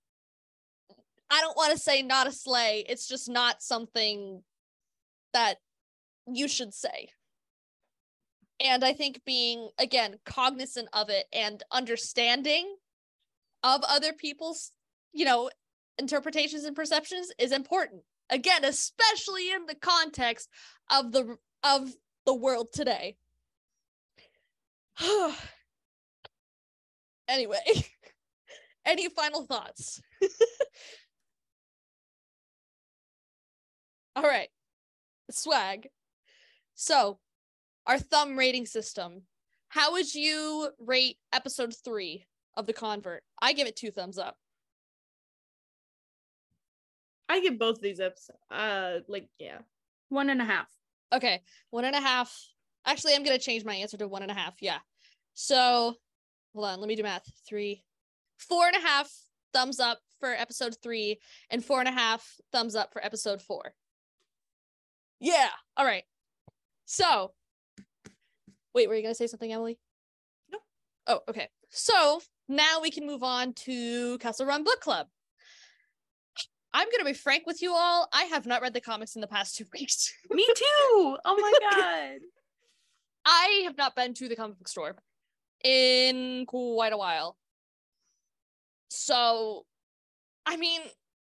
I 1.29 1.41
don't 1.41 1.57
want 1.57 1.73
to 1.73 1.79
say 1.79 2.01
not 2.01 2.27
a 2.27 2.31
slay. 2.31 2.83
It's 2.89 3.07
just 3.07 3.29
not 3.29 3.61
something 3.61 4.41
that 5.33 5.57
you 6.25 6.47
should 6.47 6.73
say. 6.73 7.09
And 8.59 8.83
I 8.83 8.93
think 8.93 9.21
being, 9.23 9.69
again, 9.77 10.15
cognizant 10.25 10.89
of 10.93 11.09
it 11.09 11.27
and 11.31 11.61
understanding 11.71 12.77
of 13.61 13.81
other 13.87 14.13
people's, 14.13 14.71
you 15.13 15.25
know, 15.25 15.51
interpretations 15.99 16.63
and 16.63 16.75
perceptions 16.75 17.31
is 17.37 17.51
important. 17.51 18.01
Again, 18.29 18.65
especially 18.65 19.51
in 19.51 19.67
the 19.67 19.75
context 19.75 20.49
of 20.89 21.11
the 21.11 21.37
of 21.63 21.93
the 22.27 22.35
world 22.35 22.67
today. 22.71 23.15
anyway, 27.27 27.57
any 28.85 29.09
final 29.09 29.45
thoughts? 29.45 30.01
All 34.15 34.23
right. 34.23 34.49
Swag. 35.31 35.87
So, 36.75 37.19
our 37.87 37.97
thumb 37.97 38.37
rating 38.37 38.65
system. 38.65 39.23
How 39.69 39.93
would 39.93 40.13
you 40.13 40.69
rate 40.79 41.17
episode 41.33 41.73
3 41.83 42.25
of 42.55 42.65
The 42.67 42.73
Convert? 42.73 43.23
I 43.41 43.53
give 43.53 43.67
it 43.67 43.75
2 43.75 43.91
thumbs 43.91 44.17
up. 44.17 44.35
I 47.29 47.41
give 47.41 47.59
both 47.59 47.81
these 47.81 47.99
episodes, 47.99 48.39
uh, 48.49 48.99
like 49.07 49.27
yeah, 49.37 49.59
One 50.09 50.29
and 50.29 50.41
a 50.41 50.45
half. 50.45 50.67
Okay, 51.13 51.41
one 51.69 51.85
and 51.85 51.95
a 51.95 52.01
half. 52.01 52.35
Actually, 52.85 53.15
I'm 53.15 53.23
gonna 53.23 53.39
change 53.39 53.65
my 53.65 53.75
answer 53.75 53.97
to 53.97 54.07
one 54.07 54.21
and 54.21 54.31
a 54.31 54.35
half. 54.35 54.55
Yeah. 54.61 54.79
So, 55.33 55.95
hold 56.53 56.65
on. 56.65 56.79
Let 56.79 56.87
me 56.87 56.95
do 56.95 57.03
math. 57.03 57.29
Three, 57.47 57.83
four 58.37 58.67
and 58.67 58.75
a 58.75 58.79
half 58.79 59.11
thumbs 59.53 59.79
up 59.79 59.99
for 60.19 60.33
episode 60.33 60.75
three, 60.81 61.19
and 61.49 61.63
four 61.63 61.79
and 61.79 61.87
a 61.87 61.91
half 61.91 62.25
thumbs 62.51 62.75
up 62.75 62.91
for 62.93 63.03
episode 63.03 63.41
four. 63.41 63.73
Yeah. 65.19 65.49
All 65.75 65.85
right. 65.85 66.03
So, 66.85 67.33
wait, 68.73 68.87
were 68.87 68.95
you 68.95 69.01
gonna 69.01 69.15
say 69.15 69.27
something, 69.27 69.51
Emily? 69.51 69.79
Nope. 70.51 70.61
Oh, 71.07 71.19
okay. 71.29 71.49
So 71.69 72.21
now 72.47 72.79
we 72.81 72.91
can 72.91 73.05
move 73.05 73.23
on 73.23 73.53
to 73.53 74.17
Kessel 74.19 74.45
Run 74.45 74.63
Book 74.63 74.79
Club. 74.79 75.07
I'm 76.79 76.87
gonna 76.91 77.05
be 77.09 77.13
frank 77.13 77.47
with 77.47 77.61
you 77.63 77.73
all. 77.73 78.07
I 78.13 78.25
have 78.25 78.45
not 78.45 78.61
read 78.61 78.73
the 78.75 78.81
comics 78.81 79.15
in 79.15 79.21
the 79.21 79.27
past 79.27 79.55
two 79.55 79.65
weeks. 79.73 80.13
Me 80.29 80.45
too. 80.55 80.63
Oh 80.63 81.17
my 81.25 81.53
god. 81.71 82.19
I 83.25 83.61
have 83.65 83.75
not 83.77 83.95
been 83.95 84.13
to 84.13 84.29
the 84.29 84.35
comic 84.35 84.57
book 84.59 84.67
store 84.67 84.95
in 85.63 86.45
quite 86.45 86.93
a 86.93 86.97
while. 86.97 87.35
So, 88.89 89.65
I 90.45 90.55
mean, 90.57 90.81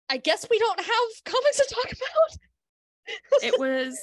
I 0.09 0.17
guess 0.17 0.45
we 0.49 0.59
don't 0.59 0.79
have 0.79 0.87
comics 1.25 1.57
to 1.57 1.73
talk 1.73 1.85
about. 1.93 3.41
it 3.43 3.57
was 3.59 3.97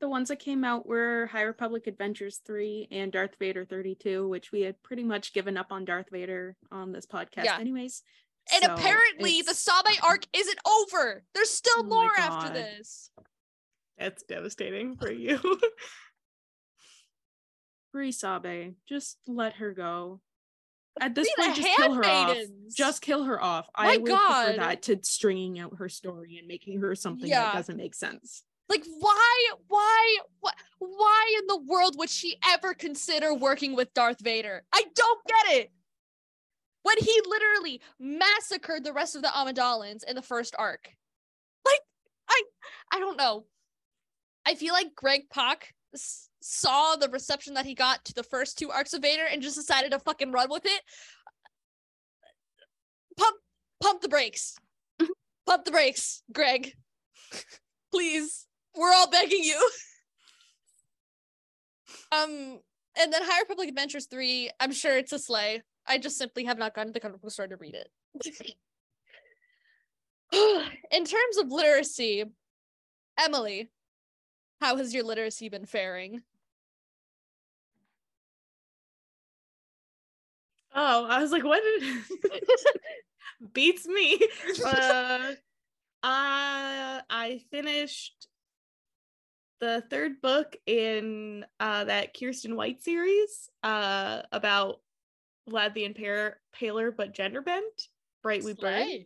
the 0.00 0.08
ones 0.08 0.28
that 0.28 0.38
came 0.40 0.64
out 0.64 0.86
were 0.86 1.26
High 1.26 1.42
Republic 1.42 1.86
Adventures 1.86 2.40
3 2.46 2.88
and 2.90 3.10
Darth 3.12 3.36
Vader 3.38 3.64
32, 3.64 4.28
which 4.28 4.52
we 4.52 4.62
had 4.62 4.82
pretty 4.82 5.04
much 5.04 5.32
given 5.32 5.56
up 5.56 5.68
on 5.70 5.84
Darth 5.84 6.10
Vader 6.12 6.56
on 6.70 6.92
this 6.92 7.06
podcast, 7.06 7.44
Yeah. 7.44 7.58
anyways. 7.58 8.02
And 8.54 8.64
So 8.64 8.74
apparently, 8.74 9.42
the 9.42 9.54
Sabe 9.54 9.98
arc 10.02 10.24
isn't 10.32 10.58
over. 10.66 11.22
There's 11.34 11.50
still 11.50 11.72
Oh 11.78 11.82
more 11.84 12.10
after 12.16 12.52
this. 12.52 13.10
that's 13.98 14.22
devastating 14.24 14.96
for 14.96 15.10
you. 15.10 15.38
Free 17.92 18.12
Sabe, 18.12 18.74
just 18.88 19.18
let 19.26 19.54
her 19.54 19.72
go. 19.72 20.20
At 21.00 21.14
this 21.14 21.28
the 21.36 21.42
point, 21.42 21.56
just 21.56 21.76
kill 21.76 21.94
her 21.94 22.04
off. 22.04 22.36
Just 22.76 23.02
kill 23.02 23.24
her 23.24 23.40
off. 23.42 23.66
My 23.78 23.92
I 23.92 23.96
would 23.98 24.08
God. 24.08 24.44
prefer 24.46 24.56
that 24.58 24.82
to 24.82 24.98
stringing 25.02 25.58
out 25.58 25.76
her 25.78 25.88
story 25.88 26.38
and 26.38 26.48
making 26.48 26.80
her 26.80 26.94
something 26.94 27.28
Yeah. 27.30 27.42
that 27.44 27.54
doesn't 27.54 27.76
make 27.76 27.94
sense. 27.94 28.42
Like, 28.68 28.84
why, 28.98 29.48
why, 29.68 30.16
why, 30.40 30.52
why 30.78 31.36
in 31.40 31.46
the 31.46 31.56
world 31.56 31.94
would 31.98 32.10
she 32.10 32.36
ever 32.46 32.74
consider 32.74 33.32
working 33.32 33.74
with 33.74 33.94
Darth 33.94 34.20
Vader? 34.20 34.64
I 34.74 34.84
don't 34.94 35.20
get 35.26 35.56
it. 35.56 35.72
When 36.88 36.96
he 37.04 37.20
literally 37.26 37.82
massacred 38.00 38.82
the 38.82 38.94
rest 38.94 39.14
of 39.14 39.20
the 39.20 39.28
Amidalans 39.28 40.04
in 40.04 40.16
the 40.16 40.22
first 40.22 40.54
arc, 40.58 40.88
like, 41.66 41.80
I, 42.30 42.42
I 42.94 42.98
don't 42.98 43.18
know. 43.18 43.44
I 44.46 44.54
feel 44.54 44.72
like 44.72 44.94
Greg 44.94 45.28
Pak 45.30 45.74
s- 45.92 46.30
saw 46.40 46.96
the 46.96 47.10
reception 47.10 47.52
that 47.54 47.66
he 47.66 47.74
got 47.74 48.06
to 48.06 48.14
the 48.14 48.22
first 48.22 48.56
two 48.56 48.70
arcs 48.70 48.94
of 48.94 49.02
Vader 49.02 49.24
and 49.30 49.42
just 49.42 49.56
decided 49.56 49.92
to 49.92 49.98
fucking 49.98 50.32
run 50.32 50.48
with 50.48 50.64
it. 50.64 50.80
Pump, 53.18 53.36
pump 53.82 54.00
the 54.00 54.08
brakes. 54.08 54.56
pump 55.46 55.66
the 55.66 55.70
brakes, 55.70 56.22
Greg. 56.32 56.72
Please. 57.92 58.46
We're 58.74 58.94
all 58.94 59.10
begging 59.10 59.44
you. 59.44 59.70
um, 62.12 62.60
and 62.98 63.12
then 63.12 63.20
High 63.24 63.40
Republic 63.40 63.68
Adventures 63.68 64.06
3, 64.06 64.52
I'm 64.58 64.72
sure 64.72 64.96
it's 64.96 65.12
a 65.12 65.18
slay. 65.18 65.62
I 65.88 65.98
just 65.98 66.18
simply 66.18 66.44
have 66.44 66.58
not 66.58 66.74
gone 66.74 66.86
to 66.86 66.92
the 66.92 67.00
comic 67.00 67.22
book 67.22 67.30
store 67.30 67.46
to 67.46 67.56
read 67.56 67.74
it. 67.74 67.90
In 70.90 71.04
terms 71.04 71.38
of 71.38 71.48
literacy, 71.48 72.24
Emily, 73.18 73.70
how 74.60 74.76
has 74.76 74.92
your 74.92 75.04
literacy 75.04 75.48
been 75.48 75.64
faring? 75.64 76.22
Oh, 80.74 81.06
I 81.06 81.20
was 81.20 81.32
like, 81.32 81.44
what? 81.44 81.62
Did... 81.80 82.04
Beats 83.52 83.86
me. 83.86 84.20
Uh, 84.64 85.32
uh, 86.02 87.00
I 87.10 87.40
finished 87.50 88.28
the 89.60 89.82
third 89.90 90.20
book 90.20 90.56
in 90.66 91.44
uh, 91.58 91.84
that 91.84 92.14
Kiersten 92.14 92.54
White 92.54 92.82
series 92.82 93.50
uh, 93.62 94.22
about 94.30 94.80
Vlad 95.48 95.74
the 95.74 95.88
Impaler, 95.88 96.34
paler 96.52 96.90
but 96.90 97.14
gender 97.14 97.42
bent. 97.42 97.88
Bright 98.22 98.44
We 98.44 98.54
Burn. 98.54 99.04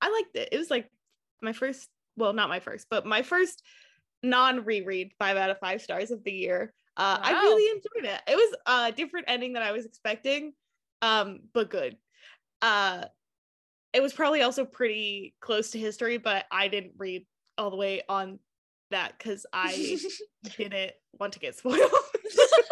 I 0.00 0.10
liked 0.10 0.36
it. 0.36 0.50
It 0.52 0.58
was 0.58 0.70
like 0.70 0.90
my 1.42 1.52
first, 1.52 1.88
well, 2.16 2.32
not 2.32 2.48
my 2.48 2.60
first, 2.60 2.86
but 2.90 3.06
my 3.06 3.22
first 3.22 3.62
non 4.22 4.64
reread 4.64 5.12
five 5.18 5.36
out 5.36 5.50
of 5.50 5.58
five 5.58 5.80
stars 5.82 6.10
of 6.10 6.22
the 6.24 6.32
year. 6.32 6.72
Uh, 6.96 7.18
I 7.22 7.32
really 7.32 7.70
enjoyed 7.70 8.12
it. 8.12 8.20
It 8.28 8.36
was 8.36 8.56
a 8.66 8.92
different 8.92 9.26
ending 9.28 9.54
than 9.54 9.62
I 9.62 9.72
was 9.72 9.86
expecting, 9.86 10.52
um, 11.02 11.40
but 11.54 11.70
good. 11.70 11.96
Uh, 12.60 13.04
it 13.92 14.02
was 14.02 14.12
probably 14.12 14.42
also 14.42 14.64
pretty 14.64 15.34
close 15.40 15.70
to 15.70 15.78
history, 15.78 16.18
but 16.18 16.44
I 16.50 16.68
didn't 16.68 16.92
read 16.98 17.26
all 17.56 17.70
the 17.70 17.76
way 17.76 18.02
on 18.08 18.38
that 18.90 19.14
because 19.16 19.46
I 19.52 19.98
didn't 20.56 20.92
want 21.18 21.32
to 21.34 21.38
get 21.38 21.56
spoiled. 21.56 21.90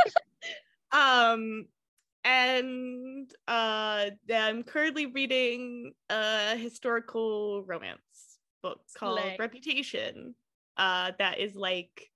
um, 0.92 1.66
and 2.24 3.30
uh, 3.46 4.10
I'm 4.34 4.62
currently 4.62 5.06
reading 5.06 5.92
a 6.10 6.56
historical 6.56 7.64
romance 7.64 8.00
book 8.62 8.80
called 8.96 9.20
Slay. 9.20 9.36
Reputation. 9.38 10.34
Uh, 10.76 11.12
that 11.18 11.38
is 11.38 11.54
like 11.56 12.10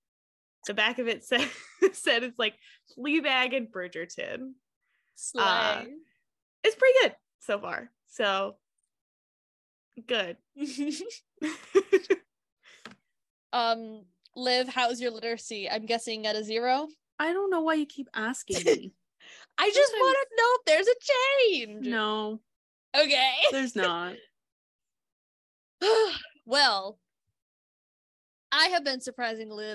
the 0.66 0.74
back 0.74 0.98
of 0.98 1.08
it 1.08 1.24
said 1.28 1.48
said 1.92 2.22
it's 2.22 2.38
like 2.38 2.54
Fleabag 2.96 3.56
and 3.56 3.68
Bridgerton. 3.68 4.52
Slay. 5.14 5.42
Uh, 5.44 5.84
It's 6.64 6.76
pretty 6.76 6.94
good 7.02 7.14
so 7.40 7.58
far. 7.58 7.90
So 8.08 8.56
good. 10.06 10.36
um, 13.52 14.04
Liv, 14.34 14.68
how's 14.68 15.00
your 15.00 15.10
literacy? 15.10 15.68
I'm 15.68 15.86
guessing 15.86 16.26
at 16.26 16.36
a 16.36 16.44
zero. 16.44 16.88
I 17.18 17.32
don't 17.32 17.50
know 17.50 17.60
why 17.62 17.74
you 17.74 17.86
keep 17.86 18.08
asking 18.14 18.62
me. 18.66 18.92
I 19.58 19.70
just 19.70 19.92
want 19.92 20.16
to 20.16 20.36
know 20.36 20.48
if 20.54 20.64
there's 20.66 20.88
a 20.88 21.68
change. 21.68 21.86
no, 21.86 22.40
Okay. 22.96 23.32
there's 23.52 23.76
not. 23.76 24.14
well, 26.46 26.98
I 28.50 28.66
have 28.66 28.84
been 28.84 29.00
surprisingly 29.00 29.74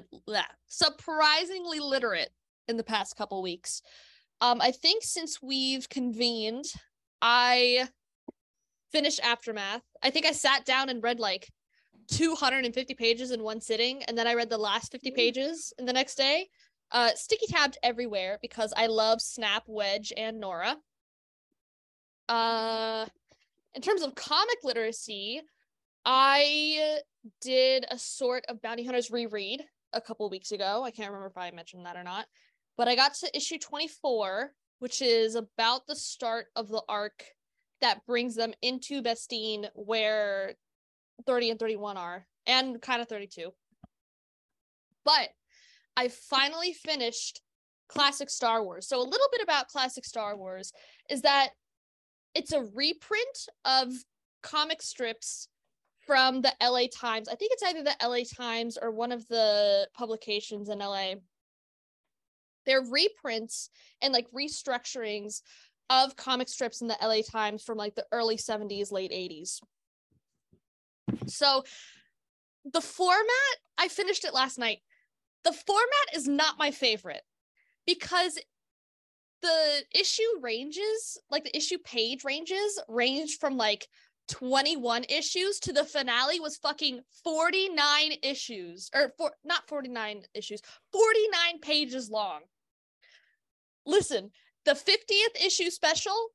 surprisingly 0.67 1.79
literate 1.79 2.29
in 2.67 2.77
the 2.77 2.83
past 2.83 3.15
couple 3.15 3.41
weeks. 3.41 3.81
Um, 4.39 4.61
I 4.61 4.71
think 4.71 5.03
since 5.03 5.41
we've 5.41 5.89
convened, 5.89 6.65
I 7.21 7.87
finished 8.91 9.19
Aftermath. 9.23 9.81
I 10.03 10.11
think 10.11 10.25
I 10.27 10.31
sat 10.31 10.63
down 10.63 10.89
and 10.89 11.01
read 11.01 11.19
like 11.19 11.49
250 12.11 12.93
pages 12.93 13.31
in 13.31 13.41
one 13.41 13.59
sitting, 13.59 14.03
and 14.03 14.15
then 14.17 14.27
I 14.27 14.35
read 14.35 14.49
the 14.49 14.57
last 14.57 14.91
50 14.91 15.11
pages 15.11 15.73
in 15.79 15.85
the 15.85 15.93
next 15.93 16.15
day. 16.15 16.47
Uh, 16.91 17.11
sticky 17.15 17.47
tabbed 17.47 17.77
everywhere 17.83 18.39
because 18.41 18.73
I 18.75 18.87
love 18.87 19.21
Snap, 19.21 19.63
Wedge, 19.67 20.13
and 20.15 20.41
Norra. 20.41 20.75
Uh, 22.29 23.05
in 23.73 23.81
terms 23.81 24.01
of 24.01 24.15
comic 24.15 24.57
literacy, 24.63 25.41
I 26.05 26.99
did 27.41 27.85
a 27.91 27.99
sort 27.99 28.45
of 28.47 28.61
Bounty 28.61 28.85
Hunters 28.85 29.11
reread 29.11 29.63
a 29.93 30.01
couple 30.01 30.29
weeks 30.29 30.51
ago. 30.51 30.83
I 30.83 30.91
can't 30.91 31.09
remember 31.09 31.27
if 31.27 31.37
I 31.37 31.51
mentioned 31.51 31.85
that 31.85 31.97
or 31.97 32.03
not. 32.03 32.25
But 32.77 32.87
I 32.87 32.95
got 32.95 33.13
to 33.15 33.35
issue 33.35 33.57
24, 33.57 34.51
which 34.79 35.01
is 35.01 35.35
about 35.35 35.87
the 35.87 35.95
start 35.95 36.47
of 36.55 36.69
the 36.69 36.83
arc 36.87 37.23
that 37.81 38.05
brings 38.05 38.35
them 38.35 38.53
into 38.61 39.01
Bestine 39.01 39.67
where 39.75 40.55
30 41.25 41.51
and 41.51 41.59
31 41.59 41.97
are, 41.97 42.25
and 42.45 42.81
kind 42.81 43.01
of 43.01 43.07
32. 43.07 43.51
But 45.03 45.29
I 45.97 46.09
finally 46.09 46.73
finished 46.73 47.41
classic 47.89 48.29
Star 48.29 48.63
Wars. 48.63 48.87
So 48.87 48.97
a 48.97 49.01
little 49.01 49.27
bit 49.31 49.41
about 49.41 49.67
classic 49.67 50.05
Star 50.05 50.37
Wars 50.37 50.71
is 51.09 51.23
that 51.23 51.49
it's 52.35 52.53
a 52.53 52.61
reprint 52.75 53.49
of 53.65 53.91
comic 54.43 54.81
strips 54.81 55.47
from 56.05 56.41
the 56.41 56.53
LA 56.61 56.83
Times. 56.93 57.27
I 57.27 57.35
think 57.35 57.51
it's 57.51 57.63
either 57.63 57.83
the 57.83 57.95
LA 58.07 58.19
Times 58.31 58.77
or 58.79 58.91
one 58.91 59.11
of 59.11 59.27
the 59.27 59.87
publications 59.97 60.69
in 60.69 60.79
LA. 60.79 61.15
They're 62.65 62.83
reprints 62.83 63.69
and 64.01 64.13
like 64.13 64.27
restructurings 64.31 65.41
of 65.89 66.15
comic 66.15 66.47
strips 66.47 66.81
in 66.81 66.87
the 66.87 66.97
LA 67.01 67.21
Times 67.27 67.63
from 67.63 67.77
like 67.77 67.95
the 67.95 68.05
early 68.11 68.37
70s, 68.37 68.91
late 68.91 69.11
80s. 69.11 69.61
So 71.25 71.63
the 72.71 72.81
format, 72.81 73.55
I 73.77 73.87
finished 73.87 74.23
it 74.23 74.33
last 74.33 74.59
night. 74.59 74.79
The 75.43 75.53
format 75.53 76.15
is 76.15 76.27
not 76.27 76.57
my 76.57 76.71
favorite 76.71 77.21
because 77.85 78.37
the 79.41 79.83
issue 79.93 80.23
ranges, 80.41 81.17
like 81.29 81.43
the 81.43 81.55
issue 81.55 81.77
page 81.83 82.23
ranges, 82.23 82.79
range 82.87 83.37
from 83.39 83.57
like 83.57 83.87
21 84.29 85.05
issues 85.09 85.59
to 85.61 85.71
the 85.71 85.85
finale 85.85 86.39
was 86.39 86.57
fucking 86.57 86.99
49 87.23 88.11
issues 88.23 88.89
or 88.93 89.13
for 89.17 89.31
not 89.45 89.67
49 89.69 90.23
issues 90.33 90.61
49 90.91 91.59
pages 91.61 92.09
long. 92.09 92.41
Listen 93.85 94.31
the 94.67 94.73
50th 94.73 95.45
issue 95.45 95.69
special 95.69 96.27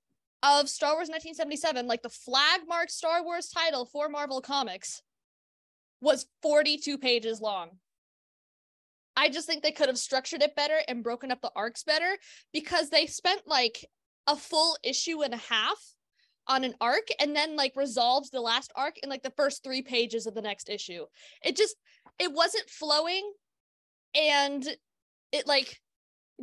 of 0.43 0.67
star 0.67 0.93
wars 0.93 1.11
1977 1.11 1.87
like 1.87 2.01
the 2.01 2.09
flag 2.09 2.63
mark 2.67 2.89
star 2.89 3.23
wars 3.23 3.49
title 3.51 3.85
for 3.85 4.09
marvel 4.09 4.41
comics 4.41 5.03
was 6.01 6.27
42 6.41 6.97
pages 6.97 7.43
long 7.43 7.69
i 9.17 9.29
just 9.29 9.47
think 9.47 9.63
they 9.63 9.73
could 9.73 9.89
have 9.89 9.99
structured 9.99 10.43
it 10.43 10.57
better 10.57 10.79
and 10.89 11.03
broken 11.03 11.31
up 11.31 11.41
the 11.41 11.53
arcs 11.55 11.83
better 11.85 12.17
because 12.53 12.91
they 12.91 13.07
spent 13.07 13.43
like 13.47 13.85
a 14.27 14.37
full 14.37 14.77
issue 14.83 15.23
and 15.23 15.35
a 15.35 15.39
half 15.39 15.79
on 16.49 16.65
an 16.65 16.75
arc 16.81 17.09
and 17.21 17.35
then 17.35 17.57
like 17.57 17.73
resolved 17.77 18.31
the 18.33 18.41
last 18.41 18.73
arc 18.75 18.99
in 18.99 19.09
like 19.09 19.23
the 19.23 19.33
first 19.37 19.63
three 19.63 19.83
pages 19.83 20.27
of 20.27 20.35
the 20.35 20.43
next 20.43 20.69
issue. 20.69 21.05
It 21.45 21.57
just 21.57 21.77
it 22.19 22.33
wasn't 22.33 22.69
flowing 22.69 23.33
and 24.15 24.67
it 25.31 25.47
like 25.47 25.81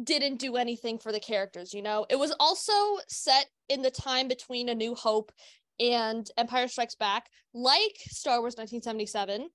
didn't 0.02 0.38
do 0.38 0.56
anything 0.56 0.98
for 0.98 1.12
the 1.12 1.20
characters, 1.20 1.74
you 1.74 1.82
know? 1.82 2.06
It 2.10 2.18
was 2.18 2.34
also 2.40 2.74
set 3.08 3.48
in 3.68 3.82
the 3.82 3.92
time 3.92 4.28
between 4.28 4.70
A 4.70 4.76
New 4.76 4.96
Hope 4.96 5.32
and 5.80 6.30
Empire 6.38 6.68
Strikes 6.68 6.96
Back, 6.96 7.30
like 7.54 7.98
Star 7.98 8.40
Wars 8.40 8.56
1977. 8.56 9.50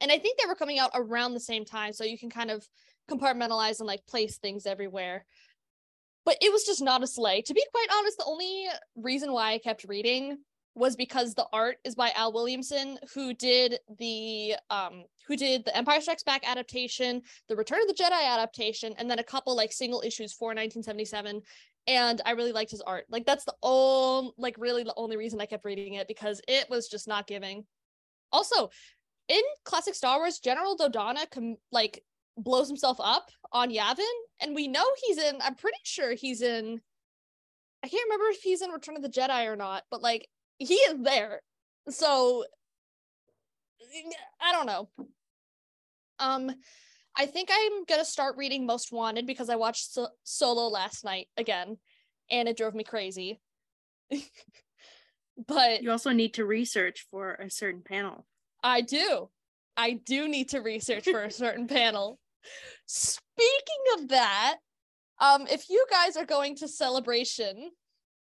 And 0.00 0.10
I 0.10 0.18
think 0.18 0.38
they 0.38 0.46
were 0.46 0.54
coming 0.54 0.78
out 0.78 0.90
around 0.94 1.34
the 1.34 1.40
same 1.40 1.64
time, 1.64 1.92
so 1.92 2.04
you 2.04 2.18
can 2.18 2.30
kind 2.30 2.50
of 2.50 2.66
compartmentalize 3.10 3.80
and 3.80 3.86
like 3.86 4.06
place 4.06 4.38
things 4.38 4.66
everywhere 4.66 5.24
but 6.24 6.36
it 6.40 6.52
was 6.52 6.64
just 6.64 6.82
not 6.82 7.02
a 7.02 7.06
slay. 7.06 7.42
To 7.42 7.54
be 7.54 7.64
quite 7.72 7.88
honest, 7.98 8.18
the 8.18 8.24
only 8.24 8.66
reason 8.96 9.32
why 9.32 9.52
I 9.52 9.58
kept 9.58 9.84
reading 9.84 10.38
was 10.74 10.94
because 10.94 11.34
the 11.34 11.46
art 11.52 11.78
is 11.84 11.94
by 11.94 12.12
Al 12.14 12.32
Williamson, 12.32 12.98
who 13.14 13.34
did 13.34 13.78
the 13.98 14.54
um 14.70 15.04
who 15.26 15.36
did 15.36 15.64
the 15.64 15.76
Empire 15.76 16.00
Strikes 16.00 16.22
Back 16.22 16.48
adaptation, 16.48 17.22
the 17.48 17.56
Return 17.56 17.80
of 17.82 17.88
the 17.88 18.00
Jedi 18.02 18.24
adaptation, 18.24 18.94
and 18.98 19.10
then 19.10 19.18
a 19.18 19.24
couple 19.24 19.56
like 19.56 19.72
single 19.72 20.02
issues 20.02 20.32
for 20.32 20.48
1977. 20.48 21.42
And 21.86 22.20
I 22.24 22.32
really 22.32 22.52
liked 22.52 22.70
his 22.70 22.82
art. 22.82 23.06
Like 23.10 23.26
that's 23.26 23.44
the 23.44 23.54
only 23.62 24.32
like 24.38 24.56
really 24.58 24.84
the 24.84 24.94
only 24.96 25.16
reason 25.16 25.40
I 25.40 25.46
kept 25.46 25.64
reading 25.64 25.94
it 25.94 26.06
because 26.06 26.40
it 26.46 26.68
was 26.70 26.88
just 26.88 27.08
not 27.08 27.26
giving. 27.26 27.64
Also, 28.32 28.70
in 29.30 29.40
classic 29.64 29.94
Star 29.94 30.18
Wars, 30.18 30.40
General 30.40 30.76
Dodonna 30.76 31.30
com- 31.30 31.56
like 31.70 32.02
blows 32.36 32.68
himself 32.68 32.98
up 33.00 33.30
on 33.52 33.70
Yavin, 33.70 34.00
and 34.42 34.54
we 34.54 34.66
know 34.68 34.84
he's 35.06 35.18
in. 35.18 35.36
I'm 35.40 35.54
pretty 35.54 35.78
sure 35.84 36.14
he's 36.14 36.42
in. 36.42 36.80
I 37.82 37.88
can't 37.88 38.04
remember 38.06 38.26
if 38.30 38.42
he's 38.42 38.60
in 38.60 38.70
Return 38.70 38.96
of 38.96 39.02
the 39.02 39.08
Jedi 39.08 39.46
or 39.46 39.56
not, 39.56 39.84
but 39.90 40.02
like 40.02 40.28
he 40.58 40.74
is 40.74 40.96
there. 41.02 41.40
So 41.88 42.44
I 44.42 44.52
don't 44.52 44.66
know. 44.66 44.88
Um, 46.18 46.50
I 47.16 47.26
think 47.26 47.48
I'm 47.52 47.84
gonna 47.84 48.04
start 48.04 48.36
reading 48.36 48.66
Most 48.66 48.92
Wanted 48.92 49.26
because 49.26 49.48
I 49.48 49.56
watched 49.56 49.92
so- 49.92 50.10
Solo 50.24 50.68
last 50.68 51.04
night 51.04 51.28
again, 51.36 51.78
and 52.30 52.48
it 52.48 52.56
drove 52.56 52.74
me 52.74 52.84
crazy. 52.84 53.40
but 55.46 55.82
You 55.82 55.92
also 55.92 56.10
need 56.10 56.34
to 56.34 56.44
research 56.44 57.06
for 57.10 57.34
a 57.34 57.48
certain 57.48 57.82
panel. 57.82 58.26
I 58.62 58.80
do. 58.80 59.28
I 59.76 59.92
do 60.04 60.28
need 60.28 60.50
to 60.50 60.60
research 60.60 61.04
for 61.04 61.24
a 61.24 61.30
certain 61.30 61.66
panel. 61.66 62.18
Speaking 62.86 63.84
of 63.98 64.08
that, 64.08 64.56
um, 65.20 65.46
if 65.50 65.68
you 65.68 65.84
guys 65.90 66.16
are 66.16 66.24
going 66.24 66.56
to 66.56 66.68
celebration 66.68 67.70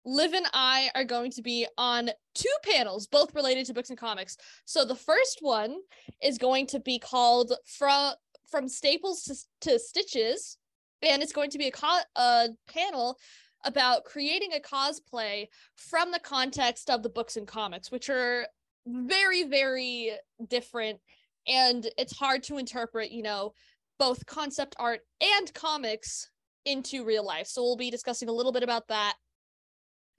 Liv 0.05 0.33
and 0.33 0.45
I 0.53 0.91
are 0.93 1.03
going 1.03 1.31
to 1.31 1.41
be 1.41 1.67
on 1.77 2.11
two 2.35 2.55
panels, 2.63 3.07
both 3.07 3.33
related 3.33 3.65
to 3.65 3.73
books 3.73 3.89
and 3.89 3.97
comics. 3.97 4.37
So 4.65 4.85
the 4.85 4.95
first 4.95 5.39
one 5.41 5.77
is 6.21 6.37
going 6.37 6.67
to 6.67 6.79
be 6.79 6.99
called 6.99 7.53
from 7.65 8.13
from 8.49 8.69
staples 8.69 9.23
to, 9.23 9.35
to 9.61 9.79
stitches, 9.79 10.57
and 11.01 11.23
it's 11.23 11.33
going 11.33 11.49
to 11.49 11.57
be 11.57 11.67
a, 11.67 11.71
co- 11.71 12.01
a 12.15 12.49
panel 12.71 13.17
about 13.65 14.05
creating 14.05 14.51
a 14.53 14.59
cosplay 14.59 15.47
from 15.75 16.11
the 16.11 16.19
context 16.19 16.91
of 16.91 17.01
the 17.01 17.09
books 17.09 17.37
and 17.37 17.47
comics, 17.47 17.91
which 17.91 18.07
are 18.07 18.45
very 18.85 19.43
very 19.43 20.11
different, 20.47 20.99
and 21.47 21.87
it's 21.97 22.17
hard 22.17 22.43
to 22.43 22.57
interpret. 22.57 23.11
You 23.11 23.23
know, 23.23 23.53
both 23.99 24.25
concept 24.25 24.75
art 24.79 25.01
and 25.21 25.53
comics 25.53 26.29
into 26.65 27.05
real 27.05 27.25
life. 27.25 27.47
So 27.47 27.61
we'll 27.61 27.77
be 27.77 27.91
discussing 27.91 28.27
a 28.27 28.33
little 28.33 28.51
bit 28.51 28.63
about 28.63 28.87
that 28.87 29.15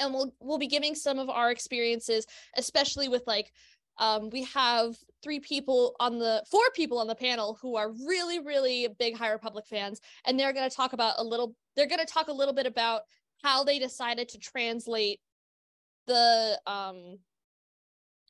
and 0.01 0.13
we'll 0.13 0.33
we'll 0.41 0.59
be 0.59 0.67
giving 0.67 0.95
some 0.95 1.19
of 1.19 1.29
our 1.29 1.51
experiences 1.51 2.27
especially 2.57 3.09
with 3.09 3.23
like 3.27 3.53
um, 3.99 4.29
we 4.29 4.43
have 4.45 4.95
three 5.23 5.41
people 5.41 5.97
on 6.01 6.19
the 6.19 6.45
four 6.51 6.69
people 6.75 6.99
on 6.99 7.07
the 7.07 7.15
panel 7.15 7.59
who 7.63 7.77
are 7.77 7.91
really 8.07 8.39
really 8.41 8.89
big 8.99 9.17
high 9.17 9.31
republic 9.31 9.65
fans 9.67 10.01
and 10.27 10.39
they're 10.39 10.53
going 10.53 10.69
to 10.69 10.75
talk 10.75 10.93
about 10.93 11.15
a 11.19 11.25
little 11.25 11.55
they're 11.77 11.87
going 11.87 12.05
to 12.05 12.13
talk 12.13 12.29
a 12.29 12.33
little 12.33 12.55
bit 12.55 12.67
about 12.67 13.03
how 13.43 13.65
they 13.65 13.79
decided 13.79 14.29
to 14.29 14.39
translate 14.39 15.21
the 16.07 16.61
um 16.67 17.19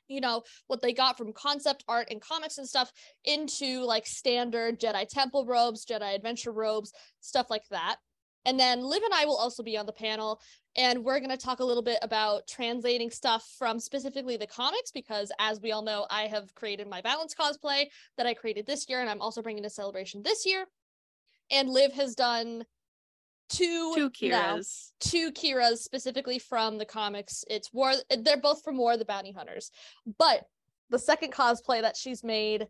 you 0.08 0.20
know 0.20 0.42
what 0.66 0.80
they 0.80 0.92
got 0.92 1.18
from 1.18 1.32
concept 1.32 1.84
art 1.88 2.08
and 2.10 2.20
comics 2.20 2.58
and 2.58 2.68
stuff 2.68 2.92
into 3.24 3.80
like 3.80 4.06
standard 4.06 4.80
jedi 4.80 5.06
temple 5.08 5.44
robes 5.46 5.84
jedi 5.84 6.14
adventure 6.14 6.52
robes 6.52 6.92
stuff 7.20 7.46
like 7.50 7.66
that. 7.70 7.96
And 8.44 8.60
then 8.60 8.80
liv 8.80 9.02
and 9.02 9.14
i 9.14 9.24
will 9.24 9.36
also 9.36 9.62
be 9.62 9.76
on 9.76 9.86
the 9.86 9.92
panel 9.92 10.40
and 10.76 11.02
we're 11.02 11.18
going 11.18 11.30
to 11.30 11.36
talk 11.36 11.60
a 11.60 11.64
little 11.64 11.82
bit 11.82 11.98
about 12.02 12.46
translating 12.46 13.10
stuff 13.10 13.44
from 13.58 13.80
specifically 13.80 14.36
the 14.36 14.46
comics 14.46 14.92
because 14.92 15.32
as 15.40 15.60
we 15.60 15.72
all 15.72 15.82
know 15.82 16.06
i 16.10 16.22
have 16.28 16.54
created 16.54 16.88
my 16.88 17.00
Valance 17.00 17.34
cosplay 17.34 17.86
that 18.16 18.26
i 18.26 18.34
created 18.34 18.66
this 18.66 18.88
year 18.88 19.00
and 19.00 19.10
i'm 19.10 19.20
also 19.20 19.42
bringing 19.42 19.64
to 19.64 19.70
celebration 19.70 20.22
this 20.22 20.46
year. 20.46 20.66
And 21.50 21.68
liv 21.68 21.92
has 21.92 22.14
done 22.14 22.64
two 23.48 23.92
Two 23.94 24.10
Qi'ras. 24.10 24.90
two 25.00 25.30
Qi'ras 25.32 25.78
specifically 25.78 26.38
from 26.38 26.78
the 26.78 26.84
comics 26.84 27.44
it's 27.48 27.72
war 27.72 27.92
they're 28.20 28.36
both 28.40 28.62
from 28.64 28.76
war 28.76 28.94
of 28.94 28.98
the 28.98 29.04
bounty 29.04 29.32
hunters 29.32 29.70
but 30.18 30.44
the 30.90 30.98
second 30.98 31.32
cosplay 31.32 31.80
that 31.80 31.96
she's 31.96 32.22
made 32.24 32.66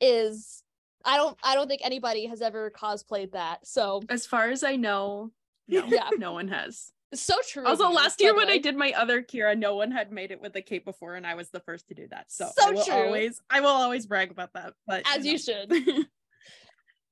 is 0.00 0.62
i 1.04 1.16
don't 1.16 1.36
i 1.44 1.54
don't 1.54 1.68
think 1.68 1.80
anybody 1.84 2.26
has 2.26 2.42
ever 2.42 2.70
cosplayed 2.70 3.32
that 3.32 3.64
so 3.66 4.02
As 4.08 4.26
far 4.26 4.50
as 4.50 4.62
I 4.64 4.76
know, 4.76 5.30
no, 5.68 5.84
Yeah. 5.88 6.10
no 6.18 6.32
one 6.32 6.48
has. 6.48 6.92
so 7.14 7.34
true 7.48 7.64
Also, 7.66 7.88
last 7.90 8.20
year 8.20 8.34
when 8.34 8.48
I 8.48 8.58
did 8.58 8.76
my 8.76 8.92
other 8.92 9.22
Qi'ra, 9.22 9.56
no 9.56 9.76
one 9.76 9.90
had 9.90 10.10
made 10.12 10.30
it 10.32 10.40
with 10.40 10.54
a 10.56 10.62
cape 10.62 10.84
before, 10.84 11.14
and 11.14 11.26
I 11.26 11.34
was 11.34 11.50
the 11.50 11.60
first 11.60 11.88
to 11.88 11.94
do 11.94 12.08
that. 12.10 12.26
So, 12.28 12.48
So 12.58 12.68
I 12.68 12.72
will 12.72 12.84
true. 12.84 12.94
always, 12.94 13.40
I 13.48 13.60
will 13.60 13.68
always 13.68 14.06
brag 14.06 14.30
about 14.32 14.52
that. 14.54 14.74
But 14.86 15.04
as 15.16 15.24
you 15.24 15.38
should 15.38 15.72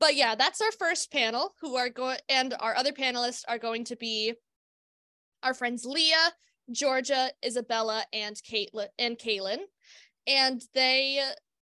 but 0.05 0.17
yeah, 0.17 0.35
that's 0.35 0.61
our 0.61 0.71
first 0.73 1.11
panel 1.11 1.55
who 1.63 1.77
are 1.77 1.89
going 1.89 2.19
and 2.29 2.53
our 2.61 2.77
other 2.77 2.93
panelists 2.93 3.43
are 3.49 3.57
going 3.57 3.85
to 3.85 3.97
be 3.97 4.35
our 5.43 5.55
friends 5.55 5.87
Leah, 5.87 6.31
Georgia, 6.71 7.31
Isabella, 7.43 8.05
and 8.13 8.37
Caitlin 8.37 8.89
and 8.99 9.17
Kaylin. 9.17 9.61
And 10.27 10.63
they 10.75 11.23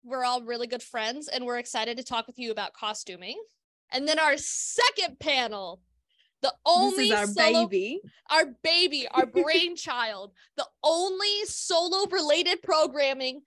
were 0.04 0.22
all 0.22 0.42
really 0.42 0.66
good 0.66 0.82
friends 0.82 1.28
and 1.28 1.46
we're 1.46 1.56
excited 1.56 1.96
to 1.96 2.04
talk 2.04 2.26
with 2.26 2.38
you 2.38 2.50
about 2.50 2.74
costuming. 2.74 3.42
And 3.90 4.06
then 4.06 4.18
our 4.18 4.36
second 4.36 5.18
panel, 5.18 5.80
the 6.42 6.52
only 6.66 7.08
this 7.08 7.30
is 7.30 7.38
our 7.38 7.52
solo 7.52 7.66
baby. 7.66 8.02
our 8.30 8.44
baby, 8.62 9.08
our 9.12 9.24
brainchild, 9.24 10.32
the 10.58 10.66
only 10.84 11.46
solo 11.46 12.06
related 12.10 12.62
programming 12.62 13.40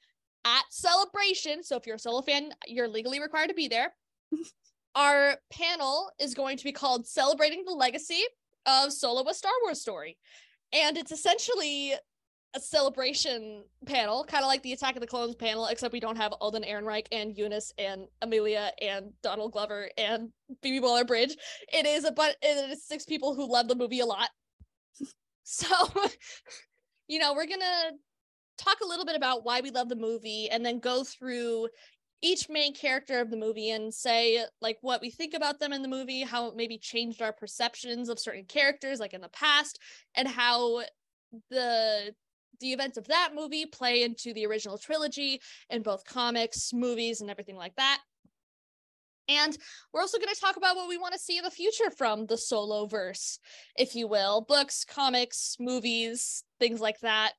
at 0.46 0.64
Celebration. 0.72 1.62
So 1.62 1.76
if 1.76 1.86
you're 1.86 1.98
a 1.98 2.00
solo 2.00 2.24
fan, 2.24 2.54
you're 2.66 2.88
legally 2.88 3.22
required 3.22 3.50
to 3.50 3.54
be 3.54 3.68
there. 3.68 3.94
Our 4.96 5.36
panel 5.52 6.12
is 6.20 6.34
going 6.34 6.58
to 6.58 6.64
be 6.64 6.72
called 6.72 7.08
Celebrating 7.08 7.64
the 7.66 7.74
Legacy 7.74 8.24
of 8.66 8.92
Solo 8.92 9.28
a 9.28 9.34
Star 9.34 9.52
Wars 9.64 9.82
Story. 9.82 10.18
And 10.74 10.98
it's 10.98 11.12
essentially 11.12 11.94
a 12.56 12.60
celebration 12.60 13.64
panel, 13.86 14.24
kind 14.24 14.44
of 14.44 14.48
like 14.48 14.64
the 14.64 14.74
Attack 14.74 14.96
of 14.96 15.02
the 15.02 15.08
Clones 15.08 15.36
panel, 15.36 15.68
except 15.68 15.94
we 15.94 16.00
don't 16.00 16.16
have 16.16 16.34
Alden 16.34 16.64
Ehrenreich 16.64 17.06
and 17.12 17.38
Eunice 17.38 17.72
and 17.78 18.08
Emilia 18.22 18.72
and 18.82 19.12
Donald 19.22 19.52
Glover 19.52 19.90
and 19.98 20.30
Phoebe 20.64 20.80
Waller-Bridge. 20.80 21.36
It 21.72 21.86
is 21.86 22.06
a 22.06 22.12
but 22.12 22.36
it 22.42 22.72
is 22.72 22.86
six 22.86 23.06
people 23.06 23.36
who 23.36 23.52
love 23.52 23.68
the 23.68 23.76
movie 23.76 24.00
a 24.00 24.06
lot. 24.06 24.30
So, 25.52 25.66
you 27.08 27.18
know, 27.18 27.34
we're 27.34 27.48
gonna 27.48 27.94
talk 28.60 28.78
a 28.84 28.88
little 28.88 29.06
bit 29.06 29.16
about 29.16 29.44
why 29.44 29.62
we 29.62 29.72
love 29.72 29.90
the 29.90 29.96
movie 29.96 30.48
and 30.48 30.64
then 30.64 30.78
go 30.78 31.04
through 31.04 31.70
each 32.22 32.50
main 32.50 32.74
character 32.74 33.20
of 33.20 33.30
the 33.30 33.38
movie 33.38 33.70
and 33.72 33.94
say 33.94 34.44
like 34.62 34.78
what 34.82 35.02
we 35.02 35.10
think 35.10 35.34
about 35.34 35.60
them 35.60 35.74
in 35.74 35.82
the 35.82 35.88
movie, 35.88 36.22
how 36.22 36.48
it 36.48 36.56
maybe 36.56 36.78
changed 36.78 37.22
our 37.22 37.32
perceptions 37.32 38.10
of 38.10 38.20
certain 38.20 38.46
characters 38.46 39.00
like 39.00 39.14
in 39.14 39.22
the 39.22 39.30
past, 39.30 39.80
and 40.16 40.28
how 40.28 40.84
the 41.50 42.14
the 42.60 42.74
events 42.74 42.98
of 42.98 43.08
that 43.08 43.32
movie 43.34 43.66
play 43.66 44.04
into 44.04 44.34
the 44.34 44.46
original 44.46 44.78
trilogy 44.78 45.40
in 45.70 45.82
both 45.82 46.04
comics, 46.04 46.74
movies, 46.74 47.22
and 47.22 47.30
everything 47.30 47.56
like 47.56 47.76
that. 47.76 48.00
And 49.30 49.56
we're 49.94 50.02
also 50.02 50.18
going 50.18 50.34
to 50.34 50.42
talk 50.42 50.58
about 50.58 50.76
what 50.76 50.90
we 50.90 50.98
want 50.98 51.14
to 51.14 51.20
see 51.20 51.38
in 51.38 51.44
the 51.44 51.52
future 51.52 51.92
from 51.92 52.26
the 52.26 52.38
solo 52.38 52.88
verse, 52.88 53.40
if 53.78 53.96
you 53.96 54.08
will 54.08 54.42
books, 54.42 54.84
comics, 54.84 55.56
movies, 55.60 56.44
things 56.60 56.82
like 56.82 57.00
that. 57.02 57.34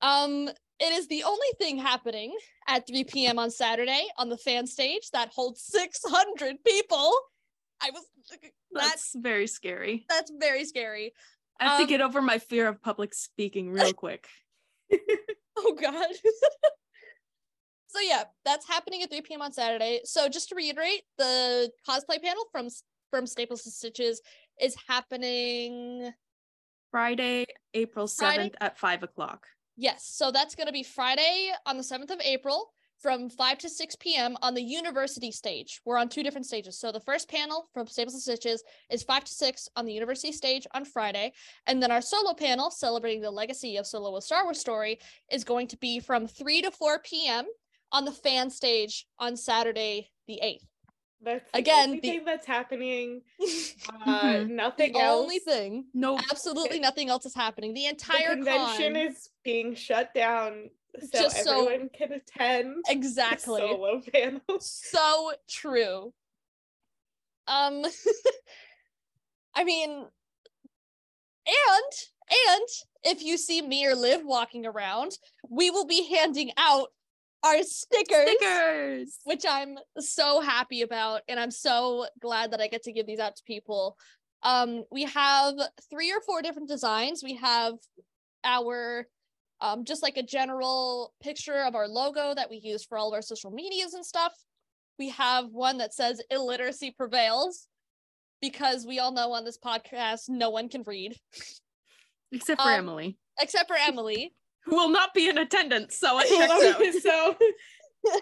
Um, 0.00 0.48
it 0.80 0.92
is 0.92 1.06
the 1.08 1.22
only 1.24 1.46
thing 1.58 1.78
happening 1.78 2.36
at 2.68 2.86
3 2.86 3.04
p.m. 3.04 3.38
on 3.38 3.50
Saturday 3.50 4.06
on 4.18 4.28
the 4.28 4.36
fan 4.36 4.66
stage 4.66 5.10
that 5.12 5.30
holds 5.34 5.62
600 5.62 6.56
people. 6.64 7.12
I 7.82 7.90
was 7.90 8.02
that's 8.72 8.88
That's 8.90 9.14
very 9.16 9.46
scary. 9.46 10.04
that's 10.08 10.32
very 10.40 10.64
scary. 10.64 11.12
I 11.60 11.64
have 11.64 11.80
Um, 11.80 11.86
to 11.86 11.90
get 11.90 12.00
over 12.00 12.20
my 12.22 12.38
fear 12.38 12.66
of 12.68 12.82
public 12.82 13.14
speaking 13.14 13.70
real 13.70 13.92
quick. 14.04 14.26
Oh 15.56 15.76
god. 15.80 16.06
so 17.86 18.00
yeah, 18.00 18.24
that's 18.44 18.66
happening 18.66 19.02
at 19.02 19.10
3 19.10 19.20
p.m. 19.22 19.42
on 19.42 19.52
Saturday. 19.52 20.00
So 20.04 20.28
just 20.28 20.48
to 20.48 20.54
reiterate, 20.56 21.02
the 21.18 21.70
cosplay 21.88 22.20
panel 22.22 22.44
from 22.50 22.68
from 23.10 23.26
Staples 23.26 23.62
to 23.62 23.70
Stitches 23.70 24.20
is 24.60 24.74
happening. 24.88 26.10
Friday, 26.90 27.46
April 27.74 28.06
Friday? 28.08 28.48
7th 28.50 28.54
at 28.60 28.78
5 28.78 29.02
o'clock. 29.04 29.46
Yes, 29.76 30.06
so 30.06 30.30
that's 30.30 30.54
going 30.54 30.68
to 30.68 30.72
be 30.72 30.84
Friday 30.84 31.50
on 31.66 31.76
the 31.76 31.82
7th 31.82 32.10
of 32.10 32.20
April 32.20 32.72
from 32.98 33.28
5 33.28 33.58
to 33.58 33.68
6 33.68 33.96
p.m. 33.96 34.36
on 34.40 34.54
the 34.54 34.62
university 34.62 35.32
stage. 35.32 35.80
We're 35.84 35.98
on 35.98 36.08
two 36.08 36.22
different 36.22 36.46
stages. 36.46 36.78
So 36.78 36.92
the 36.92 37.00
first 37.00 37.28
panel 37.28 37.68
from 37.74 37.88
Staples 37.88 38.14
and 38.14 38.22
Stitches 38.22 38.62
is 38.88 39.02
5 39.02 39.24
to 39.24 39.34
6 39.34 39.68
on 39.74 39.84
the 39.84 39.92
university 39.92 40.32
stage 40.32 40.66
on 40.74 40.84
Friday. 40.84 41.32
And 41.66 41.82
then 41.82 41.90
our 41.90 42.00
solo 42.00 42.34
panel 42.34 42.70
celebrating 42.70 43.20
the 43.20 43.30
legacy 43.30 43.76
of 43.76 43.86
Solo 43.86 44.16
a 44.16 44.22
Star 44.22 44.44
Wars 44.44 44.60
story 44.60 45.00
is 45.30 45.42
going 45.42 45.66
to 45.68 45.76
be 45.76 45.98
from 45.98 46.28
3 46.28 46.62
to 46.62 46.70
4 46.70 47.00
p.m. 47.00 47.46
on 47.90 48.04
the 48.04 48.12
fan 48.12 48.50
stage 48.50 49.06
on 49.18 49.36
Saturday 49.36 50.10
the 50.28 50.40
8th. 50.42 50.73
That's 51.24 51.50
the 51.52 51.58
Again, 51.58 51.88
only 51.90 52.00
the- 52.00 52.08
thing 52.08 52.24
that's 52.24 52.46
happening. 52.46 53.22
Uh, 54.06 54.22
Mhm. 54.22 54.50
Nothing 54.50 54.92
the 54.92 55.00
else. 55.00 55.20
only 55.22 55.38
thing, 55.38 55.86
No, 55.94 56.18
absolutely 56.30 56.78
nothing 56.80 57.08
else 57.08 57.24
is 57.26 57.34
happening. 57.34 57.72
The 57.74 57.82
The 57.82 57.86
entire 57.86 58.34
convention 58.34 58.94
con, 58.94 59.02
is 59.02 59.30
being 59.42 59.74
shut 59.74 60.12
down 60.14 60.70
so 61.00 61.06
Just 61.22 61.42
so- 61.44 61.66
everyone 61.66 61.88
can 61.90 62.12
attend. 62.12 62.84
exactly. 62.88 63.60
Solo 63.60 64.00
panel. 64.12 64.40
so 64.60 65.32
true. 65.48 66.12
Um 67.46 67.84
I 69.54 69.64
mean 69.64 69.90
and 71.46 71.92
and 72.30 72.68
if 73.02 73.22
you 73.22 73.36
see 73.36 73.60
me 73.60 73.84
or 73.86 73.94
Liv 73.94 74.22
walking 74.24 74.64
around, 74.64 75.18
we 75.48 75.70
will 75.70 75.84
be 75.86 76.08
handing 76.08 76.52
out 76.56 76.88
our 77.44 77.62
stickers, 77.62 78.30
stickers. 78.38 79.18
which 79.24 79.44
I'm 79.48 79.76
so 79.98 80.40
happy 80.40 80.82
about 80.82 81.22
and 81.28 81.38
I'm 81.38 81.50
so 81.50 82.06
glad 82.20 82.52
that 82.52 82.60
I 82.60 82.68
get 82.68 82.82
to 82.84 82.92
give 82.92 83.06
these 83.06 83.20
out 83.20 83.36
to 83.36 83.42
people. 83.46 83.96
Um 84.42 84.84
we 84.90 85.04
have 85.04 85.54
three 85.90 86.10
or 86.10 86.20
four 86.22 86.42
different 86.42 86.68
designs. 86.68 87.22
We 87.22 87.34
have 87.36 87.74
our 88.44 89.06
um, 89.60 89.84
just 89.84 90.02
like 90.02 90.16
a 90.16 90.22
general 90.22 91.14
picture 91.22 91.62
of 91.64 91.74
our 91.74 91.88
logo 91.88 92.34
that 92.34 92.50
we 92.50 92.60
use 92.62 92.84
for 92.84 92.98
all 92.98 93.08
of 93.08 93.14
our 93.14 93.22
social 93.22 93.50
medias 93.50 93.94
and 93.94 94.04
stuff. 94.04 94.32
We 94.98 95.10
have 95.10 95.46
one 95.50 95.78
that 95.78 95.94
says 95.94 96.20
illiteracy 96.30 96.90
prevails 96.90 97.66
because 98.42 98.84
we 98.86 98.98
all 98.98 99.12
know 99.12 99.32
on 99.32 99.44
this 99.44 99.58
podcast 99.58 100.28
no 100.28 100.50
one 100.50 100.68
can 100.68 100.82
read 100.86 101.16
Except 102.32 102.60
for 102.60 102.68
Um, 102.68 102.78
Emily, 102.78 103.16
except 103.40 103.68
for 103.68 103.76
Emily. 103.76 104.34
Who 104.64 104.76
will 104.76 104.88
not 104.88 105.14
be 105.14 105.28
in 105.28 105.38
attendance. 105.38 105.96
So 105.96 106.16
I 106.16 106.24
checked 106.28 106.80
out. 106.80 106.94
so 107.02 107.36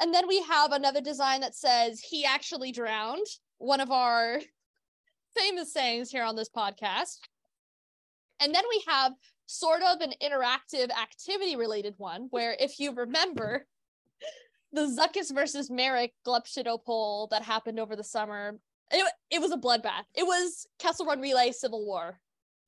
And 0.00 0.14
then 0.14 0.26
we 0.26 0.42
have 0.42 0.72
another 0.72 1.02
design 1.02 1.42
that 1.42 1.54
says 1.54 2.00
he 2.00 2.24
actually 2.24 2.72
drowned, 2.72 3.26
one 3.58 3.80
of 3.80 3.90
our 3.90 4.40
famous 5.36 5.72
sayings 5.72 6.10
here 6.10 6.24
on 6.24 6.36
this 6.36 6.48
podcast. 6.48 7.18
And 8.40 8.54
then 8.54 8.64
we 8.70 8.82
have 8.88 9.12
sort 9.44 9.82
of 9.82 10.00
an 10.00 10.14
interactive 10.22 10.90
activity 10.90 11.54
related 11.54 11.94
one 11.98 12.28
where 12.30 12.56
if 12.58 12.80
you 12.80 12.94
remember 12.94 13.66
the 14.72 14.82
Zuckuss 14.82 15.34
versus 15.34 15.70
Merrick 15.70 16.14
Glupshido 16.26 16.82
poll 16.82 17.28
that 17.30 17.42
happened 17.42 17.78
over 17.78 17.94
the 17.94 18.04
summer, 18.04 18.58
it, 18.90 19.12
it 19.30 19.40
was 19.40 19.52
a 19.52 19.58
bloodbath. 19.58 20.04
It 20.14 20.24
was 20.24 20.66
Kessel 20.78 21.04
Run 21.04 21.20
Relay 21.20 21.52
Civil 21.52 21.84
War 21.84 22.18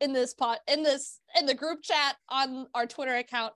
in 0.02 0.12
this 0.12 0.34
pot 0.34 0.58
in 0.68 0.82
this 0.82 1.20
in 1.38 1.46
the 1.46 1.54
group 1.54 1.82
chat 1.82 2.16
on 2.28 2.66
our 2.74 2.86
Twitter 2.86 3.14
account, 3.16 3.54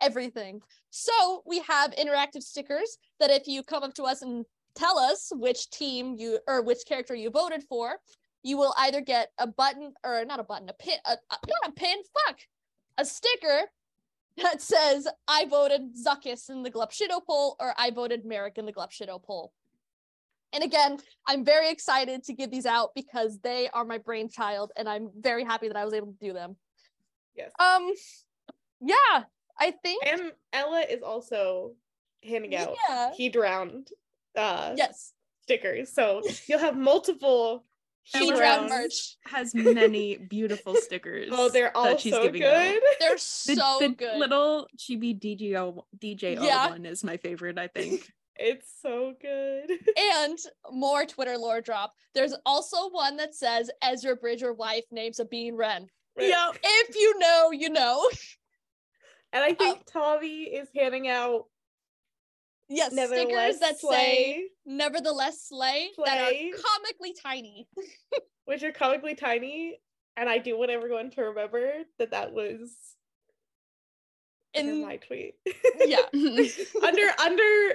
everything. 0.00 0.62
So 0.90 1.42
we 1.44 1.58
have 1.60 1.94
interactive 1.96 2.42
stickers 2.42 2.98
that 3.20 3.30
if 3.30 3.46
you 3.46 3.62
come 3.62 3.82
up 3.82 3.94
to 3.94 4.04
us 4.04 4.22
and 4.22 4.46
tell 4.74 4.98
us 4.98 5.30
which 5.34 5.70
team 5.70 6.14
you 6.16 6.38
or 6.46 6.62
which 6.62 6.86
character 6.86 7.14
you 7.14 7.30
voted 7.30 7.64
for, 7.64 7.96
you 8.42 8.56
will 8.56 8.74
either 8.78 9.00
get 9.00 9.32
a 9.38 9.46
button 9.46 9.92
or 10.04 10.24
not 10.24 10.40
a 10.40 10.44
button, 10.44 10.68
a 10.68 10.72
pin, 10.72 10.98
a, 11.04 11.12
a, 11.12 11.16
not 11.46 11.68
a 11.68 11.72
pin, 11.72 11.96
fuck, 12.26 12.38
a 12.96 13.04
sticker 13.04 13.62
that 14.42 14.62
says 14.62 15.08
I 15.26 15.46
voted 15.46 15.96
Zuckus 15.96 16.48
in 16.48 16.62
the 16.62 16.70
Glupshido 16.70 17.20
poll 17.26 17.56
or 17.58 17.74
I 17.76 17.90
voted 17.90 18.24
Merrick 18.24 18.56
in 18.56 18.66
the 18.66 18.72
Glupshido 18.72 19.22
poll. 19.22 19.52
And 20.52 20.64
again, 20.64 20.98
I'm 21.26 21.44
very 21.44 21.70
excited 21.70 22.24
to 22.24 22.32
give 22.32 22.50
these 22.50 22.66
out 22.66 22.90
because 22.94 23.38
they 23.40 23.68
are 23.74 23.84
my 23.84 23.98
brainchild 23.98 24.72
and 24.76 24.88
I'm 24.88 25.10
very 25.18 25.44
happy 25.44 25.68
that 25.68 25.76
I 25.76 25.84
was 25.84 25.92
able 25.94 26.08
to 26.12 26.18
do 26.26 26.32
them. 26.32 26.56
Yes. 27.36 27.52
Um 27.60 27.92
yeah, 28.80 29.24
I 29.58 29.72
think 29.82 30.02
And 30.06 30.32
Ella 30.52 30.80
is 30.88 31.02
also 31.02 31.72
handing 32.24 32.54
out 32.56 32.74
Yeah. 32.88 33.12
he 33.14 33.28
drowned 33.28 33.88
uh 34.36 34.72
yes, 34.76 35.12
stickers. 35.42 35.92
So 35.92 36.22
you'll 36.46 36.58
have 36.60 36.76
multiple 36.76 37.64
he 38.02 38.20
Ella 38.20 38.36
drowned 38.38 38.70
merch. 38.70 39.16
Has 39.26 39.54
many 39.54 40.16
beautiful 40.16 40.74
stickers. 40.80 41.28
Oh, 41.30 41.50
they're 41.50 41.76
all 41.76 41.84
that 41.84 42.00
she's 42.00 42.14
so 42.14 42.22
giving 42.22 42.40
good. 42.40 42.76
out. 42.76 42.82
They're 43.00 43.14
The, 43.16 43.18
so 43.18 43.76
the 43.80 43.88
good. 43.90 44.16
little 44.18 44.66
chibi 44.78 45.12
DJO 45.20 45.82
DJO 45.98 46.42
Yeah. 46.42 46.70
one 46.70 46.86
is 46.86 47.04
my 47.04 47.18
favorite, 47.18 47.58
I 47.58 47.66
think. 47.68 48.10
It's 48.38 48.72
so 48.80 49.14
good. 49.20 49.70
and 50.22 50.38
more 50.70 51.04
Twitter 51.04 51.36
lore 51.36 51.60
drop. 51.60 51.92
There's 52.14 52.34
also 52.46 52.88
one 52.90 53.16
that 53.16 53.34
says 53.34 53.70
Ezra 53.82 54.16
Bridger 54.16 54.52
wife 54.52 54.84
names 54.90 55.18
a 55.18 55.24
bean 55.24 55.56
Ren. 55.56 55.88
yeah. 56.18 56.50
If 56.62 56.96
you 56.96 57.18
know, 57.18 57.50
you 57.52 57.70
know. 57.70 58.08
And 59.30 59.44
I 59.44 59.52
think 59.52 59.80
uh, 59.80 59.82
Tommy 59.92 60.44
is 60.44 60.68
handing 60.74 61.06
out 61.06 61.44
Yes, 62.70 62.92
stickers 62.92 63.58
that 63.60 63.78
say 63.78 64.44
nevertheless 64.66 65.42
slay, 65.48 65.88
that 66.04 66.18
are 66.18 66.32
comically 66.32 67.14
tiny. 67.22 67.68
which 68.44 68.62
are 68.62 68.72
comically 68.72 69.14
tiny. 69.14 69.78
And 70.16 70.28
I 70.28 70.38
do 70.38 70.58
want 70.58 70.70
everyone 70.70 71.10
to 71.12 71.22
remember 71.22 71.72
that 71.98 72.10
that 72.10 72.32
was 72.32 72.74
in 74.54 74.68
In 74.68 74.82
my 74.82 74.96
tweet. 74.96 75.34
yeah, 75.80 75.98
under 76.82 77.02
under 77.22 77.74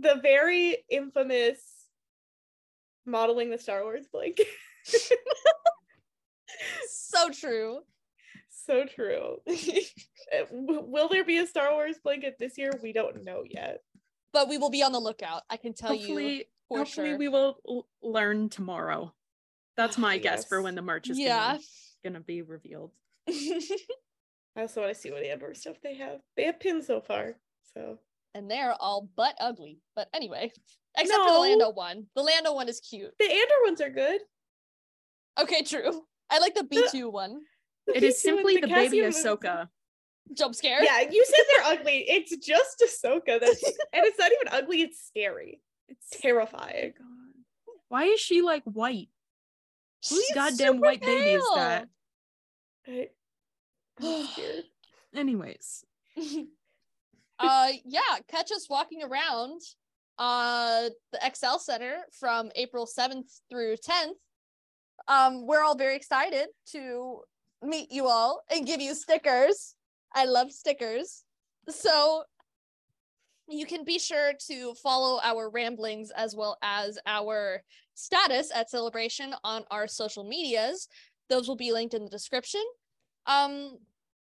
the 0.00 0.20
very 0.22 0.76
infamous 0.90 1.60
modeling 3.06 3.50
the 3.50 3.58
Star 3.58 3.82
Wars 3.82 4.06
blanket. 4.10 4.46
so 6.88 7.30
true. 7.30 7.80
so 8.50 8.84
true. 8.86 9.38
Will 10.50 11.08
there 11.08 11.24
be 11.24 11.38
a 11.38 11.46
Star 11.46 11.72
Wars 11.72 11.96
blanket 12.02 12.36
this 12.38 12.58
year? 12.58 12.72
We 12.82 12.92
don't 12.92 13.24
know 13.24 13.44
yet. 13.48 13.80
But 14.32 14.48
we 14.48 14.58
will 14.58 14.70
be 14.70 14.82
on 14.82 14.92
the 14.92 14.98
lookout. 14.98 15.42
I 15.48 15.56
can 15.56 15.74
tell 15.74 15.94
you 15.94 16.00
hopefully, 16.00 16.48
for 16.68 16.78
hopefully 16.78 17.08
sure. 17.10 17.18
we 17.18 17.28
will 17.28 17.56
l- 17.68 17.86
learn 18.02 18.48
tomorrow. 18.48 19.14
That's 19.76 19.96
my 19.96 20.18
guess 20.24 20.44
for 20.44 20.60
when 20.60 20.74
the 20.74 20.82
merch 20.82 21.08
is 21.08 21.18
yeah. 21.18 21.52
gonna, 21.52 21.60
gonna 22.02 22.20
be 22.20 22.42
revealed. 22.42 22.90
I 23.28 24.60
also 24.60 24.82
want 24.82 24.94
to 24.94 25.00
see 25.00 25.10
what 25.10 25.22
Andor 25.22 25.54
stuff 25.54 25.76
they 25.82 25.94
have. 25.96 26.20
They 26.36 26.44
have 26.44 26.60
pins 26.60 26.86
so 26.86 27.00
far, 27.00 27.36
so 27.74 27.98
and 28.34 28.50
they're 28.50 28.74
all 28.80 29.08
but 29.16 29.34
ugly. 29.40 29.78
But 29.96 30.08
anyway, 30.14 30.52
except 30.98 31.18
for 31.18 31.24
the 31.26 31.32
No. 31.32 31.40
Lando 31.40 31.70
one. 31.70 32.06
The 32.14 32.22
Lando 32.22 32.54
one 32.54 32.68
is 32.68 32.80
cute. 32.80 33.12
the 33.18 33.24
Andor 33.24 33.54
ones 33.64 33.80
are 33.80 33.90
good. 33.90 34.20
Okay, 35.40 35.62
true. 35.62 36.02
I 36.30 36.38
like 36.38 36.54
the 36.54 36.62
B2 36.62 37.10
one. 37.12 37.40
The 37.86 37.96
It 37.96 38.02
is 38.02 38.14
P2 38.16 38.18
simply 38.18 38.54
and 38.56 38.64
the 38.64 38.68
baby 38.68 39.00
Cassian 39.00 39.02
ones- 39.04 39.24
Ahsoka. 39.24 39.68
Jump 40.32 40.54
scare. 40.54 40.82
Yeah, 40.82 41.00
you 41.10 41.24
said 41.26 41.44
they're 41.54 41.64
ugly. 41.78 42.04
It's 42.08 42.34
just 42.36 42.82
Ahsoka 42.82 43.38
that's 43.40 43.62
and 43.92 44.04
it's 44.06 44.18
not 44.18 44.30
even 44.32 44.52
ugly, 44.52 44.80
it's 44.82 45.06
scary. 45.06 45.60
It's 45.88 46.08
terrifying. 46.20 46.94
Oh 47.00 47.72
Why 47.88 48.04
is 48.04 48.20
she 48.20 48.40
like 48.40 48.62
white? 48.64 49.08
Whose 50.08 50.24
goddamn 50.34 50.74
super 50.74 50.80
white 50.80 51.00
baby 51.02 51.32
is 51.32 51.44
that? 51.54 51.88
I, 52.88 53.08
Anyways, 55.14 55.84
uh 57.38 57.68
yeah 57.84 58.18
catch 58.28 58.52
us 58.52 58.68
walking 58.70 59.02
around 59.02 59.60
uh 60.18 60.88
the 61.12 61.18
ExCeL 61.18 61.58
center 61.58 61.96
from 62.18 62.50
april 62.54 62.86
7th 62.86 63.40
through 63.50 63.76
10th 63.76 64.14
um 65.08 65.46
we're 65.46 65.62
all 65.62 65.76
very 65.76 65.96
excited 65.96 66.46
to 66.70 67.20
meet 67.64 67.90
you 67.90 68.06
all 68.06 68.42
and 68.50 68.66
give 68.66 68.80
you 68.80 68.94
stickers. 68.94 69.74
I 70.14 70.26
love 70.26 70.52
stickers. 70.52 71.24
So 71.68 72.24
you 73.48 73.66
can 73.66 73.84
be 73.84 73.98
sure 73.98 74.32
to 74.48 74.74
follow 74.74 75.20
our 75.22 75.50
ramblings 75.50 76.10
as 76.10 76.34
well 76.34 76.56
as 76.62 76.98
our 77.06 77.62
status 77.94 78.50
at 78.54 78.70
celebration 78.70 79.34
on 79.44 79.64
our 79.70 79.86
social 79.86 80.24
medias. 80.24 80.88
Those 81.28 81.48
will 81.48 81.56
be 81.56 81.72
linked 81.72 81.94
in 81.94 82.04
the 82.04 82.10
description. 82.10 82.62
Um 83.26 83.78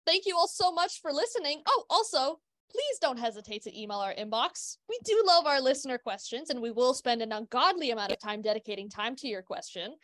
thank 0.07 0.27
you 0.27 0.37
all 0.37 0.49
so 0.49 0.73
much 0.73 1.01
for 1.01 1.12
listening. 1.12 1.62
Oh 1.66 1.85
also 1.91 2.39
please 2.73 2.99
don't 3.01 3.19
hesitate 3.19 3.62
to 3.62 3.81
email 3.81 3.99
our 3.99 4.15
inbox. 4.15 4.78
We 4.89 4.99
do 5.05 5.23
love 5.27 5.47
our 5.47 5.61
listener 5.61 5.99
questions, 5.99 6.51
and 6.51 6.61
we 6.61 6.70
will 6.70 6.94
spend 6.94 7.23
an 7.23 7.32
ungodly 7.32 7.90
amount 7.90 8.12
of 8.12 8.19
time 8.19 8.43
dedicating 8.43 8.89
time 8.89 9.16
to 9.16 9.28
your 9.28 9.43
question. 9.43 9.94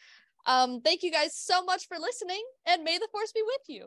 Um, 0.46 0.80
thank 0.80 1.02
you 1.02 1.10
guys 1.10 1.34
so 1.34 1.64
much 1.64 1.88
for 1.88 1.98
listening, 1.98 2.42
and 2.66 2.84
may 2.84 2.98
the 2.98 3.08
force 3.10 3.32
be 3.32 3.42
with 3.44 3.62
you. 3.68 3.86